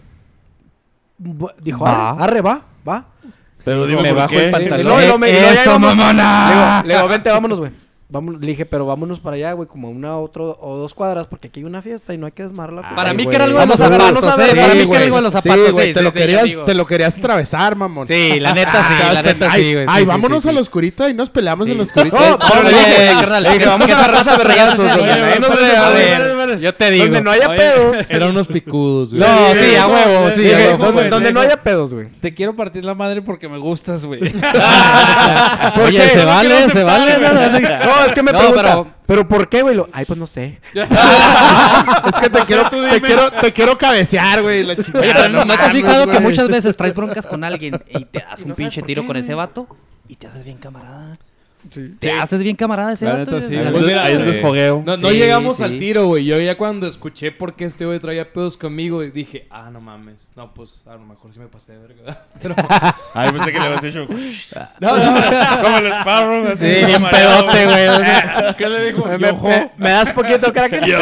Dijo, 1.19 1.85
Va. 1.85 2.11
arre, 2.11 2.23
arre, 2.25 2.41
va, 2.43 2.61
va. 2.89 3.05
Pero 3.65 3.87
dime 3.87 4.03
Me 4.03 4.09
por 4.11 4.19
bajo 4.19 4.29
qué. 4.31 4.45
el 4.47 4.51
pantalón. 4.51 4.87
No, 4.87 4.99
y 5.01 5.03
luego 5.03 5.19
me- 5.19 5.33
ya 5.33 5.53
Eso, 5.53 5.79
mamona. 5.79 6.49
Le 6.49 6.55
digo, 6.55 6.89
le 6.89 6.95
digo, 6.95 7.09
vente, 7.09 7.31
vámonos, 7.31 7.59
güey. 7.59 7.73
Vamos, 8.11 8.37
le 8.41 8.47
dije, 8.47 8.65
pero 8.65 8.87
vámonos 8.87 9.21
para 9.21 9.37
allá, 9.37 9.53
güey, 9.53 9.69
como 9.69 9.91
una 9.91 10.17
otro 10.17 10.57
o 10.63 10.79
dos 10.79 10.95
cuadras, 10.95 11.27
porque 11.27 11.49
aquí 11.49 11.61
hay 11.61 11.65
una 11.67 11.83
fiesta 11.83 12.15
y 12.15 12.17
no 12.17 12.25
hay 12.25 12.33
que 12.33 12.43
desmarla. 12.43 12.77
la 12.77 12.83
fiesta. 12.83 12.97
Para 12.97 13.11
Ay, 13.11 13.17
mí 13.19 13.25
güey. 13.25 13.31
que 13.33 13.37
era 13.37 13.45
algo 13.45 13.59
de 13.61 13.67
los 13.67 13.77
zapatos, 13.79 14.07
vamos 14.15 14.25
a 14.25 14.37
ver. 14.37 14.57
Para 14.57 14.69
mí 14.69 14.73
que 14.73 14.79
era 14.79 14.87
güey. 14.87 15.03
algo 15.03 15.17
de 15.17 15.23
los 15.23 15.33
Sí, 15.35 15.41
zapatos. 15.43 15.73
güey, 15.73 15.87
sí, 15.89 15.93
te, 15.93 15.99
sí, 16.01 16.05
lo 16.05 16.11
sí, 16.11 16.17
querías, 16.19 16.45
te 16.65 16.75
lo 16.75 16.87
querías 16.87 17.19
atravesar, 17.19 17.77
mamón. 17.77 18.07
Sí, 18.09 18.41
la 18.41 18.55
neta 18.55 18.83
sí, 18.89 18.95
la 19.15 19.23
neta 19.23 19.49
ay, 19.53 19.63
sí, 19.63 19.75
güey. 19.75 19.85
ay, 19.87 20.05
vámonos 20.07 20.43
sí, 20.43 20.49
al 20.49 20.57
oscurito 20.57 21.07
y 21.07 21.13
nos 21.13 21.29
peleamos 21.29 21.67
Sí. 21.67 21.73
en 21.73 21.79
el 21.81 21.85
oscurito. 21.85 22.17
No, 22.19 22.39
pero 22.39 22.63
le 22.63 22.71
dije, 22.71 22.97
Oye, 23.11 23.21
carnal, 23.21 23.43
le 23.43 23.49
dije, 23.51 23.59
¿qué- 23.61 23.67
vamos 23.69 23.91
a 23.91 23.99
agarrarse 23.99 24.31
a 24.31 24.37
vergazos, 24.39 24.91
yo 26.63 26.75
te 26.75 26.91
digo. 26.91 27.05
Donde 27.05 27.21
no 27.21 27.31
haya 27.31 27.49
pedos. 27.49 27.97
Eran 28.11 28.31
unos 28.31 28.49
picudos, 28.49 29.11
güey. 29.11 29.21
No, 29.21 29.27
sí, 29.53 29.77
a 29.77 29.87
huevo, 29.87 30.31
sí, 30.35 30.51
donde, 31.11 31.31
no 31.31 31.41
haya 31.41 31.63
pedos, 31.63 31.93
güey. 31.93 32.09
Te 32.23 32.33
quiero 32.33 32.57
partir 32.57 32.87
la 32.87 32.95
madre 32.95 33.21
porque 33.21 33.51
me 33.51 33.59
gustas, 33.59 34.07
güey. 34.07 34.21
Oye, 35.85 36.09
se 36.09 36.25
vale, 36.25 36.71
se 36.71 36.83
vale. 36.85 37.19
No, 38.01 38.07
es 38.07 38.13
que 38.13 38.23
me 38.23 38.33
No, 38.33 38.39
pregunta, 38.39 38.63
pero- 38.63 38.87
pero... 39.07 39.29
¿por 39.29 39.49
qué, 39.49 39.63
güey? 39.63 39.75
Lo- 39.75 39.89
Ay, 39.93 40.05
pues 40.05 40.19
no 40.19 40.27
sé. 40.27 40.61
Es 40.75 42.15
que 42.21 42.31
te 42.31 42.41
quiero, 42.43 42.69
te 42.69 43.01
quiero, 43.01 43.31
te 43.31 43.53
quiero 43.53 43.79
cabecear, 43.79 44.43
güey. 44.43 44.65
La 44.65 44.77
chingada. 44.77 45.01
Oye, 45.05 45.13
pero 45.15 45.29
¿no, 45.29 45.45
¿no 45.45 45.55
te 45.57 45.63
has 45.63 45.73
fijado 45.73 46.07
que 46.07 46.21
muchas 46.21 46.49
veces 46.49 46.77
traes 46.77 46.95
broncas 46.95 47.27
con 47.27 47.45
alguien 47.45 47.83
y 47.89 48.05
te 48.05 48.21
das 48.21 48.43
un 48.43 48.49
no 48.49 48.55
pinche 48.55 48.83
tiro 48.83 49.03
qué, 49.03 49.07
con 49.09 49.17
ese 49.17 49.35
vato 49.35 49.67
y 50.09 50.17
te 50.17 50.27
haces 50.27 50.45
bien 50.45 50.59
camarada? 50.59 51.13
Te 51.99 52.13
haces 52.13 52.39
bien 52.41 52.55
camarada 52.57 52.93
ese 52.93 53.05
vato. 53.05 53.19
neta, 53.33 53.41
sí, 53.41 53.55
un 53.57 53.63
Pues 53.73 53.85
des- 53.85 53.87
mira, 53.87 54.05
hay 54.05 54.15
un 54.17 54.25
desfogueo. 54.25 54.83
No, 54.87 54.97
no 54.97 55.11
llegamos 55.11 55.57
sí. 55.59 55.65
al 55.65 55.77
tiro, 55.77 56.07
güey. 56.07 56.25
Yo 56.25 56.39
ya 56.39 56.57
cuando 56.57 56.87
escuché 56.87 57.33
por 57.33 57.55
qué 57.57 57.65
este 57.65 57.85
güey 57.85 57.99
traía 57.99 58.33
pedos 58.33 58.57
conmigo, 58.57 59.03
dije, 59.03 59.47
ah, 59.51 59.69
no 59.73 59.81
mames. 59.81 60.31
No, 60.37 60.55
pues 60.55 60.83
a 60.87 60.93
lo 60.95 61.01
mejor 61.01 61.33
sí 61.35 61.41
me 61.41 61.49
pasé 61.49 61.73
de 61.73 61.79
verga. 61.79 62.27
Pero, 62.43 62.55
Ay, 63.13 63.31
pensé 63.33 63.53
que 63.53 63.59
le 63.59 63.65
habías 63.67 63.85
hecho. 63.85 64.07
no, 64.81 64.97
no, 64.97 65.05
Como 65.63 65.79
el 65.79 65.87
Sparrow, 65.93 66.47
así. 66.47 66.75
Sí, 66.75 66.85
bien 66.87 67.03
mareado. 67.03 67.47
pedote, 67.49 67.65
güey. 67.67 68.55
¿Qué 68.57 68.69
le 68.69 68.85
dijo? 68.93 69.05
Me, 69.07 69.19
me- 69.19 69.71
me 69.77 69.91
das 69.91 70.11
poquito, 70.13 70.53
crack. 70.53 70.71
pero 70.71 70.99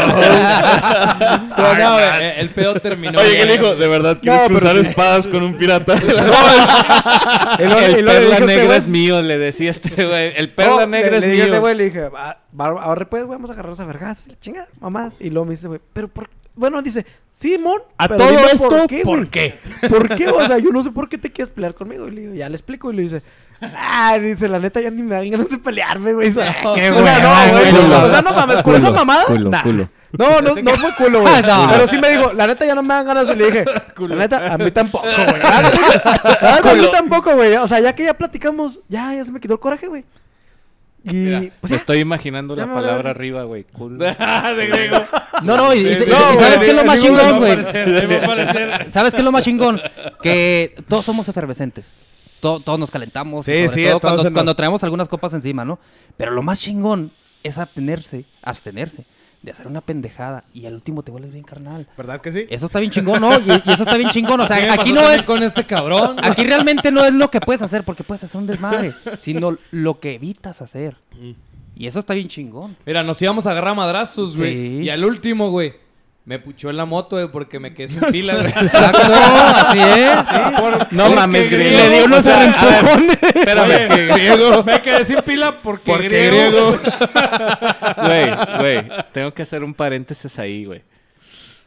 no, 1.78 1.92
güey, 1.94 2.04
eh, 2.20 2.34
el 2.38 2.48
pedo 2.50 2.74
terminó. 2.80 3.20
Oye, 3.20 3.36
¿qué 3.36 3.44
le 3.46 3.52
dijo? 3.58 3.74
¿De 3.76 3.86
verdad 3.88 4.18
quieres 4.20 4.42
No, 4.42 4.46
pero 4.48 4.60
cruzar 4.60 4.76
sí. 4.82 4.88
espadas 4.88 5.26
con 5.28 5.42
un 5.42 5.54
pirata? 5.54 5.94
El 7.58 8.04
perla 8.04 8.12
a 8.12 8.18
este 8.38 8.46
negra 8.46 8.76
es 8.76 8.86
mío, 8.86 9.22
le 9.22 9.38
decía 9.38 9.70
este 9.70 10.04
güey. 10.06 10.45
El 10.46 10.50
perla 10.54 10.80
No, 10.82 10.86
negra 10.86 11.10
le- 11.12 11.16
es 11.18 11.24
le 11.24 11.30
dije 11.32 11.58
güey, 11.58 11.74
le 11.76 11.84
dije, 11.84 12.08
"Va- 12.08 12.38
va- 12.58 12.66
ahora 12.82 13.08
pues, 13.08 13.24
güey, 13.24 13.36
vamos 13.36 13.50
a 13.50 13.52
agarrarnos 13.52 13.80
a 13.80 13.84
vergas. 13.84 14.28
Chinga, 14.40 14.66
mamás. 14.80 15.14
Y 15.20 15.30
luego 15.30 15.44
me 15.46 15.52
dice, 15.52 15.66
güey, 15.68 15.80
pero 15.92 16.08
por 16.08 16.28
Bueno, 16.58 16.80
dice, 16.80 17.04
sí, 17.30 17.58
Mon. 17.58 17.82
A 17.98 18.08
pero 18.08 18.18
todo 18.24 18.38
esto, 18.46 18.68
¿por 18.70 18.86
qué? 18.86 19.02
¿por 19.04 19.28
qué? 19.28 19.58
¿Por 19.90 20.14
qué? 20.16 20.28
O 20.28 20.46
sea, 20.46 20.56
yo 20.56 20.70
no 20.70 20.82
sé 20.82 20.90
por 20.90 21.06
qué 21.06 21.18
te 21.18 21.30
quieres 21.30 21.52
pelear 21.52 21.74
conmigo. 21.74 22.08
Y 22.08 22.12
le 22.12 22.20
digo, 22.22 22.32
ya 22.34 22.48
le 22.48 22.54
explico. 22.54 22.90
Y 22.90 22.96
le 22.96 23.02
dice, 23.02 23.22
ah, 23.60 24.16
dice, 24.18 24.48
la 24.48 24.58
neta, 24.58 24.80
ya 24.80 24.90
ni 24.90 25.02
me 25.02 25.14
dan 25.16 25.30
ganas 25.30 25.50
de 25.50 25.58
pelearme, 25.58 26.14
güey. 26.14 26.30
O 26.30 26.32
sea, 26.32 26.56
Qué 26.74 26.90
o 26.90 27.02
sea, 27.02 27.18
no, 27.52 27.58
güey. 27.58 27.72
no, 27.74 28.04
O 28.04 28.08
sea, 28.08 28.22
no 28.22 28.32
mames, 28.32 28.62
por 28.62 28.74
esa 28.74 28.90
mamada. 28.90 29.26
culo, 29.26 29.50
nah. 29.50 29.62
culo. 29.62 29.88
No, 30.12 30.40
no, 30.40 30.54
no 30.54 30.70
fue 30.76 30.94
culo, 30.96 31.20
güey. 31.20 31.42
No. 31.46 31.68
Pero 31.70 31.86
sí 31.86 31.98
me 31.98 32.08
dijo, 32.08 32.32
la 32.32 32.46
neta 32.46 32.64
ya 32.64 32.74
no 32.74 32.82
me 32.82 32.94
dan 32.94 33.04
ganas. 33.04 33.28
Y 33.28 33.34
le 33.34 33.46
dije, 33.50 33.64
la 33.98 34.16
neta, 34.16 34.54
a 34.54 34.56
mí 34.56 34.70
tampoco, 34.70 35.04
güey. 35.06 35.42
A 35.42 36.74
mí 36.74 36.86
tampoco, 36.90 37.34
güey. 37.34 37.54
O 37.56 37.68
sea, 37.68 37.80
ya 37.80 37.94
que 37.94 38.04
ya 38.04 38.14
platicamos, 38.14 38.80
ya, 38.88 39.12
ya 39.12 39.22
se 39.22 39.30
me 39.30 39.40
quitó 39.40 39.52
el 39.52 39.60
coraje, 39.60 39.88
güey. 39.88 40.06
Y 41.08 41.12
Mira, 41.12 41.38
pues 41.60 41.70
me 41.70 41.70
ya. 41.70 41.76
estoy 41.76 41.98
imaginando 42.00 42.56
la 42.56 42.66
palabra 42.66 43.10
arriba, 43.10 43.44
güey. 43.44 43.64
Culo. 43.64 43.98
de 44.04 44.66
griego. 44.66 44.98
No, 45.42 45.56
no, 45.56 45.72
y, 45.74 45.78
y- 45.80 45.94
¿sabes 46.04 46.58
qué 46.58 46.70
es 46.70 46.74
lo 46.74 46.84
más 46.84 47.00
chingón, 47.00 47.38
güey? 47.38 47.54
va 47.56 47.60
a 47.60 47.64
parecer, 47.64 48.08
me 48.08 48.16
va 48.18 48.24
a 48.24 48.26
parecer. 48.26 48.92
¿Sabes 48.92 49.12
qué 49.14 49.18
es 49.20 49.24
lo 49.24 49.32
más 49.32 49.44
chingón? 49.44 49.80
Que 50.22 50.74
todos 50.88 51.04
somos 51.04 51.28
efervescentes. 51.28 51.94
To- 52.40 52.60
todos 52.60 52.78
nos 52.78 52.90
calentamos. 52.90 53.46
Sí, 53.46 53.52
sobre 53.68 53.68
sí, 53.68 53.84
todo 53.88 54.00
cuando, 54.00 54.32
cuando 54.32 54.54
traemos 54.56 54.82
algunas 54.84 55.08
copas 55.08 55.32
encima, 55.34 55.64
¿no? 55.64 55.78
Pero 56.16 56.32
lo 56.32 56.42
más 56.42 56.60
chingón 56.60 57.12
es 57.42 57.58
abstenerse, 57.58 58.24
abstenerse 58.42 59.04
de 59.46 59.52
hacer 59.52 59.68
una 59.68 59.80
pendejada 59.80 60.42
y 60.52 60.66
al 60.66 60.74
último 60.74 61.04
te 61.04 61.12
vuelves 61.12 61.32
bien 61.32 61.44
carnal. 61.44 61.86
¿Verdad 61.96 62.20
que 62.20 62.32
sí? 62.32 62.46
Eso 62.50 62.66
está 62.66 62.80
bien 62.80 62.90
chingón, 62.90 63.20
¿no? 63.20 63.38
Y, 63.38 63.62
y 63.64 63.72
eso 63.72 63.84
está 63.84 63.96
bien 63.96 64.10
chingón. 64.10 64.40
O 64.40 64.48
sea, 64.48 64.72
aquí 64.74 64.92
no 64.92 65.08
es... 65.08 65.24
con 65.24 65.40
este 65.42 65.62
cabrón. 65.62 66.16
Aquí 66.22 66.42
realmente 66.42 66.90
no 66.90 67.04
es 67.04 67.14
lo 67.14 67.30
que 67.30 67.40
puedes 67.40 67.62
hacer 67.62 67.84
porque 67.84 68.02
puedes 68.02 68.24
hacer 68.24 68.40
un 68.40 68.48
desmadre, 68.48 68.92
sino 69.20 69.56
lo 69.70 70.00
que 70.00 70.14
evitas 70.14 70.62
hacer. 70.62 70.96
Y 71.76 71.86
eso 71.86 72.00
está 72.00 72.14
bien 72.14 72.26
chingón. 72.26 72.76
Mira, 72.84 73.04
nos 73.04 73.22
íbamos 73.22 73.46
a 73.46 73.52
agarrar 73.52 73.70
a 73.70 73.74
madrazos, 73.74 74.36
güey. 74.36 74.78
Sí. 74.78 74.84
Y 74.84 74.90
al 74.90 75.04
último, 75.04 75.50
güey, 75.50 75.74
me 76.26 76.38
puchó 76.40 76.68
en 76.70 76.76
la 76.76 76.84
moto, 76.84 77.16
güey, 77.16 77.28
porque 77.28 77.58
me 77.60 77.72
quedé 77.72 77.86
sin 77.88 78.00
pila, 78.12 78.34
güey. 78.34 78.46
Exacto, 78.48 78.98
así 79.14 79.78
es. 79.78 80.92
No 80.92 81.10
mames, 81.10 81.48
griego. 81.48 81.78
Le 81.78 81.90
dio 81.90 82.04
unos 82.04 82.18
O 82.18 82.22
sea, 82.22 82.40
a 82.40 82.64
ver, 82.66 82.74
empujones. 82.80 83.18
Espérame. 83.22 83.88
Que 83.88 84.06
griego. 84.06 84.64
Me 84.64 84.82
quedé 84.82 85.04
sin 85.04 85.16
pila 85.22 85.52
porque, 85.62 85.90
Porque 85.92 86.08
griego. 86.08 86.78
Güey, 88.04 88.30
güey, 88.58 88.88
tengo 89.12 89.32
que 89.32 89.42
hacer 89.42 89.62
un 89.64 89.72
paréntesis 89.72 90.38
ahí, 90.38 90.64
güey. 90.64 90.82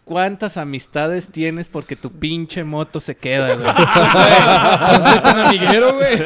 ¿Cuántas 0.03 0.57
amistades 0.57 1.29
tienes 1.31 1.69
porque 1.69 1.95
tu 1.95 2.11
pinche 2.11 2.63
moto 2.63 2.99
se 2.99 3.15
queda, 3.15 3.53
güey? 3.53 3.67
No 3.67 5.09
soy 5.09 5.19
tan 5.19 5.39
amiguero, 5.39 5.93
güey. 5.95 6.17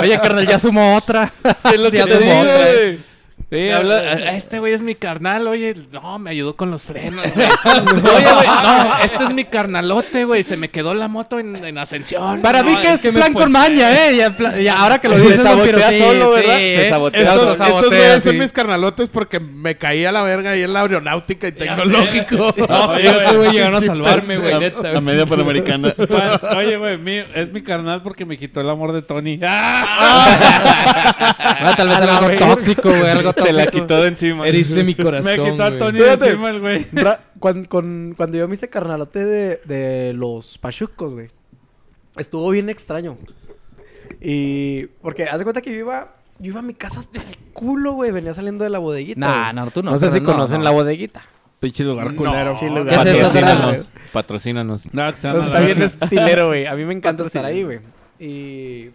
Oye, 0.00 0.18
carnal, 0.20 0.46
ya 0.46 0.58
sumó 0.60 0.96
otra. 0.96 1.30
Es 1.44 1.78
lo 1.80 1.90
que 1.90 1.98
Ya 1.98 2.06
digo, 2.06 2.40
otra. 2.40 2.56
güey. 2.56 3.09
Sí, 3.50 3.56
Se 3.56 3.72
habla, 3.72 3.96
"Ah, 3.98 4.32
este 4.36 4.58
güey 4.60 4.72
es 4.74 4.82
mi 4.82 4.94
carnal, 4.94 5.46
oye, 5.48 5.74
no, 5.92 6.18
me 6.18 6.30
ayudó 6.30 6.54
con 6.56 6.70
los 6.70 6.82
frenos, 6.82 7.24
güey. 7.34 7.46
Oye, 7.66 8.32
güey, 8.32 8.46
no, 8.46 8.98
este 9.04 9.24
es 9.24 9.30
mi 9.34 9.44
carnalote, 9.44 10.24
güey, 10.24 10.42
se 10.44 10.56
me 10.56 10.68
quedó 10.70 10.94
la 10.94 11.08
moto 11.08 11.38
en, 11.40 11.56
en 11.64 11.78
ascensión. 11.78 12.42
Para 12.42 12.62
mí 12.62 12.74
No, 12.74 12.80
que 12.80 12.92
es, 12.92 13.00
que 13.00 13.10
me 13.10 13.18
plan 13.20 13.32
con 13.32 13.50
maña, 13.50 13.90
¿eh? 14.08 14.16
Ya, 14.16 14.36
pla- 14.36 14.56
ya 14.58 14.80
ahora 14.80 15.00
que 15.00 15.08
lo 15.08 15.16
Se 15.16 15.22
dices, 15.22 15.42
sabotea 15.42 15.72
vampiro, 15.72 15.92
sí, 15.92 15.98
solo, 15.98 16.30
¿verdad? 16.30 16.56
sí, 16.58 16.68
Se 16.68 16.86
¿eh? 16.86 16.88
sabotea 16.90 17.20
Estos, 17.22 17.36
solo. 17.40 17.52
estos 17.52 17.66
sabotea, 17.66 17.88
güeyes 17.98 18.22
son 18.22 18.38
mis 18.38 18.52
carnalotes 18.52 19.08
porque 19.08 19.40
me 19.40 19.76
caí 19.76 20.04
a 20.04 20.12
la 20.12 20.22
verga 20.22 20.50
ahí 20.52 20.62
en 20.62 20.72
la 20.72 20.80
aeronáutica 20.82 21.48
y 21.48 21.52
tecnológico. 21.52 22.54
No, 22.68 22.94
sí, 22.96 23.02
este 23.06 23.36
güey 23.36 23.52
llegaron 23.52 23.74
a 23.76 23.80
salvarme, 23.86 24.36
güey, 24.38 24.58
neta, 24.60 24.78
A 24.78 24.90
güey. 24.92 25.00
media 25.02 25.26
panamericana. 25.26 25.92
Pa- 25.94 26.56
Oye, 26.56 26.76
güey, 26.76 27.24
es 27.34 27.52
mi 27.52 27.62
carnal 27.62 28.02
porque 28.02 28.24
me 28.24 28.38
quitó 28.38 28.60
el 28.60 28.70
amor 28.70 28.92
de 28.92 29.02
Tony. 29.02 29.40
¡Ah! 29.44 30.38
Ah, 31.38 31.74
tal 31.76 31.88
vez 31.88 31.96
algo 31.98 32.30
tóxico, 32.38 32.88
güey, 32.90 33.10
algo 33.10 33.29
Te 33.32 33.52
la 33.52 33.66
quitó 33.66 34.00
de 34.02 34.08
encima. 34.08 34.46
Heriste 34.46 34.84
mi 34.84 34.94
corazón, 34.96 35.32
Me 35.44 35.50
quitó 35.50 35.62
a. 35.64 35.78
Tony 35.78 35.98
de 35.98 36.04
Fíjate. 36.04 36.26
encima 36.26 36.50
el 36.50 36.60
güey. 36.60 36.86
Ra- 36.92 37.20
cuan- 37.38 37.64
con- 37.64 38.14
cuando 38.16 38.36
yo 38.38 38.46
me 38.48 38.54
hice 38.54 38.68
carnalote 38.68 39.24
de, 39.24 39.60
de 39.64 40.12
los 40.14 40.58
pachucos, 40.58 41.12
güey. 41.14 41.28
Estuvo 42.16 42.48
bien 42.50 42.68
extraño. 42.70 43.16
Y. 44.20 44.86
Porque 45.02 45.24
haz 45.24 45.38
de 45.38 45.44
cuenta 45.44 45.60
que 45.62 45.72
yo 45.72 45.78
iba. 45.78 46.14
Yo 46.38 46.52
iba 46.52 46.60
a 46.60 46.62
mi 46.62 46.72
casa 46.74 47.00
hasta 47.00 47.20
el 47.20 47.36
culo, 47.52 47.92
güey. 47.92 48.10
Venía 48.12 48.32
saliendo 48.34 48.64
de 48.64 48.70
la 48.70 48.78
bodeguita. 48.78 49.20
Nah, 49.20 49.52
güey. 49.52 49.54
no, 49.66 49.70
tú 49.70 49.82
no. 49.82 49.90
No 49.92 49.98
sé 49.98 50.06
si 50.08 50.14
carnal, 50.14 50.26
no, 50.26 50.32
conocen 50.34 50.58
no. 50.58 50.64
la 50.64 50.70
bodeguita. 50.70 51.22
Pinche 51.60 51.84
lugar 51.84 52.14
culero. 52.14 52.56
Sí, 52.56 52.66
lugar. 52.66 52.86
¿Qué? 52.88 52.96
Patrocínanos. 53.20 53.90
Patrocínanos. 54.12 54.82
No, 54.92 55.10
que 55.10 55.16
se 55.16 55.28
Pues 55.30 55.44
llama 55.44 55.44
está 55.44 55.60
la 55.60 55.66
bien 55.66 55.78
verga. 55.78 55.84
estilero, 56.02 56.46
güey. 56.48 56.66
A 56.66 56.74
mí 56.74 56.84
me 56.86 56.94
encanta 56.94 57.24
estar 57.26 57.44
ahí, 57.44 57.62
güey. 57.64 57.80
Y. 58.18 58.90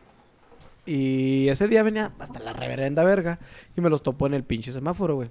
Y 0.85 1.47
ese 1.49 1.67
día 1.67 1.83
venía 1.83 2.11
hasta 2.19 2.39
la 2.39 2.53
reverenda 2.53 3.03
verga. 3.03 3.39
Y 3.75 3.81
me 3.81 3.89
los 3.89 4.03
topó 4.03 4.27
en 4.27 4.33
el 4.35 4.43
pinche 4.43 4.71
semáforo, 4.71 5.15
güey. 5.15 5.29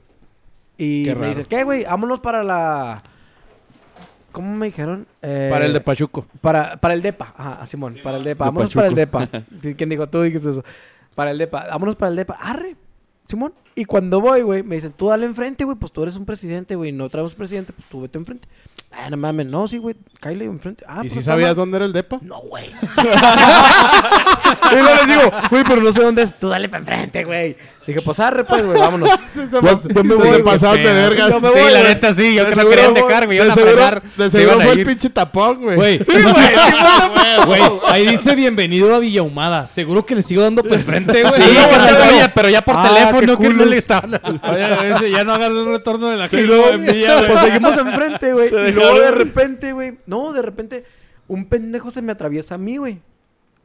Y 0.77 1.05
Qué 1.05 1.15
me 1.15 1.29
dicen, 1.29 1.47
¿qué, 1.47 1.65
güey? 1.65 1.85
Vámonos 1.85 2.21
para 2.21 2.43
la. 2.43 3.03
¿Cómo 4.33 4.53
me 4.57 4.67
dijeron? 4.67 5.07
Eh, 5.23 5.49
Para 5.53 5.67
el 5.67 5.73
de 5.73 5.81
Pachuco. 5.81 6.27
Para, 6.41 6.77
para 6.79 6.95
el 6.95 7.03
DEPA. 7.03 7.35
Ajá, 7.37 7.67
Simón. 7.67 7.97
para 8.03 8.17
el 8.17 8.25
DEPA. 8.25 8.47
De 8.47 8.49
Vámonos 8.51 8.75
para 8.75 8.89
el 8.89 8.95
DEPA. 8.97 9.29
¿Quién 9.77 9.89
dijo? 9.89 10.09
Tú 10.09 10.23
dijiste 10.23 10.51
eso. 10.51 10.65
Para 11.15 11.31
el 11.31 11.39
DEPA. 11.39 11.69
Vámonos 11.69 11.95
para 11.95 12.11
el 12.11 12.17
DEPA. 12.17 12.35
Arre. 12.41 12.75
Simón. 13.29 13.55
Y 13.77 13.85
cuando 13.85 14.21
voy, 14.21 14.43
güey, 14.43 14.65
me 14.65 14.75
dicen, 14.75 14.93
tú 14.93 15.07
dale 15.07 15.25
enfrente, 15.27 15.63
güey. 15.65 15.77
Pues 15.77 15.93
tú 15.93 16.03
eres 16.03 16.17
un 16.17 16.25
presidente, 16.27 16.75
güey. 16.75 16.91
No 16.91 17.09
traemos 17.09 17.35
presidente, 17.35 17.73
pues 17.73 17.89
tú 17.89 18.01
vete 18.01 18.19
enfrente. 18.19 18.49
Ah, 18.97 19.11
no 19.11 19.17
mames. 19.17 19.47
No, 19.47 19.69
sí, 19.69 19.79
güey. 19.79 19.97
Cállate 20.21 20.45
enfrente. 20.45 20.85
Ah, 20.89 20.97
¿Y 20.99 21.09
pues 21.09 21.13
si 21.13 21.23
sabías 21.23 21.51
mal. 21.51 21.57
dónde 21.57 21.77
era 21.77 21.87
el 21.87 21.93
depa? 21.93 22.19
No, 22.23 22.41
güey. 22.41 22.65
y 24.73 24.75
luego 24.75 24.95
les 24.95 25.07
digo, 25.07 25.31
güey, 25.51 25.65
pero 25.65 25.83
no 25.83 25.93
sé 25.93 26.03
dónde 26.03 26.23
es. 26.23 26.39
Tú 26.39 26.49
dale 26.49 26.69
para 26.69 26.81
enfrente, 26.81 27.25
güey. 27.25 27.57
Dije, 27.87 28.01
pues 28.01 28.18
arre, 28.18 28.45
pues, 28.45 28.64
güey, 28.64 28.78
vámonos. 28.80 29.11
Se, 29.30 29.49
Yo- 29.51 29.61
yo 29.61 30.05
me 30.05 30.14
se 30.16 30.22
voy, 30.28 30.43
pasaron 30.43 30.76
de 30.82 30.93
vergas. 30.93 31.28
Yo 31.30 31.41
me 31.41 31.49
Sí, 31.53 31.59
voy, 31.59 31.72
la 31.72 31.82
neta 31.82 32.14
sí, 32.14 32.35
yo 32.35 32.45
que 32.45 32.51
lo 32.51 32.57
seguro 32.57 32.76
querían 32.76 32.95
dejar, 32.95 33.26
güey. 33.26 33.39
de 33.39 33.51
seguro-. 33.53 34.03
De 34.16 34.30
se 34.30 34.39
seguro 34.39 34.61
fue 34.62 34.72
el 34.72 34.87
pinche 34.87 35.11
tapón, 35.11 35.62
güey. 35.62 35.76
Güey, 35.76 35.99
Sí, 36.05 36.12
güey. 37.47 37.61
ahí 37.89 38.07
dice 38.07 38.35
bienvenido 38.35 38.95
a 38.95 38.99
Villahumada. 38.99 39.66
Seguro 39.66 40.07
que 40.07 40.14
le 40.14 40.22
sigo 40.22 40.43
dando 40.43 40.62
por 40.62 40.74
enfrente, 40.74 41.22
güey. 41.22 41.35
Sí, 41.35 41.41
No, 41.55 41.76
no, 41.78 42.20
no. 42.20 42.32
pero 42.35 42.49
ya 42.49 42.62
por 42.62 42.74
Ah, 42.76 42.89
teléfono, 42.89 43.39
que 43.39 43.49
no 43.51 43.64
le 43.64 43.78
ese 43.78 43.89
ya 45.11 45.24
no 45.24 45.35
agarró 45.35 45.61
el 45.61 45.66
retorno 45.66 46.09
de 46.11 46.16
la 46.16 46.26
Y 46.26 46.28
gente 46.30 47.07
pues 47.28 47.41
seguimos 47.41 47.76
enfrente, 47.76 48.32
güey. 48.32 48.49
Y 48.68 48.72
luego 48.72 48.99
de 48.99 49.11
repente, 49.11 49.72
güey. 49.72 49.99
No, 50.07 50.32
de 50.32 50.43
repente, 50.43 50.85
un 51.28 51.47
pendejo 51.49 51.91
se 51.91 52.03
me 52.03 52.12
atraviesa 52.12 52.55
a 52.55 52.59
mí, 52.59 52.76
güey. 52.76 53.01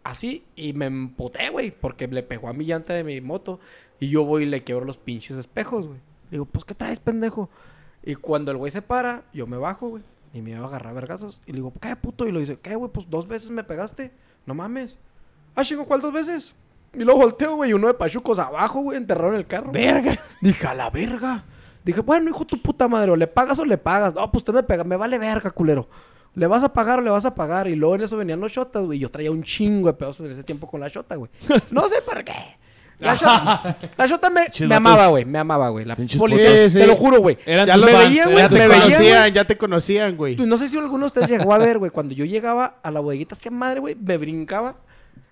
Así, 0.04 0.44
y 0.56 0.74
me 0.74 0.86
empoté, 0.86 1.50
güey, 1.50 1.72
porque 1.72 2.08
le 2.08 2.24
pegó 2.24 2.48
a 2.50 2.54
mi 2.54 2.66
llanta 2.66 2.94
de 2.94 3.04
mi 3.04 3.20
moto. 3.22 3.60
Y 4.00 4.10
yo 4.10 4.24
voy 4.24 4.44
y 4.44 4.46
le 4.46 4.64
quiebro 4.64 4.86
los 4.86 4.98
pinches 4.98 5.38
espejos, 5.38 5.86
güey. 5.88 6.00
Le 6.30 6.38
digo, 6.38 6.46
pues, 6.46 6.66
¿qué 6.66 6.76
traes, 6.76 7.00
pendejo? 7.00 7.50
Y 8.04 8.16
cuando 8.16 8.52
el 8.52 8.58
güey 8.58 8.72
se 8.72 8.82
para, 8.82 9.24
yo 9.34 9.48
me 9.48 9.58
bajo, 9.58 9.90
güey. 9.90 10.04
Y 10.34 10.42
me 10.42 10.52
iba 10.52 10.60
a 10.60 10.68
agarrar 10.68 10.94
vergazos. 10.94 11.42
Y 11.46 11.52
le 11.52 11.58
digo, 11.58 11.74
¿qué, 11.82 11.96
puto? 11.96 12.28
Y 12.28 12.32
lo 12.32 12.40
dice, 12.40 12.58
¿qué, 12.62 12.76
güey? 12.76 12.92
Pues 12.92 13.10
dos 13.10 13.28
veces 13.28 13.50
me 13.50 13.64
pegaste. 13.64 14.12
No 14.46 14.54
mames. 14.54 15.00
Ah, 15.56 15.64
chingo, 15.64 15.86
¿cuál 15.86 16.02
dos 16.02 16.14
veces? 16.14 16.54
Y 16.94 17.04
luego 17.04 17.22
volteo, 17.22 17.56
güey, 17.56 17.72
y 17.72 17.74
uno 17.74 17.88
de 17.88 17.94
pachucos 17.94 18.40
abajo, 18.40 18.82
güey, 18.82 18.98
enterrado 18.98 19.34
en 19.34 19.40
el 19.40 19.48
carro. 19.48 19.72
Verga. 19.72 20.18
Dije, 20.42 20.68
a 20.68 20.74
la 20.74 20.90
verga. 20.90 21.44
Dije, 21.84 22.02
bueno, 22.02 22.30
hijo 22.30 22.46
tu 22.46 22.62
puta 22.62 22.88
madre, 22.88 23.12
o 23.12 23.16
le 23.16 23.28
pagas 23.28 23.60
o 23.60 23.66
le 23.66 23.78
pagas. 23.78 24.14
No, 24.14 24.32
pues 24.32 24.42
usted 24.42 24.54
me 24.54 24.64
pega, 24.64 24.84
me 24.84 24.96
vale 24.96 25.18
verga, 25.18 25.52
culero. 25.52 25.88
¿Le 26.36 26.48
vas 26.48 26.64
a 26.64 26.72
pagar 26.72 27.00
o 27.00 27.02
le 27.02 27.10
vas 27.10 27.26
a 27.26 27.36
pagar? 27.36 27.68
Y 27.68 27.76
luego 27.76 27.96
en 27.96 28.02
eso 28.02 28.18
venían 28.18 28.40
los 28.40 28.52
shotas, 28.52 28.86
güey. 28.86 29.00
Yo 29.00 29.10
traía 29.10 29.32
un 29.32 29.44
chingo 29.44 29.88
de 29.88 29.94
pedazos 29.94 30.26
en 30.26 30.32
ese 30.32 30.44
tiempo 30.44 30.68
con 30.68 30.80
la 30.80 30.88
shota, 30.88 31.16
güey. 31.16 31.30
No 31.72 31.88
sé 31.90 32.02
por 32.02 32.24
qué. 32.24 32.58
La 33.00 33.16
shota, 33.16 33.78
la 33.98 34.06
shota 34.08 34.30
me, 34.30 34.76
amaba, 34.76 35.08
güey. 35.08 35.24
Me 35.26 35.40
amaba, 35.40 35.70
güey. 35.70 35.86
La 35.86 35.96
policía. 35.96 36.70
Sí, 36.70 36.78
te 36.80 36.86
lo 36.86 36.96
juro, 36.96 37.22
güey. 37.22 37.38
Ya 37.46 37.66
tus 37.66 37.90
fans, 37.90 38.10
veían, 38.10 38.26
güey, 38.32 38.38
Ya 38.44 38.50
tus 38.50 38.58
te 38.58 38.64
me 38.64 38.68
veían, 38.68 38.82
conocían, 38.92 39.20
güey. 39.22 39.32
ya 39.32 39.44
te 39.46 39.58
conocían, 39.58 40.18
güey. 40.18 40.36
No 40.36 40.58
sé 40.58 40.68
si 40.68 40.78
alguno 40.78 41.00
de 41.06 41.08
ustedes 41.08 41.30
llegó 41.30 41.54
a 41.54 41.58
ver, 41.58 41.78
güey. 41.78 41.92
Cuando 41.92 42.14
yo 42.14 42.26
llegaba 42.26 42.76
a 42.84 42.92
la 42.92 43.00
bodeguita, 43.00 43.36
hacía 43.36 43.52
madre, 43.52 43.80
güey. 43.80 43.96
Me 43.96 44.18
brincaba. 44.18 44.76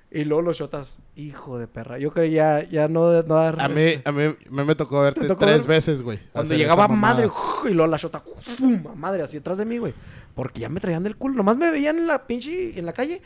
Y 0.09 0.23
luego 0.23 0.41
los 0.41 0.57
shotas, 0.57 0.99
hijo 1.17 1.59
de 1.59 1.67
perra. 1.67 1.99
Yo 1.99 2.11
creo 2.13 2.25
ya, 2.25 2.63
ya 2.69 2.87
no, 2.87 3.21
no 3.23 3.35
dar- 3.35 3.61
A 3.61 3.67
mí, 3.67 3.95
a 4.05 4.11
mí 4.13 4.33
me, 4.49 4.63
me 4.63 4.73
tocó 4.73 5.01
verte 5.01 5.19
¿Te 5.19 5.27
tocó 5.27 5.41
tres 5.41 5.67
ver? 5.67 5.75
veces, 5.77 6.01
güey. 6.01 6.17
Cuando 6.31 6.55
llegaba 6.55 6.87
madre, 6.87 7.29
y 7.65 7.73
luego 7.73 7.91
la 7.91 7.97
shota, 7.97 8.21
¡fum! 8.21 8.81
madre, 8.95 9.23
así 9.23 9.37
atrás 9.37 9.57
de 9.57 9.65
mí, 9.65 9.77
güey. 9.79 9.93
Porque 10.33 10.61
ya 10.61 10.69
me 10.69 10.79
traían 10.79 11.03
del 11.03 11.17
culo. 11.17 11.35
Nomás 11.35 11.57
me 11.57 11.69
veían 11.69 11.97
en 11.97 12.07
la 12.07 12.25
pinche, 12.25 12.79
en 12.79 12.85
la 12.85 12.93
calle. 12.93 13.21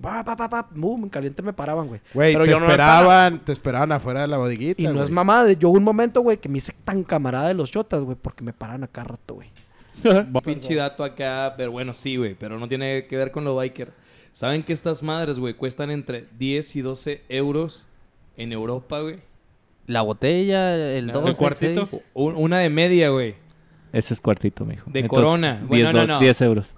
Pa, 0.00 0.22
pa, 0.22 0.36
pa, 0.36 0.48
pa, 0.48 0.68
boom, 0.74 1.04
en 1.04 1.08
caliente 1.08 1.42
me 1.42 1.52
paraban, 1.52 1.86
güey. 1.88 2.00
Güey, 2.12 2.34
te 2.34 2.46
yo 2.46 2.60
no 2.60 2.66
esperaban, 2.66 3.38
te 3.38 3.52
esperaban 3.52 3.92
afuera 3.92 4.22
de 4.22 4.28
la 4.28 4.36
bodeguita, 4.36 4.80
Y 4.80 4.84
no 4.86 4.92
güey. 4.92 5.04
es 5.04 5.10
mamada. 5.10 5.50
Yo 5.52 5.70
hubo 5.70 5.78
un 5.78 5.84
momento, 5.84 6.20
güey, 6.20 6.36
que 6.36 6.48
me 6.48 6.58
hice 6.58 6.74
tan 6.84 7.02
camarada 7.02 7.48
de 7.48 7.54
los 7.54 7.70
chotas, 7.70 8.02
güey, 8.02 8.16
porque 8.20 8.44
me 8.44 8.52
paraban 8.52 8.84
acá 8.84 9.04
rato, 9.04 9.34
güey. 9.34 9.48
Pinche 10.44 10.74
dato 10.74 11.02
acá, 11.02 11.54
pero 11.56 11.72
bueno, 11.72 11.94
sí, 11.94 12.16
güey, 12.16 12.34
pero 12.34 12.58
no 12.58 12.68
tiene 12.68 13.06
que 13.06 13.16
ver 13.16 13.30
con 13.30 13.44
lo 13.44 13.56
biker. 13.56 13.92
¿Saben 14.32 14.62
que 14.62 14.74
estas 14.74 15.02
madres, 15.02 15.38
güey, 15.38 15.54
cuestan 15.54 15.90
entre 15.90 16.26
10 16.38 16.76
y 16.76 16.82
12 16.82 17.22
euros 17.30 17.88
en 18.36 18.52
Europa, 18.52 19.00
güey? 19.00 19.20
La 19.86 20.02
botella, 20.02 20.74
el 20.74 21.06
¿El 21.08 21.12
2, 21.12 21.28
el 21.30 21.36
cuartito? 21.36 21.88
una 22.12 22.58
de 22.58 22.68
media, 22.68 23.08
güey. 23.08 23.36
Ese 23.92 24.12
es 24.12 24.20
cuartito, 24.20 24.66
mijo. 24.66 24.90
De 24.90 25.08
Corona. 25.08 25.54
10 25.56 25.68
Bueno, 25.68 25.92
no, 25.92 26.06
no. 26.06 26.20
10 26.20 26.40
euros. 26.42 26.74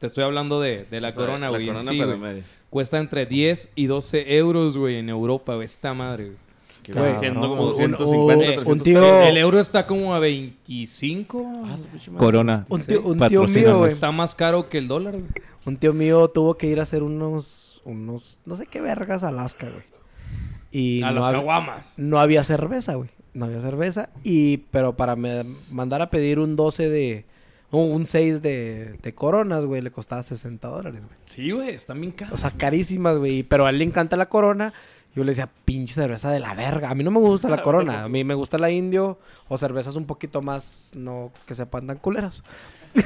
Te 0.00 0.06
estoy 0.08 0.24
hablando 0.24 0.60
de, 0.60 0.86
de 0.90 1.00
la 1.00 1.08
O 1.08 1.12
sea, 1.12 1.20
corona, 1.20 1.46
la 1.46 1.50
güey. 1.58 1.68
en 1.68 1.74
corona, 1.74 1.90
sí, 1.92 1.96
pero 1.98 2.18
güey. 2.18 2.20
media. 2.32 2.44
Cuesta 2.70 2.98
entre 2.98 3.26
10 3.26 3.70
y 3.76 3.86
12 3.86 4.36
euros, 4.36 4.76
güey, 4.76 4.96
en 4.96 5.08
Europa, 5.08 5.54
güey. 5.54 5.64
Esta 5.66 5.94
madre, 5.94 6.24
güey. 6.26 6.36
Que 6.82 6.92
Güey, 6.92 7.04
viene 7.04 7.18
siendo 7.18 7.40
como 7.42 7.62
un- 7.62 7.68
250, 7.68 8.32
un- 8.34 8.40
300 8.40 8.66
un 8.66 8.80
tío- 8.80 9.22
El, 9.22 9.36
euro 9.36 9.60
está 9.60 9.86
como 9.86 10.14
a 10.14 10.18
25. 10.18 11.52
Ah. 11.66 11.76
Corona. 12.16 12.64
Un 12.68 12.82
tío, 12.82 13.02
un 13.02 13.18
tío 13.28 13.44
mío, 13.46 13.78
güey. 13.78 13.92
Está 13.92 14.12
más 14.12 14.34
caro 14.34 14.68
que 14.68 14.78
el 14.78 14.88
dólar, 14.88 15.12
güey. 15.14 15.26
Un 15.66 15.76
tío 15.76 15.92
mío 15.92 16.28
tuvo 16.28 16.56
que 16.56 16.66
ir 16.68 16.80
a 16.80 16.84
hacer 16.84 17.02
unos, 17.02 17.82
unos, 17.84 18.38
no 18.46 18.56
sé 18.56 18.66
qué 18.66 18.80
vergas 18.80 19.22
a 19.24 19.28
Alaska, 19.28 19.68
güey. 19.68 19.84
Y 20.72 21.02
A 21.02 21.08
no, 21.10 21.20
las 21.20 21.26
hab- 21.26 21.32
caguamas. 21.32 21.94
no 21.98 22.18
había 22.18 22.44
cerveza, 22.44 22.94
güey. 22.94 23.10
No 23.34 23.44
había 23.44 23.60
cerveza. 23.60 24.08
Y, 24.24 24.58
pero 24.70 24.96
para 24.96 25.16
me- 25.16 25.44
mandar 25.70 26.00
a 26.02 26.10
pedir 26.10 26.38
un 26.38 26.56
12 26.56 26.88
de, 26.88 27.26
un, 27.70 27.92
un 27.92 28.06
6 28.06 28.42
de, 28.42 28.98
de 29.02 29.14
coronas, 29.14 29.64
güey, 29.64 29.80
le 29.82 29.90
costaba 29.90 30.22
60 30.22 30.66
dólares, 30.68 31.00
güey. 31.02 31.18
Sí, 31.24 31.50
güey, 31.50 31.70
están 31.70 32.00
bien 32.00 32.12
caros. 32.12 32.34
O 32.34 32.36
sea, 32.36 32.50
carísimas, 32.50 33.16
güey. 33.18 33.42
Pero 33.42 33.66
a 33.66 33.70
él 33.70 33.78
le 33.78 33.84
encanta 33.84 34.16
la 34.16 34.28
corona. 34.28 34.72
Yo 35.14 35.24
le 35.24 35.32
decía, 35.32 35.48
pinche 35.64 35.94
cerveza 35.94 36.30
de 36.30 36.38
la 36.38 36.54
verga. 36.54 36.90
A 36.90 36.94
mí 36.94 37.02
no 37.02 37.10
me 37.10 37.18
gusta 37.18 37.48
la 37.48 37.62
corona. 37.64 38.04
A 38.04 38.08
mí 38.08 38.22
me 38.24 38.34
gusta 38.34 38.58
la 38.58 38.70
indio 38.70 39.18
o 39.48 39.58
cervezas 39.58 39.96
un 39.96 40.06
poquito 40.06 40.40
más, 40.42 40.90
no 40.94 41.32
que 41.46 41.54
sepan 41.54 41.86
tan 41.86 41.98
culeras. 41.98 42.42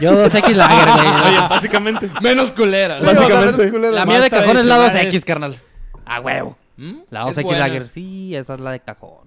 Yo 0.01 0.13
2X 0.13 0.55
Lager, 0.55 0.89
güey. 0.95 1.23
Oye, 1.31 1.41
básicamente. 1.49 2.11
Menos 2.23 2.51
culera. 2.51 3.01
Básicamente. 3.01 3.71
La 3.91 4.07
mía 4.07 4.21
de 4.21 4.31
cajón 4.31 4.57
es 4.59 4.65
la 4.65 4.77
tradicionales. 4.77 5.15
2X, 5.15 5.25
carnal. 5.25 5.59
A 6.07 6.21
huevo. 6.21 6.57
¿Mm? 6.77 6.95
La 7.11 7.29
Es 7.29 7.39
2X 7.39 7.43
buena. 7.43 7.59
Lager. 7.61 7.87
Sí, 7.87 8.35
esa 8.35 8.55
es 8.55 8.61
la 8.61 8.71
de 8.73 8.81
cajón. 8.81 9.24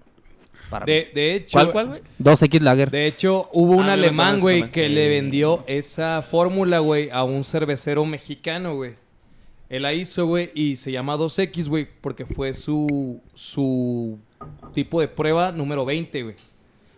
Para. 0.70 0.86
De, 0.86 1.10
de 1.14 1.36
hecho, 1.36 1.54
¿Cuál, 1.54 1.72
cuál, 1.72 1.88
güey? 1.88 2.02
2X 2.22 2.60
Lager. 2.62 2.92
De 2.92 3.08
hecho, 3.08 3.50
hubo 3.54 3.74
un 3.74 3.84
Ah, 3.84 3.96
lo 3.96 4.04
alemán, 4.04 4.40
güey, 4.40 4.70
que 4.70 4.88
Sí. 4.88 4.94
le 4.94 5.08
vendió 5.10 5.64
esa 5.68 6.22
fórmula, 6.22 6.80
güey, 6.80 7.10
a 7.10 7.24
un 7.24 7.44
cervecero 7.44 8.04
mexicano, 8.06 8.76
güey. 8.76 8.96
Él 9.70 9.82
la 9.84 9.94
hizo, 9.94 10.26
güey, 10.26 10.52
y 10.54 10.76
se 10.78 10.92
llama 10.92 11.16
2X, 11.18 11.68
güey, 11.70 11.88
porque 12.02 12.26
fue 12.26 12.54
su, 12.54 13.22
su 13.34 14.18
tipo 14.74 15.02
de 15.02 15.08
prueba 15.08 15.52
número 15.52 15.86
20, 15.86 16.24
güey. 16.24 16.36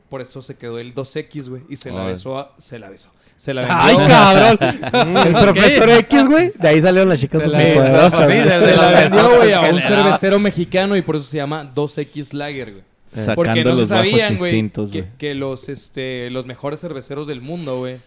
Por 0.09 0.22
eso 0.22 0.41
se 0.41 0.55
quedó 0.57 0.80
el 0.80 0.93
2X, 0.93 1.49
güey, 1.49 1.61
y 1.70 1.76
se 1.76 1.91
la 1.91 2.03
besó, 2.05 2.38
a- 2.39 2.55
se 2.57 2.78
la 2.80 2.89
besó. 2.89 3.11
Se 3.38 3.53
la 3.53 3.61
vendió. 3.67 3.78
¡Ay, 3.80 3.95
cabrón! 4.07 4.57
El 5.28 5.34
profesor 5.34 5.89
X, 5.89 6.28
güey. 6.28 6.51
De 6.59 6.67
ahí 6.67 6.82
salieron 6.82 7.07
las 7.09 7.20
chicas 7.22 7.41
Se 7.43 7.47
la, 7.49 7.59
superpoderosas. 7.59 8.28
sí, 8.28 8.34
güey. 8.38 8.49
se 8.49 8.76
la 8.76 8.89
vendió, 9.01 9.36
güey, 9.38 9.53
a 9.53 9.61
un 9.61 9.82
cervecero 9.82 10.39
mexicano 10.39 10.97
y 10.97 11.01
por 11.01 11.15
eso 11.15 11.26
se 11.26 11.38
llama 11.38 11.72
2X 11.74 12.34
Lager, 12.34 12.72
güey. 12.72 12.84
Sacando 13.14 13.36
Porque 13.36 13.64
no 13.64 13.72
se 13.72 13.82
los 13.82 13.89
bajos 13.89 14.07
sabían, 14.07 14.38
güey, 14.38 14.51
instintos, 14.51 14.91
que, 14.91 15.01
güey. 15.01 15.14
que 15.18 15.34
los, 15.36 15.68
este, 15.70 16.30
los 16.30 16.45
mejores 16.45 16.80
cerveceros 16.80 17.26
del 17.28 17.41
mundo, 17.41 17.80
güey, 17.80 17.97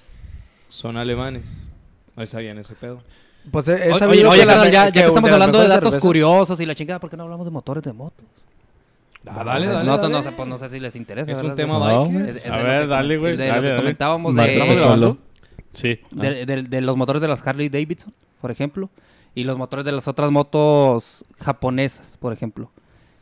son 0.69 0.97
alemanes. 0.97 1.69
No 2.17 2.25
sabían 2.27 2.59
ese 2.59 2.75
pedo. 2.75 3.03
Pues 3.51 3.67
he, 3.69 3.89
he 3.89 3.93
Oye, 3.93 4.25
oye, 4.27 4.41
que- 4.43 4.47
ya, 4.47 4.69
ya 4.71 4.87
que 4.87 5.01
que 5.01 5.07
estamos 5.07 5.31
hablando 5.31 5.61
de 5.61 5.67
datos 5.69 5.89
cervezas- 5.91 6.01
curiosos 6.03 6.61
y 6.61 6.67
la 6.67 6.75
chingada, 6.77 7.01
¿por 7.01 7.11
qué 7.11 7.17
no 7.17 7.25
hablamos 7.25 7.45
de 7.47 7.51
motores 7.51 7.83
de 7.83 7.93
motos? 7.93 8.25
Ah, 9.27 9.43
dale, 9.45 9.67
No, 9.67 9.73
dale, 9.73 9.85
no, 9.87 9.99
dale. 9.99 10.13
no, 10.15 10.23
sé, 10.23 10.33
pues 10.33 10.49
no 10.49 10.59
sé 10.59 10.69
si 10.69 10.79
les 10.81 10.95
interesa. 10.97 11.33
Es 11.33 11.43
un 11.43 11.55
tema 11.55 11.79
No. 11.79 12.07
Es- 12.27 12.37
es 12.37 12.47
A 12.47 12.57
ver, 12.59 12.81
que 12.83 12.87
dale, 12.87 13.19
güey, 13.19 13.37
De 13.37 13.47
dale, 13.47 13.57
lo 13.57 13.63
que 13.63 13.69
dale. 13.71 13.81
comentábamos 13.83 14.33
Martín, 14.35 14.53
de, 14.55 14.61
¿Estamos 14.61 14.81
grabando? 14.81 15.19
Sí. 15.75 15.99
de, 16.13 16.47
de- 16.47 16.63
de 16.65 16.81
los 16.81 16.97
motores 16.97 17.21
de 17.23 17.29
las 17.29 17.45
Harley 17.47 17.69
Davidson, 17.69 18.13
por 18.41 18.51
ejemplo, 18.53 18.91
y 19.35 19.43
los 19.45 19.57
motores 19.59 19.85
de 19.85 19.93
las 19.93 20.07
otras 20.07 20.31
motos 20.31 21.25
japonesas, 21.41 22.17
por 22.21 22.33
ejemplo. 22.33 22.71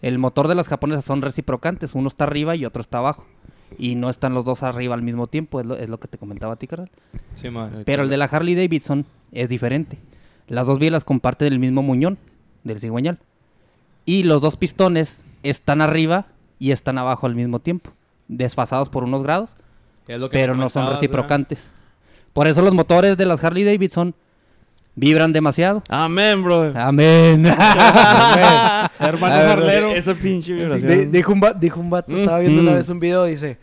El 0.02 0.18
motor 0.18 0.48
de 0.48 0.54
las 0.54 0.68
japonesas 0.68 1.04
son 1.04 1.22
reciprocantes, 1.22 1.94
uno 1.94 2.08
está 2.08 2.24
arriba 2.24 2.56
y 2.56 2.64
otro 2.64 2.80
está 2.80 2.98
abajo. 2.98 3.26
Y 3.78 3.94
no 3.94 4.10
están 4.10 4.34
los 4.34 4.44
dos 4.44 4.62
arriba 4.62 4.94
al 4.94 5.02
mismo 5.02 5.26
tiempo, 5.26 5.60
es 5.60 5.66
lo, 5.66 5.76
es 5.76 5.88
lo 5.88 6.00
que 6.00 6.08
te 6.08 6.18
comentaba 6.18 6.54
a 6.54 6.56
ti, 6.56 6.66
carnal. 6.66 6.90
Sí, 7.34 7.50
man. 7.50 7.82
Pero 7.84 8.02
el 8.02 8.08
de 8.08 8.16
la 8.16 8.24
Harley 8.24 8.54
Davidson 8.54 9.06
es 9.32 9.48
diferente. 9.48 9.98
Las 10.48 10.66
dos 10.66 10.78
bielas 10.78 11.04
comparten 11.04 11.52
el 11.52 11.58
mismo 11.58 11.82
muñón 11.82 12.18
del 12.64 12.80
cigüeñal. 12.80 13.18
Y 14.04 14.24
los 14.24 14.42
dos 14.42 14.56
pistones 14.56 15.24
están 15.42 15.80
arriba 15.80 16.26
y 16.58 16.72
están 16.72 16.98
abajo 16.98 17.26
al 17.26 17.34
mismo 17.34 17.60
tiempo. 17.60 17.92
Desfasados 18.28 18.88
por 18.88 19.04
unos 19.04 19.22
grados, 19.22 19.56
pero 20.30 20.54
no 20.54 20.68
son 20.70 20.88
reciprocantes. 20.88 21.70
Por 22.32 22.46
eso 22.46 22.62
los 22.62 22.74
motores 22.74 23.16
de 23.16 23.26
las 23.26 23.42
Harley 23.42 23.64
Davidson 23.64 24.14
vibran 25.00 25.32
demasiado. 25.32 25.82
Amén, 25.88 26.42
brother. 26.44 26.76
Amén. 26.76 27.46
Hermano 29.00 29.34
Jarlero. 29.34 29.90
Esa 29.92 30.14
pinche 30.14 30.52
vibración. 30.52 31.10
dijo, 31.10 31.32
un 31.32 31.40
va- 31.42 31.52
dijo 31.54 31.80
un 31.80 31.88
vato, 31.90 32.14
estaba 32.16 32.38
viendo 32.40 32.60
una 32.60 32.72
Mm. 32.72 32.74
vez 32.74 32.88
un 32.90 33.00
video, 33.00 33.24
dice, 33.24 33.56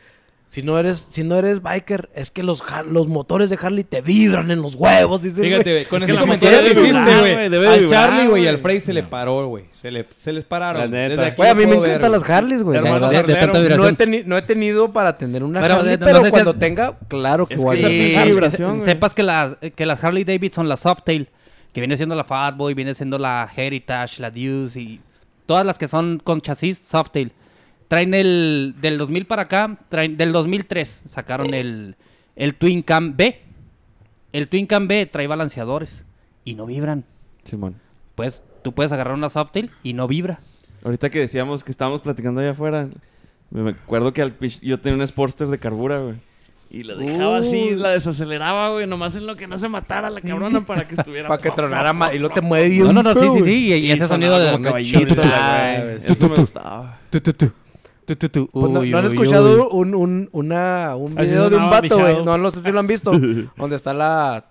si 0.50 0.64
no 0.64 0.80
eres, 0.80 1.06
si 1.12 1.24
no 1.26 1.36
eres 1.38 1.62
biker, 1.62 2.10
es 2.16 2.32
que 2.32 2.42
los, 2.42 2.64
los 2.90 3.08
motores 3.10 3.50
de 3.50 3.60
Harley 3.62 3.84
te 3.84 4.02
vibran 4.02 4.50
en 4.50 4.62
los 4.62 4.76
huevos, 4.76 5.22
dice. 5.22 5.42
Fíjate, 5.42 5.72
güey. 5.74 5.86
con 5.86 6.02
Es 6.04 6.10
ese 6.10 6.18
comentario 6.20 6.60
que 6.62 6.72
hiciste, 6.72 7.20
güey. 7.20 7.36
Al 7.36 7.50
vibrar, 7.50 7.86
Charlie, 7.86 8.28
güey, 8.28 8.44
y 8.46 8.48
al 8.48 8.58
Frey 8.60 8.80
se 8.80 8.94
le 8.94 9.04
paró, 9.04 9.46
güey. 9.48 9.66
Se, 9.74 9.92
le, 9.92 10.08
se 10.16 10.32
les 10.32 10.46
pararon. 10.46 10.82
La 10.82 10.88
neta. 10.88 11.22
Desde 11.22 11.26
aquí 11.34 11.42
a 11.46 11.54
mí 11.54 11.66
me 11.66 11.76
encantan 11.76 12.12
las 12.14 12.28
Harleys, 12.30 12.64
güey. 12.64 12.80
No 12.82 12.86
he, 12.88 14.24
no 14.26 14.38
he 14.38 14.42
tenido 14.42 14.92
para 14.94 15.18
tener 15.18 15.44
una 15.44 15.62
Pero, 15.62 15.76
Harley, 15.76 15.94
eh, 15.94 15.98
no 15.98 16.06
pero 16.06 16.20
sé 16.20 16.26
si 16.26 16.32
cuando 16.32 16.52
has- 16.52 16.60
tenga, 16.60 16.98
claro 17.08 17.46
que 17.48 17.56
Es 17.56 17.62
voy 17.62 17.78
que 17.80 17.86
a 17.86 17.90
mi- 18.24 18.32
vibración, 18.32 18.84
sepas 18.84 19.14
que 19.14 19.24
las, 19.24 19.58
que 19.58 19.86
las 19.86 20.04
Harley 20.04 20.24
Davidson, 20.24 20.70
la 20.70 20.78
Softail, 20.78 21.28
que 21.74 21.82
viene 21.82 21.98
siendo 21.98 22.16
la 22.16 22.24
Fatboy, 22.24 22.74
viene 22.74 22.96
siendo 22.96 23.18
la 23.20 23.50
Heritage, 23.56 24.22
la 24.22 24.32
Deuce 24.32 24.80
y 24.80 25.02
todas 25.46 25.66
las 25.66 25.78
que 25.78 25.88
son 25.88 26.20
con 26.24 26.42
chasis 26.42 26.78
Softail, 26.80 27.32
traen 27.88 28.14
el 28.14 28.76
del 28.82 28.98
2000 28.98 29.26
para 29.26 29.44
acá, 29.44 29.78
traen 29.90 30.18
del 30.18 30.32
2003 30.32 31.04
sacaron 31.08 31.54
el, 31.54 31.96
el 32.36 32.56
Twin 32.56 32.82
Cam 32.82 33.16
B. 33.16 33.42
El 34.34 34.48
Twin 34.48 34.66
Cam 34.68 34.88
B 34.88 35.06
trae 35.06 35.28
balanceadores 35.28 36.06
y 36.44 36.56
no 36.56 36.66
vibran. 36.66 37.06
Simón. 37.44 37.76
Pues 38.16 38.44
tú 38.64 38.74
puedes 38.74 38.92
agarrar 38.92 39.14
una 39.16 39.30
Softail 39.30 39.72
y 39.84 39.94
no 39.94 40.08
vibra. 40.08 40.40
Ahorita 40.84 41.10
que 41.10 41.20
decíamos 41.20 41.64
que 41.64 41.72
estábamos 41.72 42.02
platicando 42.02 42.42
allá 42.42 42.52
afuera, 42.52 42.88
me 43.50 43.72
acuerdo 43.72 44.14
que 44.14 44.22
al 44.22 44.38
pich- 44.38 44.60
yo 44.62 44.80
tenía 44.80 45.00
un 45.02 45.08
Sportster 45.08 45.48
de 45.48 45.58
carbura, 45.58 46.00
güey. 46.00 46.16
Y 46.70 46.84
la 46.84 46.96
dejaba 46.96 47.38
así, 47.38 47.76
la 47.78 47.92
desaceleraba, 47.92 48.72
güey, 48.74 48.86
nomás 48.88 49.16
en 49.16 49.26
lo 49.26 49.38
que 49.38 49.48
no 49.48 49.58
se 49.58 49.70
matara 49.70 50.10
la 50.10 50.20
cabrona 50.20 50.60
para 50.62 50.86
que 50.86 50.96
estuviera. 50.96 51.28
Para 51.30 51.42
que 51.42 51.50
tronara 51.52 51.94
más 51.94 52.14
y 52.14 52.20
lo 52.20 52.30
te 52.30 52.42
mueve 52.42 52.68
bien. 52.68 52.84
No, 52.84 52.92
no, 52.92 53.04
no, 53.04 53.14
sí, 53.14 53.26
sí, 53.36 53.42
sí. 53.44 53.58
Y, 53.70 53.74
y 53.76 53.92
ese 53.92 54.06
sonido 54.06 54.38
de 54.38 54.62
caballito. 54.62 55.16
Eso 55.96 56.28
me 56.30 56.36
gustaba. 56.36 57.00
Tu, 57.10 57.22
tu, 57.22 57.52
tu. 58.08 58.16
Tu, 58.16 58.30
tu, 58.30 58.30
tu. 58.30 58.48
Pues 58.48 58.72
no, 58.72 58.80
Uy, 58.80 58.90
¿no 58.90 58.98
han 58.98 59.06
uy, 59.06 59.12
escuchado 59.12 59.70
un, 59.70 59.94
un, 59.94 60.30
una, 60.32 60.96
un 60.96 61.14
video 61.16 61.50
de 61.50 61.58
un 61.58 61.70
vato, 61.70 62.00
güey? 62.00 62.24
No, 62.24 62.38
no 62.38 62.52
sé 62.52 62.62
si 62.62 62.72
lo 62.72 62.80
han 62.80 62.88
visto. 62.88 63.12
donde 63.58 63.76
está 63.76 63.94
la... 63.94 64.46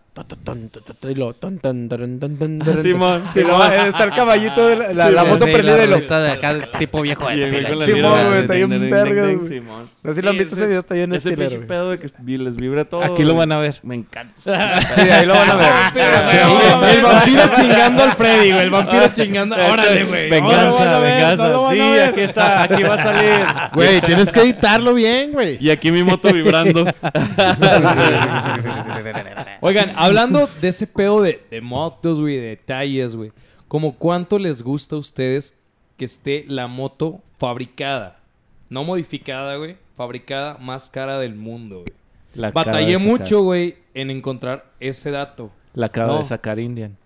Simón, 2.82 3.22
Simón. 3.32 3.72
está 3.72 4.04
el 4.04 4.10
caballito 4.12 4.66
de 4.66 4.76
la, 4.76 4.92
la, 4.92 5.06
Sí, 5.08 5.12
la 5.12 5.22
sí, 5.22 5.28
moto 5.28 5.44
Sí, 5.44 5.52
prendida 5.52 5.76
la 5.76 5.84
y 5.84 5.88
lo... 5.88 6.20
de 6.20 6.30
acá, 6.30 6.70
tipo 6.78 7.02
viejo. 7.02 7.24
Con 7.24 7.38
la 7.38 7.86
Simón, 7.86 8.26
güey, 8.26 8.38
está 8.40 8.54
bien 8.54 8.90
verga. 8.90 9.46
Simón. 9.46 9.88
No 10.02 10.12
sé 10.12 10.20
si 10.20 10.22
lo 10.24 10.30
han 10.30 10.38
visto 10.38 10.54
ese 10.54 10.66
video, 10.66 10.78
está 10.78 10.94
bien 10.94 11.12
Ese 11.14 11.36
pinche 11.36 11.58
pedo 11.58 11.90
de 11.90 11.98
que 11.98 12.08
les 12.38 12.56
vibra 12.56 12.84
todo. 12.84 13.02
Aquí 13.02 13.24
lo 13.24 13.34
van 13.34 13.52
a 13.52 13.58
ver. 13.58 13.78
Me 13.82 13.94
encanta. 13.94 14.34
Sí, 14.96 15.02
ahí 15.02 15.26
lo 15.26 15.34
van 15.34 15.50
a 15.50 15.56
ver. 15.56 15.72
El 16.96 17.02
vampiro 17.02 17.42
chingando 17.54 18.04
al 18.04 18.12
Freddy, 18.12 18.52
güey. 18.52 18.64
El 18.64 18.70
vampiro 18.70 19.08
chingando. 19.12 19.56
Órale, 19.56 20.04
güey. 20.04 20.30
Venganza, 20.30 20.96
a 20.96 21.00
venganza. 21.00 21.44
a 21.46 21.70
sí, 21.70 21.80
aquí 21.80 22.20
está, 22.20 22.62
aquí 22.62 22.82
va 22.82 22.94
a 22.94 23.02
salir. 23.02 23.44
Güey, 23.74 24.00
tienes 24.00 24.32
que 24.32 24.40
editarlo 24.40 24.94
bien, 24.94 25.32
güey. 25.32 25.58
Y 25.60 25.70
aquí 25.70 25.92
mi 25.92 26.02
moto 26.02 26.32
vibrando. 26.32 26.86
Oigan, 29.60 29.90
hablando 30.06 30.48
de 30.60 30.68
ese 30.68 30.86
pedo 30.86 31.22
de, 31.22 31.42
de 31.50 31.60
motos, 31.60 32.20
güey, 32.20 32.36
de 32.36 32.48
detalles, 32.48 33.14
güey. 33.16 33.32
¿Cómo 33.68 33.96
cuánto 33.96 34.38
les 34.38 34.62
gusta 34.62 34.96
a 34.96 34.98
ustedes 34.98 35.58
que 35.96 36.04
esté 36.04 36.44
la 36.48 36.66
moto 36.66 37.20
fabricada? 37.38 38.20
No 38.68 38.84
modificada, 38.84 39.56
güey. 39.56 39.76
Fabricada 39.96 40.58
más 40.58 40.90
cara 40.90 41.18
del 41.18 41.34
mundo, 41.34 41.80
güey. 41.80 41.92
La 42.34 42.50
Batallé 42.50 42.98
mucho, 42.98 43.42
güey, 43.42 43.76
en 43.94 44.10
encontrar 44.10 44.66
ese 44.78 45.10
dato. 45.10 45.50
La 45.72 45.86
acaba 45.86 46.12
No. 46.14 46.18
de 46.18 46.24
sacar 46.24 46.58
Indian. 46.58 46.96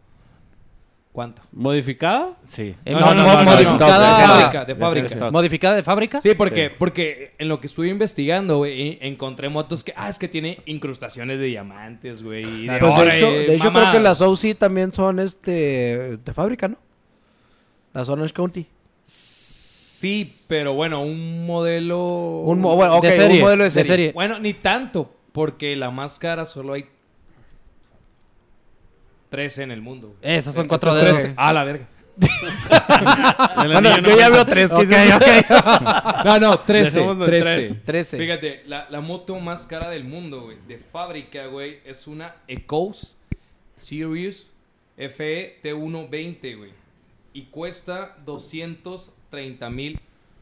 ¿Cuánto? 1.13 1.43
¿Modificada? 1.51 2.37
Sí. 2.45 2.75
Eh, 2.85 2.93
No, 2.93 3.01
no, 3.01 3.07
mo- 3.07 3.15
no, 3.15 3.25
no, 3.25 3.43
no, 3.43 3.51
modificada. 3.51 4.21
De 4.21 4.27
fábrica, 4.29 4.65
de 4.65 4.75
fábrica. 4.77 5.07
stock. 5.09 5.33
¿Modificada 5.33 5.75
de 5.77 5.83
fábrica? 5.83 6.21
Sí, 6.21 6.35
porque, 6.37 6.71
porque 6.71 7.33
en 7.39 7.49
lo 7.49 7.61
que 7.61 7.67
estuve 7.67 7.89
investigando, 7.89 8.59
güey, 8.59 8.97
encontré 9.01 9.49
motos 9.49 9.83
que, 9.83 9.93
ah, 9.97 10.09
es 10.09 10.21
que 10.21 10.29
tiene 10.29 10.61
incrustaciones 10.67 11.41
de 11.41 11.47
diamantes, 11.47 12.23
güey. 12.23 12.45
y 12.45 12.67
de 12.69 12.79
Pues 12.79 12.93
oro, 12.95 13.05
de 13.05 13.17
hecho, 13.17 13.31
y 13.33 13.47
de 13.47 13.55
hecho 13.57 13.73
creo 13.73 13.91
que 13.91 13.99
las 14.01 14.21
OC 14.23 14.55
también 14.57 14.93
son 14.93 15.19
este 15.19 16.17
de 16.19 16.33
fábrica, 16.33 16.69
¿no? 16.69 16.77
Las 17.93 18.09
Orange 18.09 18.33
County. 18.33 18.67
Sí, 19.03 20.33
pero 20.47 20.75
bueno, 20.75 21.03
un 21.03 21.45
modelo... 21.45 21.99
Un, 22.45 22.61
mo- 22.61 22.77
bueno, 22.77 23.01
De 23.01 23.11
serie, 23.13 23.37
un 23.39 23.43
modelo 23.43 23.65
de 23.65 23.69
de 23.71 23.71
serie. 23.73 23.91
serie. 23.91 24.13
Bueno, 24.13 24.39
ni 24.39 24.55
tanto, 24.55 25.13
porque 25.33 25.75
la 25.77 25.91
más 25.91 26.19
cara 26.21 26.45
solo 26.45 26.73
hay 26.75 26.87
13 29.31 29.63
en 29.63 29.71
el 29.71 29.81
mundo. 29.81 30.17
Esos 30.23 30.55
son 30.55 30.67
cuatro 30.69 30.95
dedos. 30.95 31.17
tres- 31.17 31.35
Ah, 31.37 31.53
la 31.53 31.65
verga. 31.65 31.87
Bueno, 33.57 33.99
yo 34.01 34.17
ya 34.19 34.29
veo 34.29 34.45
tres. 34.45 34.71
que 34.71 34.77
No, 36.25 36.39
no, 36.39 36.59
13. 36.61 36.99
Dejémoslo 36.99 37.25
en 37.25 37.31
13. 37.31 37.57
tres. 37.57 37.85
13. 37.85 38.19
Fíjate, 38.19 38.63
la, 38.67 38.89
la 38.91 39.01
moto 39.01 39.39
más 39.41 39.67
cara 39.67 39.89
del 39.91 40.05
mundo, 40.05 40.43
güey, 40.43 40.59
de 40.67 40.79
fábrica, 40.79 41.47
güey, 41.47 41.79
es 41.85 42.07
una 42.07 42.35
Ecos 42.49 43.17
Series 43.77 44.53
FE 44.97 45.61
T120, 45.63 46.59
güey. 46.59 46.73
Y 47.33 47.45
cuesta 47.45 48.17
230 48.27 49.71
mil 49.71 49.99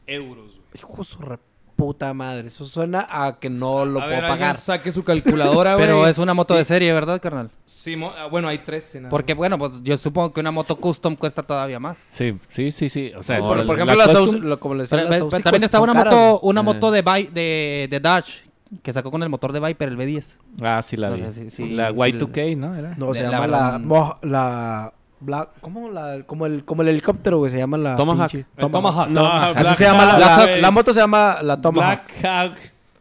euros, 0.07 0.51
güey. 0.51 0.61
Hijo 0.75 1.03
su 1.03 1.19
re 1.21 1.37
puta 1.79 2.13
madre. 2.13 2.49
Eso 2.49 2.65
suena 2.65 3.07
a 3.09 3.39
que 3.39 3.49
no 3.49 3.85
lo 3.85 3.99
A 4.01 4.05
puedo 4.05 4.19
ver, 4.21 4.27
pagar. 4.27 4.55
saque 4.55 4.91
su 4.91 5.03
calculadora, 5.05 5.75
güey. 5.75 5.85
Pero 5.87 6.05
es 6.05 6.17
una 6.17 6.33
moto 6.33 6.53
de 6.55 6.65
serie, 6.65 6.91
¿verdad, 6.93 7.21
carnal? 7.21 7.49
Sí, 7.65 7.95
mo- 7.95 8.11
ah, 8.17 8.25
bueno, 8.27 8.47
hay 8.49 8.59
13 8.59 8.99
nada 8.99 9.09
Porque, 9.09 9.33
bueno, 9.33 9.57
pues 9.57 9.81
yo 9.83 9.97
supongo 9.97 10.33
que 10.33 10.41
una 10.41 10.51
moto 10.51 10.75
custom 10.75 11.15
cuesta 11.15 11.41
todavía 11.43 11.79
más. 11.79 12.05
Sí, 12.09 12.37
sí, 12.49 12.71
sí, 12.71 12.89
sí. 12.89 13.11
O 13.17 13.23
sea, 13.23 13.39
por, 13.39 13.57
la- 13.57 13.65
por 13.65 13.77
la 13.77 13.83
ejemplo, 13.93 13.95
las 14.05 14.15
custom- 14.15 14.39
lo- 14.41 14.59
como 14.59 14.75
le 14.75 14.83
decían, 14.83 14.99
Pero, 14.99 15.09
las 15.09 15.17
pero 15.19 15.27
OC, 15.27 15.43
también 15.43 15.63
está 15.63 15.79
una 15.81 15.93
caras, 15.93 16.13
moto, 16.13 16.39
una 16.41 16.61
Eh. 16.61 16.63
moto 16.63 16.91
de, 16.91 17.01
de, 17.33 17.87
de 17.89 17.99
Dodge 17.99 18.43
que 18.83 18.93
sacó 18.93 19.09
con 19.09 19.23
el 19.23 19.29
motor 19.29 19.51
de 19.51 19.59
Viper, 19.59 19.89
el 19.89 19.97
B10. 19.97 20.37
Ah, 20.61 20.81
sí, 20.83 20.95
la 20.97 21.09
No 21.09 21.15
vi. 21.15 21.21
sé 21.21 21.31
si- 21.33 21.49
si- 21.49 21.69
la 21.69 21.89
si- 21.89 21.95
Y2K, 21.95 22.55
¿no? 22.57 22.75
Era. 22.75 22.93
No, 22.97 23.13
se 23.15 23.23
La 23.23 23.31
llama 23.31 23.47
la, 23.47 23.81
la 24.21 24.93
Black, 25.21 25.49
¿cómo 25.61 25.89
la, 25.89 26.23
como 26.25 26.45
el, 26.45 26.63
como 26.63 26.81
el 26.81 26.87
helicóptero, 26.89 27.39
güey, 27.39 27.51
se 27.51 27.57
llama 27.57 27.77
la 27.77 27.95
Tomahawk. 27.95 28.31
pinche- 28.31 28.45
Tomahawk. 28.57 29.09
No, 29.09 29.27
Así 29.27 29.59
Black 29.59 29.75
se 29.75 29.83
llama 29.83 30.05
la, 30.05 30.35
Hawk, 30.37 30.47
la- 30.49 30.57
la 30.57 30.71
moto 30.71 30.93
se 30.93 30.99
llama 30.99 31.37
la 31.41 31.61
Tomahawk. 31.61 32.01
Black 32.21 32.25
Hawk. 32.25 32.57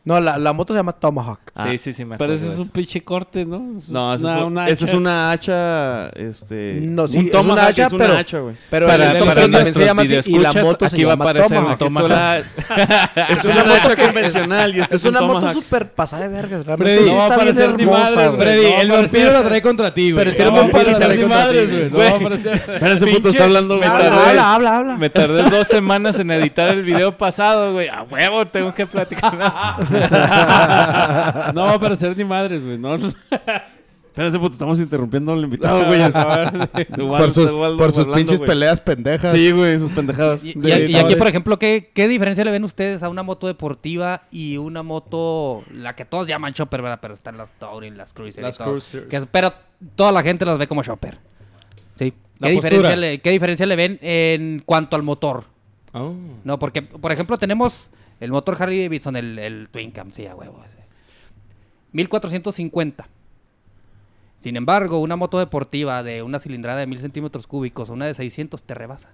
No, 0.09 0.19
la, 0.23 0.39
la 0.39 0.55
moto 0.55 0.73
se 0.73 0.79
llama 0.79 0.93
Tomahawk. 0.93 1.39
Sí, 1.65 1.77
sí, 1.77 1.93
sí, 1.93 2.03
me 2.07 2.17
Pero 2.17 2.33
acuerdo 2.33 2.35
ese 2.37 2.45
de 2.47 2.51
es 2.53 2.57
un 2.57 2.63
eso. 2.65 2.73
pinche 2.73 3.05
corte, 3.05 3.45
¿no? 3.45 3.83
No, 3.89 4.15
esa, 4.15 4.25
Una- 4.25 4.33
es, 4.39 4.41
un- 4.41 4.53
una 4.53 4.69
esa 4.69 4.85
es 4.87 4.91
hacha. 4.91 4.97
una 4.97 5.31
hacha, 5.33 6.09
este... 6.11 6.79
No, 6.81 7.07
sí, 7.07 7.19
un 7.19 7.27
es 7.27 7.33
Tomahawk 7.33 7.53
una 7.53 7.67
hacha, 7.67 7.87
es 7.87 7.93
una 7.93 8.05
pero- 8.07 8.17
hacha, 8.19 8.39
güey. 8.39 8.55
Pero 8.71 8.87
Para- 8.87 9.11
el 9.13 9.19
para 9.25 9.41
también 9.43 9.75
se 9.75 9.85
llama 9.85 10.03
así 10.03 10.33
y 10.33 10.39
la 10.39 10.53
moto 10.55 10.89
se 10.89 10.97
aquí 10.97 11.05
va 11.05 11.13
a 11.13 11.17
llama 11.17 11.25
aparecer 11.27 11.59
el 11.59 11.77
Tomahawk. 11.77 12.11
Esta 12.11 13.49
es 13.51 13.55
una 13.55 13.75
hacha 13.75 13.97
convencional 13.97 14.77
y 14.77 14.81
esta 14.81 14.95
Es 14.97 15.03
es 15.03 15.11
un 15.11 15.17
una 15.17 15.27
moto 15.27 15.49
súper 15.51 15.91
pasada 15.93 16.23
de 16.23 16.29
vergas. 16.29 16.65
Realmente 16.65 17.05
no 17.11 17.15
va 17.17 17.23
a 17.25 17.35
aparecer 17.35 17.77
ni 17.77 17.85
güey. 17.85 18.39
Freddy, 18.39 18.65
el 18.67 18.89
pero 18.89 19.03
vampiro 19.03 19.33
la 19.33 19.43
trae 19.45 19.61
contra 19.63 19.93
ti, 19.93 20.13
güey. 20.13 20.25
Pero 20.25 20.45
no 20.47 20.53
me 20.53 20.59
vampiro 20.61 20.91
la 20.91 20.97
aparece 20.97 21.05
trae 21.05 21.17
ni 21.19 21.23
ti, 21.23 21.77
güey. 21.77 21.91
No 21.91 21.99
va 21.99 22.05
a 22.09 22.17
aparecer. 22.17 22.55
Espera, 22.55 22.93
ese 22.95 23.07
puto 23.07 23.29
está 23.29 23.45
hablando 23.45 23.75
habla, 23.75 24.55
habla, 24.55 24.77
habla. 24.79 24.97
Me 24.97 25.11
tardé 25.11 25.43
dos 25.51 25.67
semanas 25.69 26.19
en 26.19 26.31
editar 26.31 26.69
el 26.69 26.83
video 26.83 27.17
pasado, 27.17 27.73
güey. 27.75 27.89
A 27.89 28.05
huevo, 28.05 28.47
tengo 28.47 28.75
que 28.75 28.87
platicar. 28.87 29.37
No 31.55 31.63
va 31.63 31.71
a 31.73 31.75
aparecer 31.75 32.17
ni 32.17 32.25
madres, 32.25 32.65
güey. 32.65 32.79
No, 32.79 32.95
ese 34.27 34.37
puto 34.41 34.53
estamos 34.53 34.81
interrumpiendo 34.81 35.33
al 35.33 35.45
invitado, 35.45 35.85
güey. 35.87 36.01
Por 36.97 37.33
sus, 37.33 37.51
por 37.53 37.93
sus 37.93 37.99
hablando, 37.99 38.15
pinches 38.17 38.39
güey. 38.39 38.49
peleas 38.49 38.81
pendejas. 38.81 39.31
Sí, 39.31 39.53
güey, 39.53 39.79
sus 39.79 39.91
pendejadas. 39.93 40.43
Y, 40.43 40.51
y- 40.51 40.55
De- 40.55 40.87
y 40.91 40.97
aquí, 40.97 41.15
por 41.15 41.29
ejemplo, 41.29 41.57
¿qué, 41.59 41.93
¿qué 41.95 42.09
diferencia 42.09 42.45
le 42.45 42.51
ven 42.51 42.65
ustedes 42.65 43.05
a 43.05 43.09
una 43.11 43.23
moto 43.23 43.47
deportiva 43.47 44.23
y 44.33 44.57
una 44.57 44.83
moto, 44.83 45.63
la 45.73 45.95
que 45.95 46.05
todos 46.05 46.27
llaman 46.27 46.53
chopper, 46.53 46.83
¿verdad? 46.83 46.99
Pero 47.01 47.15
están 47.15 47.37
las 47.37 47.53
Touring, 47.61 47.97
las 47.97 48.13
Cruiser 48.13 48.43
Las 48.43 48.57
y 48.57 48.59
todo. 48.59 48.71
Cruisers. 48.71 49.07
Que 49.07 49.21
pero 49.31 49.53
toda 49.95 50.11
la 50.11 50.23
gente 50.25 50.45
las 50.45 50.59
ve 50.59 50.67
como 50.67 50.83
chopper. 50.83 51.19
¿Sí? 51.95 52.13
¿Qué 52.41 52.51
diferencia, 52.51 52.97
le, 52.97 53.21
¿Qué 53.21 53.31
diferencia 53.31 53.67
le 53.67 53.77
ven 53.77 53.99
en 54.03 54.63
cuanto 54.67 54.97
al 54.97 55.05
motor? 55.05 55.45
Oh. 55.93 56.13
No, 56.43 56.59
porque, 56.59 56.83
por 56.83 57.13
ejemplo, 57.13 57.37
tenemos 57.37 57.91
el 58.21 58.31
motor 58.31 58.57
Harley 58.61 58.83
Davidson, 58.83 59.17
el, 59.17 59.39
el 59.39 59.69
Twin 59.69 59.91
Cam, 59.91 60.13
sí, 60.13 60.27
a 60.27 60.35
huevo. 60.35 60.63
ese. 60.65 60.79
1450. 61.93 63.09
Sin 64.39 64.57
embargo, 64.57 65.01
una 65.01 65.17
moto 65.17 65.39
deportiva 65.39 66.03
de 66.03 66.23
una 66.23 66.39
cilindrada 66.39 66.79
de 66.79 66.87
1000 66.87 66.99
centímetros 66.99 67.47
cúbicos 67.47 67.91
o 67.91 67.93
una 67.95 68.07
de 68.07 68.15
600 68.15 68.63
te 68.63 68.75
rebasa. 68.75 69.11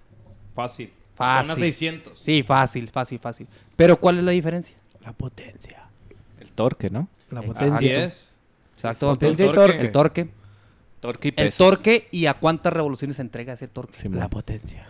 Fácil. 0.55 0.93
Fácil. 1.15 1.51
Una 1.51 1.61
600. 1.61 2.19
Sí, 2.19 2.43
fácil, 2.43 2.91
fácil, 2.91 3.19
fácil. 3.19 3.47
Pero 3.77 3.99
¿cuál 3.99 4.19
es 4.19 4.25
la 4.25 4.33
diferencia? 4.33 4.77
La 5.03 5.13
potencia. 5.13 5.89
El 6.41 6.51
torque, 6.53 6.91
¿no? 6.91 7.09
La 7.31 7.43
potencia. 7.43 8.05
Es. 8.05 8.35
Exacto. 8.77 9.09
Potencia 9.09 9.47
y 9.47 9.49
El 9.49 9.55
torque. 9.55 9.81
El 9.81 9.93
torque. 9.93 10.29
Torque 11.01 11.29
y 11.29 11.31
El 11.31 11.47
peso. 11.47 11.65
torque 11.65 12.09
y 12.11 12.27
a 12.27 12.35
cuántas 12.35 12.73
revoluciones 12.73 13.19
entrega 13.19 13.53
ese 13.53 13.69
torque. 13.69 13.97
Simón. 13.99 14.19
La 14.21 14.29
potencia. 14.29 14.87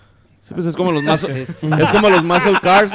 Sí, 0.46 0.52
pues 0.52 0.66
es 0.66 0.76
como 0.76 0.92
los 0.92 1.02
muscle... 1.04 1.42
Es- 1.42 1.48
es 1.80 1.90
como 1.90 2.10
los 2.10 2.22
muscle 2.22 2.52
cars, 2.62 2.92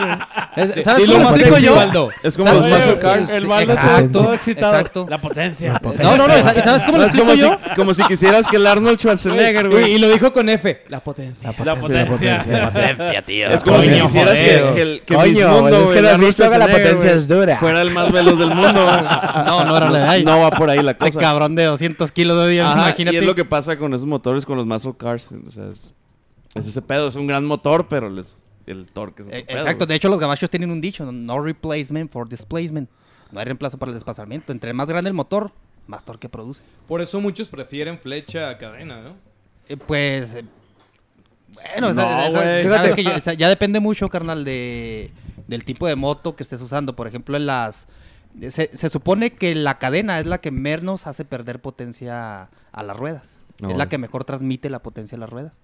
es- 0.55 0.83
¿Sabes 0.85 1.01
Dilo 1.01 1.13
cómo 1.13 1.23
lo 1.25 1.29
más 1.31 1.39
explico 1.39 1.57
yo? 1.57 1.75
Waldo. 1.75 2.09
Es 2.21 2.37
como 2.37 2.53
los 2.53 2.65
muscle 2.67 2.99
cars. 2.99 3.29
El 3.31 3.47
baldo 3.47 3.73
todo, 3.73 3.81
Exacto, 3.87 4.11
todo 4.19 4.33
excitado. 4.35 4.73
exacto. 4.77 5.07
La 5.09 5.17
potencia. 5.17 5.81
No, 6.03 6.15
no, 6.17 6.27
no. 6.27 6.37
¿y 6.37 6.41
¿Sabes 6.61 6.83
cómo 6.83 6.97
lo 6.99 7.03
Es 7.05 7.13
explico 7.13 7.25
como 7.25 7.33
yo? 7.39 7.57
si, 7.69 7.75
como 7.75 7.93
si 7.95 8.03
quisieras 8.03 8.47
que 8.47 8.57
el 8.57 8.67
Arnold 8.67 8.99
Schwarzenegger, 8.99 9.65
Y, 9.65 9.69
güey. 9.69 9.91
y 9.93 9.97
lo 9.99 10.09
dijo 10.09 10.31
con 10.31 10.47
F. 10.47 10.83
La 10.89 10.99
potencia. 10.99 11.51
La 11.63 11.75
potencia. 11.75 12.43
Es 13.51 13.63
como 13.63 13.81
si 13.81 13.89
quisieras 13.89 14.39
que, 14.39 14.59
joder. 14.59 14.73
que 14.75 14.81
el 14.81 15.01
que 15.05 15.15
Coño, 15.15 15.27
Miss 15.31 15.43
Mundo, 15.43 15.83
es 15.83 15.91
que 15.91 16.01
la 16.01 16.67
potencia 16.67 17.11
es 17.13 17.27
dura. 17.27 17.55
Fuera 17.57 17.81
el 17.81 17.91
más 17.91 18.11
veloz 18.11 18.37
del 18.37 18.49
mundo, 18.53 18.83
güey. 18.85 18.99
No, 19.49 19.63
no 19.63 19.77
era 19.77 19.89
la 19.89 19.99
de 19.99 20.07
ahí. 20.07 20.23
No 20.23 20.39
va 20.41 20.51
por 20.51 20.69
ahí 20.69 20.81
la 20.83 20.93
cosa. 20.93 21.19
cabrón 21.19 21.55
de 21.55 21.63
200 21.65 22.11
kilos 22.11 22.43
de 22.43 22.49
día, 22.51 22.71
imagínate. 22.71 23.15
Y 23.15 23.19
es 23.19 23.25
lo 23.25 23.33
que 23.35 23.45
pasa 23.45 23.77
con 23.77 23.93
esos 23.93 24.05
motores, 24.05 24.45
con 24.45 24.57
los 24.57 24.65
muscle 24.65 24.93
cars. 24.97 25.29
O 25.45 25.49
sea, 25.49 25.65
es, 25.71 25.93
es 26.55 26.67
ese 26.67 26.81
pedo. 26.81 27.07
Es 27.07 27.15
un 27.15 27.27
gran 27.27 27.45
motor, 27.45 27.87
pero 27.87 28.09
les- 28.09 28.37
el 28.65 28.85
torque 28.87 29.23
es 29.23 29.27
otro 29.27 29.39
Eh, 29.39 29.45
pedo, 29.47 29.57
Exacto, 29.57 29.85
güey. 29.85 29.89
de 29.89 29.95
hecho 29.95 30.09
los 30.09 30.19
gabachos 30.19 30.49
tienen 30.49 30.71
un 30.71 30.81
dicho, 30.81 31.11
no 31.11 31.41
replacement 31.41 32.11
for 32.11 32.27
displacement. 32.29 32.89
No 33.31 33.39
hay 33.39 33.45
reemplazo 33.45 33.77
para 33.77 33.89
el 33.91 33.95
desplazamiento. 33.95 34.51
Entre 34.51 34.73
más 34.73 34.87
grande 34.87 35.07
el 35.09 35.13
motor, 35.13 35.51
más 35.87 36.03
torque 36.03 36.29
produce. 36.29 36.63
Por 36.87 37.01
eso 37.01 37.19
muchos 37.21 37.47
prefieren 37.47 37.99
flecha 37.99 38.49
a 38.49 38.57
cadena, 38.57 39.01
¿no? 39.01 39.15
Eh, 39.67 39.77
pues. 39.77 40.33
eh, 40.35 40.45
bueno, 41.53 41.93
No, 41.93 42.01
esa- 42.01 42.27
esa- 42.27 42.41
güey. 42.43 42.63
sabes 42.67 42.93
que 42.93 43.37
ya, 43.37 43.49
depende 43.49 43.79
mucho, 43.79 44.07
carnal, 44.09 44.43
de, 44.45 45.11
del 45.47 45.63
tipo 45.65 45.87
de 45.87 45.95
moto 45.95 46.35
que 46.35 46.43
estés 46.43 46.61
usando. 46.61 46.95
Por 46.95 47.07
ejemplo, 47.07 47.37
en 47.37 47.45
las. 47.45 47.87
Se, 48.49 48.69
se 48.75 48.89
supone 48.89 49.31
que 49.31 49.55
la 49.55 49.79
cadena 49.79 50.19
es 50.19 50.27
la 50.27 50.39
que 50.39 50.51
menos 50.51 51.07
hace 51.07 51.25
perder 51.25 51.59
potencia 51.59 52.49
a 52.71 52.83
las 52.83 52.95
ruedas. 52.95 53.43
No, 53.59 53.71
es 53.71 53.77
la 53.77 53.89
que 53.89 53.97
mejor 53.97 54.23
transmite 54.23 54.69
la 54.69 54.79
potencia 54.83 55.15
a 55.15 55.19
las 55.19 55.29
ruedas. 55.29 55.59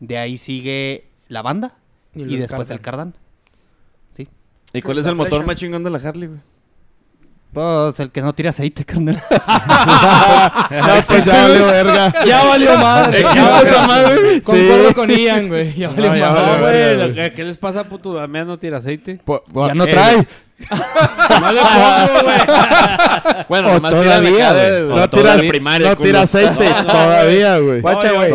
De 0.00 0.18
ahí 0.18 0.36
sigue 0.36 1.08
la 1.28 1.42
banda 1.42 1.76
Y 2.14 2.36
después 2.36 2.70
el 2.70 2.80
cardan. 2.80 3.12
cardan. 3.12 3.22
Sí. 4.12 4.28
¿Y 4.72 4.82
cuál 4.82 4.98
es 4.98 5.04
La 5.04 5.10
el 5.10 5.16
motor 5.16 5.44
más 5.46 5.56
chingón 5.56 5.82
de 5.84 5.90
la 5.90 5.98
Harley, 5.98 6.28
güey? 6.28 6.40
Pues 7.52 7.98
el 7.98 8.10
que 8.10 8.20
no 8.20 8.34
tira 8.34 8.50
aceite, 8.50 8.84
carnal. 8.86 9.14
No, 10.70 11.02
pues 11.06 11.24
ya 11.24 11.42
valió 11.48 11.66
verga. 11.66 12.14
Ya 12.26 12.44
valió 12.44 12.76
madre. 12.78 13.20
¿Existe 13.20 13.62
esa 13.62 13.86
madre? 13.86 14.42
Concuerdo 14.42 14.94
con 14.94 15.10
Ian, 15.10 15.48
güey. 15.48 15.74
Ya 15.76 15.88
valió 15.88 16.10
No, 16.10 16.16
ya 16.16 16.30
madre. 16.30 16.42
valió 16.42 16.58
No, 16.58 16.64
verga, 16.66 17.04
güey. 17.06 17.14
¿qué- 17.14 17.32
¿Qué 17.34 17.44
les 17.44 17.56
pasa, 17.58 17.84
puto? 17.84 18.28
Mía 18.28 18.44
no 18.44 18.58
tira 18.58 18.78
aceite. 18.78 19.20
Po- 19.24 19.42
ya 19.66 19.74
no 19.74 19.84
eh, 19.84 19.90
trae. 19.90 20.16
No 21.40 21.52
le 21.52 21.60
pongo, 21.60 22.22
güey. 22.24 22.38
Bueno, 23.48 23.68
O 23.68 23.74
nomás 23.74 23.92
tira 23.94 24.04
todavía, 24.04 24.50
acá 24.50 24.58
de- 24.58 24.84
güey. 24.84 24.96
No 24.98 25.10
tira, 25.10 25.36
primaria, 25.36 25.88
no 25.90 25.96
tira 25.96 26.20
aceite 26.22 26.74
todavía, 26.86 27.58
güey. 27.58 27.80
Guacha, 27.80 28.12
güey. 28.12 28.30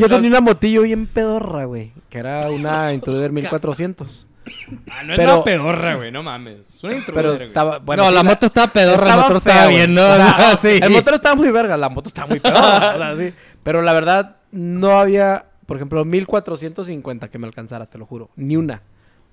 yo 0.00 0.08
tenía 0.08 0.30
una 0.30 0.40
motillo 0.40 0.82
bien 0.82 1.06
pedorra, 1.06 1.64
güey. 1.64 1.92
Que 2.08 2.18
era 2.18 2.48
una 2.50 2.92
Intruder 2.94 3.30
1400. 3.32 4.26
Ah, 4.90 5.02
no 5.04 5.12
es 5.14 5.18
Pero- 5.18 5.34
una 5.36 5.44
pedorra, 5.44 5.94
güey. 5.96 6.12
No 6.12 6.22
mames. 6.22 6.68
Es 6.68 6.84
una 6.84 6.96
Pero 7.12 7.34
estaba. 7.34 7.78
Bueno, 7.78 8.04
no, 8.04 8.08
sí, 8.10 8.14
la 8.14 8.22
moto 8.22 8.46
estaba 8.46 8.72
pedorra, 8.72 9.10
el 9.14 9.16
motor 9.20 9.40
fea, 9.42 9.52
estaba 9.54 9.70
bien, 9.70 9.94
¿no? 9.94 10.02
O 10.02 10.14
sea, 10.14 10.56
sí. 10.60 10.78
El 10.82 10.90
motor 10.90 11.14
estaba 11.14 11.34
muy 11.34 11.50
verga, 11.50 11.76
la 11.76 11.88
moto 11.88 12.08
estaba 12.08 12.28
muy 12.28 12.40
pedorra. 12.40 12.94
o 12.94 12.98
sea, 12.98 13.16
sí. 13.18 13.34
Pero 13.62 13.82
la 13.82 13.92
verdad, 13.92 14.36
no 14.52 14.98
había, 15.00 15.46
por 15.66 15.76
ejemplo, 15.76 16.04
1450 16.04 17.28
que 17.28 17.38
me 17.38 17.46
alcanzara, 17.46 17.86
te 17.86 17.98
lo 17.98 18.06
juro. 18.06 18.30
Ni 18.36 18.56
una. 18.56 18.82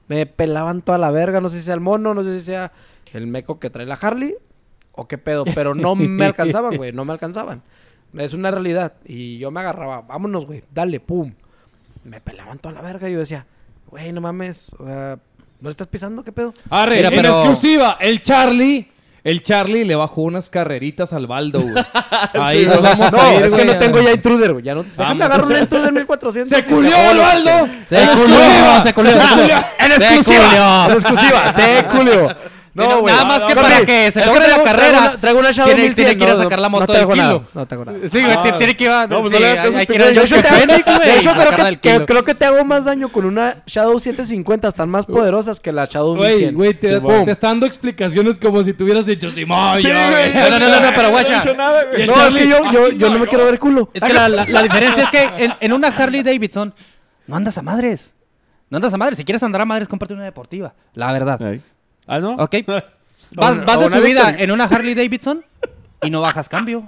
Me 0.08 0.26
pelaban 0.26 0.82
toda 0.82 0.98
la 0.98 1.12
verga, 1.12 1.40
no 1.42 1.50
sé 1.50 1.58
si 1.58 1.64
sea 1.64 1.76
el 1.76 1.80
mono, 1.80 2.14
no 2.14 2.24
sé 2.24 2.40
si 2.40 2.46
sea 2.48 2.72
el 3.14 3.28
meco 3.28 3.60
que 3.60 3.70
trae 3.70 3.86
la 3.86 3.96
Harley 3.96 4.36
o 4.92 5.08
qué 5.08 5.18
pedo, 5.18 5.46
pero 5.56 5.76
no 5.76 5.96
me 5.96 6.26
alcanzaban, 6.26 6.76
güey, 6.76 6.92
no 6.92 7.06
me 7.06 7.14
alcanzaban. 7.14 7.62
Es 8.18 8.34
una 8.34 8.52
realidad. 8.52 8.94
Y 9.06 9.38
yo 9.38 9.50
me 9.52 9.60
agarraba, 9.62 10.02
vámonos, 10.02 10.46
güey, 10.46 10.64
dale, 10.74 11.00
pum. 11.00 11.34
Me 12.04 12.20
pelaban 12.20 12.60
toda 12.60 12.76
la 12.76 12.82
verga 12.82 13.10
y 13.10 13.14
yo 13.14 13.20
decía, 13.20 13.46
güey, 13.94 14.12
no 14.12 14.22
mames, 14.22 14.72
o 14.80 14.86
sea, 14.86 15.18
¿no 15.62 15.70
le 15.70 15.72
estás 15.72 15.88
pisando? 15.88 16.24
¿Qué 16.24 16.32
pedo? 16.32 16.54
Arre, 16.70 16.98
Mira, 16.98 17.10
en 17.10 17.16
pero- 17.16 17.30
exclusiva, 17.36 17.98
el 18.00 18.22
Charlie 18.22 18.90
El 19.24 19.42
Charlie 19.42 19.86
le 19.86 19.96
bajó 19.96 20.24
unas 20.24 20.50
carreritas 20.50 21.14
al 21.14 21.28
Baldo, 21.28 21.62
güey. 21.62 21.76
Ahí 22.34 22.66
nos 22.66 22.82
vamos 22.82 23.10
No, 23.14 23.22
a 23.22 23.34
ir, 23.36 23.44
es 23.44 23.52
que 23.54 23.64
güey, 23.64 23.66
no 23.68 23.72
a- 23.72 23.80
tengo 23.80 24.02
ya 24.02 24.12
intruder, 24.12 24.52
güey. 24.52 24.66
Ya 24.66 24.76
no. 24.76 24.84
Déjame 24.84 24.98
Vamos. 25.08 25.24
agarrar 25.26 25.46
un 25.48 25.58
intruder 25.62 25.94
1400. 25.94 26.58
¡Se 26.58 26.66
culió 26.66 26.96
el. 27.12 27.18
Baldo! 27.20 27.66
Se 27.88 27.96
culió, 27.96 28.84
se 28.84 28.94
culió, 28.94 29.12
se 29.14 29.34
culió. 29.34 29.58
En 29.80 29.92
exclusiva. 29.94 30.86
En 30.90 30.94
exclusiva. 30.94 31.54
Se 31.54 31.86
culió. 31.86 32.36
No, 32.76 33.02
güey. 33.02 33.14
Nada 33.14 33.26
más 33.26 33.42
que 33.44 33.56
para 33.56 33.86
que 33.86 34.12
se 34.12 34.26
logre 34.26 34.48
la 34.48 34.64
carrera, 34.64 35.16
Traigo 35.22 35.40
una, 35.40 35.52
Shadow 35.52 35.66
tiene- 35.76 35.90
1100. 35.90 35.96
tiene 36.08 36.18
que 36.18 36.24
ir 36.24 36.30
a 36.32 36.38
sacar 36.44 36.60
la 36.60 36.70
moto 36.70 36.92
del 36.92 37.08
kilo. 37.08 37.44
No 37.54 37.66
tengo 37.68 37.86
nada. 37.86 37.98
Sí, 38.10 38.22
güey, 38.24 38.34
Ah. 38.36 38.58
tiene 38.58 38.76
que 38.76 38.84
ir 38.86 38.90
a... 38.90 39.06
No, 39.08 39.22
pues 39.22 39.32
sí, 39.32 39.34
no 39.34 39.40
le 39.40 39.46
hagas 39.52 39.58
caso 39.58 39.70
hay- 39.70 39.74
a 39.76 39.78
hay 39.78 39.82
este 39.84 39.94
que 39.94 40.00
ir 40.00 40.02
al 40.02 40.14
güey. 40.14 40.16
De 40.16 40.24
hecho, 40.24 40.36
Joshua 40.36 40.50
te- 40.50 40.66
Phoenix, 40.68 40.86
güey, 40.86 41.10
de 41.10 41.18
hecho, 41.18 41.30
y 42.02 42.06
creo 42.06 42.24
que, 42.24 42.34
te 42.36 42.46
hago 42.46 42.66
más 42.66 42.86
daño 42.86 43.10
con 43.10 43.26
una 43.26 43.58
Shadow 43.68 44.00
750. 44.00 44.68
Están 44.70 44.90
más 44.90 45.06
poderosas 45.06 45.60
que 45.60 45.72
la 45.72 45.86
Shadow 45.86 46.16
Güey, 46.16 46.32
1100. 46.36 46.56
güey, 46.56 46.74
te, 46.74 47.32
está 47.32 47.48
dando 47.50 47.66
explicaciones 47.68 48.40
como 48.40 48.64
si 48.64 48.74
tuvieras 48.74 49.06
dicho 49.06 49.30
Simón. 49.30 49.78
Sí, 49.78 49.84
yo, 49.88 49.94
güey. 50.12 50.34
No, 50.34 50.50
no, 50.50 50.60
no, 50.60 50.80
no, 50.80 50.90
pero 50.96 51.10
guacha. 51.12 51.44
No 51.46 52.28
es 52.28 52.36
que 52.36 52.48
yo, 52.48 52.72
yo, 52.72 52.86
"Ay, 52.88 52.98
yo 52.98 53.10
no 53.10 53.20
me 53.20 53.28
quiero 53.28 53.46
ver 53.46 53.60
culo. 53.60 53.90
Es 53.94 54.02
que 54.02 54.14
la, 54.14 54.64
diferencia 54.64 55.04
es 55.04 55.10
que 55.12 55.50
en, 55.62 55.74
una 55.74 55.90
Harley 55.90 56.24
Davidson 56.24 56.74
no 57.28 57.36
andas 57.36 57.58
a 57.58 57.62
madres. 57.62 58.14
No 58.70 58.78
andas 58.78 58.92
a 58.94 58.98
madres. 58.98 59.18
Si 59.18 59.24
quieres 59.24 59.44
andar 59.44 59.62
a 59.62 59.66
madres, 59.66 59.88
cómprate 59.88 60.14
una 60.16 60.24
deportiva. 60.24 60.74
La 60.96 61.12
verdad. 61.12 61.40
Ah, 62.08 62.20
¿no? 62.20 62.36
¿Ok? 62.36 62.56
Vas, 63.36 63.66
vas 63.66 63.80
de 63.80 63.90
subida 63.90 64.36
en 64.38 64.52
una 64.52 64.66
Harley 64.66 64.94
Davidson 64.94 65.44
y 66.04 66.10
no 66.12 66.22
bajas 66.22 66.48
cambio. 66.50 66.84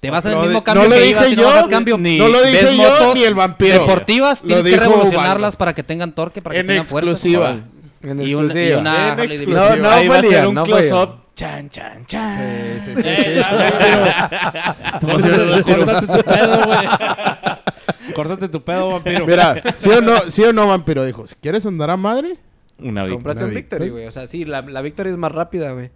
Te 0.00 0.08
vas 0.10 0.24
en 0.24 0.30
el 0.32 0.38
No, 0.38 0.44
mismo 0.44 0.64
cambio 0.64 0.84
no 0.84 0.88
lo 0.88 0.94
que 0.94 1.00
dije 1.02 1.10
ibas 1.10 1.28
y 1.32 1.36
no 1.36 1.44
bajas 1.44 1.68
cambio. 1.68 1.98
ni- 1.98 2.18
no 2.18 2.28
lo 2.28 2.40
dije 2.42 2.74
yo, 2.76 2.82
motos 2.90 3.14
ni 3.14 3.22
el 3.24 3.34
vampiro. 3.34 3.80
Deportivas, 3.80 4.40
tienes 4.42 4.64
que 4.64 4.76
revolucionarlas 4.78 5.38
Ubaldo. 5.50 5.58
para 5.58 5.74
que 5.74 5.82
tengan 5.82 6.12
torque, 6.14 6.40
para 6.40 6.54
que 6.54 6.60
En 6.60 6.66
tengan 6.68 6.84
fuerza. 6.86 7.10
exclusiva. 7.10 7.50
En 7.50 7.62
Y 8.02 8.10
una, 8.12 8.22
y 8.22 8.32
exclusiva. 8.32 8.78
una 8.78 8.94
En 8.94 9.10
Harley 9.10 9.26
exclusiva. 9.26 9.60
Davidson. 9.60 9.82
No, 9.82 9.90
Ahí 9.90 10.08
va 10.08 10.18
a 10.18 10.22
ser 10.22 10.46
un 10.46 10.54
no 10.54 10.64
close-up. 10.64 11.10
Chan, 11.34 11.68
chan, 11.68 12.06
chan. 12.06 12.78
Sí, 12.82 12.92
sí, 12.94 13.02
sí, 13.02 13.14
sí, 13.14 13.40
Córtate 15.00 15.62
córtate 15.64 16.06
tu 16.06 16.22
pedo, 16.24 16.64
güey. 16.64 18.14
Córtate 18.14 18.48
tu 18.48 18.64
pedo, 18.64 18.90
vampiro. 18.92 19.26
Mira, 19.26 19.62
¿sí 19.74 19.90
o 19.90 20.00
no, 20.00 20.18
sí 20.30 20.42
o 20.44 20.52
no, 20.52 20.68
vampiro? 20.68 21.04
Dijo, 21.04 21.26
si 21.26 21.34
quieres 21.36 21.66
andar 21.66 21.90
a 21.90 21.96
madre, 21.96 22.36
Una 22.78 23.04
Vic. 23.04 23.14
Cómprate 23.14 23.38
Una 23.38 23.48
un 23.48 23.54
Victory, 23.54 23.84
Victory. 23.84 23.90
güey. 23.90 24.06
O 24.06 24.10
sea, 24.12 24.26
sí, 24.26 24.44
la, 24.44 24.62
la 24.62 24.82
Victory 24.82 25.10
es 25.10 25.16
más 25.16 25.32
rápida, 25.32 25.72
güey. 25.72 25.90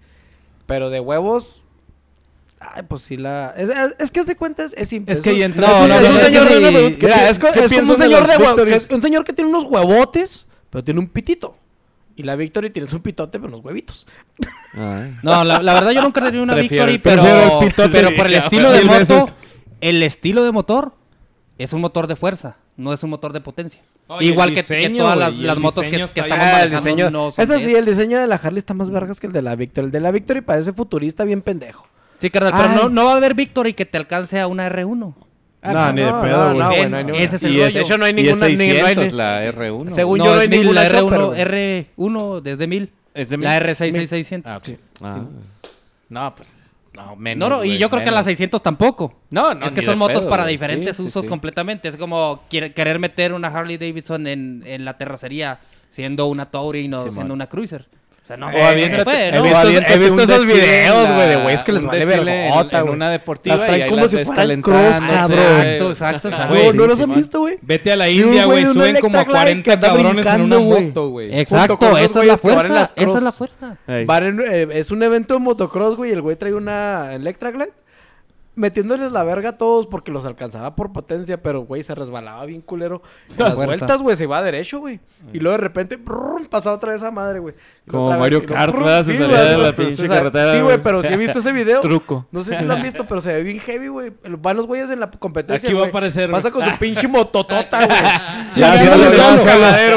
Pero 0.66 0.90
de 0.90 1.00
huevos. 1.00 1.62
Ay, 2.58 2.82
pues 2.88 3.02
sí 3.02 3.16
la. 3.16 3.54
Es, 3.56 3.68
es, 3.70 3.96
es 3.98 4.10
que 4.10 4.20
haz 4.20 4.26
de 4.26 4.36
cuentas 4.36 4.72
es 4.76 4.88
simple. 4.88 5.14
Es 5.14 5.20
que 5.20 5.30
ahí 5.30 5.42
entra- 5.42 5.66
es 5.66 5.82
un- 5.82 5.88
No, 5.88 5.94
no, 5.94 5.94
es 6.00 6.02
no, 6.08 6.10
un 6.10 6.16
es 6.20 6.24
señor 6.26 6.48
de- 6.48 6.60
Mira, 6.60 6.98
¿qué 6.98 7.28
es, 7.30 7.38
co- 7.38 7.46
es 7.48 7.72
como 7.72 7.92
un 7.92 7.98
señor 7.98 8.26
de 8.26 8.36
huevo- 8.36 8.46
Victorys? 8.48 8.72
que 8.74 8.76
es 8.76 8.90
un 8.90 9.02
señor 9.02 9.24
que 9.24 9.32
tiene 9.32 9.50
unos 9.50 9.64
huevotes, 9.64 10.46
pero 10.68 10.84
tiene 10.84 11.00
un 11.00 11.08
pitito. 11.08 11.56
Y 12.16 12.22
la 12.22 12.36
Victory 12.36 12.68
tiene 12.70 12.86
un 12.92 13.00
pitote, 13.00 13.38
pero 13.38 13.48
unos 13.48 13.64
huevitos. 13.64 14.06
Ay. 14.74 15.14
No, 15.22 15.42
la, 15.42 15.62
la 15.62 15.72
verdad 15.74 15.92
yo 15.92 16.02
nunca 16.02 16.20
tenía 16.22 16.42
una 16.42 16.52
Prefiero 16.52 16.84
Victory, 16.86 16.98
pero, 16.98 17.22
prefiero 17.22 17.60
el 17.60 17.66
pitote. 17.68 17.88
pero 17.90 18.16
por 18.16 18.26
el 18.26 18.34
estilo 18.34 18.72
de 18.72 18.84
moto, 18.84 18.98
veces. 18.98 19.34
el 19.80 20.02
estilo 20.02 20.44
de 20.44 20.52
motor 20.52 20.92
es 21.56 21.72
un 21.72 21.80
motor 21.80 22.06
de 22.08 22.16
fuerza, 22.16 22.58
no 22.76 22.92
es 22.92 23.02
un 23.02 23.08
motor 23.10 23.32
de 23.32 23.40
potencia. 23.40 23.80
Oye, 24.12 24.26
Igual 24.28 24.52
que, 24.52 24.62
todas 24.62 25.16
las, 25.16 25.58
motos 25.58 25.84
que, 25.86 25.96
estamos. 26.02 26.28
Ah, 26.32 26.62
el 26.64 26.70
diseño. 26.70 27.10
no 27.10 27.28
eso 27.36 27.60
sí, 27.60 27.74
el 27.74 27.84
diseño 27.84 28.18
de 28.18 28.26
la 28.26 28.36
Harley 28.36 28.58
está 28.58 28.74
más 28.74 28.90
vergas 28.90 29.20
que 29.20 29.28
el 29.28 29.32
de 29.32 29.40
la 29.42 29.54
Victory. 29.54 29.86
El 29.86 29.92
de 29.92 30.00
la 30.00 30.10
Victory 30.10 30.40
parece 30.40 30.72
futurista 30.72 31.22
bien 31.24 31.42
pendejo. 31.42 31.86
Sí, 32.18 32.28
carnal, 32.28 32.52
pero 32.56 32.82
no, 32.82 32.88
no 32.88 33.04
va 33.04 33.12
a 33.12 33.16
haber 33.16 33.34
Victory 33.34 33.72
que 33.72 33.86
te 33.86 33.96
alcance 33.98 34.40
a 34.40 34.46
una 34.48 34.68
R1. 34.68 35.14
no, 35.62 35.92
ni 35.92 36.02
de 36.02 36.12
pedo, 36.12 36.54
no, 36.54 36.66
güey. 36.68 36.88
no, 36.90 37.14
ese 37.14 37.36
es 37.36 37.42
el 37.44 37.52
Y 37.52 37.54
rollo. 37.54 37.66
es, 37.68 37.74
De 37.74 37.80
hecho, 37.82 37.98
no 37.98 38.04
hay 38.04 38.10
y 38.10 38.14
ninguna- 38.14 38.46
es 38.48 38.58
ni- 38.58 38.66
no 38.66 38.72
hay 38.72 38.78
600, 38.94 39.04
ni- 39.04 39.10
la 39.12 39.44
R1. 39.44 39.90
Según 39.92 40.18
no, 40.18 40.24
yo, 40.24 40.34
no 40.34 40.40
hay 40.40 40.44
es 40.46 40.50
1000, 40.50 40.60
ninguna 40.60 40.82
la 40.82 40.88
shopper, 40.88 41.18
R1, 41.20 41.26
güey. 41.28 41.40
R1 41.40 42.40
desde 42.42 42.66
1000. 42.66 42.90
¿Es 43.14 43.28
de 43.28 43.38
La 43.38 43.60
mil? 43.60 43.68
R6600. 43.70 44.42
Ah. 44.44 44.60
Ah. 45.02 45.20
No, 46.08 46.34
pues. 46.34 46.50
No, 46.92 47.14
menos. 47.16 47.48
No, 47.48 47.56
no, 47.58 47.64
y 47.64 47.78
yo 47.78 47.88
creo 47.88 48.00
que 48.00 48.06
menos. 48.06 48.20
la 48.20 48.24
600 48.24 48.62
tampoco. 48.62 49.14
No, 49.30 49.54
no. 49.54 49.66
es 49.66 49.72
que 49.74 49.82
son 49.82 49.96
motos 49.98 50.20
pedo, 50.20 50.30
para 50.30 50.44
diferentes 50.46 50.96
Sí, 50.96 51.02
usos 51.04 51.22
sí. 51.22 51.28
completamente. 51.28 51.88
Es 51.88 51.96
como 51.96 52.40
querer 52.48 52.98
meter 52.98 53.32
una 53.32 53.48
Harley 53.48 53.76
Davidson 53.78 54.26
en, 54.26 54.62
en 54.66 54.84
la 54.84 54.98
terracería 54.98 55.60
siendo 55.88 56.26
una 56.26 56.50
Touring 56.50 56.92
o 56.94 57.12
siendo 57.12 57.32
una 57.34 57.48
Cruiser. 57.48 57.86
O 58.34 58.36
sea, 58.36 58.36
no, 58.36 58.46
no 58.46 58.96
se 58.96 59.04
puede, 59.04 59.28
He 59.28 59.32
¿no? 59.32 59.42
visto, 59.42 59.68
he 59.68 59.98
visto 59.98 60.14
un 60.14 60.20
esos 60.20 60.46
videos, 60.46 61.14
güey, 61.14 61.28
de 61.28 61.36
güeyes 61.36 61.64
que 61.64 61.72
les 61.72 61.84
vale 61.84 62.04
vergota, 62.06 62.80
güey. 62.82 62.94
una 62.94 63.10
deportiva 63.10 63.56
Las 63.56 63.66
traen 63.66 63.80
y 63.80 63.82
ahí 63.82 63.88
como 63.90 64.02
las 64.02 64.10
si 64.10 64.24
fueran 64.24 64.62
cross, 64.62 64.76
calentándose. 65.00 65.16
cabrón. 65.16 65.60
Exacto, 65.60 65.90
exacto, 65.90 66.28
exacto. 66.28 66.54
No, 66.54 66.60
Sí, 66.60 66.76
no 66.76 66.86
los 66.86 67.00
han 67.00 67.14
visto, 67.14 67.38
güey. 67.40 67.58
Vete 67.62 67.92
a 67.92 67.96
la 67.96 68.08
India, 68.08 68.44
güey 68.44 68.64
Suben 68.66 68.96
como 69.00 69.18
Glide 69.18 69.30
40 69.30 69.62
que 69.64 69.72
anda 69.72 69.88
cabrones 69.88 70.26
en 70.26 70.40
una 70.42 70.58
moto, 70.58 71.08
güey. 71.08 71.38
Exacto, 71.40 71.96
esa 71.98 72.20
es 72.20 72.26
la 72.26 72.36
fuerza. 72.36 72.88
Esa 72.96 73.16
es 73.16 73.22
la 73.22 73.32
fuerza. 73.32 73.76
Eh, 73.88 74.68
es 74.72 74.90
un 74.90 75.02
evento 75.02 75.34
de 75.34 75.40
motocross, 75.40 75.96
güey, 75.96 76.10
y 76.10 76.12
el 76.12 76.20
güey 76.22 76.36
trae 76.36 76.54
una 76.54 77.12
Electra 77.14 77.50
Glide 77.50 77.72
metiéndoles 78.60 79.10
la 79.10 79.24
verga 79.24 79.50
a 79.50 79.58
todos 79.58 79.86
porque 79.86 80.12
los 80.12 80.24
alcanzaba 80.26 80.76
por 80.76 80.92
potencia, 80.92 81.42
pero 81.42 81.62
güey, 81.62 81.82
se 81.82 81.94
resbalaba 81.94 82.44
bien 82.44 82.60
culero. 82.60 83.02
En 83.30 83.38
las 83.38 83.54
Fuerza. 83.54 83.64
vueltas, 83.64 84.02
güey, 84.02 84.16
se 84.16 84.24
iba 84.24 84.42
derecho, 84.42 84.78
güey. 84.78 85.00
Y 85.32 85.40
luego 85.40 85.56
de 85.56 85.62
repente, 85.62 85.96
brum, 85.96 86.46
pasaba 86.46 86.76
otra 86.76 86.92
vez 86.92 87.02
a 87.02 87.10
madre, 87.10 87.38
güey. 87.38 87.54
Como 87.90 88.16
Mario 88.16 88.44
Kart. 88.44 88.74
Se 89.04 89.14
sí, 89.14 89.18
salía 89.18 89.38
güey, 89.38 89.50
de 89.50 89.58
la 89.58 89.72
pinche 89.72 90.08
carretera, 90.08 90.52
Sí, 90.52 90.60
güey, 90.60 90.78
pero 90.82 91.02
sí 91.02 91.12
he 91.12 91.16
visto 91.16 91.38
ese 91.38 91.52
video. 91.52 91.80
Truco. 91.80 92.26
No 92.30 92.42
sé 92.42 92.58
si 92.58 92.64
lo 92.64 92.74
han 92.74 92.82
visto, 92.82 93.06
pero 93.06 93.20
se 93.20 93.32
ve 93.32 93.42
bien 93.42 93.58
heavy, 93.58 93.88
güey. 93.88 94.12
Van 94.38 94.56
los 94.56 94.66
güeyes 94.66 94.90
en 94.90 95.00
la 95.00 95.10
competencia. 95.10 95.68
Aquí 95.68 95.76
va 95.76 95.86
a 95.86 95.88
aparecer, 95.88 96.30
Pasa 96.30 96.50
con 96.50 96.64
su 96.64 96.76
pinche 96.78 97.08
mototota, 97.08 97.86
güey. 97.86 97.98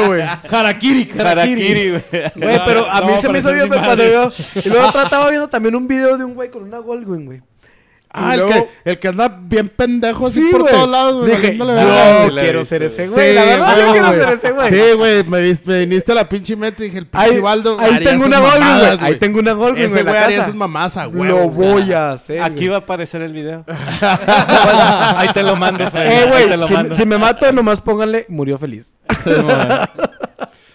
Güey. 0.06 0.22
Harakiri, 0.22 1.10
Harakiri, 1.18 1.90
güey. 1.90 2.02
Güey, 2.34 2.60
pero 2.64 2.90
a 2.90 3.00
mí 3.02 3.12
se 3.20 3.28
me 3.28 3.38
hizo 3.38 3.52
bien 3.52 3.68
madres. 3.68 4.56
Y 4.64 4.68
luego 4.68 4.90
trataba 4.90 5.28
viendo 5.28 5.48
también 5.48 5.74
un 5.74 5.86
video 5.86 6.16
de 6.16 6.24
un 6.24 6.34
güey 6.34 6.50
con 6.50 6.62
una 6.62 6.78
Goldwing, 6.78 7.26
güey. 7.26 7.42
Ah, 8.16 8.28
Y 8.30 8.34
el, 8.34 8.46
luego- 8.46 8.68
que, 8.84 8.90
el 8.92 8.98
que 9.00 9.08
anda 9.08 9.38
bien 9.42 9.68
pendejo 9.68 10.28
así 10.28 10.40
Sí, 10.40 10.48
por 10.52 10.60
güey. 10.62 10.72
todos 10.72 10.88
lados, 10.88 11.16
güey. 11.26 11.30
Dije, 11.36 11.54
la 11.64 11.82
he 12.26 12.28
quiero 12.42 12.64
ser 12.64 12.78
güey. 12.82 12.86
ese 12.86 13.08
güey. 13.08 13.34
la 13.34 13.42
Sí, 13.42 13.48
verdad, 13.48 13.68
yo 13.68 13.74
güey, 13.82 13.92
quiero 13.92 14.06
güey. 14.06 14.18
ser 14.20 14.28
ese 14.28 14.50
güey. 14.52 14.68
Sí, 14.68 14.80
güey, 14.96 15.24
me, 15.24 15.58
me 15.64 15.78
viniste 15.80 16.12
a 16.12 16.14
la 16.14 16.28
pinche 16.28 16.54
meta 16.54 16.82
y 16.82 16.86
dije, 16.86 16.98
el 16.98 17.06
pinche 17.08 17.26
Ahí, 17.26 17.40
Baldo 17.40 17.76
ahí 17.80 17.94
haría 17.94 18.10
tengo 18.10 18.24
una 18.26 18.40
mamadas, 18.40 18.98
güey. 19.00 19.12
Ahí 19.12 19.18
tengo 19.18 19.38
una 19.40 19.50
Ese 19.50 19.58
güey, 19.58 19.82
en 19.82 19.90
güey 19.90 20.04
la 20.04 20.24
haría 20.24 20.36
esas 20.42 20.54
mamás 20.54 20.96
a 20.96 21.08
huevo. 21.08 21.24
Lo 21.24 21.48
güey. 21.48 21.72
voy 21.72 21.92
a 21.92 22.12
hacer. 22.12 22.40
Aquí 22.40 22.54
güey. 22.54 22.68
va 22.68 22.76
a 22.76 22.78
aparecer 22.78 23.20
el 23.20 23.32
video. 23.32 23.64
Ahí 25.16 25.28
te 25.34 25.42
lo 25.42 25.56
mando, 25.56 25.90
Fred. 25.90 26.06
Eh, 26.06 26.14
Ahí 26.14 26.24
te 26.24 26.28
güey, 26.46 26.56
lo 26.56 26.68
si, 26.68 26.72
mando. 26.74 26.94
si 26.94 27.04
me 27.06 27.18
mato, 27.18 27.50
nomás 27.52 27.80
pónganle, 27.80 28.26
murió 28.28 28.58
feliz. 28.58 28.96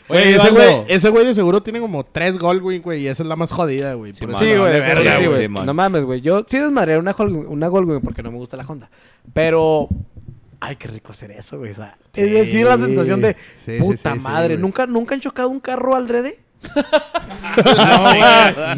Güey, 0.09 0.33
ese 0.33 0.49
güey, 0.49 0.83
ese 0.87 1.09
güey 1.09 1.25
de 1.25 1.33
seguro 1.33 1.61
tiene 1.61 1.79
como 1.79 2.03
tres 2.03 2.37
Goldwing, 2.37 2.81
güey, 2.81 3.01
y 3.03 3.07
esa 3.07 3.23
es 3.23 3.29
la 3.29 3.35
más 3.35 3.51
jodida, 3.51 3.93
güey. 3.93 4.11
por 4.13 4.37
Sí, 4.39 4.55
güey, 4.55 4.81
sí, 4.81 5.25
güey. 5.25 5.47
No 5.65 5.73
mames, 5.73 6.03
güey. 6.03 6.21
Yo 6.21 6.43
sí 6.47 6.57
desmadré 6.57 6.97
una 6.97 7.13
Goldwing, 7.13 7.45
una 7.47 7.67
Goldwing 7.67 8.01
porque 8.01 8.23
no 8.23 8.31
me 8.31 8.37
gusta 8.37 8.57
la 8.57 8.63
Honda. 8.65 8.89
Pero, 9.33 9.87
ay, 10.59 10.75
qué 10.77 10.87
rico 10.87 11.11
hacer 11.11 11.31
eso, 11.31 11.59
güey. 11.59 11.71
O 11.71 11.75
sea, 11.75 11.97
Sí. 12.11 12.21
es 12.21 12.31
decir, 12.31 12.65
la 12.65 12.77
sensación 12.77 13.21
de 13.21 13.35
Sí, 13.63 13.77
puta 13.79 14.13
sí, 14.13 14.19
sí, 14.19 14.23
madre. 14.25 14.57
¿Nunca, 14.57 14.87
¿Nunca 14.87 15.13
han 15.15 15.21
chocado 15.21 15.49
un 15.49 15.59
carro 15.59 15.95
al 15.95 16.07
drede? 16.07 16.39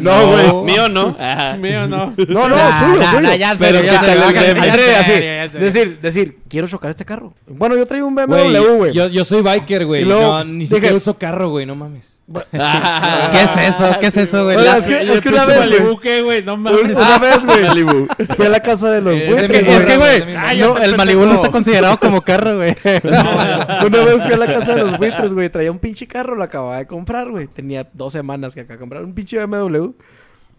No, 0.00 0.26
güey. 0.30 0.72
Mío 0.72 0.88
no. 0.88 1.16
Mío, 1.58 1.86
no. 1.88 2.14
No, 2.28 2.48
no, 2.48 2.56
Nah, 2.56 2.78
suyo, 2.78 3.00
nah, 3.00 3.10
suyo. 3.10 3.20
nah, 3.22 3.34
ya 3.36 3.52
en 3.52 3.58
Pero 3.58 3.78
serio, 3.78 3.80
que 3.80 3.86
ya 3.86 4.00
te 4.00 4.12
en 4.12 4.18
serio, 4.18 4.64
ya 4.64 4.72
drede, 4.72 4.84
serio, 4.94 5.00
así. 5.00 5.10
ya 5.12 5.44
en 5.44 5.50
serio. 5.52 5.66
Decir, 5.66 5.98
decir, 6.00 6.38
quiero 6.48 6.66
chocar 6.68 6.90
este 6.90 7.04
carro. 7.04 7.34
Bueno, 7.46 7.76
yo 7.76 7.86
traigo 7.86 8.06
un 8.06 8.14
BMW, 8.14 8.26
Güey, 8.34 8.76
güey. 8.76 8.92
yo, 8.94 9.08
yo 9.08 9.24
soy 9.24 9.42
biker, 9.42 9.86
güey. 9.86 10.02
Y 10.02 10.04
luego 10.04 10.22
No, 10.38 10.44
ni 10.44 10.64
dije- 10.64 10.76
siquiera 10.76 10.96
uso 10.96 11.16
carro, 11.18 11.50
güey. 11.50 11.66
No 11.66 11.74
mames. 11.74 12.08
¿Qué 12.50 13.42
es 13.42 13.74
eso? 13.74 13.96
¿Qué 14.00 14.06
es 14.06 14.16
eso, 14.16 14.44
güey? 14.44 14.56
Es 14.56 14.86
que, 14.86 15.12
es 15.12 15.26
una 15.26 15.44
vez, 15.44 15.58
güey. 15.58 15.80
Malibu. 16.22 16.44
No 16.44 16.56
mames. 16.56 16.94
Una 16.94 17.18
vez, 17.18 17.44
güey. 17.44 18.06
Fui 18.36 18.46
a 18.46 18.48
la 18.48 18.60
casa 18.60 18.90
de 18.90 19.02
los 19.02 19.14
buitres. 19.26 19.68
Es 19.68 19.84
que, 19.84 19.96
güey, 19.96 20.24
no, 20.58 20.78
el 20.78 20.96
Malibu 20.96 21.26
no 21.26 21.34
está 21.34 21.50
considerado 21.50 21.98
como 21.98 22.20
carro, 22.22 22.56
güey. 22.56 22.76
Una 23.04 24.04
vez 24.04 24.22
fui 24.22 24.32
a 24.32 24.36
la 24.36 24.46
casa 24.46 24.74
de 24.74 24.84
los 24.84 24.98
buitres, 24.98 25.34
güey. 25.34 25.50
Traía 25.50 25.70
un 25.70 25.78
pinche 25.78 26.06
carro, 26.06 26.34
lo 26.34 26.42
acababa 26.42 26.78
de 26.78 26.86
comprar, 26.86 27.30
güey. 27.30 27.46
Tenía 27.48 27.88
dos 27.92 28.12
semanas 28.12 28.54
que 28.54 28.60
acá 28.60 28.78
comprar 28.78 29.04
un 29.04 29.14
pinche 29.14 29.44
BMW. 29.44 29.90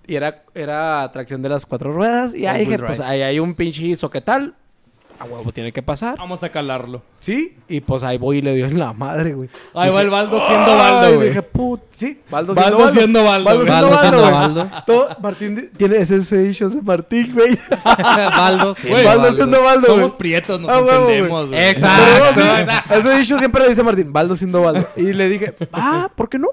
Y 0.06 0.16
era, 0.16 0.44
era 0.54 1.10
tracción 1.14 1.41
de 1.41 1.50
las 1.50 1.66
cuatro 1.66 1.94
ruedas. 1.94 2.36
Y 2.36 2.45
ahí 2.45 2.66
dije, 2.66 2.78
drive. 2.78 2.88
pues 2.88 3.00
ahí 3.00 3.22
hay 3.22 3.40
un 3.40 3.56
pinche 3.56 3.95
soquetal. 3.95 4.56
A 5.19 5.26
huevo 5.26 5.52
tiene 5.53 5.72
que 5.72 5.81
pasar. 5.81 6.18
Vamos 6.18 6.44
a 6.44 6.49
calarlo. 6.49 7.02
Sí. 7.19 7.56
Y 7.69 7.80
pues 7.81 8.03
ahí 8.03 8.18
voy 8.18 8.40
y 8.40 8.41
le 8.41 8.53
dio 8.56 8.65
en 8.65 8.77
la 8.77 8.91
madre, 8.94 9.34
güey. 9.34 9.48
Ahí 9.73 9.90
va 9.90 10.02
el 10.02 10.10
Baldo 10.10 10.40
siendo 10.45 10.72
Ay, 10.73 10.77
Baldo, 10.77 11.15
güey. 11.15 11.27
Dije, 11.30 11.41
put, 11.44 11.81
sí, 11.91 12.19
Baldo, 12.30 12.53
Baldo 12.53 12.90
siendo 12.90 13.23
Baldo, 13.23 13.45
Baldo 13.45 13.65
siendo 13.65 13.90
Baldo 13.90 13.99
siendo 14.02 14.22
Baldo, 14.22 14.57
güey. 14.60 14.69
Baldo. 14.72 14.84
Todo- 14.85 15.18
Martín 15.22 15.72
tiene 15.77 15.98
ese 15.98 16.15
editions 16.15 16.76
de 16.76 16.81
Martín, 16.81 17.31
güey. 17.34 17.57
Baldo. 17.85 18.76
Güey, 18.88 19.06
Baldo 19.06 19.31
siendo 19.31 19.64
Baldo, 19.64 19.88
Somos 19.88 20.11
prietos, 20.14 20.60
nos 20.60 20.69
Ah, 20.72 20.80
entendemos, 20.80 21.49
güey. 21.49 21.64
Exacto. 21.69 22.41
Pero 22.90 22.99
ese 22.99 23.18
dicho 23.18 23.38
siempre 23.38 23.64
le 23.64 23.69
dice 23.69 23.84
Martín, 23.84 24.11
Baldo 24.11 24.35
siendo 24.35 24.61
Baldo. 24.61 24.88
Y 24.98 25.14
le 25.14 25.30
dije, 25.30 25.53
ah, 25.72 26.10
¿por 26.15 26.27
qué 26.30 26.40
no? 26.40 26.49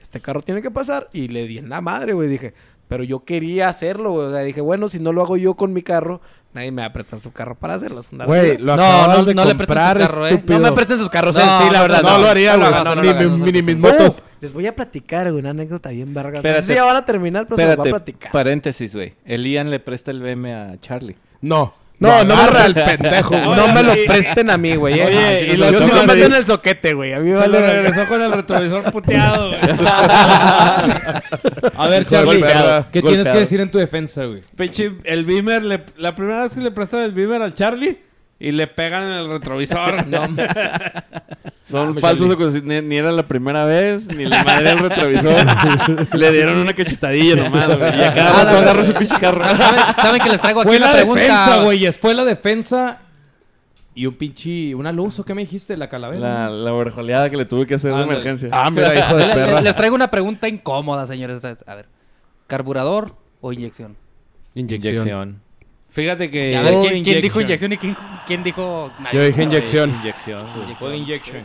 Este 0.00 0.20
carro 0.20 0.42
tiene 0.42 0.62
que 0.62 0.70
pasar. 0.70 1.08
Y 1.12 1.28
le 1.28 1.46
di 1.48 1.58
en 1.58 1.68
la 1.70 1.80
madre, 1.80 2.12
güey. 2.12 2.28
Dije, 2.28 2.54
pero 2.88 3.02
yo 3.04 3.24
quería 3.24 3.68
hacerlo, 3.68 4.12
güey. 4.12 4.26
O 4.26 4.30
sea, 4.30 4.40
dije, 4.40 4.60
bueno, 4.60 4.88
si 4.88 5.00
no 5.00 5.12
lo 5.12 5.22
hago 5.22 5.36
yo 5.36 5.54
con 5.54 5.72
mi 5.72 5.82
carro, 5.82 6.20
Nadie 6.54 6.70
me 6.70 6.82
va 6.82 6.86
a 6.88 6.92
prestar 6.92 7.18
su 7.18 7.32
carro 7.32 7.54
para 7.54 7.74
hacerlo. 7.74 8.00
es 8.00 8.08
una 8.12 8.26
Güey, 8.26 8.58
lo 8.58 8.76
No, 8.76 8.82
acabas 8.84 9.18
no- 9.20 9.24
de 9.24 9.34
no 9.34 9.44
le 9.46 9.56
comprar, 9.56 9.96
tu 9.96 10.02
carro, 10.04 10.26
¿eh? 10.26 10.30
estúpido. 10.34 10.58
No 10.58 10.64
me 10.70 10.72
presten 10.72 10.98
sus 10.98 11.08
carros, 11.08 11.34
No, 11.34 11.40
eh, 11.40 11.44
sí, 11.44 11.70
la 11.72 11.78
no, 11.78 11.82
verdad. 11.82 12.02
No, 12.02 12.18
lo 12.18 12.28
haría, 12.28 12.56
güey. 12.56 13.52
Ni, 13.52 13.62
mis 13.62 13.78
motos. 13.78 14.22
les 14.40 14.52
voy 14.52 14.66
a 14.66 14.76
platicar, 14.76 15.28
güey, 15.30 15.40
una 15.40 15.50
anécdota 15.50 15.88
bien 15.90 16.12
verga. 16.12 16.36
Espérate. 16.36 16.74
Ya 16.74 16.84
van 16.84 16.96
a 16.96 17.04
terminar, 17.06 17.46
pero 17.46 17.56
se 17.56 17.66
los 17.66 17.76
voy 17.76 17.88
a 17.88 17.92
platicar. 17.92 18.32
paréntesis, 18.32 18.94
güey. 18.94 19.14
El 19.24 19.46
Ian 19.46 19.70
le 19.70 19.80
presta 19.80 20.10
el 20.10 20.20
BM 20.20 20.52
a 20.52 20.78
Charlie. 20.80 21.16
No. 21.40 21.72
No, 22.02 22.24
No, 22.24 22.36
me- 22.52 22.66
el 22.66 22.74
pendejo, 22.74 23.30
güey. 23.30 23.56
No 23.56 23.68
me 23.72 23.82
lo 23.82 23.94
presten 24.06 24.50
a 24.50 24.56
mí, 24.58 24.74
güey. 24.76 24.98
eh. 25.00 25.04
Oye, 25.06 25.54
y 25.54 25.56
yo 25.56 25.70
lo 25.70 25.78
sí 25.80 25.84
tocan 25.86 25.88
lo 25.96 26.02
meto 26.02 26.12
ahí. 26.12 26.22
en 26.22 26.34
el 26.34 26.46
soquete, 26.46 26.92
güey. 26.94 27.12
A 27.14 27.20
mí 27.20 27.28
Se 27.28 27.34
le 27.34 27.40
vale 27.40 27.60
verga. 27.60 27.72
regresó 27.82 28.08
con 28.08 28.22
el 28.22 28.32
retrovisor 28.32 28.82
puteado, 28.92 29.48
güey. 29.48 29.60
A 31.76 31.88
ver, 31.88 32.02
Hijo 32.02 32.04
de 32.04 32.04
Charlie, 32.06 32.40
perra. 32.40 32.86
¿qué 32.92 33.00
tienes 33.00 33.18
Golpeado. 33.18 33.32
que 33.34 33.40
decir 33.40 33.60
en 33.60 33.70
tu 33.70 33.78
defensa, 33.78 34.24
güey? 34.24 34.40
Pinche, 34.56 34.92
el 35.04 35.24
Beamer, 35.24 35.64
le- 35.64 35.84
la 35.96 36.14
primera 36.14 36.42
vez 36.42 36.54
que 36.54 36.60
le 36.60 36.70
prestan 36.70 37.00
el 37.00 37.12
Beamer 37.12 37.42
al 37.42 37.54
Charlie 37.54 37.98
y 38.44 38.50
le 38.50 38.66
pegan 38.66 39.04
en 39.04 39.10
el 39.12 39.28
retrovisor. 39.28 40.04
no, 40.08 40.22
Son 41.64 41.96
falsos 41.98 42.28
acusaciones. 42.30 42.82
Ni, 42.82 42.88
ni 42.88 42.96
era 42.96 43.12
la 43.12 43.26
primera 43.28 43.64
vez, 43.64 44.06
ni 44.08 44.26
le 44.26 44.42
madre 44.44 44.72
el 44.72 44.78
retrovisor. 44.80 45.36
le 46.18 46.32
dieron 46.32 46.58
una 46.58 46.72
cachetadilla 46.72 47.36
nomás, 47.36 47.78
güey. 47.78 47.98
Y 47.98 48.02
a 48.02 48.12
cada 48.14 48.30
Ah, 48.30 48.44
rato 48.44 48.52
la- 48.52 48.58
agarra 48.58 48.84
su 48.84 48.94
pinche 48.94 49.14
carro. 49.20 49.42
¿Saben, 49.42 49.80
saben 49.96 50.22
que 50.22 50.28
les 50.28 50.40
traigo 50.40 50.60
aquí 50.60 50.68
Fue 50.68 50.76
una 50.76 50.86
la 50.88 50.92
pregunta? 50.92 51.20
defensa, 51.20 51.62
güey. 51.62 51.92
Fue 51.92 52.14
la 52.14 52.24
defensa 52.24 52.98
y 53.94 54.06
un 54.06 54.14
pinche... 54.16 54.74
¿Una 54.74 54.90
luz 54.92 55.18
o 55.20 55.24
qué 55.24 55.34
me 55.34 55.42
dijiste? 55.42 55.76
La 55.76 55.88
calavera. 55.88 56.20
La, 56.20 56.50
la 56.50 56.72
orejoleada 56.74 57.30
que 57.30 57.36
le 57.36 57.44
tuve 57.44 57.64
que 57.64 57.74
hacer 57.76 57.90
de 57.92 57.96
Ándale. 58.02 58.12
emergencia. 58.20 58.48
Ah, 58.52 58.68
mira, 58.70 58.94
hijo 58.94 59.16
de 59.16 59.26
perra. 59.28 59.60
les 59.60 59.76
traigo 59.76 59.94
una 59.94 60.10
pregunta 60.10 60.48
incómoda, 60.48 61.06
señores. 61.06 61.42
A 61.44 61.74
ver, 61.74 61.86
¿carburador 62.48 63.14
o 63.40 63.52
inyección? 63.52 63.96
Inyección. 64.54 65.40
Fíjate 65.92 66.30
que. 66.30 66.56
A 66.56 66.62
ver, 66.62 66.74
¿quién, 66.88 67.04
quién 67.04 67.20
dijo 67.20 67.40
inyección 67.40 67.72
y 67.74 67.76
quién, 67.76 67.96
quién 68.26 68.42
dijo 68.42 68.90
Yo 69.12 69.22
dije 69.24 69.42
inyección. 69.44 69.90
Inyección. 69.90 70.46
Fue 70.78 70.96
inyección. 70.96 71.44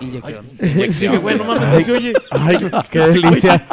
inyección? 0.00 0.46
Inyección. 0.62 1.18
Güey, 1.20 1.36
no 1.38 1.44
mames, 1.44 1.70
¿qué 1.78 1.80
se 1.84 1.92
oye? 1.92 2.12
Ay, 2.30 2.58
qué 2.90 2.98
delicia. 2.98 3.66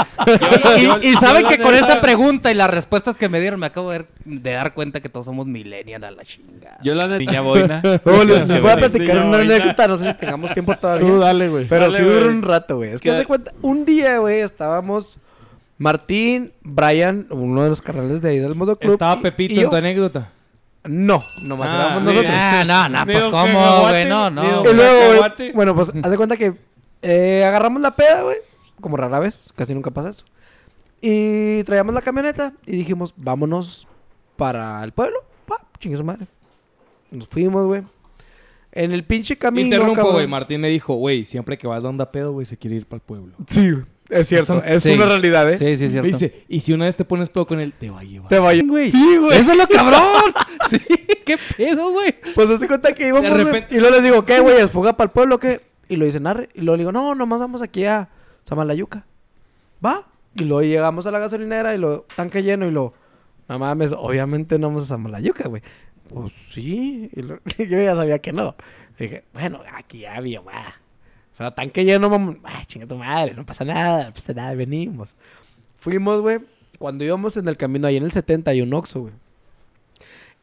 Y, 1.01 1.07
y 1.09 1.13
saben 1.15 1.43
yo 1.43 1.49
que 1.49 1.57
con 1.59 1.73
neta- 1.73 1.85
esa 1.85 2.01
pregunta 2.01 2.51
y 2.51 2.53
las 2.53 2.69
respuestas 2.71 3.17
que 3.17 3.27
me 3.29 3.39
dieron, 3.39 3.59
me 3.59 3.65
acabo 3.65 3.91
de, 3.91 4.05
de 4.25 4.51
dar 4.53 4.73
cuenta 4.73 5.01
que 5.01 5.09
todos 5.09 5.25
somos 5.25 5.45
millennial 5.45 6.03
a 6.05 6.11
la 6.11 6.23
chingada. 6.23 6.77
Yo 6.83 6.95
la 6.95 7.07
neta. 7.07 7.17
Niña 7.19 7.41
boina. 7.41 7.81
No, 8.05 8.23
les, 8.23 8.47
les 8.47 8.61
voy 8.61 8.71
a 8.71 8.77
platicar 8.77 9.17
una 9.25 9.39
anécdota. 9.39 9.87
No 9.87 9.97
sé 9.97 10.11
si 10.11 10.13
tengamos 10.17 10.53
tiempo 10.53 10.75
todavía. 10.77 11.07
Tú 11.07 11.19
dale, 11.19 11.49
güey. 11.49 11.65
Pero 11.65 11.91
Dale, 11.91 11.97
sí 11.97 12.03
duró 12.03 12.29
un 12.29 12.41
rato, 12.43 12.77
güey. 12.77 12.91
Es 12.93 13.01
que 13.01 13.11
de 13.11 13.25
cuenta, 13.25 13.51
un 13.61 13.83
día, 13.85 14.19
güey, 14.19 14.39
estábamos 14.39 15.19
Martín, 15.77 16.53
Brian, 16.61 17.27
uno 17.29 17.63
de 17.63 17.69
los 17.69 17.81
carnales 17.81 18.21
de 18.21 18.29
ahí 18.29 18.39
del 18.39 18.55
Modo 18.55 18.77
Club. 18.77 18.93
¿Estaba 18.93 19.17
y- 19.19 19.23
Pepito 19.23 19.53
y 19.53 19.59
en 19.63 19.69
tu 19.69 19.75
anécdota? 19.75 20.31
No, 20.85 21.23
nomás 21.43 21.67
Ah, 21.69 21.75
éramos 21.85 22.03
nosotros. 22.03 22.31
Ah, 22.33 22.63
no, 22.65 22.89
no, 22.89 23.05
pues 23.05 23.23
cómo, 23.25 23.81
güey, 23.81 24.05
no, 24.07 24.29
no. 24.29 24.43
Y 24.43 24.73
luego, 24.73 24.97
güey, 25.07 25.09
cacahuate. 25.19 25.51
bueno, 25.53 25.75
pues 25.75 25.91
haz 26.01 26.09
de 26.11 26.17
cuenta 26.17 26.37
que 26.37 26.53
eh, 27.01 27.43
agarramos 27.45 27.81
la 27.81 27.95
peda, 27.95 28.23
güey. 28.23 28.37
Como 28.79 28.95
rara 28.95 29.19
vez, 29.19 29.51
casi 29.55 29.73
nunca 29.73 29.91
pasa 29.91 30.09
eso. 30.09 30.23
Y 31.01 31.63
traíamos 31.63 31.93
la 31.93 32.01
camioneta 32.01 32.53
y 32.65 32.77
dijimos, 32.77 33.13
vámonos 33.17 33.87
para 34.37 34.83
el 34.83 34.93
pueblo. 34.93 35.19
Pa, 35.45 35.57
chingue 35.79 35.97
su 35.97 36.03
madre. 36.03 36.25
Nos 37.11 37.27
fuimos, 37.27 37.65
güey. 37.67 37.83
En 38.71 38.91
el 38.91 39.03
pinche 39.03 39.37
camino. 39.37 39.65
Interrumpo, 39.75 40.11
güey. 40.11 40.27
Martín 40.27 40.61
me 40.61 40.69
dijo, 40.69 40.95
güey, 40.95 41.25
siempre 41.25 41.57
que 41.57 41.67
vas 41.67 41.81
de 41.83 41.89
onda 41.89 42.11
pedo, 42.11 42.31
güey, 42.31 42.45
se 42.45 42.57
quiere 42.57 42.77
ir 42.77 42.85
para 42.85 42.97
el 42.97 43.01
pueblo. 43.03 43.33
Sí, 43.47 43.71
güey, 43.71 43.85
es 44.09 44.27
cierto. 44.27 44.63
Es 44.63 44.83
Sí. 44.83 44.91
una 44.93 45.05
realidad, 45.05 45.51
¿eh? 45.51 45.57
Sí, 45.57 45.65
sí, 45.65 45.71
es 45.73 45.81
Me 45.81 45.89
cierto. 45.89 46.07
dice, 46.07 46.45
y 46.47 46.59
si 46.61 46.73
una 46.73 46.85
vez 46.85 46.95
te 46.95 47.05
pones 47.05 47.29
pedo 47.29 47.45
con 47.47 47.59
él, 47.59 47.73
te 47.79 47.89
va 47.89 47.99
a 47.99 48.03
llevar. 48.03 48.29
Te 48.29 48.39
vaya. 48.39 48.63
güey. 48.65 48.91
Sí, 48.91 49.17
güey. 49.17 49.37
Eso 49.39 49.51
es 49.51 49.57
lo 49.57 49.67
cabrón. 49.69 50.01
sí, 50.69 50.79
qué 51.25 51.37
pedo, 51.57 51.91
güey. 51.91 52.15
Pues 52.35 52.49
haz 52.49 52.59
de 52.59 52.67
cuenta 52.67 52.93
que 52.93 53.07
íbamos, 53.07 53.29
De 53.29 53.43
repente- 53.43 53.75
Y 53.75 53.79
luego 53.79 53.95
les 53.95 54.03
digo, 54.03 54.23
¿qué, 54.25 54.39
güey? 54.39 54.57
¿Es 54.61 54.71
fuga 54.71 54.93
para 54.95 55.05
el 55.07 55.11
pueblo 55.11 55.39
qué? 55.39 55.61
Y 55.89 55.95
lo 55.95 56.05
dicen, 56.05 56.25
arre. 56.27 56.49
Y 56.53 56.61
luego 56.61 56.77
le 56.77 56.81
digo, 56.81 56.91
no, 56.91 57.15
nomás 57.15 57.39
vamos 57.39 57.61
aquí 57.61 57.85
a 57.85 58.09
Samalayuca. 58.43 59.05
¿Va? 59.85 60.07
Y 60.35 60.43
luego 60.43 60.61
llegamos 60.61 61.05
a 61.07 61.11
la 61.11 61.19
gasolinera 61.19 61.73
y 61.73 61.77
lo 61.77 62.05
tanque 62.15 62.43
lleno 62.43 62.67
y 62.67 62.71
lo... 62.71 62.93
No 63.49 63.57
mames, 63.59 63.93
obviamente 63.93 64.59
no 64.59 64.67
vamos 64.67 64.83
a 64.83 64.87
Samalayuca, 64.87 65.47
güey. 65.47 65.61
Pues 66.09 66.31
sí. 66.51 67.09
Y 67.13 67.21
lo- 67.21 67.39
yo 67.57 67.81
ya 67.81 67.95
sabía 67.95 68.19
que 68.19 68.31
no. 68.33 68.55
dije, 68.99 69.23
bueno, 69.33 69.61
aquí 69.73 69.99
ya 69.99 70.15
había, 70.15 70.41
va. 70.41 70.75
O 71.37 71.43
sea, 71.43 71.51
tanque 71.53 71.85
lleno, 71.85 72.09
mamá. 72.09 72.35
Ay, 72.43 72.65
chinga 72.65 72.87
tu 72.87 72.95
madre, 72.95 73.35
no 73.35 73.45
pasa 73.45 73.63
nada, 73.63 74.05
no 74.05 74.13
pasa 74.13 74.33
nada, 74.33 74.55
venimos. 74.55 75.15
Fuimos, 75.77 76.21
güey. 76.21 76.39
Cuando 76.79 77.03
íbamos 77.03 77.37
en 77.37 77.47
el 77.47 77.57
camino 77.57 77.85
ahí 77.85 77.97
en 77.97 78.03
el 78.05 78.11
70 78.11 78.49
hay 78.49 78.61
un 78.61 78.73
Oxxo, 78.73 79.01
güey. 79.01 79.13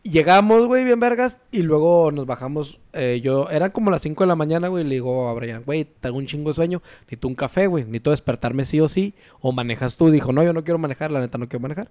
Llegamos, 0.05 0.67
güey, 0.69 0.85
bien 0.85 1.01
vergas, 1.01 1.41
y 1.51 1.63
luego 1.63 2.13
nos 2.13 2.27
bajamos. 2.27 2.79
eh, 2.93 3.21
yo, 3.25 3.51
eran 3.51 3.73
como 3.73 3.91
las 3.91 4.03
5 4.03 4.23
de 4.23 4.29
la 4.29 4.37
mañana, 4.37 4.69
güey, 4.69 4.85
y 4.85 4.87
le 4.87 4.95
digo 4.97 5.29
a 5.29 5.35
Brian, 5.35 5.65
güey, 5.65 5.85
tengo 5.85 6.19
un 6.19 6.27
chingo 6.27 6.51
de 6.51 6.55
sueño, 6.55 6.81
necesito 7.01 7.27
un 7.27 7.35
café, 7.35 7.67
güey, 7.67 7.83
necesito 7.85 8.11
despertarme 8.11 8.65
sí 8.65 8.81
o 8.81 8.87
sí, 8.87 9.15
o 9.41 9.51
manejas 9.51 9.97
tú. 9.97 10.11
Dijo, 10.11 10.33
no, 10.33 10.45
yo 10.45 10.53
no 10.53 10.63
quiero 10.63 10.79
manejar, 10.79 11.11
la 11.11 11.19
neta 11.21 11.39
no 11.39 11.49
quiero 11.49 11.63
manejar. 11.63 11.89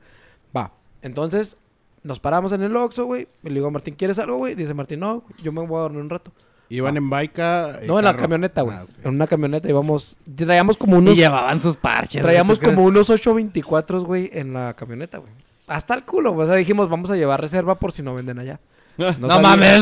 Va, 0.55 0.71
entonces 1.01 1.57
nos 2.03 2.19
paramos 2.19 2.53
en 2.53 2.61
el 2.61 2.73
Oxxo, 2.77 3.05
güey, 3.05 3.27
le 3.41 3.55
digo 3.55 3.67
a 3.67 3.71
Martín, 3.71 3.95
¿quieres 3.95 4.17
algo, 4.19 4.37
güey? 4.37 4.55
Dice 4.55 4.73
Martín, 4.73 4.99
no, 4.99 5.23
yo 5.41 5.51
me 5.51 5.65
voy 5.65 5.79
a 5.79 5.81
dormir 5.81 6.01
un 6.01 6.09
rato. 6.09 6.31
Iban 6.69 6.97
en 6.97 7.09
baica. 7.09 7.79
y 7.83 7.87
No, 7.87 7.99
en 7.99 8.05
la 8.05 8.15
camioneta, 8.15 8.61
güey. 8.63 8.75
Ah, 8.77 8.83
ok. 8.83 8.89
En 9.05 9.11
una 9.15 9.27
camioneta 9.27 9.69
íbamos, 9.69 10.15
traíamos 10.35 10.75
como 10.77 10.97
unos... 10.97 11.13
Y 11.13 11.17
llevaban 11.17 11.59
sus 11.59 11.77
parches. 11.77 12.13
güey, 12.13 12.23
Traíamos 12.23 12.59
como 12.59 12.81
unos 12.83 13.09
824, 13.09 14.01
güey, 14.03 14.29
en 14.33 14.53
la 14.53 14.73
camioneta, 14.73 15.19
güey. 15.19 15.31
Hasta 15.67 15.93
el 15.93 16.03
culo, 16.03 16.31
güey. 16.31 16.45
O 16.45 16.47
sea, 16.49 16.55
dijimos, 16.57 16.89
vamos 16.89 17.11
a 17.11 17.15
llevar 17.15 17.39
reserva 17.41 17.75
por 17.79 17.91
si 17.91 18.01
no 18.01 18.15
venden 18.15 18.39
allá. 18.39 18.59
No, 18.97 19.11
sabía- 19.11 19.39
mames. 19.39 19.81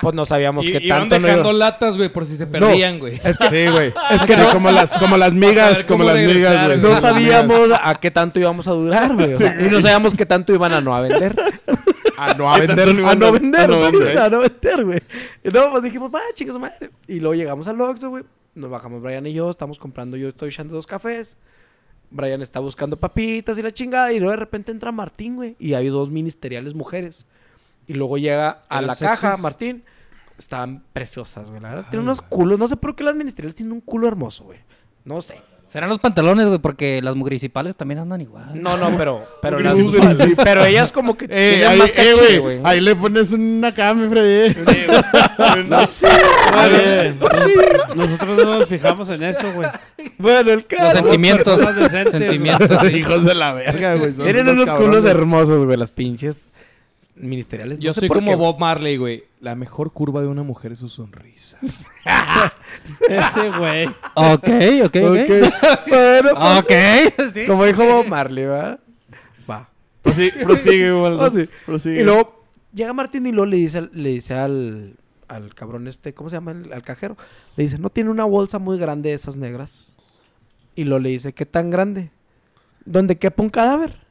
Pues 0.00 0.14
no 0.14 0.24
sabíamos 0.24 0.66
Y 0.66 0.72
que 0.72 0.78
iban 0.82 1.00
tanto 1.00 1.18
no 1.20 1.26
dejando 1.26 1.50
iba- 1.50 1.58
latas, 1.58 1.96
güey, 1.96 2.08
por 2.10 2.26
si 2.26 2.36
se 2.36 2.46
perdían, 2.46 2.98
güey. 2.98 3.16
Es 3.16 3.36
que 3.38 3.48
Sí, 3.48 3.70
güey. 3.70 3.92
Es 4.10 4.22
que 4.22 4.34
Sí, 4.34 4.40
no- 4.40 4.50
como 4.50 4.70
las, 4.70 4.90
como 4.98 5.16
las 5.16 5.32
migas, 5.32 5.84
como 5.84 6.04
las 6.04 6.16
migas, 6.16 6.66
güey. 6.66 6.78
no 6.80 6.96
sabíamos 6.96 7.70
a 7.82 7.94
qué 7.96 8.10
tanto 8.10 8.40
íbamos 8.40 8.66
a 8.66 8.70
durar, 8.72 9.14
güey. 9.14 9.34
o 9.34 9.38
sea, 9.38 9.60
y 9.60 9.68
no 9.68 9.80
sabíamos 9.80 10.14
qué 10.14 10.26
tanto 10.26 10.52
iban 10.54 10.72
a 10.72 10.80
no 10.80 10.94
a 10.94 11.00
vender. 11.02 11.34
A 12.16 12.34
no 12.34 12.52
a 12.52 12.58
vender. 12.58 12.88
a 12.88 13.14
no 13.14 13.32
vender, 13.32 13.60
a 13.60 13.66
no 13.66 13.80
vender. 13.80 14.18
a 14.18 14.28
no 14.28 14.40
vender, 14.40 14.84
güey. 14.84 15.02
Luego 15.44 15.70
pues 15.72 15.82
dijimos, 15.82 16.10
va, 16.14 16.20
chicas 16.34 16.58
madre. 16.58 16.90
Y 17.06 17.20
luego 17.20 17.34
llegamos 17.34 17.68
al 17.68 17.80
Oxxo, 17.80 18.10
güey. 18.10 18.24
Nos 18.54 18.70
bajamos 18.70 19.02
Brian 19.02 19.26
y 19.26 19.32
yo, 19.32 19.50
estamos 19.50 19.78
comprando, 19.78 20.16
yo 20.16 20.28
estoy 20.28 20.50
echando 20.50 20.74
dos 20.74 20.86
cafés. 20.86 21.36
Brian 22.10 22.42
está 22.42 22.60
buscando 22.60 22.96
papitas 22.96 23.58
y 23.58 23.62
la 23.62 23.72
chingada. 23.72 24.12
Y 24.12 24.18
luego 24.20 24.30
de 24.30 24.36
repente 24.36 24.70
entra 24.70 24.92
Martín, 24.92 25.36
güey. 25.36 25.56
Y 25.58 25.74
hay 25.74 25.88
dos 25.88 26.10
ministeriales 26.10 26.74
mujeres. 26.74 27.26
Y 27.86 27.94
luego 27.94 28.18
llega 28.18 28.62
a 28.68 28.78
¿Eran 28.78 28.86
la 28.86 28.96
caja, 28.96 29.36
Martín. 29.36 29.84
Estaban 30.38 30.84
preciosas, 30.92 31.48
güey. 31.48 31.60
Tienen 31.60 32.00
unos 32.00 32.22
culos. 32.22 32.58
No 32.58 32.68
sé 32.68 32.76
por 32.76 32.94
qué 32.94 33.04
las 33.04 33.14
ministeriales 33.14 33.54
tienen 33.54 33.72
un 33.72 33.80
culo 33.80 34.06
hermoso, 34.06 34.44
güey. 34.44 34.60
No 35.04 35.20
sé. 35.20 35.40
Serán 35.66 35.88
los 35.88 35.98
pantalones, 35.98 36.46
güey, 36.46 36.58
porque 36.60 37.00
las 37.02 37.16
municipales 37.16 37.76
también 37.76 37.98
andan 37.98 38.20
igual. 38.20 38.50
No, 38.62 38.76
no, 38.76 38.96
pero... 38.96 39.20
Pero, 39.42 39.58
las- 39.58 39.76
pero 40.44 40.64
ellas 40.64 40.92
como 40.92 41.16
que 41.16 41.24
Eh, 41.24 41.28
tienen 41.56 41.68
ahí, 41.68 41.78
más 41.78 41.90
eh, 41.90 41.94
caché, 41.94 42.38
güey. 42.38 42.60
Ahí 42.62 42.80
le 42.80 42.94
pones 42.94 43.32
una 43.32 43.72
cama, 43.74 44.08
Freddy. 44.08 44.54
Nosotros 47.94 48.36
no 48.36 48.58
nos 48.58 48.68
fijamos 48.68 49.08
en 49.08 49.22
eso, 49.24 49.52
güey. 49.52 49.68
Bueno, 50.18 50.50
el 50.50 50.56
Los 50.56 50.64
caso... 50.64 50.92
sentimientos. 51.02 51.60
Personas 51.60 51.76
decentes, 51.76 52.20
sentimientos. 52.20 52.78
sí. 52.82 52.86
Hijos 52.98 53.24
de 53.24 53.34
la 53.34 53.54
verga, 53.54 53.94
güey. 53.96 54.12
Tienen 54.12 54.48
unos 54.48 54.70
culos 54.72 55.04
hermosos, 55.04 55.64
güey, 55.64 55.76
las 55.76 55.90
pinches 55.90 56.50
ministeriales. 57.16 57.78
Yo 57.78 57.90
No 57.90 57.94
sé 57.94 58.00
soy 58.00 58.08
por 58.08 58.18
como 58.18 58.30
qué, 58.32 58.36
Bob 58.36 58.58
Marley, 58.58 58.96
güey. 58.96 59.24
La 59.40 59.54
mejor 59.54 59.92
curva 59.92 60.20
de 60.20 60.26
una 60.28 60.42
mujer 60.42 60.72
es 60.72 60.78
su 60.80 60.88
sonrisa. 60.88 61.58
Ese 63.08 63.50
güey. 63.58 63.86
Ok, 64.14 64.48
ok, 64.84 64.96
ok. 64.96 65.18
Ok. 65.20 65.30
bueno, 65.88 66.30
pues, 66.34 66.58
Ok, 66.58 67.32
sí. 67.32 67.46
como 67.46 67.64
dijo 67.64 67.84
Bob 67.84 68.06
Marley, 68.08 68.44
¿verdad? 68.46 68.80
Va. 69.48 69.68
Prosigue, 70.02 70.32
prosigue. 70.44 70.90
Ah, 71.20 71.30
sí. 71.34 71.48
Prosigue. 71.66 72.00
Y 72.00 72.04
luego 72.04 72.44
llega 72.72 72.92
Martín 72.92 73.26
y 73.26 73.30
luego 73.32 73.46
le 73.46 73.56
dice, 73.56 73.78
al- 73.78 73.90
le 73.92 74.10
dice 74.10 74.34
al, 74.34 74.96
al 75.28 75.54
cabrón 75.54 75.86
este, 75.86 76.14
¿cómo 76.14 76.28
se 76.28 76.36
llama? 76.36 76.52
El- 76.52 76.72
al 76.72 76.82
cajero. 76.82 77.16
Le 77.56 77.64
dice, 77.64 77.78
no 77.78 77.90
tiene 77.90 78.10
una 78.10 78.24
bolsa 78.24 78.58
muy 78.58 78.78
grande 78.78 79.10
de 79.10 79.14
esas 79.14 79.36
negras. 79.36 79.94
Y 80.76 80.84
luego 80.84 80.98
le 81.00 81.10
dice, 81.10 81.32
¿qué 81.32 81.46
tan 81.46 81.70
grande? 81.70 82.10
¿Dónde 82.84 83.16
quepa 83.16 83.42
un 83.42 83.50
cadáver? 83.50 84.03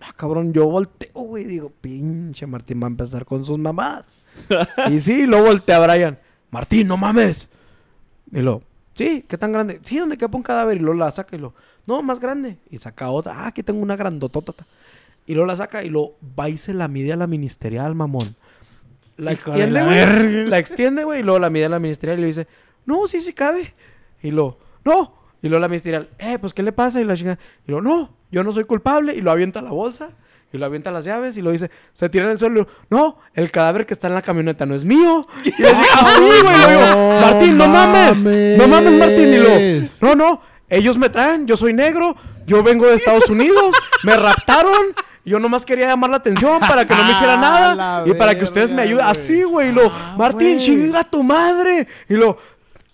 Ah, 0.00 0.12
cabrón, 0.16 0.52
yo 0.52 0.66
volteo, 0.66 1.12
güey. 1.12 1.44
Digo, 1.44 1.72
pinche 1.80 2.46
Martín 2.46 2.80
va 2.82 2.86
a 2.86 2.90
empezar 2.90 3.24
con 3.24 3.44
sus 3.44 3.58
mamadas. 3.58 4.18
y 4.90 5.00
sí, 5.00 5.26
luego 5.26 5.46
voltea 5.46 5.76
a 5.76 5.86
Brian. 5.86 6.18
Martín, 6.50 6.88
no 6.88 6.96
mames. 6.96 7.48
Y 8.32 8.40
luego, 8.40 8.62
sí, 8.92 9.24
¿qué 9.26 9.38
tan 9.38 9.52
grande? 9.52 9.80
Sí, 9.82 9.98
donde 9.98 10.18
quepa 10.18 10.36
un 10.36 10.42
cadáver. 10.42 10.76
Y 10.76 10.80
luego 10.80 10.98
la 10.98 11.10
saca 11.10 11.36
y 11.36 11.38
lo, 11.38 11.54
no, 11.86 12.02
más 12.02 12.20
grande. 12.20 12.58
Y 12.70 12.78
saca 12.78 13.08
otra. 13.10 13.34
Ah, 13.34 13.46
aquí 13.48 13.62
tengo 13.62 13.80
una 13.80 13.96
grandotota. 13.96 14.52
Y 15.26 15.34
luego 15.34 15.46
la 15.46 15.56
saca 15.56 15.82
y 15.82 15.88
lo 15.88 16.14
va 16.38 16.48
y 16.48 16.56
se 16.56 16.74
la 16.74 16.88
mide 16.88 17.12
a 17.12 17.16
la 17.16 17.26
ministerial, 17.26 17.94
mamón. 17.94 18.36
La 19.16 19.32
extiende, 19.32 19.82
güey. 19.82 20.46
La 20.46 20.58
extiende, 20.58 21.04
güey. 21.04 21.20
Y 21.20 21.22
luego 21.22 21.38
la 21.38 21.50
mide 21.50 21.64
a 21.64 21.68
la 21.70 21.78
ministerial 21.78 22.18
y 22.18 22.22
le 22.22 22.26
dice, 22.28 22.46
no, 22.84 23.08
sí, 23.08 23.20
sí 23.20 23.32
cabe. 23.32 23.74
Y 24.22 24.30
luego, 24.30 24.58
no. 24.84 25.14
Y 25.42 25.48
luego 25.48 25.60
la 25.60 25.68
ministerial, 25.68 26.08
eh, 26.18 26.38
pues, 26.38 26.54
¿qué 26.54 26.62
le 26.62 26.72
pasa? 26.72 27.00
Y 27.00 27.04
la 27.04 27.16
chica, 27.16 27.38
y 27.66 27.70
luego, 27.70 27.82
no, 27.82 28.10
yo 28.36 28.44
no 28.44 28.52
soy 28.52 28.64
culpable. 28.64 29.14
Y 29.14 29.22
lo 29.22 29.30
avienta 29.30 29.60
a 29.60 29.62
la 29.62 29.70
bolsa. 29.70 30.10
Y 30.52 30.58
lo 30.58 30.66
avienta 30.66 30.90
las 30.92 31.04
llaves 31.04 31.36
y 31.36 31.42
lo 31.42 31.50
dice, 31.50 31.70
se 31.92 32.08
tira 32.08 32.26
en 32.26 32.30
el 32.32 32.38
suelo. 32.38 32.60
y 32.60 32.62
lo, 32.64 32.68
No, 32.88 33.18
el 33.34 33.50
cadáver 33.50 33.84
que 33.86 33.94
está 33.94 34.06
en 34.08 34.14
la 34.14 34.22
camioneta 34.22 34.64
no 34.66 34.74
es 34.74 34.84
mío. 34.84 35.26
Y 35.44 35.50
le 35.60 35.68
digo, 35.68 35.86
así, 35.94 36.20
güey. 36.20 36.58
Le 36.58 36.70
digo, 36.70 37.20
Martín, 37.20 37.56
no 37.58 37.66
mames. 37.66 38.24
No 38.24 38.68
mames, 38.68 38.94
Martín. 38.94 39.32
Y 39.34 39.38
lo, 39.38 39.50
no, 40.02 40.14
no. 40.14 40.40
Ellos 40.68 40.98
me 40.98 41.08
traen, 41.08 41.46
yo 41.46 41.56
soy 41.56 41.72
negro, 41.72 42.14
yo 42.46 42.62
vengo 42.62 42.86
de 42.86 42.96
Estados 42.96 43.30
Unidos, 43.30 43.74
me 44.02 44.16
raptaron. 44.16 44.94
y 45.24 45.30
Yo 45.30 45.38
nomás 45.40 45.64
quería 45.64 45.86
llamar 45.88 46.10
la 46.10 46.16
atención 46.16 46.58
para 46.60 46.84
que 46.86 46.94
no 46.94 47.04
me 47.04 47.10
hiciera 47.12 47.34
A 47.38 47.40
nada 47.40 48.02
y 48.06 48.12
para 48.14 48.36
que 48.36 48.44
ustedes 48.44 48.70
me 48.72 48.82
ayuden. 48.82 49.04
güey. 49.06 49.10
Así, 49.10 49.42
güey. 49.44 49.68
Y 49.70 49.72
lo, 49.72 49.90
Martín, 50.18 50.54
güey. 50.54 50.58
chinga 50.58 51.04
tu 51.04 51.22
madre. 51.22 51.86
Y 52.08 52.14
lo, 52.14 52.36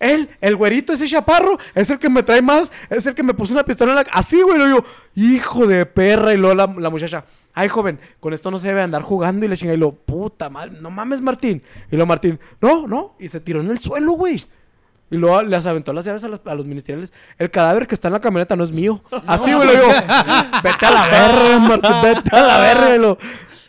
él, 0.03 0.29
el 0.41 0.55
güerito, 0.55 0.93
ese 0.93 1.07
chaparro, 1.07 1.57
es 1.73 1.89
el 1.89 1.99
que 1.99 2.09
me 2.09 2.23
trae 2.23 2.41
más, 2.41 2.71
es 2.89 3.05
el 3.05 3.15
que 3.15 3.23
me 3.23 3.33
puso 3.33 3.53
una 3.53 3.63
pistola 3.63 3.91
en 3.91 3.95
la... 3.97 4.05
Así, 4.11 4.41
güey, 4.41 4.57
lo 4.57 4.65
digo, 4.65 4.85
hijo 5.15 5.65
de 5.65 5.85
perra. 5.85 6.33
Y 6.33 6.37
luego 6.37 6.55
la, 6.55 6.67
la 6.77 6.89
muchacha, 6.89 7.25
ay, 7.53 7.69
joven, 7.69 7.99
con 8.19 8.33
esto 8.33 8.51
no 8.51 8.59
se 8.59 8.67
debe 8.67 8.81
andar 8.81 9.01
jugando. 9.01 9.45
Y 9.45 9.49
le 9.49 9.57
chinga, 9.57 9.73
y 9.73 9.77
lo, 9.77 9.91
puta 9.91 10.49
madre, 10.49 10.77
no 10.79 10.89
mames, 10.91 11.21
Martín. 11.21 11.63
Y 11.91 11.95
lo, 11.95 12.05
Martín, 12.05 12.39
no, 12.61 12.87
no. 12.87 13.15
Y 13.19 13.29
se 13.29 13.39
tiró 13.39 13.61
en 13.61 13.69
el 13.69 13.79
suelo, 13.79 14.13
güey. 14.13 14.43
Y 15.09 15.17
luego 15.17 15.43
les 15.43 15.65
aventó 15.67 15.93
las 15.93 16.05
llaves 16.05 16.23
a 16.23 16.27
los, 16.27 16.41
a 16.43 16.55
los 16.55 16.65
ministeriales. 16.65 17.13
El 17.37 17.51
cadáver 17.51 17.85
que 17.85 17.93
está 17.93 18.07
en 18.07 18.13
la 18.13 18.19
camioneta 18.19 18.55
no 18.55 18.63
es 18.63 18.71
mío. 18.71 19.01
Así, 19.27 19.53
güey, 19.53 19.67
lo 19.67 19.73
digo, 19.73 19.87
vete 20.63 20.85
a 20.85 20.91
la 20.91 21.07
verga, 21.07 21.59
Martín, 21.59 21.91
vete 22.01 22.35
a 22.35 22.41
la 22.41 22.57
verga. 22.59 23.17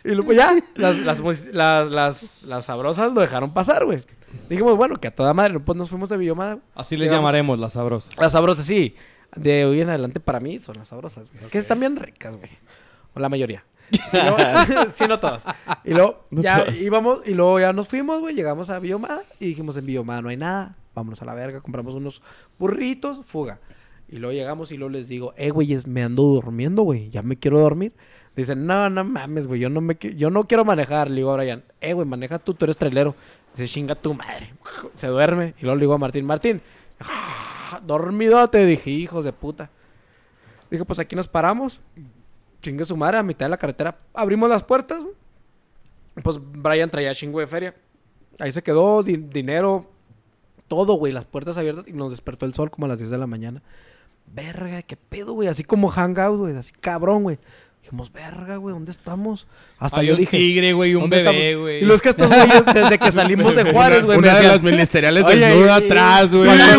Y 0.04 0.14
pues 0.22 0.36
ya, 0.36 0.54
las, 0.74 0.98
las, 0.98 1.20
mus- 1.20 1.46
las, 1.52 1.88
las, 1.90 2.42
las 2.44 2.64
sabrosas 2.66 3.12
lo 3.12 3.20
dejaron 3.20 3.54
pasar, 3.54 3.84
güey. 3.86 4.04
Dijimos, 4.48 4.76
bueno, 4.76 4.96
que 5.00 5.08
a 5.08 5.14
toda 5.14 5.32
madre, 5.32 5.58
pues 5.60 5.76
nos 5.78 5.88
fuimos 5.88 6.08
de 6.08 6.16
Villomada. 6.16 6.58
Así 6.74 6.96
les 6.96 7.10
llamaremos, 7.10 7.58
las 7.58 7.72
sabrosas. 7.74 8.16
Las 8.18 8.32
sabrosas, 8.32 8.66
sí. 8.66 8.94
De 9.36 9.64
hoy 9.64 9.80
en 9.80 9.88
adelante 9.88 10.20
para 10.20 10.40
mí 10.40 10.58
son 10.60 10.76
las 10.76 10.88
sabrosas. 10.88 11.28
güey. 11.30 11.44
Es 11.44 11.48
que 11.50 11.58
están 11.58 11.80
bien 11.80 11.96
ricas, 11.96 12.36
güey. 12.36 12.50
O 13.14 13.20
la 13.20 13.28
mayoría. 13.28 13.64
Y 13.90 14.16
luego- 14.16 14.36
sí, 14.94 15.04
no 15.08 15.18
todas. 15.20 15.44
Y 15.84 15.90
luego 15.94 16.24
ya 16.30 16.64
íbamos 16.80 17.26
y 17.26 17.34
luego 17.34 17.60
ya 17.60 17.72
nos 17.72 17.88
fuimos, 17.88 18.20
güey. 18.20 18.34
Llegamos 18.34 18.70
a 18.70 18.78
Biomada 18.80 19.22
y 19.40 19.46
dijimos 19.46 19.76
en 19.76 19.86
Biomada 19.86 20.22
no 20.22 20.28
hay 20.28 20.36
nada. 20.36 20.76
Vámonos 20.94 21.20
a 21.22 21.24
la 21.24 21.34
verga. 21.34 21.60
Compramos 21.60 21.94
unos 21.94 22.20
burritos, 22.58 23.24
fuga. 23.24 23.60
Y 24.08 24.16
luego 24.18 24.32
llegamos 24.32 24.70
y 24.72 24.76
luego 24.76 24.90
les 24.90 25.08
digo, 25.08 25.32
eh, 25.36 25.50
güeyes, 25.50 25.86
me 25.86 26.02
ando 26.02 26.22
durmiendo, 26.24 26.82
güey. 26.82 27.10
Ya 27.10 27.22
me 27.22 27.36
quiero 27.38 27.58
dormir. 27.60 27.92
Dicen, 28.36 28.66
no, 28.66 28.90
no 28.90 29.04
mames, 29.04 29.46
güey. 29.46 29.60
Yo 29.60 29.70
no 29.70 29.80
me 29.80 29.96
yo 30.16 30.30
no 30.30 30.46
quiero 30.48 30.64
manejar. 30.64 31.08
Le 31.08 31.16
digo 31.16 31.30
a 31.32 31.36
Brian, 31.36 31.62
eh, 31.80 31.92
güey, 31.92 32.06
maneja 32.06 32.38
tú, 32.38 32.54
tú 32.54 32.64
eres 32.64 32.76
trailero. 32.76 33.14
Dice, 33.54 33.68
chinga 33.72 33.94
tu 33.94 34.12
madre. 34.14 34.52
Se 34.96 35.06
duerme. 35.06 35.54
Y 35.58 35.62
luego 35.62 35.76
le 35.76 35.80
digo 35.82 35.94
a 35.94 35.98
Martín, 35.98 36.24
Martín, 36.24 36.60
ah, 37.00 37.80
dormidote. 37.84 38.66
Dije, 38.66 38.90
hijos 38.90 39.24
de 39.24 39.32
puta. 39.32 39.70
Dije, 40.70 40.84
pues 40.84 40.98
aquí 40.98 41.14
nos 41.14 41.28
paramos. 41.28 41.80
Chingue 42.60 42.84
su 42.84 42.96
madre, 42.96 43.18
a 43.18 43.22
mitad 43.22 43.46
de 43.46 43.50
la 43.50 43.56
carretera. 43.58 43.96
Abrimos 44.14 44.48
las 44.48 44.64
puertas. 44.64 45.02
Pues 46.22 46.38
Brian 46.40 46.90
traía 46.90 47.14
chingo 47.14 47.40
de 47.40 47.46
feria. 47.46 47.74
Ahí 48.40 48.50
se 48.52 48.62
quedó, 48.62 49.02
di- 49.02 49.16
dinero, 49.16 49.90
todo, 50.66 50.94
güey. 50.94 51.12
Las 51.12 51.24
puertas 51.24 51.56
abiertas 51.58 51.86
y 51.86 51.92
nos 51.92 52.10
despertó 52.10 52.46
el 52.46 52.54
sol 52.54 52.70
como 52.70 52.86
a 52.86 52.88
las 52.88 52.98
10 52.98 53.10
de 53.10 53.18
la 53.18 53.26
mañana. 53.28 53.62
Verga, 54.26 54.82
qué 54.82 54.96
pedo, 54.96 55.34
güey. 55.34 55.48
Así 55.48 55.62
como 55.62 55.88
hangout, 55.88 56.38
güey. 56.38 56.56
Así 56.56 56.72
cabrón, 56.72 57.22
güey. 57.24 57.38
Dijimos, 57.84 58.10
verga, 58.10 58.56
güey, 58.56 58.72
¿dónde 58.72 58.90
estamos? 58.92 59.46
Hasta 59.78 60.00
Hay 60.00 60.06
yo 60.06 60.14
un 60.14 60.20
dije. 60.20 60.38
tigre, 60.38 60.72
güey, 60.72 60.94
un 60.94 61.02
¿dónde 61.02 61.22
bebé, 61.22 61.54
güey. 61.54 61.82
Y 61.82 61.84
los 61.84 62.00
que 62.00 62.08
estos 62.08 62.30
güeyes, 62.30 62.64
desde 62.64 62.98
que 62.98 63.12
salimos 63.12 63.54
de 63.54 63.70
Juárez, 63.70 64.06
güey, 64.06 64.16
me 64.18 64.26
Una 64.26 64.40
de 64.40 64.48
las 64.48 64.62
ministeriales 64.62 65.22
Oye, 65.22 65.36
desnuda 65.36 65.74
atrás, 65.76 66.34
güey. 66.34 66.48
Sí, 66.50 66.76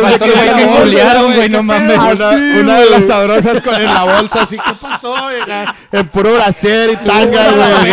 güey. 0.00 0.18
Que 0.18 0.30
güey 0.32 0.78
golearon, 0.78 1.34
güey, 1.36 1.48
no 1.48 1.58
¿qué 1.58 1.62
mames. 1.62 1.92
pedo? 1.92 2.10
Una, 2.10 2.28
una 2.60 2.78
de 2.80 2.86
güey. 2.86 2.90
las 2.90 3.06
sabrosas 3.06 3.62
con 3.62 3.74
en 3.76 3.84
la 3.84 4.02
bolsa, 4.02 4.42
así, 4.42 4.56
¿qué 4.56 4.74
pasó? 4.82 5.14
vieja? 5.28 5.76
En 5.92 6.08
puro 6.08 6.34
brasier 6.34 6.90
y 6.90 6.96
tanga, 6.96 7.52
güey. 7.52 7.92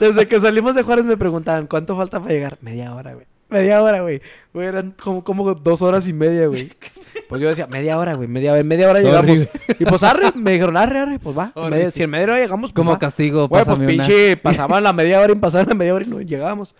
Desde 0.00 0.26
que 0.26 0.40
salimos 0.40 0.74
de 0.74 0.84
Juárez 0.84 1.04
me 1.04 1.18
preguntaban, 1.18 1.66
¿cuánto 1.66 1.98
falta 1.98 2.18
para 2.18 2.32
llegar? 2.32 2.56
Media 2.62 2.94
hora, 2.94 3.12
güey. 3.12 3.26
Media 3.50 3.82
hora, 3.82 4.00
güey. 4.00 4.22
Güey, 4.54 4.68
eran 4.68 4.92
como, 4.92 5.22
como 5.22 5.54
dos 5.54 5.82
horas 5.82 6.08
y 6.08 6.14
media, 6.14 6.46
güey. 6.46 6.72
Pues 7.28 7.42
yo 7.42 7.48
decía, 7.48 7.66
media 7.66 7.98
hora, 7.98 8.14
güey. 8.14 8.28
Media, 8.28 8.56
en 8.56 8.68
media 8.68 8.88
hora 8.90 9.00
llegamos. 9.00 9.48
Y 9.78 9.84
pues 9.84 10.02
arre, 10.04 10.30
me 10.34 10.52
dijeron, 10.52 10.76
arre, 10.76 10.98
arre, 11.00 11.18
pues 11.18 11.36
va. 11.36 11.52
Media- 11.68 11.90
si 11.90 12.02
en 12.04 12.10
media 12.10 12.24
hora 12.24 12.38
llegamos, 12.38 12.70
pues 12.70 12.74
Como 12.76 12.92
va. 12.92 12.98
castigo, 12.98 13.48
Güey, 13.48 13.64
pues 13.64 13.78
una. 13.78 13.86
pinche, 13.86 14.36
pasaban 14.36 14.82
la 14.84 14.92
media 14.92 15.20
hora 15.20 15.32
y 15.32 15.36
pasaban 15.36 15.68
la 15.68 15.74
media 15.74 15.94
hora 15.94 16.04
y 16.04 16.08
no 16.08 16.20
llegábamos. 16.20 16.74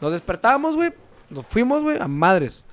Nos 0.00 0.12
despertábamos, 0.12 0.74
güey. 0.74 0.92
Nos 1.30 1.46
fuimos, 1.46 1.82
güey, 1.82 1.98
a 2.00 2.08
madres. 2.08 2.64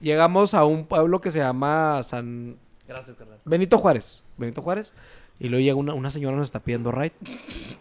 Llegamos 0.00 0.52
a 0.54 0.64
un 0.64 0.84
pueblo 0.86 1.20
que 1.20 1.32
se 1.32 1.38
llama 1.38 2.02
San... 2.04 2.56
Gracias, 2.86 3.16
carnal. 3.16 3.38
Benito 3.44 3.78
Juárez. 3.78 4.22
Benito 4.36 4.60
Juárez. 4.62 4.92
Y 5.38 5.48
luego 5.48 5.62
llega 5.62 5.76
una, 5.76 5.94
una 5.94 6.10
señora 6.10 6.36
nos 6.36 6.46
está 6.48 6.60
pidiendo 6.60 6.92
ride. 6.92 7.12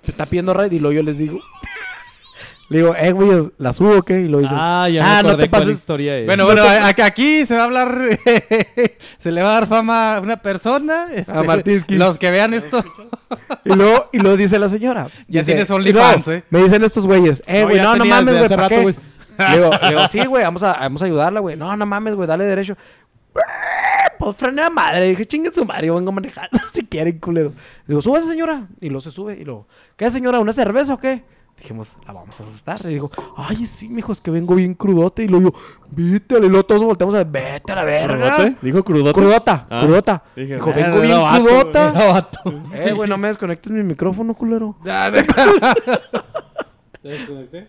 Se 0.04 0.12
está 0.12 0.26
pidiendo 0.26 0.54
ride 0.54 0.76
y 0.76 0.80
luego 0.80 0.94
yo 0.94 1.04
les 1.04 1.18
digo... 1.18 1.40
le 2.72 2.78
digo, 2.78 2.96
eh, 2.96 3.12
güey, 3.12 3.30
¿la 3.58 3.74
subo 3.74 3.98
o 3.98 4.02
qué? 4.02 4.22
Y 4.22 4.28
lo 4.30 4.40
dices... 4.40 4.58
Ah, 4.60 4.88
ya 4.90 5.20
Ah, 5.20 5.24
no 5.24 5.36
te 5.36 5.50
cuál 5.50 5.62
pases- 5.64 5.74
historia 5.76 6.18
es. 6.18 6.26
Bueno, 6.26 6.46
bueno, 6.46 6.64
aquí 7.04 7.44
se 7.46 7.54
va 7.56 7.62
a 7.62 7.66
hablar, 7.66 8.02
se 9.18 9.32
le 9.32 9.44
va 9.44 9.50
a 9.50 9.54
dar 9.56 9.68
fama 9.68 10.16
a 10.16 10.20
una 10.22 10.38
persona. 10.38 11.08
este, 11.14 11.32
A 11.32 11.44
Martinsky. 11.44 11.98
Los 11.98 12.18
que 12.18 12.32
vean 12.32 12.54
esto. 12.54 12.84
Y 13.64 13.74
luego, 13.74 14.10
y 14.12 14.20
luego 14.20 14.36
dice 14.38 14.58
la 14.60 14.68
señora. 14.70 15.08
Ya 15.28 15.40
dice- 15.42 15.52
tienes 15.54 15.70
y 15.70 15.74
OnlyFans, 15.74 16.28
¿eh? 16.30 16.44
Me 16.50 16.62
dicen 16.64 16.84
estos 16.84 17.06
güeyes, 17.08 17.44
eh, 17.46 17.64
güey, 17.64 17.80
no, 17.82 17.96
no 17.96 18.06
mames, 18.06 18.36
güey, 18.38 18.50
¿para 18.50 18.64
rato, 18.64 18.76
qué? 18.76 18.82
güey. 18.82 18.96
Le 19.38 19.58
digo, 19.58 19.72
le 19.82 19.90
digo, 19.90 20.02
sí, 20.12 20.26
güey, 20.26 20.44
vamos 20.44 20.64
a, 20.64 20.74
vamos 20.74 21.02
a 21.02 21.06
ayudarla, 21.06 21.40
güey. 21.40 21.56
No, 21.56 21.76
no 21.78 21.86
mames, 21.86 22.16
güey, 22.16 22.28
dale 22.28 22.44
derecho. 22.46 22.76
Pues 24.20 24.36
frené 24.36 24.62
a 24.64 24.70
madre. 24.70 25.08
Dije, 25.10 25.26
chingue 25.26 25.52
su 25.52 25.66
madre, 25.66 25.88
yo 25.88 25.96
vengo 25.96 26.12
manejando 26.12 26.60
si 26.72 26.86
quieren, 26.86 27.18
culero. 27.20 27.50
Le 27.50 27.56
digo, 27.88 28.02
súbase, 28.02 28.28
señora. 28.28 28.68
Y 28.80 28.88
luego 28.88 29.02
se 29.02 29.12
sube. 29.12 29.38
Y 29.40 29.46
luego, 29.46 29.68
¿qué, 29.96 30.12
señora? 30.12 30.40
¿Una 30.40 30.54
cerveza 30.54 30.94
o 30.94 31.00
qué? 31.00 31.24
Dijimos, 31.58 31.94
la 32.08 32.14
vamos 32.14 32.40
a 32.40 32.44
asustar. 32.44 32.84
Le 32.84 32.90
digo, 32.90 33.12
ay, 33.38 33.68
sí, 33.68 33.88
mijo, 33.88 34.12
es 34.12 34.20
que 34.20 34.32
vengo 34.32 34.56
bien 34.56 34.74
crudote. 34.74 35.24
Y 35.24 35.28
luego 35.28 35.52
yo, 35.52 35.60
vete. 35.92 36.38
Y 36.38 36.50
luego 36.50 36.64
todos 36.66 36.84
volteamos 36.84 37.14
a 37.14 37.20
ver, 37.24 37.28
vete 37.28 37.72
a 37.72 37.76
la 37.76 37.84
verga. 37.84 38.36
¿Crudote? 38.36 38.58
¿Dijo 38.64 38.84
crudote? 38.84 39.14
Crudota, 39.20 39.68
Ah. 39.70 39.82
crudota. 39.84 40.24
Dije, 40.36 40.56
Dijo, 40.56 40.66
"Verga, 40.74 40.88
vengo 40.90 41.02
bien 41.02 41.22
vato, 41.22 41.44
crudota. 41.44 42.42
Eh, 42.74 42.94
güey, 42.94 43.08
no 43.10 43.18
me 43.20 43.28
desconectes 43.28 43.72
mi 43.72 43.84
micrófono, 43.84 44.34
culero. 44.34 44.76
¿Te 47.02 47.10
desconecté? 47.10 47.68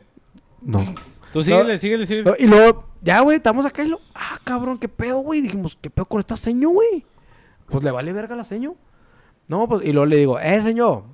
No. 0.61 0.95
Tú 1.33 1.43
síguele, 1.43 1.79
síguele, 1.79 2.07
síguele. 2.07 2.31
No, 2.31 2.37
Y 2.39 2.47
luego, 2.47 2.85
ya, 3.01 3.21
güey, 3.21 3.37
estamos 3.39 3.65
acá 3.65 3.83
y 3.83 3.89
lo... 3.89 4.01
Ah, 4.15 4.39
cabrón, 4.45 4.79
qué 4.79 4.89
pedo, 4.89 5.19
güey. 5.19 5.41
Dijimos, 5.41 5.77
¿qué 5.81 5.89
pedo 5.91 6.05
con 6.05 6.21
esta 6.21 6.37
seño, 6.37 6.69
güey? 6.71 7.05
Pues 7.67 7.83
le 7.83 7.91
vale 7.91 8.13
verga 8.13 8.37
la 8.37 8.45
seño. 8.45 8.75
No, 9.49 9.67
pues, 9.69 9.87
y 9.87 9.93
luego 9.93 10.07
le 10.07 10.17
digo, 10.19 10.39
eh, 10.39 10.61
señor, 10.61 11.05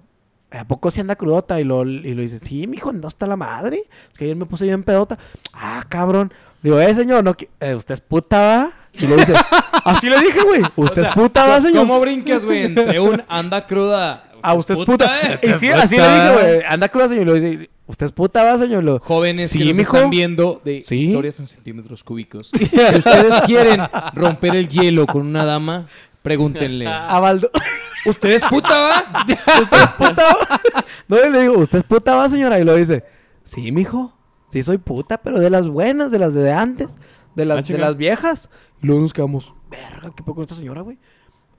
¿a 0.50 0.64
poco 0.66 0.90
si 0.90 1.00
anda 1.00 1.16
crudota? 1.16 1.60
Y 1.60 1.64
lo, 1.64 1.84
y 1.84 2.14
lo 2.14 2.22
dice, 2.22 2.38
sí, 2.40 2.66
mijo, 2.66 2.92
no 2.92 3.08
está 3.08 3.26
la 3.26 3.36
madre. 3.36 3.84
Es 4.12 4.18
que 4.18 4.24
ayer 4.24 4.36
me 4.36 4.46
puse 4.46 4.64
bien 4.64 4.82
pedota. 4.82 5.18
Ah, 5.52 5.84
cabrón. 5.88 6.32
Le 6.62 6.70
digo, 6.70 6.80
eh, 6.80 6.94
señor, 6.94 7.22
no, 7.24 7.36
eh, 7.60 7.74
usted 7.74 7.94
es 7.94 8.00
puta, 8.00 8.38
¿va? 8.40 8.72
Y 8.92 9.06
le 9.06 9.16
dice, 9.16 9.34
así 9.84 10.08
le 10.10 10.20
dije, 10.20 10.40
güey. 10.42 10.62
Usted 10.76 11.02
es 11.02 11.08
puta, 11.08 11.46
¿va, 11.46 11.60
señor? 11.60 11.82
¿Cómo 11.86 12.00
brincas, 12.00 12.44
güey? 12.44 12.64
Entre 12.64 12.98
un 12.98 13.22
anda 13.28 13.66
cruda. 13.66 14.24
Ah, 14.42 14.54
usted 14.54 14.76
es 14.78 14.84
puta. 14.84 15.20
eh. 15.20 15.38
Y 15.42 15.58
sí, 15.58 15.68
así 15.68 15.96
le 15.96 16.02
dije, 16.02 16.30
güey. 16.32 16.62
Anda 16.68 16.88
cruda, 16.88 17.08
señor. 17.08 17.22
Y 17.22 17.26
lo 17.26 17.34
dice, 17.34 17.70
usted 17.86 18.06
es 18.06 18.12
puta, 18.12 18.42
¿va, 18.42 18.58
señor? 18.58 18.82
Lo, 18.84 18.98
Jóvenes 19.00 19.50
Sí, 19.50 19.58
que 19.60 19.64
nos 19.66 19.78
están 19.78 20.10
viendo 20.10 20.60
de 20.64 20.84
Sí. 20.86 20.96
historias 20.96 21.38
en 21.40 21.46
centímetros 21.46 22.02
cúbicos. 22.02 22.50
Si 22.56 22.64
ustedes 22.64 23.40
quieren 23.46 23.80
romper 24.14 24.56
el 24.56 24.68
hielo 24.68 25.06
con 25.06 25.26
una 25.26 25.44
dama, 25.44 25.86
pregúntenle. 26.28 26.86
a 26.88 27.18
Baldo. 27.20 27.50
¿Usted 28.06 28.30
es 28.30 28.44
puta, 28.44 28.68
va? 28.78 29.04
¿Usted 29.60 29.78
es 29.82 29.88
puta? 29.90 30.22
va? 30.24 30.60
No, 31.08 31.16
y 31.24 31.30
le 31.30 31.40
digo, 31.42 31.58
¿usted 31.58 31.78
es 31.78 31.84
puta, 31.84 32.14
va, 32.14 32.28
señora? 32.28 32.58
Y 32.60 32.64
lo 32.64 32.74
dice, 32.76 33.04
sí, 33.44 33.72
mijo. 33.72 34.14
Sí, 34.50 34.62
soy 34.62 34.78
puta, 34.78 35.18
pero 35.18 35.40
de 35.40 35.50
las 35.50 35.68
buenas, 35.68 36.10
de 36.10 36.18
las 36.18 36.32
de 36.32 36.52
antes, 36.52 36.96
de 37.34 37.42
Ah, 37.42 37.46
las, 37.46 37.56
de 37.58 37.62
chinga. 37.64 37.80
las 37.80 37.96
viejas. 37.96 38.48
Y 38.82 38.86
luego 38.86 39.02
nos 39.02 39.12
quedamos, 39.12 39.52
verga, 39.70 40.10
¿qué 40.16 40.22
poco 40.22 40.36
con 40.36 40.42
esta 40.44 40.54
señora, 40.54 40.80
güey? 40.82 40.98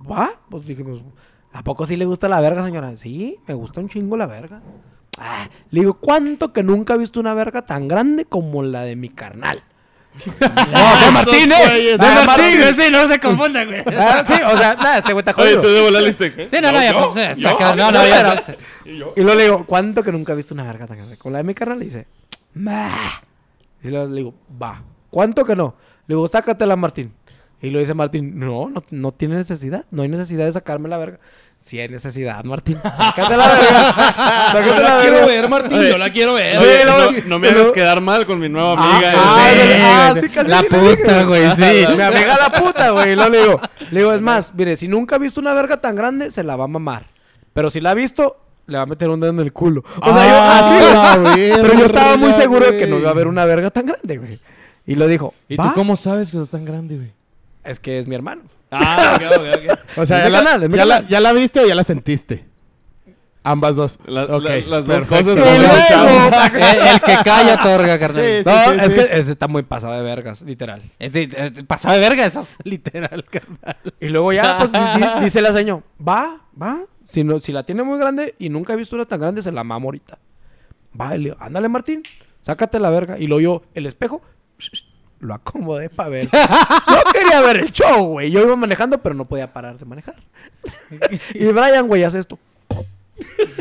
¿Va? 0.09 0.31
Pues 0.49 0.65
dijimos, 0.65 1.01
¿a 1.51 1.63
poco 1.63 1.85
sí 1.85 1.97
le 1.97 2.05
gusta 2.05 2.27
la 2.29 2.39
verga, 2.41 2.63
señora? 2.65 2.95
Sí, 2.97 3.37
me 3.47 3.53
gusta 3.53 3.79
un 3.81 3.89
chingo 3.89 4.17
la 4.17 4.25
verga. 4.27 4.61
Ah, 5.19 5.47
le 5.69 5.81
digo, 5.81 5.95
¿cuánto 5.95 6.53
que 6.53 6.63
nunca 6.63 6.93
he 6.93 6.97
visto 6.97 7.19
una 7.19 7.33
verga 7.33 7.63
tan 7.65 7.87
grande 7.87 8.25
como 8.25 8.63
la 8.63 8.81
de 8.83 8.95
mi 8.95 9.09
carnal? 9.09 9.61
No, 10.25 11.05
de 11.05 11.11
Martín, 11.11 11.51
eh. 11.51 11.79
De 11.79 11.97
Ah, 11.99 12.23
Martín, 12.25 12.59
sí, 12.77 12.91
no 12.91 13.07
se 13.07 13.19
confunda, 13.19 13.63
güey. 13.65 13.83
Ah, 13.97 14.23
sí, 14.27 14.33
o 14.33 14.57
sea, 14.57 14.75
nada, 14.75 14.97
este 14.99 15.13
güey 15.13 15.23
está 15.25 15.41
Oye, 15.41 15.55
jodido. 15.55 15.61
tú 15.61 15.67
de 15.69 15.81
volar 15.81 16.01
liste. 16.03 16.33
¿eh? 16.37 16.47
Sí, 16.51 16.57
no, 16.61 16.71
no, 16.71 16.81
ya 16.81 16.91
Yo, 16.91 17.11
pues, 17.11 17.37
yo, 17.37 17.49
saca- 17.49 17.69
yo, 17.71 17.75
no, 17.75 17.91
no, 17.91 18.07
ya. 18.07 18.41
pues, 18.45 18.57
Y 19.17 19.21
luego 19.21 19.35
le 19.37 19.43
digo, 19.43 19.65
¿cuánto 19.65 20.03
que 20.03 20.11
nunca 20.11 20.33
he 20.33 20.35
visto 20.35 20.53
una 20.53 20.63
verga 20.63 20.87
tan 20.87 20.97
grande? 20.97 21.17
Con 21.17 21.31
la 21.31 21.39
de 21.39 21.43
mi 21.43 21.53
carnal 21.53 21.79
le 21.79 21.85
dice, 21.85 22.07
"Bah". 22.53 23.21
Y 23.83 23.89
luego 23.89 24.07
le 24.09 24.15
digo, 24.15 24.33
va. 24.61 24.83
¿Cuánto 25.09 25.45
que 25.45 25.55
no? 25.55 25.75
Le 26.07 26.15
digo, 26.15 26.27
sácatela, 26.27 26.75
Martín. 26.75 27.13
Y 27.61 27.69
lo 27.71 27.79
dice 27.79 27.93
Martín, 27.93 28.39
no, 28.39 28.69
no, 28.69 28.83
no 28.89 29.11
tiene 29.11 29.35
necesidad. 29.35 29.85
No 29.91 30.03
hay 30.03 30.07
necesidad 30.09 30.45
de 30.45 30.53
sacarme 30.53 30.87
la 30.87 30.97
verga. 30.97 31.19
Sí 31.59 31.77
hay 31.77 31.89
necesidad, 31.89 32.41
Martín. 32.45 32.77
Sácate 32.97 33.35
la 33.35 33.47
verga. 33.47 33.93
Sácate 34.53 34.65
Yo 34.69 34.73
la 34.75 34.95
la 34.95 35.01
quiero 35.01 35.15
verga. 35.17 35.25
ver, 35.27 35.49
Martín. 35.49 35.77
Oye. 35.77 35.89
Yo 35.89 35.97
la 35.97 36.09
quiero 36.09 36.33
ver. 36.35 36.57
Oye, 36.57 36.77
Sí, 36.81 36.87
no, 36.87 37.29
no 37.29 37.39
me 37.39 37.49
hagas 37.49 37.71
quedar 37.73 37.99
mal 37.99 38.25
con 38.25 38.39
mi 38.39 38.47
nueva 38.47 38.75
Ah, 38.77 38.93
amiga. 38.95 39.13
ah, 39.17 39.49
Eh, 39.53 39.81
ah, 39.83 40.09
güey. 40.11 40.21
sí, 40.23 40.29
casi 40.29 40.49
La 40.49 40.59
sí 40.61 40.67
puta, 40.69 41.23
güey, 41.25 41.49
sí. 41.51 41.57
Mi 41.97 42.01
amiga 42.01 42.37
la 42.37 42.51
puta, 42.61 42.91
güey. 42.91 43.11
Y 43.11 43.15
luego 43.15 43.29
le 43.29 43.41
digo, 43.41 43.61
le 43.91 43.99
digo, 43.99 44.13
es 44.13 44.21
más, 44.21 44.55
mire, 44.55 44.77
si 44.77 44.87
nunca 44.87 45.15
ha 45.17 45.19
visto 45.19 45.41
una 45.41 45.53
verga 45.53 45.81
tan 45.81 45.95
grande, 45.95 46.31
se 46.31 46.43
la 46.45 46.55
va 46.55 46.63
a 46.63 46.67
mamar. 46.69 47.07
Pero 47.53 47.69
si 47.69 47.81
la 47.81 47.91
ha 47.91 47.93
visto, 47.93 48.37
le 48.67 48.77
va 48.77 48.83
a 48.83 48.85
meter 48.85 49.09
un 49.09 49.19
dedo 49.19 49.31
en 49.31 49.39
el 49.41 49.51
culo. 49.51 49.83
O 50.01 50.13
sea, 50.13 50.27
yo 50.29 50.35
Ah, 50.39 50.59
así, 50.59 51.19
güey. 51.21 51.49
la 51.49 51.55
Pero 51.61 51.73
yo 51.77 51.85
estaba 51.85 52.15
muy 52.15 52.27
verga, 52.29 52.41
seguro 52.41 52.71
de 52.71 52.77
que 52.77 52.87
no 52.87 52.99
iba 52.99 53.09
a 53.09 53.11
haber 53.11 53.27
una 53.27 53.43
verga 53.43 53.69
tan 53.69 53.85
grande, 53.85 54.17
güey. 54.17 54.39
Y 54.85 54.95
lo 54.95 55.07
dijo, 55.07 55.33
¿Y 55.49 55.57
¿va? 55.57 55.65
tú 55.65 55.73
cómo 55.73 55.97
sabes 55.97 56.31
que 56.31 56.37
está 56.41 56.51
tan 56.57 56.63
grande, 56.63 56.95
güey? 56.95 57.11
Es 57.63 57.79
que 57.79 57.99
es 57.99 58.07
mi 58.07 58.15
hermano. 58.15 58.43
Ah, 58.71 59.15
ok, 59.17 59.37
ok, 59.39 59.47
ok. 59.71 59.97
O 59.97 60.05
sea, 60.05 60.19
Es 60.19 60.23
ya, 60.25 60.29
la, 60.29 60.43
canal, 60.43 60.71
ya 60.71 60.85
la- 60.85 61.07
ya 61.07 61.19
la 61.19 61.33
viste 61.33 61.59
o 61.59 61.65
ya 61.67 61.75
la 61.75 61.83
sentiste. 61.83 62.45
Ambas 63.41 63.77
dos. 63.77 63.97
La- 64.05 64.21
las 64.27 64.27
dos 64.27 64.43
perfecto. 64.85 65.15
cosas. 65.15 65.39
Como 65.39 65.57
luego- 65.57 65.73
el 66.53 66.61
el, 66.61 66.87
el 66.87 67.01
que 67.01 67.15
calla 67.23 67.55
otorga, 67.55 67.97
carnal. 67.99 68.23
Sí, 68.23 68.43
sí, 68.43 68.49
No, 68.49 68.73
sí, 68.73 68.79
es 68.85 68.91
sí. 68.91 68.95
que 68.95 69.19
ese 69.19 69.31
está 69.31 69.47
muy 69.47 69.63
pasado 69.63 69.93
de 69.93 70.03
vergas, 70.03 70.41
literal. 70.41 70.81
Es 70.99 71.13
de- 71.13 71.23
es 71.35 71.53
de- 71.55 71.63
pasado 71.63 71.95
de 71.95 71.99
verga, 72.01 72.25
eso 72.25 72.41
es 72.41 72.57
literal, 72.63 73.23
carnal. 73.25 73.77
Y 73.99 74.09
luego 74.09 74.33
ya, 74.33 74.57
pues, 74.59 74.71
di- 74.71 74.77
di- 75.01 75.19
dice 75.23 75.41
la 75.41 75.53
señora, 75.53 75.81
va, 76.05 76.41
va. 76.61 76.79
Si, 77.05 77.23
no, 77.23 77.41
si 77.41 77.51
la 77.53 77.63
tiene 77.63 77.81
muy 77.81 77.97
grande 77.97 78.35
y 78.37 78.49
nunca 78.49 78.73
he 78.73 78.75
visto 78.75 78.95
una 78.95 79.05
tan 79.05 79.19
grande, 79.19 79.41
se 79.41 79.51
la 79.51 79.63
mamo 79.63 79.87
ahorita. 79.87 80.19
Va, 80.99 81.15
y 81.15 81.19
le 81.19 81.23
digo, 81.29 81.37
ándale, 81.39 81.69
Martín, 81.69 82.03
sácate 82.41 82.77
la 82.79 82.89
verga. 82.91 83.17
Y 83.17 83.25
lo 83.27 83.39
yo, 83.39 83.63
el 83.73 83.85
espejo, 83.87 84.21
lo 85.19 85.33
acomodé 85.33 85.89
para 85.89 86.09
ver. 86.09 86.29
Yo 86.87 87.11
quería 87.13 87.41
ver 87.41 87.57
el 87.57 87.71
show, 87.71 88.07
güey. 88.07 88.31
Yo 88.31 88.41
iba 88.41 88.55
manejando, 88.55 89.01
pero 89.01 89.15
no 89.15 89.25
podía 89.25 89.51
parar 89.51 89.77
de 89.77 89.85
manejar. 89.85 90.15
y 91.33 91.47
Brian, 91.47 91.87
güey, 91.87 92.03
hace 92.03 92.19
esto. 92.19 92.39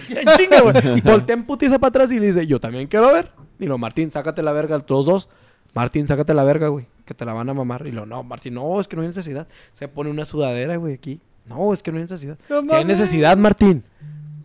En 0.09 0.29
chinga, 0.37 0.61
güey. 0.61 1.01
Voltea 1.03 1.35
en 1.35 1.45
putiza 1.45 1.79
para 1.79 1.89
atrás 1.89 2.13
y 2.13 2.21
le 2.21 2.29
dice, 2.29 2.47
yo 2.47 2.61
también 2.61 2.87
quiero 2.87 3.13
ver. 3.13 3.31
Y 3.59 3.67
lo, 3.67 3.77
Martín, 3.79 4.11
sácate 4.11 4.43
la 4.43 4.53
verga, 4.53 4.83
los 4.87 5.07
dos. 5.07 5.29
Martín, 5.75 6.07
sácate 6.07 6.33
la 6.33 6.45
verga, 6.45 6.69
güey. 6.69 6.87
Que 7.05 7.15
te 7.15 7.25
la 7.25 7.33
van 7.33 7.49
a 7.49 7.55
mamar. 7.55 7.87
Y 7.87 7.91
lo, 7.91 8.07
no, 8.07 8.23
Martín, 8.23 8.55
no, 8.55 8.81
es 8.81 8.89
que 8.89 8.97
no 8.97 9.03
hay 9.03 9.09
necesidad. 9.09 9.49
Se 9.73 9.89
pone 9.89 10.11
una 10.11 10.25
sudadera, 10.25 10.77
güey, 10.77 10.95
aquí. 10.95 11.21
No, 11.47 11.73
es 11.73 11.83
que 11.83 11.91
no 11.91 11.99
hay 11.99 12.05
necesidad. 12.05 12.39
si 12.49 12.75
hay 12.75 12.85
necesidad, 12.85 13.37
Martín. 13.37 13.85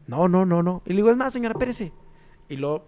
No, 0.07 0.27
no, 0.27 0.45
no, 0.45 0.63
no. 0.63 0.81
Y 0.85 0.89
le 0.89 0.97
digo, 0.97 1.11
es 1.11 1.17
más, 1.17 1.33
señora, 1.33 1.53
espérese. 1.53 1.91
Y 2.49 2.57
lo, 2.57 2.87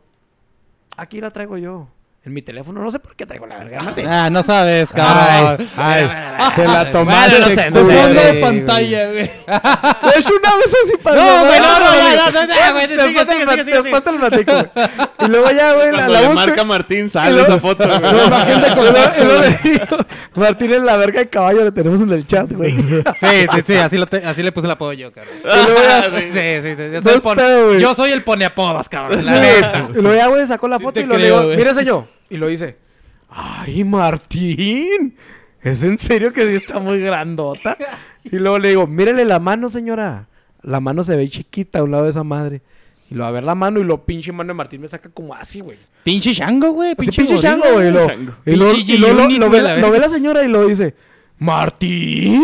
aquí 0.97 1.21
la 1.21 1.31
traigo 1.31 1.57
yo. 1.57 1.87
En 2.25 2.33
mi 2.33 2.41
teléfono, 2.41 2.81
no 2.81 2.89
sé 2.89 2.97
por 2.97 3.15
qué 3.15 3.27
traigo 3.27 3.45
la 3.45 3.59
verga. 3.59 3.81
Ah, 4.07 4.29
no 4.31 4.41
sabes, 4.41 4.91
cabrón. 4.91 5.67
Ay, 5.77 6.09
se 6.55 6.67
la 6.67 6.91
tomaste. 6.91 7.39
no 7.39 7.49
sé, 7.49 7.71
no 7.71 7.83
sé. 7.85 7.91
Fondo 7.91 8.21
de 8.21 8.29
güey, 8.29 8.41
pantalla, 8.41 9.05
güey. 9.11 9.15
De 9.25 10.19
hecho, 10.19 10.33
una 10.39 10.55
vez 10.57 10.75
así 10.85 10.97
pasó. 11.01 11.15
No, 11.15 11.45
güey, 11.47 11.59
no, 11.59 11.79
no, 11.79 11.95
ya, 11.95 12.47
ya, 12.47 12.71
güey, 12.71 12.87
sigue, 12.87 12.97
Después 12.97 13.25
te 13.27 13.33
sigue, 13.33 13.45
lo 13.45 13.51
sigue, 13.51 13.63
sigue, 13.63 13.81
después 13.81 14.03
te 14.03 14.11
lo 14.11 14.17
platico. 14.19 14.53
Y 15.19 15.27
luego 15.27 15.51
ya, 15.51 15.73
güey, 15.73 15.91
la, 15.91 16.07
la 16.07 16.21
busco. 16.21 16.35
marca 16.35 16.63
Martín, 16.63 17.09
sale 17.09 17.41
esa 17.41 17.59
foto, 17.59 17.87
güey. 17.87 17.99
No, 17.99 18.25
imagínate 18.25 18.75
con 18.75 18.85
y 18.85 19.25
luego 19.25 19.41
le 19.41 19.69
digo, 19.71 19.97
Martín 20.35 20.73
es 20.73 20.81
la 20.81 20.97
verga 20.97 21.19
de 21.19 21.29
caballo, 21.29 21.63
le 21.63 21.71
tenemos 21.71 21.99
en 22.01 22.11
el 22.11 22.25
chat, 22.27 22.51
güey. 22.51 22.71
Sí, 22.71 23.47
sí, 23.53 23.61
sí, 23.65 23.73
así, 23.75 23.97
lo 23.97 24.07
te- 24.07 24.25
así 24.25 24.43
le 24.43 24.51
puse 24.51 24.67
el 24.67 24.71
apodo 24.71 24.93
yo, 24.93 25.11
cabrón. 25.11 25.33
Y 25.43 25.65
luego 25.65 25.81
ya- 25.81 26.03
Sí, 26.15 26.61
sí, 26.61 26.75
sí. 26.75 26.83
Yo 26.91 27.01
No 27.01 27.03
soy, 27.03 27.13
el 27.15 27.21
pone, 27.21 27.79
yo 27.81 27.95
soy 27.95 28.11
el 28.11 28.23
pone 28.23 28.45
apodos, 28.45 28.89
cabrón. 28.89 29.25
La 29.25 29.31
neta. 29.39 29.87
Y 29.91 30.01
luego 30.01 30.15
ya, 30.15 30.27
güey, 30.27 30.45
sacó 30.47 30.67
la 30.67 30.79
foto 30.79 30.99
y 30.99 31.03
lo 31.03 31.15
creo, 31.15 31.41
digo, 31.41 31.55
mire, 31.57 31.73
señor. 31.73 32.07
Y 32.29 32.37
lo 32.37 32.47
dice, 32.47 32.77
ay, 33.29 33.83
Martín, 33.83 35.15
¿es 35.65 35.83
en 35.83 35.97
serio 35.97 36.31
que 36.31 36.47
sí 36.49 36.55
está 36.55 36.79
muy 36.79 37.01
grandota? 37.01 37.75
Y 38.23 38.37
luego 38.39 38.57
le 38.59 38.69
digo, 38.69 38.87
mírele 38.87 39.25
la 39.25 39.39
mano, 39.39 39.69
señora. 39.69 40.27
La 40.61 40.79
mano 40.79 41.03
se 41.03 41.15
ve 41.15 41.29
chiquita 41.29 41.79
a 41.79 41.83
un 41.83 41.91
lado 41.91 42.05
de 42.05 42.09
esa 42.11 42.23
madre. 42.23 42.61
Y 43.11 43.15
lo 43.15 43.25
a 43.25 43.31
ver 43.31 43.43
la 43.43 43.53
mano 43.53 43.79
y 43.79 43.83
lo 43.83 44.03
pinche 44.03 44.31
mano 44.31 44.47
de 44.47 44.53
Martín 44.55 44.81
me 44.81 44.87
saca 44.87 45.09
como 45.09 45.35
así, 45.35 45.59
güey. 45.59 45.77
Pinche 46.03 46.33
chango, 46.33 46.71
güey. 46.71 46.95
Así 46.97 47.11
pinche 47.11 47.37
chango, 47.37 47.65
güey. 47.73 47.91
Lo, 47.91 48.07
y 48.45 48.55
lo, 48.55 48.71
Pinche 48.73 48.93
y 48.93 48.97
lo- 48.97 49.49
ve, 49.49 49.61
la 49.61 49.75
la- 49.75 49.77
lo 49.77 49.87
ve 49.87 49.91
verga. 49.91 50.07
la 50.07 50.09
señora 50.09 50.43
y 50.43 50.47
lo 50.47 50.65
dice, 50.65 50.95
Martín, 51.37 52.41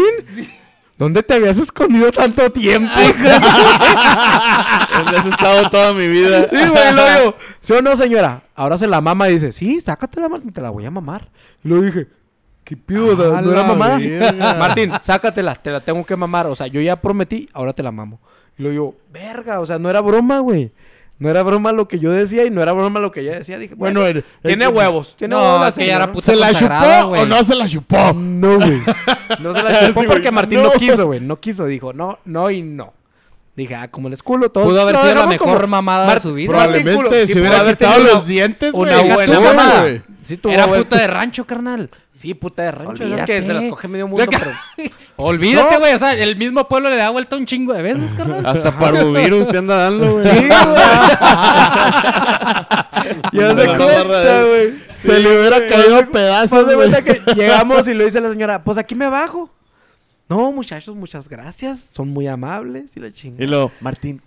¿dónde 0.99 1.23
te 1.23 1.33
habías 1.33 1.57
escondido 1.57 2.11
tanto 2.11 2.51
tiempo? 2.51 2.93
¿Dónde 4.95 5.17
has 5.17 5.25
estado 5.25 5.69
toda 5.69 5.93
mi 5.93 6.07
vida? 6.07 6.47
Sí, 6.49 6.57
güey, 6.69 6.93
lo 6.93 7.09
digo, 7.19 7.35
¿sí 7.59 7.73
o 7.73 7.81
no, 7.81 7.95
señora? 7.95 8.43
Ahora 8.55 8.77
se 8.77 8.87
la 8.87 9.01
mama 9.01 9.29
y 9.29 9.33
dice, 9.33 9.51
sí, 9.51 9.81
sácatela, 9.81 10.29
Martín, 10.29 10.51
te 10.53 10.61
la 10.61 10.69
voy 10.69 10.85
a 10.85 10.91
mamar. 10.91 11.29
Y 11.63 11.69
lo 11.69 11.81
dije, 11.81 12.07
¿qué 12.63 12.77
pido? 12.77 13.07
O 13.13 13.15
sea, 13.15 13.41
¿no 13.41 13.51
era 13.51 13.63
verga. 13.73 14.55
Martín, 14.59 14.91
sácatela, 15.01 15.55
te 15.55 15.71
la 15.71 15.79
tengo 15.79 16.05
que 16.05 16.15
mamar. 16.15 16.47
O 16.47 16.55
sea, 16.55 16.67
yo 16.67 16.81
ya 16.81 16.95
prometí, 16.95 17.47
ahora 17.53 17.73
te 17.73 17.83
la 17.83 17.91
mamo. 17.91 18.19
Y 18.57 18.63
lo 18.63 18.69
digo, 18.69 18.95
verga, 19.11 19.59
o 19.59 19.65
sea, 19.65 19.79
no 19.79 19.89
era 19.89 20.01
broma, 20.01 20.39
güey. 20.39 20.71
No 21.19 21.29
era 21.29 21.43
broma 21.43 21.71
lo 21.71 21.87
que 21.87 21.99
yo 21.99 22.11
decía 22.11 22.45
y 22.45 22.49
no 22.49 22.63
era 22.63 22.71
broma 22.73 22.99
lo 22.99 23.11
que 23.11 23.19
ella 23.21 23.33
decía. 23.37 23.59
Dije, 23.59 23.75
Bueno, 23.75 23.99
bueno, 24.01 24.19
el- 24.19 24.25
tiene 24.41 24.65
el- 24.65 24.73
huevos. 24.73 25.15
Tiene 25.15 25.35
No, 25.35 25.41
huevos 25.59 25.75
que 25.75 25.85
ya 25.85 26.11
puta 26.11 26.25
¿Se 26.31 26.35
la 26.35 26.51
chupó 26.51 27.09
güey. 27.09 27.21
o 27.21 27.25
no 27.27 27.43
se 27.43 27.55
la 27.55 27.67
chupó? 27.67 28.13
No, 28.15 28.55
güey. 28.57 28.79
No 29.39 29.53
se 29.53 29.61
la 29.63 29.87
chupó 29.87 30.03
porque 30.07 30.31
Martín 30.31 30.61
no. 30.63 30.69
no. 30.69 30.71
quiso, 30.73 31.05
güey. 31.05 31.19
No 31.19 31.39
quiso. 31.39 31.65
Dijo, 31.67 31.93
no, 31.93 32.17
no 32.25 32.49
y 32.49 32.63
no. 32.63 32.93
Dije, 33.55 33.75
ah, 33.75 33.87
como 33.89 34.07
el 34.07 34.23
culo, 34.23 34.49
todo. 34.49 34.63
Pudo 34.63 34.81
haber 34.81 34.95
sido 34.95 35.15
la 35.15 35.27
mejor 35.27 35.55
como- 35.57 35.67
mamada 35.67 36.01
de 36.03 36.07
Mar- 36.07 36.19
su 36.21 36.33
vida. 36.33 36.49
Probablemente. 36.49 37.27
Sí, 37.27 37.33
se 37.33 37.39
hubiera 37.41 37.65
quitado 37.65 38.01
los 38.03 38.25
dientes, 38.25 38.71
güey. 38.71 38.93
Una 38.93 39.15
buena 39.15 39.35
tú, 39.35 39.41
mamada. 39.41 39.85
Sí, 40.23 40.37
tuvo 40.37 40.53
Era 40.53 40.67
puta 40.67 40.97
de 40.97 41.07
rancho, 41.07 41.45
carnal. 41.45 41.89
Sí, 42.13 42.33
puta 42.33 42.63
de 42.63 42.71
rancho. 42.71 43.03
Olvídate. 43.03 43.25
que 43.25 43.41
se 43.41 43.53
las 43.53 43.65
coge 43.65 43.87
medio 43.87 44.07
mundo, 44.07 44.25
pero... 44.29 44.91
Olvídate, 45.17 45.73
No. 45.73 45.79
güey. 45.79 45.93
O 45.93 45.99
sea, 45.99 46.13
el 46.13 46.35
mismo 46.37 46.67
pueblo 46.67 46.89
le 46.89 46.95
da 46.95 47.09
vuelta 47.09 47.35
un 47.35 47.45
chingo 47.45 47.73
de 47.73 47.81
veces, 47.81 48.09
carnal. 48.15 48.45
Hasta 48.45 48.71
parvovirus 48.77 49.47
te 49.49 49.57
anda 49.57 49.75
dando, 49.75 50.13
güey. 50.13 50.23
Sí, 50.23 50.47
güey. 50.47 50.47
Ya 53.33 53.55
se 53.55 53.65
cuenta, 53.65 54.43
güey. 54.45 54.73
Se 54.93 55.19
le 55.19 55.39
hubiera 55.39 55.67
caído 55.67 56.09
pedazos, 56.11 56.67
de 56.67 57.03
que 57.03 57.21
llegamos 57.35 57.87
y 57.87 57.93
lo 57.93 58.05
dice 58.05 58.21
la 58.21 58.29
señora, 58.29 58.63
pues 58.63 58.77
aquí 58.77 58.95
me 58.95 59.09
bajo. 59.09 59.49
No, 60.31 60.51
muchachos, 60.53 60.95
muchas 60.95 61.27
gracias. 61.27 61.89
Son 61.93 62.07
muy 62.07 62.25
amables 62.27 62.95
y 62.95 63.01
la 63.01 63.07
Y 63.07 63.11
chingada. 63.11 63.45
luego, 63.47 63.71
Martín, 63.81 64.21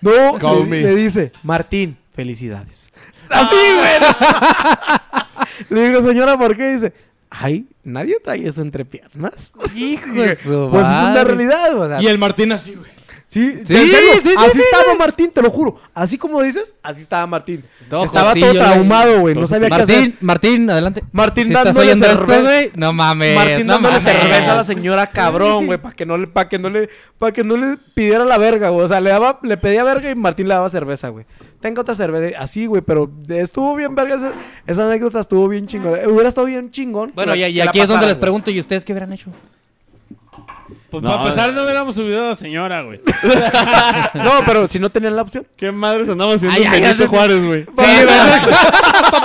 No, 0.00 0.38
Call 0.38 0.60
le, 0.60 0.64
me. 0.66 0.80
le 0.82 0.94
dice, 0.94 1.32
Martín, 1.42 1.96
felicidades. 2.12 2.92
Así, 3.28 3.56
güey. 3.56 4.12
le 5.70 5.88
digo, 5.88 6.00
señora, 6.02 6.38
¿por 6.38 6.56
qué? 6.56 6.72
Dice, 6.74 6.92
ay, 7.30 7.66
nadie 7.82 8.18
trae 8.22 8.46
eso 8.46 8.62
entre 8.62 8.84
piernas. 8.84 9.52
Hijo 9.74 10.04
Pues 10.14 10.38
es 10.46 10.46
una 10.46 11.24
realidad, 11.24 11.76
o 11.76 11.88
sea, 11.88 12.00
Y 12.00 12.06
el 12.06 12.18
Martín 12.18 12.52
así, 12.52 12.74
güey. 12.76 12.90
Sí, 13.30 13.52
Sí, 13.64 13.76
en 13.76 13.86
serio, 13.86 14.12
sí, 14.14 14.20
sí, 14.24 14.34
así 14.36 14.50
sí, 14.58 14.58
estaba. 14.58 14.92
Martín, 14.96 15.30
te 15.30 15.40
lo 15.40 15.50
juro. 15.50 15.80
Así 15.94 16.18
como 16.18 16.42
dices, 16.42 16.74
así 16.82 17.00
estaba 17.00 17.28
Martín. 17.28 17.64
Todo 17.88 18.04
estaba 18.04 18.34
todo 18.34 18.52
traumado, 18.52 19.20
güey. 19.20 19.36
No 19.36 19.46
sabía 19.46 19.68
qué 19.68 19.82
hacer. 19.82 19.96
Martín, 19.96 20.16
Martín, 20.20 20.70
adelante. 20.70 21.04
Martín 21.12 21.46
si 21.46 21.52
dándole 21.52 21.94
cerveza. 21.94 22.42
güey, 22.42 22.72
no 22.74 22.92
mames. 22.92 23.36
Martín 23.36 23.68
no 23.68 23.74
dándole 23.74 24.00
mames. 24.00 24.20
cerveza 24.20 24.52
a 24.52 24.56
la 24.56 24.64
señora 24.64 25.06
cabrón, 25.06 25.66
güey, 25.66 25.78
para 25.78 25.94
que 25.94 26.04
no 26.04 26.18
le, 26.18 26.26
para 26.26 26.48
que 26.48 26.58
no 26.58 26.70
le, 26.70 26.90
para 27.18 27.32
que 27.32 27.44
no 27.44 27.56
le 27.56 27.76
pidiera 27.94 28.24
la 28.24 28.36
verga, 28.36 28.70
güey. 28.70 28.84
O 28.84 28.88
sea, 28.88 29.00
le 29.00 29.10
daba, 29.10 29.38
le 29.44 29.56
pedía 29.56 29.84
verga 29.84 30.10
y 30.10 30.16
Martín 30.16 30.48
le 30.48 30.54
daba 30.54 30.68
cerveza, 30.68 31.08
güey. 31.10 31.24
Tengo 31.60 31.82
otra 31.82 31.94
cerveza, 31.94 32.36
así, 32.36 32.66
güey, 32.66 32.82
pero 32.82 33.08
estuvo 33.28 33.76
bien 33.76 33.94
verga 33.94 34.16
esa, 34.16 34.32
esa 34.66 34.86
anécdota 34.86 35.20
estuvo 35.20 35.46
bien 35.46 35.68
chingón. 35.68 35.92
Hubiera 36.08 36.28
estado 36.28 36.48
bien 36.48 36.72
chingón. 36.72 37.12
Bueno, 37.14 37.36
y, 37.36 37.60
aquí 37.60 37.78
es 37.78 37.88
donde 37.88 38.06
les 38.06 38.18
pregunto, 38.18 38.50
¿y 38.50 38.58
ustedes 38.58 38.82
qué 38.82 38.92
hubieran 38.92 39.12
hecho? 39.12 39.30
Pues 40.90 41.02
No, 41.02 41.10
para 41.10 41.22
empezar, 41.28 41.52
no 41.52 41.62
hubiéramos 41.62 41.94
subido 41.94 42.24
a 42.26 42.28
la 42.30 42.34
señora, 42.34 42.82
güey. 42.82 43.00
No, 44.14 44.32
pero 44.44 44.66
si 44.68 44.78
no 44.78 44.90
tenían 44.90 45.14
la 45.16 45.22
opción. 45.22 45.46
¿qué 45.56 45.70
madres 45.72 46.08
andamos 46.08 46.36
haciendo 46.36 46.56
Ay, 46.56 46.64
en 46.64 46.72
ay, 46.72 46.80
Benito 46.80 47.02
ay, 47.04 47.08
Juárez, 47.08 47.44
güey? 47.44 47.64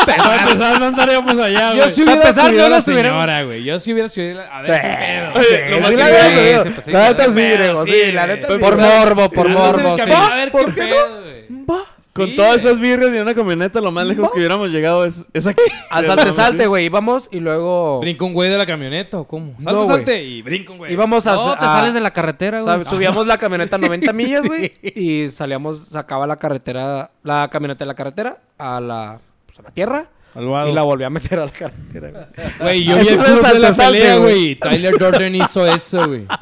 Para 0.05 0.43
empezar, 0.43 0.79
no 0.79 0.89
estaríamos 0.89 1.37
allá, 1.39 1.71
Yo 1.73 1.77
güey. 1.77 1.89
si 1.89 2.01
Para 2.03 2.15
hubiera 2.17 2.29
empezar, 2.29 2.45
subido 2.49 2.59
yo 2.61 2.65
a 2.65 2.69
la 2.69 2.77
no 2.77 2.83
subiera- 2.83 3.09
señora, 3.09 3.43
güey. 3.43 3.63
Yo 3.63 3.79
si 3.79 3.93
hubiera 3.93 4.07
subido 4.09 4.41
a... 4.41 4.57
A 4.57 4.61
ver, 4.61 4.81
qué 4.81 4.87
pedo. 4.87 5.31
Oye, 5.35 5.45
Sí, 5.45 5.55
que- 5.55 5.79
la 5.81 5.89
neta, 5.89 6.05
sí, 6.29 6.35
sí, 6.35 6.63
sí, 6.63 6.69
pues 6.75 6.85
sí, 6.85 6.91
la 6.91 7.07
neta 7.09 7.25
qué 7.25 7.31
sí, 7.31 7.39
Grego, 7.41 7.85
sí, 7.85 7.91
sí, 8.05 8.11
la 8.11 8.27
neta 8.27 8.47
Por 8.47 8.55
sí. 8.57 8.61
Por 8.63 8.77
morbo, 8.77 9.29
por 9.29 9.49
morbo, 9.49 9.79
el 9.89 9.93
sí. 9.93 9.97
camino, 9.97 10.17
A 10.25 10.35
ver 10.35 10.51
¿por 10.51 10.65
qué 10.65 10.73
qué 10.81 10.87
pedo, 10.87 11.21
güey. 11.21 11.45
Va. 11.69 11.83
Con 12.15 12.27
Sí, 12.29 12.35
todas 12.37 12.61
güey. 12.61 12.65
esas 12.65 12.79
birrias 12.79 13.13
y 13.13 13.19
una 13.19 13.35
camioneta, 13.35 13.81
lo 13.81 13.91
más 13.91 14.07
lejos 14.07 14.31
que 14.31 14.37
hubiéramos 14.39 14.69
llegado 14.69 15.03
es, 15.03 15.25
es 15.33 15.45
aquí. 15.47 15.61
Al 15.91 16.05
salte, 16.05 16.31
salte, 16.31 16.67
güey. 16.67 16.85
Íbamos 16.85 17.27
y 17.29 17.41
luego... 17.41 17.99
¿Brinca 17.99 18.23
un 18.23 18.33
güey 18.33 18.49
de 18.49 18.57
la 18.57 18.65
camioneta 18.65 19.17
o 19.19 19.27
cómo? 19.27 19.53
Salte, 19.61 19.71
No, 19.73 19.85
salte 19.85 20.23
y 20.23 20.41
brinca 20.41 20.71
un 20.71 20.77
güey. 20.77 20.93
Íbamos 20.93 21.27
a... 21.27 21.33
No, 21.35 21.53
te 21.57 21.65
a- 21.65 21.73
sales 21.73 21.93
de 21.93 21.99
la 21.99 22.11
carretera, 22.11 22.61
güey. 22.61 22.73
sab- 22.77 22.87
subíamos 22.89 23.27
la 23.27 23.37
camioneta 23.37 23.75
a 23.75 23.79
90 23.79 24.13
millas, 24.13 24.45
güey. 24.45 24.71
Y 24.81 25.27
salíamos, 25.27 25.87
sacaba 25.91 26.25
la 26.25 26.37
carretera, 26.37 27.11
la 27.23 27.49
camioneta 27.51 27.83
de 27.83 27.87
la 27.87 27.95
carretera 27.95 28.37
a 28.57 28.79
la, 28.79 29.19
pues, 29.45 29.59
a 29.59 29.63
la 29.63 29.71
tierra. 29.71 30.05
Y 30.37 30.71
la 30.73 30.83
volví 30.83 31.03
a 31.03 31.09
meter 31.09 31.39
a 31.39 31.45
la 31.45 31.51
carretera, 31.51 32.09
güey. 32.11 32.25
Güey, 32.59 32.83
yo 32.85 32.95
vi 32.95 33.01
Eso 33.01 33.09
el 33.11 33.19
es 33.19 33.39
club 33.41 33.53
de 33.53 33.59
la 33.59 33.71
pelea, 33.73 34.17
güey. 34.19 34.55
Tyler 34.55 34.95
Jordan 34.99 35.35
hizo 35.35 35.65
eso, 35.65 36.07
güey. 36.07 36.25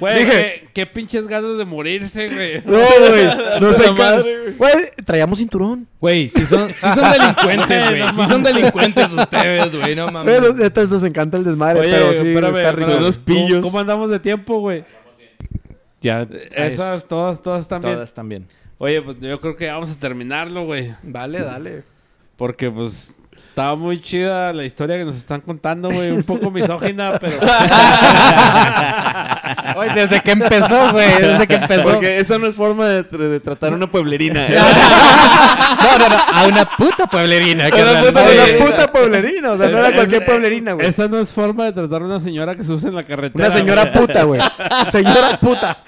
Güey, 0.00 0.18
Dije- 0.24 0.30
qué, 0.30 0.68
qué 0.72 0.86
pinches 0.86 1.26
ganas 1.26 1.58
de 1.58 1.64
morirse, 1.64 2.28
güey. 2.28 2.60
No, 2.64 2.78
güey. 3.08 3.60
No 3.60 3.72
sé 3.72 3.92
madre. 3.92 4.52
Güey, 4.56 4.72
traíamos 5.04 5.38
cinturón. 5.38 5.86
Güey, 6.00 6.28
si 6.28 6.44
son, 6.46 6.68
sí 6.70 6.86
son 6.94 7.10
delincuentes, 7.18 7.88
güey. 7.88 8.00
No 8.00 8.12
Si 8.12 8.24
son 8.26 8.42
delincuentes 8.42 9.12
ustedes, 9.12 9.78
güey. 9.80 9.94
No 9.96 10.10
mames. 10.10 10.40
Nos, 10.40 10.60
entonces 10.60 10.88
nos 10.90 11.02
encanta 11.04 11.36
el 11.36 11.44
desmadre, 11.44 11.80
Oye, 11.80 11.90
pero 11.90 12.10
sí, 12.14 12.28
espérame, 12.28 12.56
está 12.56 12.72
rico. 12.72 12.90
son 12.90 13.02
los 13.02 13.18
pillos. 13.18 13.50
¿Cómo, 13.60 13.62
cómo 13.62 13.80
andamos 13.80 14.10
de 14.10 14.18
tiempo, 14.20 14.60
güey? 14.60 14.84
Ya. 16.00 16.26
Esas, 16.54 17.06
todas, 17.06 17.42
todas 17.42 17.62
están 17.62 17.80
bien. 17.82 17.94
Todas 17.94 18.12
también. 18.14 18.46
Oye, 18.78 19.00
pues 19.02 19.16
yo 19.20 19.40
creo 19.40 19.56
que 19.56 19.66
vamos 19.68 19.90
a 19.90 19.94
terminarlo, 19.98 20.64
güey. 20.64 20.94
Dale, 21.02 21.40
dale. 21.42 21.84
Porque, 22.36 22.70
pues, 22.70 23.14
Estaba 23.52 23.76
muy 23.76 24.00
chida 24.00 24.50
la 24.54 24.64
historia 24.64 24.96
que 24.96 25.04
nos 25.04 25.14
están 25.14 25.42
contando, 25.42 25.90
güey. 25.90 26.10
Un 26.10 26.22
poco 26.22 26.50
misógina, 26.50 27.10
pero... 27.20 27.36
Oye, 29.76 29.90
desde 29.94 30.20
que 30.22 30.30
empezó, 30.30 30.90
güey. 30.92 31.20
Desde 31.20 31.46
que 31.46 31.56
empezó. 31.56 31.82
Porque 31.82 32.16
esa 32.18 32.38
no 32.38 32.46
es 32.46 32.54
forma 32.54 32.86
de, 32.88 33.06
tra- 33.06 33.28
de 33.28 33.40
tratar 33.40 33.74
a 33.74 33.76
una 33.76 33.90
pueblerina. 33.90 34.46
¿eh? 34.46 34.56
No, 35.82 35.98
no, 35.98 36.08
no. 36.08 36.16
A 36.32 36.46
una 36.46 36.64
puta 36.64 37.06
pueblerina. 37.06 37.70
que 37.70 37.82
Una 37.82 38.00
puta 38.00 38.22
pueblerina. 38.24 38.64
una 38.64 38.70
puta 38.70 38.92
pueblerina, 38.92 39.52
o 39.52 39.58
sea, 39.58 39.68
no 39.68 39.78
era 39.78 39.92
cualquier 39.92 40.24
pueblerina, 40.24 40.72
güey. 40.74 40.86
Esa 40.86 41.08
no 41.08 41.18
es 41.18 41.30
forma 41.32 41.64
de 41.66 41.72
tratar 41.72 42.00
a 42.02 42.04
una 42.06 42.20
señora 42.20 42.54
que 42.56 42.62
se 42.64 42.72
usa 42.72 42.88
en 42.88 42.94
la 42.94 43.02
carretera. 43.02 43.48
Una 43.48 43.54
señora 43.54 43.82
güey. 43.82 43.92
puta, 44.06 44.22
güey. 44.22 44.40
Señora 44.90 45.38
puta. 45.40 45.78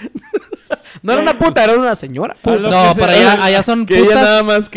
No 1.02 1.12
era 1.12 1.22
una 1.22 1.38
puta, 1.38 1.62
era 1.64 1.74
una 1.78 1.94
señora 1.94 2.34
A 2.42 2.50
lo 2.50 2.70
No, 2.70 2.94
se- 2.94 3.04
allá, 3.04 3.44
allá 3.44 3.62
son 3.62 3.86
Que 3.86 3.98
ella 4.00 4.14
nada 4.16 4.42
más 4.42 4.68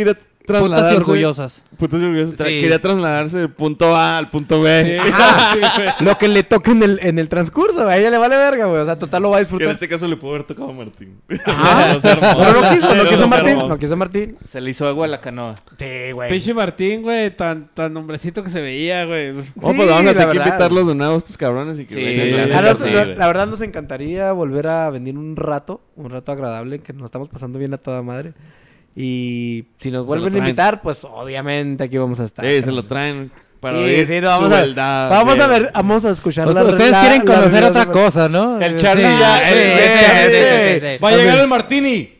putas 0.48 0.69
trasladarse. 0.69 0.98
y 0.98 1.02
orgullosas. 1.11 1.64
Putas 1.78 2.02
y 2.02 2.06
orgullosas. 2.06 2.32
Sí. 2.34 2.44
Quería 2.61 2.82
trasladarse 2.82 3.38
del 3.38 3.49
punto 3.52 3.95
A 3.95 4.18
al 4.18 4.30
punto 4.30 4.61
B. 4.61 4.99
Sí, 5.03 5.11
sí, 5.53 5.60
güey. 5.78 5.90
Lo 5.99 6.18
que 6.18 6.28
le 6.28 6.44
toque 6.44 6.72
en 6.72 6.84
el, 6.84 6.99
en 7.03 7.19
el 7.19 7.30
transcurso, 7.30 7.84
güey. 7.84 7.95
A 7.95 7.98
ella 7.98 8.10
le 8.10 8.18
vale 8.18 8.38
verga, 8.38 8.65
güey. 8.65 8.82
O 8.82 8.86
sea, 8.86 8.98
total 8.98 9.24
lo 9.24 9.30
va 9.32 9.38
a 9.38 9.40
Que 9.40 9.44
en 9.44 9.45
disfrutar. 9.49 9.74
este 9.74 9.88
caso 9.88 10.07
le 10.07 10.18
pudo 10.18 10.32
haber 10.32 10.44
tocado 10.44 10.69
a 10.69 10.74
Martín. 10.74 11.19
Ajá. 11.45 11.98
Pero 12.02 12.61
no 12.61 12.69
quiso, 12.72 12.95
no 12.95 13.10
quiso 13.10 13.28
Martín. 13.28 13.57
No 13.57 13.78
quiso 13.80 13.98
Martín. 13.98 14.38
Se 14.48 14.61
le 14.61 14.72
hizo 14.72 14.88
agua 14.88 15.06
a 15.06 15.10
la 15.10 15.22
canoa. 15.22 15.56
Sí, 15.78 16.11
güey. 16.14 16.30
Pinche 16.32 16.53
Martín, 16.53 17.02
güey, 17.02 17.36
tan, 17.36 17.69
tan 17.74 17.95
hombrecito 17.98 18.44
que 18.44 18.49
se 18.49 18.61
veía, 18.61 19.06
güey. 19.06 19.32
Oh, 19.32 19.74
pues 19.74 19.90
vamos 19.90 19.91
a 19.91 20.03
la 20.03 20.11
tener 20.14 20.14
que 20.14 20.26
verdad. 20.26 20.45
invitarlos 20.48 20.88
de 20.88 20.95
nuevo 20.95 21.15
a 21.15 21.18
estos 21.18 21.38
cabrones 21.38 21.80
y 21.80 21.86
que 21.86 21.94
Sí, 21.94 22.32
la 22.32 23.06
la 23.06 23.28
verdad 23.28 23.48
nos 23.48 23.61
encantaría 23.61 24.32
volver 24.32 24.68
a 24.68 24.90
venir 24.90 25.18
un 25.18 25.36
rato, 25.36 25.82
un 25.95 26.10
rato 26.10 26.32
agradable, 26.32 26.80
que 26.80 26.94
nos 26.94 27.06
estamos 27.06 27.30
pasando 27.30 27.60
bien 27.60 27.74
a 27.74 27.78
toda 27.78 28.02
madre. 28.02 28.34
Y 28.95 29.65
si 29.77 29.91
nos 29.91 30.05
vuelven 30.05 30.35
a 30.35 30.38
invitar, 30.39 30.81
pues 30.81 31.03
obviamente 31.03 31.84
aquí 31.84 31.97
vamos 31.97 32.19
a 32.19 32.26
estar. 32.26 32.43
Sí, 32.45 32.61
se 32.64 32.72
lo 32.72 32.84
traen. 32.84 33.30
Para 33.59 33.77
Sí, 33.80 33.84
oír 33.85 34.05
sí, 34.07 34.22
no, 34.22 34.35
su 34.38 34.43
vamos 34.49 34.77
a, 34.77 35.09
vamos 35.09 35.39
a 35.39 35.47
ver, 35.47 35.72
vamos 35.73 36.05
a 36.05 36.11
escuchar 36.11 36.47
Ustedes 36.47 36.65
la- 36.68 36.72
ustedes 36.73 36.91
la- 36.91 37.01
quieren 37.01 37.22
conocer 37.26 37.64
otra 37.64 37.85
cosa, 37.88 38.30
¿no? 38.30 38.61
El 38.61 38.77
Sí. 38.77 38.84
Charlie 38.85 39.01
ya- 39.03 39.49
el- 39.49 39.57
el- 39.57 40.84
el-. 40.85 41.03
Va 41.03 41.09
a 41.09 41.11
llegar 41.18 41.39
el 41.39 41.47
Martini. 41.47 42.16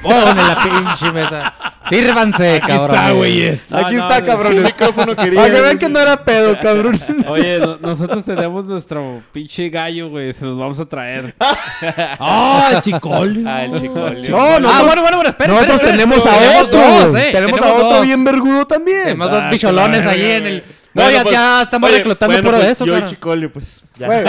Pon 0.00 0.12
en 0.28 0.36
la 0.36 0.58
pinche 0.62 1.12
mesa. 1.12 1.54
Sírvanse, 1.88 2.60
cabrón. 2.66 2.96
Ah, 2.96 3.08
Aquí 3.08 3.96
no, 3.96 4.02
está, 4.02 4.20
no. 4.20 4.26
cabrón. 4.26 4.52
¿Qué 4.54 4.60
micrófono 4.60 5.16
quería? 5.16 5.40
Para 5.40 5.54
que 5.54 5.60
vean 5.60 5.78
que 5.78 5.88
no 5.88 5.98
era 6.00 6.24
pedo, 6.24 6.58
cabrón. 6.60 6.98
Oye, 7.28 7.58
no- 7.58 7.76
nosotros 7.80 8.24
tenemos 8.24 8.64
nuestro 8.64 9.20
pinche 9.32 9.68
gallo, 9.68 10.08
güey. 10.08 10.32
Se 10.32 10.44
los 10.44 10.56
vamos 10.56 10.78
a 10.80 10.86
traer. 10.86 11.34
¡Ah, 12.18 12.70
el 12.74 12.80
chicolio! 12.80 13.44
Ah, 13.48 13.64
el 13.64 13.80
chicolio. 13.80 14.30
No, 14.30 14.60
no, 14.60 14.68
Ah, 14.70 14.78
no. 14.78 14.84
bueno, 14.86 15.02
bueno, 15.02 15.16
bueno, 15.18 15.30
espera. 15.30 15.52
Nosotros 15.52 15.80
espera, 15.80 15.92
espera. 15.92 15.92
tenemos 15.92 16.26
a 16.26 16.30
Tenemos 16.38 16.62
otro. 16.66 16.78
dos, 16.80 17.20
eh. 17.20 17.28
Tenemos 17.32 17.60
a 17.60 17.64
Tenemos 17.64 17.82
otro 17.84 17.96
dos. 17.96 18.06
bien 18.06 18.24
vergudo 18.24 18.66
también. 18.66 19.02
Tenemos 19.04 19.28
Ah, 19.28 19.30
dos 19.40 19.50
bicholones 19.50 20.02
qué 20.02 20.08
ahí 20.08 20.30
en 20.30 20.46
el. 20.46 20.64
Güey. 20.94 20.94
No, 20.94 21.02
Bueno, 21.02 21.10
ya, 21.16 21.22
pues, 21.22 21.34
ya 21.34 21.62
estamos 21.62 21.88
oye, 21.90 21.98
reclutando 21.98 22.32
bueno, 22.34 22.48
puro 22.48 22.58
pues, 22.58 22.66
de 22.66 22.72
eso, 22.72 22.84
Yo 22.86 22.98
y. 22.98 23.04
Chicolio, 23.04 23.52
pues. 23.52 23.82
Ya. 23.98 24.06
Güey, 24.06 24.22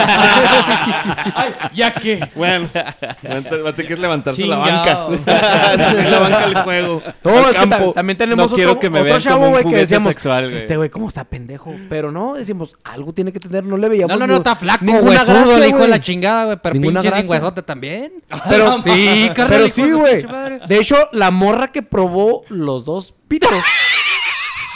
Ay, 1.35 1.53
¿Ya 1.73 1.93
qué? 1.93 2.29
Bueno, 2.35 2.69
va 2.73 3.69
a 3.69 3.75
tener 3.75 3.87
que 3.87 3.97
levantarse 3.97 4.45
la 4.45 4.57
banca. 4.57 5.07
Salir 5.77 6.05
la 6.09 6.19
banca 6.19 6.45
del 6.47 6.57
juego. 6.63 7.01
No, 7.23 7.31
al 7.31 7.39
es 7.39 7.59
que 7.59 7.69
campo. 7.69 7.93
también 7.93 8.17
tenemos 8.17 8.51
No 8.51 8.55
quiero 8.55 8.71
otro, 8.71 8.81
que 8.81 8.89
me 8.89 9.01
otro 9.01 9.19
chavo, 9.19 9.49
güey, 9.49 9.63
que 9.63 9.75
decíamos, 9.75 10.09
sexual, 10.09 10.45
güey. 10.45 10.57
este 10.57 10.77
güey, 10.77 10.89
¿cómo 10.89 11.07
está 11.07 11.23
pendejo? 11.23 11.73
Pero 11.89 12.11
no, 12.11 12.33
decimos, 12.33 12.75
algo 12.83 13.13
tiene 13.13 13.31
que 13.31 13.39
tener, 13.39 13.63
no 13.63 13.77
le 13.77 13.87
veíamos 13.89 14.17
No, 14.17 14.19
no, 14.19 14.27
no, 14.27 14.37
está 14.37 14.55
flaco, 14.55 14.83
ninguna 14.85 15.21
huesudo, 15.21 15.33
gracia, 15.33 15.57
el 15.57 15.65
hijo 15.65 15.77
de 15.77 15.77
güey. 15.77 15.89
la 15.89 16.01
chingada, 16.01 16.45
güey. 16.45 16.57
Pero 16.61 16.75
Ninguna 16.75 17.01
pinche 17.01 17.21
sin 17.21 17.31
huesote 17.31 17.63
también. 17.63 18.13
Pero, 18.49 18.81
sí, 18.81 19.29
carnal. 19.33 19.47
pero 19.49 19.67
sí, 19.67 19.91
güey. 19.91 20.25
De 20.67 20.77
hecho, 20.77 20.95
la 21.11 21.31
morra 21.31 21.71
que 21.71 21.81
probó 21.81 22.43
los 22.49 22.83
dos 22.85 23.13
pitos 23.27 23.49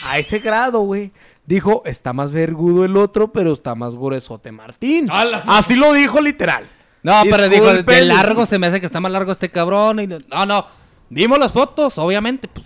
a 0.03 0.17
ese 0.19 0.39
grado, 0.39 0.81
güey, 0.81 1.11
dijo, 1.47 1.81
está 1.85 2.13
más 2.13 2.31
vergudo 2.31 2.85
el 2.85 2.95
otro, 2.95 3.31
pero 3.31 3.51
está 3.51 3.73
más 3.73 3.95
gruesote 3.95 4.51
Martín. 4.51 5.09
Así 5.11 5.75
lo 5.75 5.93
dijo 5.93 6.21
literal. 6.21 6.65
No, 7.01 7.21
pero 7.23 7.49
dijo, 7.49 7.73
de 7.73 8.01
largo 8.01 8.45
se 8.45 8.59
me 8.59 8.67
hace 8.67 8.79
que 8.79 8.85
está 8.85 8.99
más 8.99 9.11
largo 9.11 9.31
este 9.31 9.49
cabrón. 9.49 10.01
Y, 10.01 10.07
no, 10.07 10.45
no. 10.45 10.65
Dimos 11.09 11.39
las 11.39 11.53
fotos, 11.53 11.97
obviamente. 11.97 12.47
Pues 12.49 12.65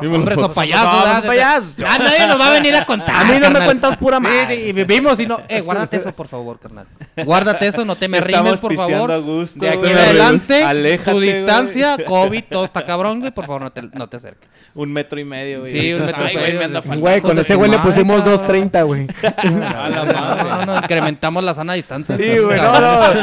somos 0.00 0.16
hombres 0.18 0.38
o 0.38 0.52
payasos. 0.52 1.26
Payasos. 1.26 1.76
Ya 1.76 1.98
nadie 1.98 2.26
nos 2.26 2.40
va 2.40 2.46
a 2.46 2.50
venir 2.50 2.74
a 2.76 2.84
contar. 2.86 3.14
A 3.16 3.24
mí 3.24 3.38
no 3.40 3.50
me 3.50 3.60
cuentas 3.64 3.96
pura 3.96 4.18
Sí, 4.18 4.22
madre. 4.22 4.46
sí, 4.56 4.62
y 4.68 4.72
vivimos 4.72 5.18
y 5.20 5.26
no. 5.26 5.40
Eh, 5.48 5.60
guárdate 5.60 5.96
eso, 5.98 6.12
por 6.12 6.28
favor, 6.28 6.58
carnal. 6.58 6.86
Guárdate 7.24 7.66
eso, 7.66 7.84
no 7.84 7.96
te 7.96 8.08
me 8.08 8.20
rimes, 8.20 8.60
por 8.60 8.74
favor. 8.74 9.10
a 9.12 9.16
gusto, 9.18 9.58
de 9.60 9.68
aquí 9.68 9.78
güey. 9.78 9.92
en 9.92 9.98
adelante, 9.98 10.64
Aléjate, 10.64 11.10
tu 11.10 11.16
güey. 11.18 11.32
distancia, 11.38 11.96
COVID, 12.06 12.44
todo 12.50 12.64
está 12.64 12.84
cabrón, 12.84 13.20
güey. 13.20 13.32
Por 13.32 13.46
favor, 13.46 13.62
no 13.62 13.72
te, 13.72 13.82
no 13.82 14.08
te 14.08 14.16
acerques. 14.16 14.48
Un 14.74 14.92
metro 14.92 15.18
y 15.18 15.24
medio, 15.24 15.60
güey. 15.60 15.72
Sí, 15.72 15.92
un 15.94 16.06
metro 16.06 16.22
y 16.24 16.26
"Ay, 16.28 16.32
güey, 16.34 16.44
medio, 16.46 16.58
me 16.60 16.64
anda 16.66 16.82
sí. 16.82 16.88
faltando". 16.88 17.00
Güey, 17.10 17.20
con 17.20 17.38
ese 17.38 17.54
güey 17.54 17.70
le 17.70 17.78
pusimos 17.80 18.18
madre, 18.24 18.32
2.30, 18.70 18.84
güey. 18.86 19.06
A 19.76 19.88
la 19.88 20.04
No, 20.04 20.12
madre. 20.12 20.44
no, 20.50 20.66
no, 20.66 20.76
incrementamos 20.76 21.44
la 21.44 21.54
sana 21.54 21.72
distancia. 21.74 22.16
Sí, 22.16 22.38
güey, 22.38 22.60
no, 22.60 22.80
no. 22.80 23.14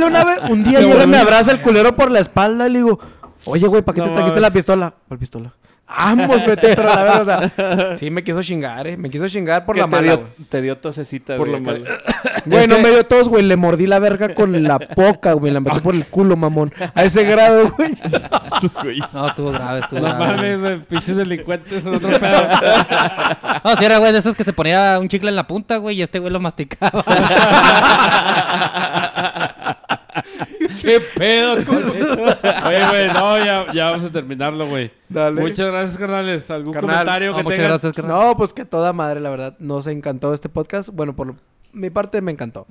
No, 0.00 0.06
una 0.06 0.24
vez, 0.24 0.40
un 0.48 0.64
día 0.64 0.80
me 1.06 1.18
abraza 1.18 1.52
el 1.52 1.60
culero 1.60 1.94
por 1.94 2.10
la 2.10 2.20
espalda 2.20 2.66
y 2.66 2.70
le 2.70 2.78
digo, 2.78 2.98
oye, 3.44 3.66
güey, 3.66 3.82
¿para 3.82 3.94
qué 3.96 4.00
te 4.02 4.08
trajiste 4.08 4.30
mames. 4.30 4.42
la 4.42 4.50
pistola? 4.50 4.94
¿Cuál 5.08 5.18
pistola? 5.20 5.52
Ambos, 5.94 6.46
vete, 6.46 6.74
pero 6.74 6.88
la 6.88 7.02
verdad, 7.02 7.20
o 7.20 7.24
sea, 7.60 7.96
sí 7.96 8.08
me 8.10 8.24
quiso 8.24 8.42
chingar, 8.42 8.86
eh. 8.86 8.96
Me 8.96 9.10
quiso 9.10 9.28
chingar 9.28 9.66
por 9.66 9.76
la 9.76 9.84
te 9.84 9.90
mala, 9.90 10.02
dio, 10.02 10.16
güey. 10.20 10.30
te 10.48 10.62
dio 10.62 10.78
tosecita, 10.78 11.36
Por 11.36 11.50
güey. 11.50 11.60
la 11.62 11.70
acá. 11.72 11.80
mala. 11.80 11.90
Güey, 12.46 12.66
no 12.66 12.80
me 12.80 12.90
dio 12.90 13.04
tos, 13.06 13.28
güey. 13.28 13.44
Le 13.44 13.56
mordí 13.56 13.86
la 13.86 14.00
verga 14.00 14.34
con 14.34 14.64
la 14.64 14.76
boca, 14.96 15.32
güey. 15.34 15.52
La 15.52 15.60
metí 15.60 15.78
por 15.78 15.94
el 15.94 16.04
culo, 16.06 16.36
mamón. 16.36 16.72
A 16.94 17.04
ese 17.04 17.22
grado, 17.24 17.70
güey. 17.76 17.92
No, 19.12 19.28
estuvo 19.28 19.52
grave, 19.52 19.80
estuvo 19.80 20.00
No 20.00 20.06
grave. 20.08 20.26
mames, 20.26 20.60
güey, 20.60 20.78
pinches 20.80 21.14
delincuentes, 21.16 21.72
es 21.72 21.86
otro 21.86 22.08
pedo. 22.18 22.48
No, 23.64 23.76
si 23.76 23.84
era 23.84 23.98
güey 23.98 24.10
de 24.12 24.18
esos 24.18 24.34
que 24.34 24.42
se 24.42 24.52
ponía 24.52 24.98
un 24.98 25.08
chicle 25.08 25.28
en 25.30 25.36
la 25.36 25.46
punta, 25.46 25.76
güey, 25.76 25.98
y 25.98 26.02
este 26.02 26.18
güey 26.18 26.32
lo 26.32 26.40
masticaba. 26.40 27.04
¿Qué 30.82 31.00
pedo 31.16 31.64
con 31.64 31.78
eso? 31.88 32.22
Oye, 32.66 32.88
güey, 32.88 33.08
no, 33.12 33.38
ya, 33.44 33.66
ya 33.72 33.90
vamos 33.90 34.04
a 34.04 34.12
terminarlo, 34.12 34.66
güey. 34.66 34.90
Dale. 35.08 35.40
Muchas 35.40 35.66
gracias, 35.68 35.98
carnales. 35.98 36.50
¿Algún 36.50 36.72
Carnal, 36.72 36.98
comentario 36.98 37.30
No, 37.30 37.36
que 37.36 37.42
muchas 37.42 37.58
gracias, 37.64 37.92
carnal. 37.92 38.18
No, 38.18 38.36
pues 38.36 38.52
que 38.52 38.64
toda 38.64 38.92
madre, 38.92 39.20
la 39.20 39.30
verdad. 39.30 39.56
Nos 39.58 39.86
encantó 39.86 40.32
este 40.34 40.48
podcast. 40.48 40.90
Bueno, 40.90 41.14
por 41.14 41.34
mi 41.72 41.90
parte 41.90 42.20
me 42.20 42.32
encantó. 42.32 42.66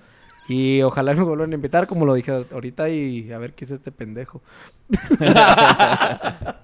Y 0.47 0.81
ojalá 0.81 1.13
nos 1.13 1.27
vuelvan 1.27 1.51
a 1.51 1.55
invitar, 1.55 1.87
como 1.87 2.05
lo 2.05 2.13
dije 2.13 2.45
ahorita, 2.51 2.89
y 2.89 3.31
a 3.31 3.37
ver 3.37 3.53
qué 3.53 3.65
es 3.65 3.71
este 3.71 3.91
pendejo. 3.91 4.41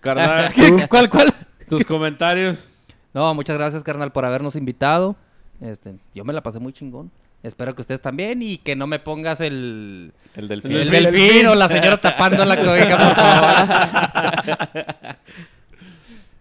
Carnal, 0.00 0.52
¿Cuál, 0.88 1.10
cuál? 1.10 1.34
tus 1.68 1.84
comentarios. 1.84 2.68
No, 3.12 3.34
muchas 3.34 3.56
gracias, 3.56 3.82
carnal, 3.82 4.12
por 4.12 4.24
habernos 4.24 4.54
invitado. 4.56 5.16
Este, 5.60 5.96
yo 6.14 6.24
me 6.24 6.32
la 6.32 6.42
pasé 6.42 6.60
muy 6.60 6.72
chingón. 6.72 7.10
Espero 7.42 7.74
que 7.74 7.82
ustedes 7.82 8.00
también 8.02 8.42
y 8.42 8.58
que 8.58 8.74
no 8.74 8.86
me 8.86 8.98
pongas 8.98 9.40
el, 9.40 10.12
El 10.34 10.48
delfín. 10.48 10.72
el 10.72 10.90
delfín. 10.90 11.12
delfín 11.14 11.46
o 11.46 11.54
la 11.54 11.68
señora 11.68 11.96
tapando 11.96 12.44
la 12.44 12.56
cobija, 12.56 12.98
por 12.98 13.14
favor. 13.14 14.86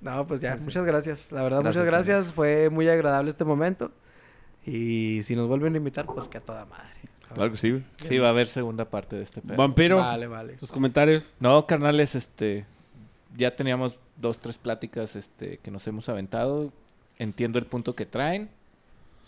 No, 0.01 0.25
pues 0.25 0.39
ya, 0.41 0.55
muchas 0.57 0.85
gracias. 0.85 1.31
La 1.31 1.43
verdad, 1.43 1.59
Gracias, 1.61 1.83
muchas 1.83 1.93
gracias. 1.93 2.33
Fue 2.33 2.69
muy 2.69 2.87
agradable 2.87 3.29
este 3.29 3.43
momento. 3.43 3.91
Y 4.65 5.21
si 5.23 5.35
nos 5.35 5.47
vuelven 5.47 5.73
a 5.73 5.77
invitar, 5.77 6.05
pues 6.05 6.27
que 6.29 6.37
a 6.37 6.41
toda 6.41 6.65
madre. 6.65 6.87
Claro 7.33 7.51
que 7.51 7.57
sí. 7.57 7.83
Sí, 7.97 8.17
va 8.17 8.27
a 8.27 8.29
haber 8.29 8.47
segunda 8.47 8.85
parte 8.85 9.15
de 9.17 9.23
este 9.23 9.41
pedo. 9.41 9.57
Vampiro, 9.57 9.97
Vale, 9.97 10.27
vale. 10.27 10.53
tus 10.53 10.71
comentarios. 10.71 11.29
No, 11.39 11.65
carnales, 11.65 12.15
este... 12.15 12.65
Ya 13.35 13.55
teníamos 13.55 13.99
dos, 14.15 14.39
tres 14.39 14.57
pláticas 14.57 15.15
este, 15.15 15.57
que 15.57 15.71
nos 15.71 15.85
hemos 15.87 16.07
aventado. 16.09 16.71
Entiendo 17.17 17.59
el 17.59 17.65
punto 17.65 17.93
que 17.93 18.05
traen. 18.05 18.49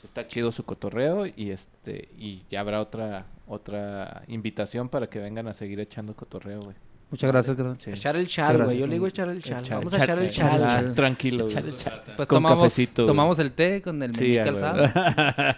Está 0.03 0.27
chido 0.27 0.51
su 0.51 0.63
cotorreo 0.63 1.25
y 1.25 1.51
este 1.51 2.09
y 2.17 2.43
ya 2.49 2.61
habrá 2.61 2.81
otra 2.81 3.25
otra 3.47 4.23
invitación 4.27 4.89
para 4.89 5.07
que 5.07 5.19
vengan 5.19 5.47
a 5.47 5.53
seguir 5.53 5.79
echando 5.79 6.15
cotorreo, 6.15 6.61
güey. 6.61 6.75
Muchas 7.11 7.31
gracias. 7.31 7.57
Sí. 7.79 7.89
Echar 7.89 8.15
el 8.17 8.27
chal, 8.27 8.63
güey. 8.63 8.77
Yo 8.77 8.85
le 8.85 8.93
digo 8.93 9.07
echar 9.07 9.29
el 9.29 9.41
chal. 9.41 9.63
Vamos 9.71 9.93
a 9.95 10.03
echar 10.03 10.19
el 10.19 10.29
chal. 10.29 10.67
chal. 10.67 10.93
Tranquilo, 10.93 11.45
güey. 11.45 11.55
Después 11.63 12.27
Con 12.27 12.27
tomamos, 12.27 12.59
cafecito, 12.59 13.05
tomamos 13.07 13.39
el 13.39 13.51
té 13.51 13.81
con 13.81 14.01
el 14.03 14.13
Sí, 14.13 14.25
meñique 14.25 14.41
alzado. 14.41 14.85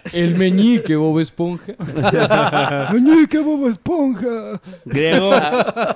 El 0.13 0.35
meñique, 0.35 0.95
Bob 0.95 1.19
Esponja. 1.19 1.73
¡Meñique, 2.93 3.39
bobo 3.39 3.67
esponja! 3.67 4.61
Griego, 4.85 5.31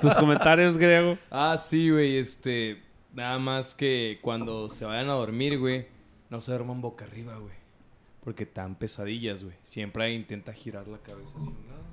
tus 0.00 0.14
comentarios, 0.14 0.76
Griego. 0.76 1.16
Ah, 1.30 1.56
sí, 1.58 1.90
güey, 1.90 2.18
este... 2.18 2.82
Nada 3.14 3.38
más 3.38 3.74
que 3.74 4.18
cuando 4.20 4.68
se 4.68 4.84
vayan 4.84 5.08
a 5.08 5.14
dormir, 5.14 5.58
güey, 5.58 5.86
no 6.28 6.42
se 6.42 6.50
duerman 6.52 6.82
boca 6.82 7.06
arriba, 7.06 7.38
güey. 7.38 7.65
Porque 8.26 8.44
tan 8.44 8.74
pesadillas, 8.74 9.42
güey. 9.44 9.56
Siempre 9.62 10.12
intenta 10.12 10.52
girar 10.52 10.86
la 10.88 10.98
cabeza 10.98 11.38
hacia 11.38 11.52
un 11.52 11.68
lado 11.68 11.86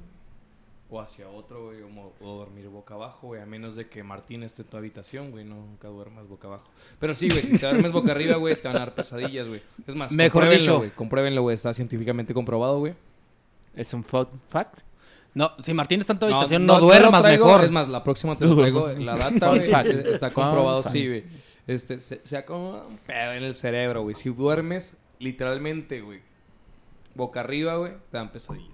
o 0.90 1.00
hacia 1.00 1.30
otro, 1.30 1.66
güey, 1.68 1.78
o, 2.22 2.36
dormir 2.38 2.68
boca 2.70 2.96
abajo, 2.96 3.28
güey. 3.28 3.42
A 3.42 3.46
menos 3.46 3.76
de 3.76 3.88
que 3.88 4.04
Martín 4.04 4.44
esté 4.44 4.64
en 4.64 4.68
tu 4.68 4.78
habitación, 4.78 5.32
güey, 5.32 5.44
no, 5.46 5.56
nunca 5.56 5.88
duermas 5.88 6.28
boca 6.28 6.48
abajo. 6.48 6.70
Pero 7.00 7.16
sí, 7.16 7.30
güey, 7.30 7.42
si 7.42 7.58
te 7.58 7.66
duermes 7.68 7.92
boca 7.92 8.12
arriba, 8.12 8.36
güey, 8.36 8.56
te 8.60 8.68
van 8.68 8.78
a 8.78 8.80
dar 8.82 8.94
pesadillas, 8.96 9.48
güey. 9.48 9.62
Es 9.88 9.96
más, 9.96 10.12
Mejor 10.12 10.42
compruébenlo, 10.42 10.64
dicho. 10.74 10.78
güey. 10.80 10.90
Compruébenlo, 10.92 11.42
güey, 11.44 11.54
está 11.56 11.74
científicamente 11.74 12.34
comprobado, 12.34 12.80
güey. 12.80 12.94
¿Es 13.76 13.94
un 13.94 14.04
fact? 14.04 14.80
No, 15.36 15.52
si 15.60 15.74
Martín 15.74 16.00
está 16.02 16.14
en 16.14 16.20
tu 16.20 16.26
habitación, 16.26 16.66
no- 16.66 16.74
no, 16.74 16.80
no 16.82 16.86
duermas 16.88 17.22
traigo, 17.24 17.46
mejor. 17.46 17.64
Es 17.64 17.72
más, 17.72 17.88
la 17.90 18.04
próxima 18.04 18.36
te 18.36 18.46
lo 18.46 18.56
traigo. 18.58 18.88
La 18.90 19.16
data, 19.16 19.50
güey, 19.50 19.72
está 19.72 20.32
comprobado, 20.32 20.84
sí, 20.84 21.08
güey. 21.08 21.24
Este, 21.66 22.00
se, 22.00 22.22
se 22.24 22.38
acomoda 22.38 22.86
un 22.86 22.98
pedo 22.98 23.34
en 23.34 23.44
el 23.44 23.54
cerebro, 23.56 24.04
güey. 24.04 24.14
Si 24.16 24.30
duermes, 24.30 24.96
literalmente, 25.24 26.02
güey, 26.02 26.20
boca 27.16 27.40
arriba, 27.40 27.78
güey, 27.78 27.94
te 28.12 28.18
dan 28.18 28.32
pesadillas. 28.32 28.70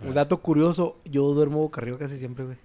Un 0.00 0.14
dato 0.14 0.38
curioso, 0.38 0.96
yo 1.04 1.22
duermo 1.32 1.58
boca 1.58 1.80
arriba 1.80 1.98
casi 1.98 2.18
siempre, 2.18 2.44
güey. 2.44 2.56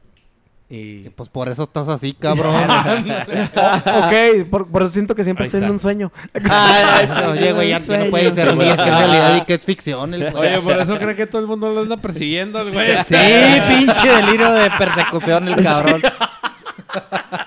Y... 0.70 1.10
Pues 1.12 1.30
por 1.30 1.48
eso 1.48 1.64
estás 1.64 1.88
así, 1.88 2.14
cabrón. 2.14 2.54
ok, 2.56 4.50
por, 4.50 4.68
por 4.68 4.84
eso 4.84 4.92
siento 4.92 5.16
que 5.16 5.24
siempre 5.24 5.46
estoy 5.46 5.64
en 5.64 5.72
un 5.72 5.80
sueño. 5.80 6.12
Oye, 7.32 7.54
güey, 7.54 7.70
ya, 7.70 7.80
no 7.80 8.10
puede 8.10 8.32
ser 8.34 8.50
es 8.50 8.56
que 8.56 8.64
es 8.64 8.98
realidad 8.98 9.38
y 9.38 9.46
que 9.46 9.54
es 9.54 9.64
ficción. 9.64 10.14
El. 10.14 10.36
Oye, 10.36 10.60
por 10.62 10.78
eso 10.78 10.98
cree 10.98 11.16
que 11.16 11.26
todo 11.26 11.42
el 11.42 11.48
mundo 11.48 11.72
lo 11.72 11.82
anda 11.82 11.98
persiguiendo 11.98 12.70
güey. 12.70 12.98
Sí, 13.06 13.16
pinche 13.70 14.10
delirio 14.10 14.52
de 14.52 14.70
persecución, 14.78 15.48
el 15.48 15.64
cabrón. 15.64 16.02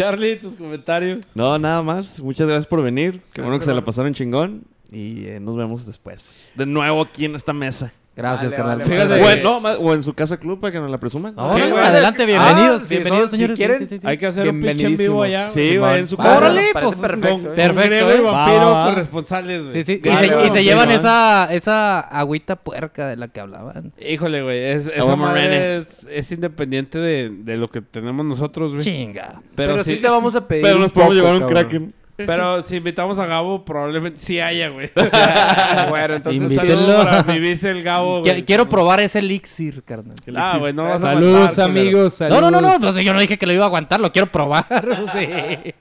Charlie, 0.00 0.36
tus 0.36 0.56
comentarios. 0.56 1.26
No, 1.34 1.58
nada 1.58 1.82
más. 1.82 2.22
Muchas 2.22 2.48
gracias 2.48 2.66
por 2.66 2.82
venir. 2.82 3.20
Qué 3.34 3.42
bueno 3.42 3.58
que 3.58 3.66
se 3.66 3.74
la 3.74 3.84
pasaron 3.84 4.14
chingón. 4.14 4.64
Y 4.90 5.26
eh, 5.26 5.40
nos 5.40 5.56
vemos 5.56 5.84
después. 5.84 6.52
De 6.54 6.64
nuevo 6.64 7.02
aquí 7.02 7.26
en 7.26 7.34
esta 7.34 7.52
mesa. 7.52 7.92
Gracias, 8.16 8.52
carnal. 8.52 8.82
Fíjate. 8.82 9.14
O 9.22 9.30
en, 9.30 9.42
no, 9.42 9.60
ma- 9.60 9.76
o 9.76 9.94
en 9.94 10.02
su 10.02 10.12
casa 10.12 10.36
club 10.36 10.60
para 10.60 10.72
que 10.72 10.78
nos 10.80 10.90
la 10.90 10.98
presuman. 10.98 11.32
Sí, 11.32 11.40
güey. 11.70 11.72
adelante, 11.84 12.26
bienvenidos. 12.26 12.82
Ah, 12.82 12.86
sí, 12.86 12.94
bienvenidos, 12.96 13.30
son- 13.30 13.30
si 13.30 13.36
señores. 13.38 13.56
Quieren, 13.56 13.78
sí, 13.78 13.86
sí, 13.86 13.98
sí. 13.98 14.06
Hay 14.06 14.18
que 14.18 14.26
hacer 14.26 14.48
un 14.48 14.60
pinche 14.60 14.86
en 14.86 14.96
vivo 14.96 15.22
allá. 15.22 15.48
Sí, 15.48 15.76
güey, 15.78 16.00
en 16.00 16.08
su 16.08 16.16
casa. 16.18 16.36
Órale, 16.36 16.62
pues, 16.72 16.94
perfecto. 16.96 17.28
Con, 17.30 17.40
¿eh? 17.40 17.44
con 17.46 17.54
Perfecto, 17.54 17.94
y 17.94 18.12
¿eh? 18.18 18.20
Va, 18.20 18.32
vampiro 18.32 18.60
va, 18.66 18.70
va. 18.84 18.90
corresponsales, 18.90 19.62
güey. 19.62 19.74
Sí, 19.74 19.84
sí. 19.84 20.00
Y 20.04 20.08
Vale, 20.08 20.20
se, 20.20 20.26
y 20.26 20.36
vamos, 20.36 20.52
se 20.52 20.58
sí, 20.58 20.64
llevan 20.64 20.88
va. 20.88 20.94
esa, 20.94 21.48
esa 21.54 22.00
agüita 22.00 22.56
puerca 22.56 23.08
de 23.08 23.16
la 23.16 23.28
que 23.28 23.40
hablaban. 23.40 23.92
Híjole, 23.98 24.42
güey. 24.42 24.58
Es, 24.64 24.86
esa 24.88 25.00
Agua 25.02 25.16
madre 25.16 25.42
morena. 25.44 25.76
es, 25.76 26.06
es 26.10 26.32
independiente 26.32 26.98
de, 26.98 27.30
de 27.30 27.56
lo 27.56 27.70
que 27.70 27.80
tenemos 27.80 28.26
nosotros, 28.26 28.72
güey. 28.72 28.84
Chinga. 28.84 29.40
Pero, 29.54 29.72
Pero, 29.72 29.84
sí, 29.84 29.94
sí 29.94 29.96
te 29.98 30.08
vamos 30.10 30.34
a 30.34 30.46
pedir 30.46 30.64
Pero 30.64 30.78
nos 30.78 30.92
podemos 30.92 31.14
poco, 31.14 31.26
llevar 31.26 31.34
un 31.34 31.48
cabrón. 31.48 31.62
kraken. 31.62 31.94
Pero 32.26 32.62
si 32.62 32.76
invitamos 32.76 33.18
a 33.18 33.26
Gabo, 33.26 33.64
probablemente 33.64 34.20
sí 34.20 34.40
haya, 34.40 34.68
güey. 34.68 34.90
bueno, 35.88 36.14
entonces... 36.14 36.56
Saludos 36.56 37.04
para 37.04 37.22
mi 37.24 37.38
vice 37.40 37.70
el 37.70 37.82
Gabo, 37.82 38.20
güey. 38.20 38.44
Quiero 38.44 38.68
probar 38.68 39.00
ese 39.00 39.18
elixir, 39.20 39.82
carnal. 39.82 40.16
Ah, 40.36 40.56
güey, 40.58 40.72
no 40.72 40.84
vas 40.84 40.94
a 40.96 41.12
Saludos, 41.12 41.34
aguantar, 41.34 41.66
culero. 41.66 41.80
amigos. 41.80 42.04
No, 42.04 42.10
Saludos. 42.10 42.42
no, 42.42 42.50
no, 42.60 42.78
no. 42.78 42.92
pues 42.92 43.04
yo 43.04 43.14
no 43.14 43.20
dije 43.20 43.38
que 43.38 43.46
lo 43.46 43.52
iba 43.52 43.64
a 43.64 43.66
aguantar, 43.66 44.00
lo 44.00 44.12
quiero 44.12 44.30
probar. 44.30 44.66
sí. 45.12 45.72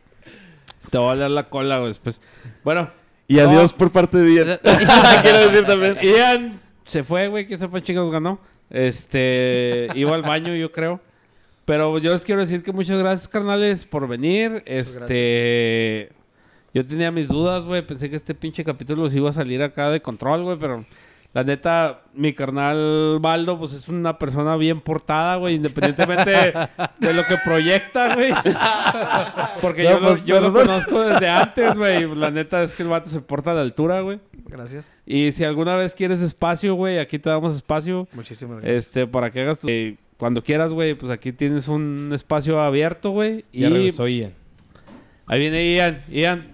Te 0.90 0.98
va 0.98 1.12
a 1.12 1.16
dar 1.16 1.32
la 1.32 1.44
cola, 1.44 1.78
güey, 1.78 1.90
después. 1.90 2.22
Bueno, 2.64 2.90
Y 3.28 3.40
adiós 3.40 3.74
por 3.74 3.92
parte 3.92 4.18
de 4.18 4.34
Ian. 4.34 4.60
Quiero 5.22 5.40
decir 5.40 5.66
también. 5.66 5.98
Ian 6.02 6.60
se 6.86 7.04
fue, 7.04 7.28
güey, 7.28 7.48
que 7.48 7.58
sepa 7.58 7.82
chicos 7.82 8.12
ganó. 8.12 8.40
Este, 8.70 9.88
iba 9.96 10.16
al 10.16 10.24
baño, 10.24 10.56
yo 10.56 10.72
creo. 10.72 11.00
Pero 11.66 12.00
yo 12.00 12.12
les 12.14 12.24
quiero 12.24 12.42
decir 12.42 12.64
que 12.64 12.72
muchas 12.72 12.98
gracias, 12.98 13.28
carnales, 13.28 13.86
por 13.86 14.08
venir. 14.08 14.64
Este, 14.66 16.10
yo 16.74 16.86
tenía 16.86 17.12
mis 17.12 17.28
dudas, 17.28 17.66
güey. 17.66 17.86
Pensé 17.86 18.10
que 18.10 18.16
este 18.16 18.34
pinche 18.36 18.64
capítulo 18.64 19.10
se 19.10 19.18
iba 19.18 19.30
a 19.30 19.34
salir 19.34 19.62
acá 19.62 19.90
de 19.90 20.02
control, 20.02 20.44
güey, 20.44 20.58
pero 20.60 20.86
la 21.34 21.44
neta, 21.44 22.02
mi 22.16 22.34
carnal 22.34 23.20
Baldo, 23.22 23.60
pues 23.60 23.74
es 23.74 23.88
una 23.88 24.18
persona 24.18 24.56
bien 24.56 24.82
portada, 24.82 25.36
güey, 25.36 25.56
independientemente 25.56 26.32
de 27.00 27.14
lo 27.14 27.24
que 27.24 27.36
proyecta, 27.46 28.16
güey. 28.16 28.32
Porque 29.62 29.84
No, 29.84 29.90
yo, 29.92 30.00
lo- 30.00 30.08
pues, 30.08 30.26
yo 30.26 30.42
lo 30.42 30.54
perdón. 30.54 30.68
conozco 30.84 31.02
desde 31.02 31.30
antes, 31.30 31.78
güey. 31.78 32.16
La 32.16 32.32
neta 32.32 32.64
es 32.64 32.76
que 32.76 32.84
el 32.84 32.90
vato 32.90 33.10
se 33.10 33.22
porta 33.22 33.52
a 33.52 33.54
la 33.54 33.62
altura, 33.62 34.02
güey. 34.02 34.20
Gracias. 34.48 35.04
Y 35.06 35.32
si 35.32 35.44
alguna 35.44 35.76
vez 35.76 35.94
quieres 35.94 36.22
espacio, 36.22 36.74
güey, 36.74 36.98
aquí 36.98 37.20
te 37.20 37.30
damos 37.30 37.56
espacio. 37.56 38.08
Muchísimas 38.14 38.62
gracias. 38.62 38.86
Este, 38.88 39.06
para 39.08 39.30
que 39.32 39.42
hagas 39.42 39.60
tu... 39.60 39.68
eh, 39.70 39.98
Cuando 40.18 40.44
quieras, 40.44 40.74
güey, 40.74 40.96
pues 40.96 41.12
aquí 41.12 41.32
tienes 41.32 41.68
un 41.68 42.10
espacio 42.14 42.60
abierto, 42.60 43.12
güey. 43.12 43.46
Y 43.52 43.66
regresó 43.66 44.08
Ian. 44.08 44.34
ahí 45.28 45.40
viene 45.40 45.74
Ian. 45.76 46.04
Ian. 46.10 46.48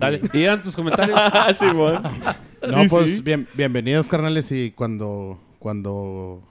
Dale. 0.00 0.20
Ian, 0.32 0.62
tus 0.62 0.74
comentarios. 0.76 1.18
Ah, 1.32 1.52
sí. 1.58 1.66
No, 1.66 2.78
pues 2.88 3.06
sí. 3.16 3.20
bien- 3.22 3.46
bienvenidos, 3.54 4.06
carnales. 4.08 4.50
Y 4.52 4.70
cuando, 4.72 5.38
cuando 5.58 6.42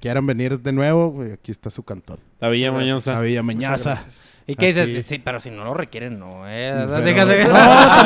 quieran 0.00 0.26
venir 0.26 0.60
de 0.60 0.72
nuevo, 0.72 1.22
aquí 1.32 1.50
está 1.52 1.70
su 1.70 1.82
cantón. 1.82 2.18
La 2.40 2.48
Villa 2.48 2.68
A 2.68 2.72
Mañosa. 2.72 3.20
Villa 3.20 3.42
Mañaza. 3.42 4.02
¿Y 4.46 4.56
qué 4.56 4.68
dices? 4.68 4.88
Aquí. 4.88 5.02
Sí, 5.02 5.18
pero 5.18 5.38
si 5.38 5.50
no 5.50 5.64
lo 5.64 5.74
requieren, 5.74 6.18
no, 6.18 6.42
eh. 6.48 6.72
Pero- 6.74 6.86
No, 6.88 7.58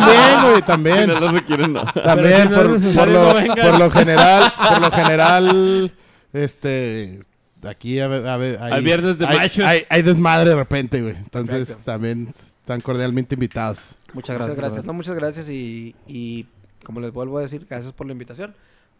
también, 0.02 0.42
güey, 0.42 0.56
Si 0.56 0.62
también. 0.62 1.06
no 1.08 1.20
lo 1.20 1.32
requieren, 1.32 1.72
no. 1.72 1.84
También, 1.84 2.42
si 2.42 2.48
no 2.48 2.50
es 2.50 2.54
por, 2.54 2.62
por 2.66 2.70
necesario, 2.72 3.14
lo, 3.14 3.28
no 3.28 3.34
vengan. 3.34 3.56
por 3.70 3.78
lo 3.78 3.90
general, 3.90 4.52
por 4.68 4.80
lo 4.82 4.90
general, 4.90 5.92
este, 6.34 7.20
aquí 7.66 7.98
a 8.00 8.08
ver, 8.08 8.26
a 8.26 8.36
ver, 8.36 8.58
hay, 8.60 8.72
Al 8.72 8.82
viernes 8.82 9.18
de 9.18 9.26
hay, 9.26 9.36
machos. 9.36 9.64
hay, 9.64 9.82
hay 9.88 10.02
desmadre 10.02 10.50
de 10.50 10.56
repente, 10.56 11.02
güey. 11.02 11.16
Entonces 11.16 11.84
también 11.84 12.28
están 12.28 12.80
cordialmente 12.80 13.34
invitados. 13.34 13.96
Muchas 14.12 14.14
Muchas 14.14 14.36
gracias. 14.36 14.56
gracias. 14.56 14.72
brother. 14.76 14.86
No, 14.86 14.92
muchas 14.92 15.14
gracias 15.14 15.48
y, 15.48 15.94
y 16.06 16.46
como 16.84 17.00
les 17.00 17.12
vuelvo 17.12 17.38
a 17.38 17.42
decir, 17.42 17.66
gracias 17.68 17.92
por 17.92 18.06
la 18.06 18.12
invitación. 18.12 18.54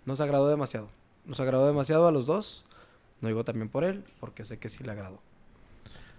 Nos 0.04 0.20
agradó 0.20 0.48
demasiado. 0.48 0.88
Nos 1.24 1.40
agradó 1.40 1.66
demasiado 1.66 2.06
a 2.06 2.12
los 2.12 2.26
dos. 2.26 2.64
No 3.22 3.28
digo 3.28 3.44
también 3.44 3.68
por 3.68 3.84
él, 3.84 4.04
porque 4.20 4.44
sé 4.44 4.58
que 4.58 4.68
sí 4.68 4.84
le 4.84 4.90
agradó. 4.92 5.20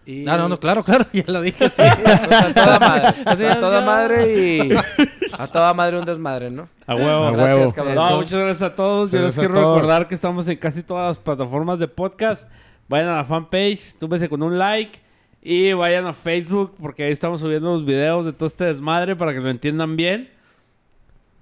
Y... 0.06 0.28
Ah, 0.28 0.38
no, 0.38 0.48
no, 0.48 0.60
claro, 0.60 0.84
claro, 0.84 1.06
ya 1.14 1.24
lo 1.28 1.42
dije. 1.42 1.68
Sí. 1.70 1.82
Pues 2.04 2.32
a 2.32 2.54
toda 2.54 2.80
madre. 2.80 3.16
Así 3.26 3.44
a 3.46 3.54
es, 3.54 3.60
toda 3.60 3.82
madre 3.82 4.34
y 4.36 4.70
a 5.38 5.48
toda 5.48 5.74
madre 5.74 6.00
un 6.00 6.06
desmadre, 6.06 6.50
¿no? 6.50 6.68
A 6.88 6.96
huevo. 6.96 7.26
A 7.26 7.32
Gracias, 7.32 7.58
huevo. 7.58 7.74
cabrón. 7.74 7.96
No, 7.96 8.16
muchas 8.18 8.32
gracias 8.32 8.62
a 8.62 8.76
todos. 8.76 9.12
Yo 9.12 9.20
les 9.22 9.36
quiero 9.38 9.54
todos. 9.56 9.76
recordar 9.78 10.08
que 10.08 10.16
estamos 10.16 10.48
en 10.48 10.58
casi 10.58 10.84
todas 10.84 11.10
las 11.10 11.18
plataformas 11.18 11.80
de 11.80 11.88
podcast. 11.88 12.48
Vayan 12.88 13.10
a 13.10 13.16
la 13.18 13.26
fanpage, 13.26 13.96
túmbese 14.00 14.30
con 14.30 14.44
un 14.44 14.58
like. 14.58 15.00
Y 15.42 15.74
vayan 15.74 16.08
a 16.08 16.14
Facebook 16.14 16.74
porque 16.82 17.04
ahí 17.04 17.12
estamos 17.12 17.40
subiendo 17.42 17.72
los 17.72 17.86
videos 17.86 18.26
de 18.26 18.34
todo 18.34 18.48
este 18.48 18.66
desmadre 18.66 19.16
para 19.16 19.32
que 19.34 19.40
lo 19.40 19.50
entiendan 19.50 19.96
bien. 19.96 20.30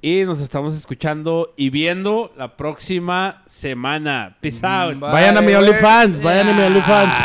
Y 0.06 0.26
nos 0.26 0.42
estamos 0.42 0.74
escuchando 0.74 1.54
y 1.56 1.70
viendo 1.70 2.34
la 2.36 2.58
próxima 2.58 3.42
semana. 3.46 4.36
Peace 4.42 4.60
out. 4.62 5.00
Vayan 5.00 5.38
a 5.38 5.42
mi. 5.42 5.54
OnlyFans, 5.54 6.22
vayan 6.22 6.50
a 6.50 6.54
mi 6.54 6.62
OnlyFans. 6.62 7.16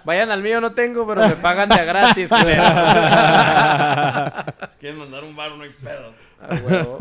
Vayan 0.04 0.32
al 0.32 0.42
mío, 0.42 0.60
no 0.60 0.72
tengo, 0.72 1.06
pero 1.06 1.28
me 1.28 1.36
pagan 1.36 1.68
de 1.68 1.76
a 1.76 1.84
gratis. 1.84 2.28
Si 4.72 4.78
quieren 4.80 4.98
mandar 4.98 5.22
un 5.22 5.36
bar, 5.36 5.52
no 5.52 5.62
hay 5.62 5.70
pedo. 5.80 6.12
A 6.40 6.56
huevo. 6.56 6.98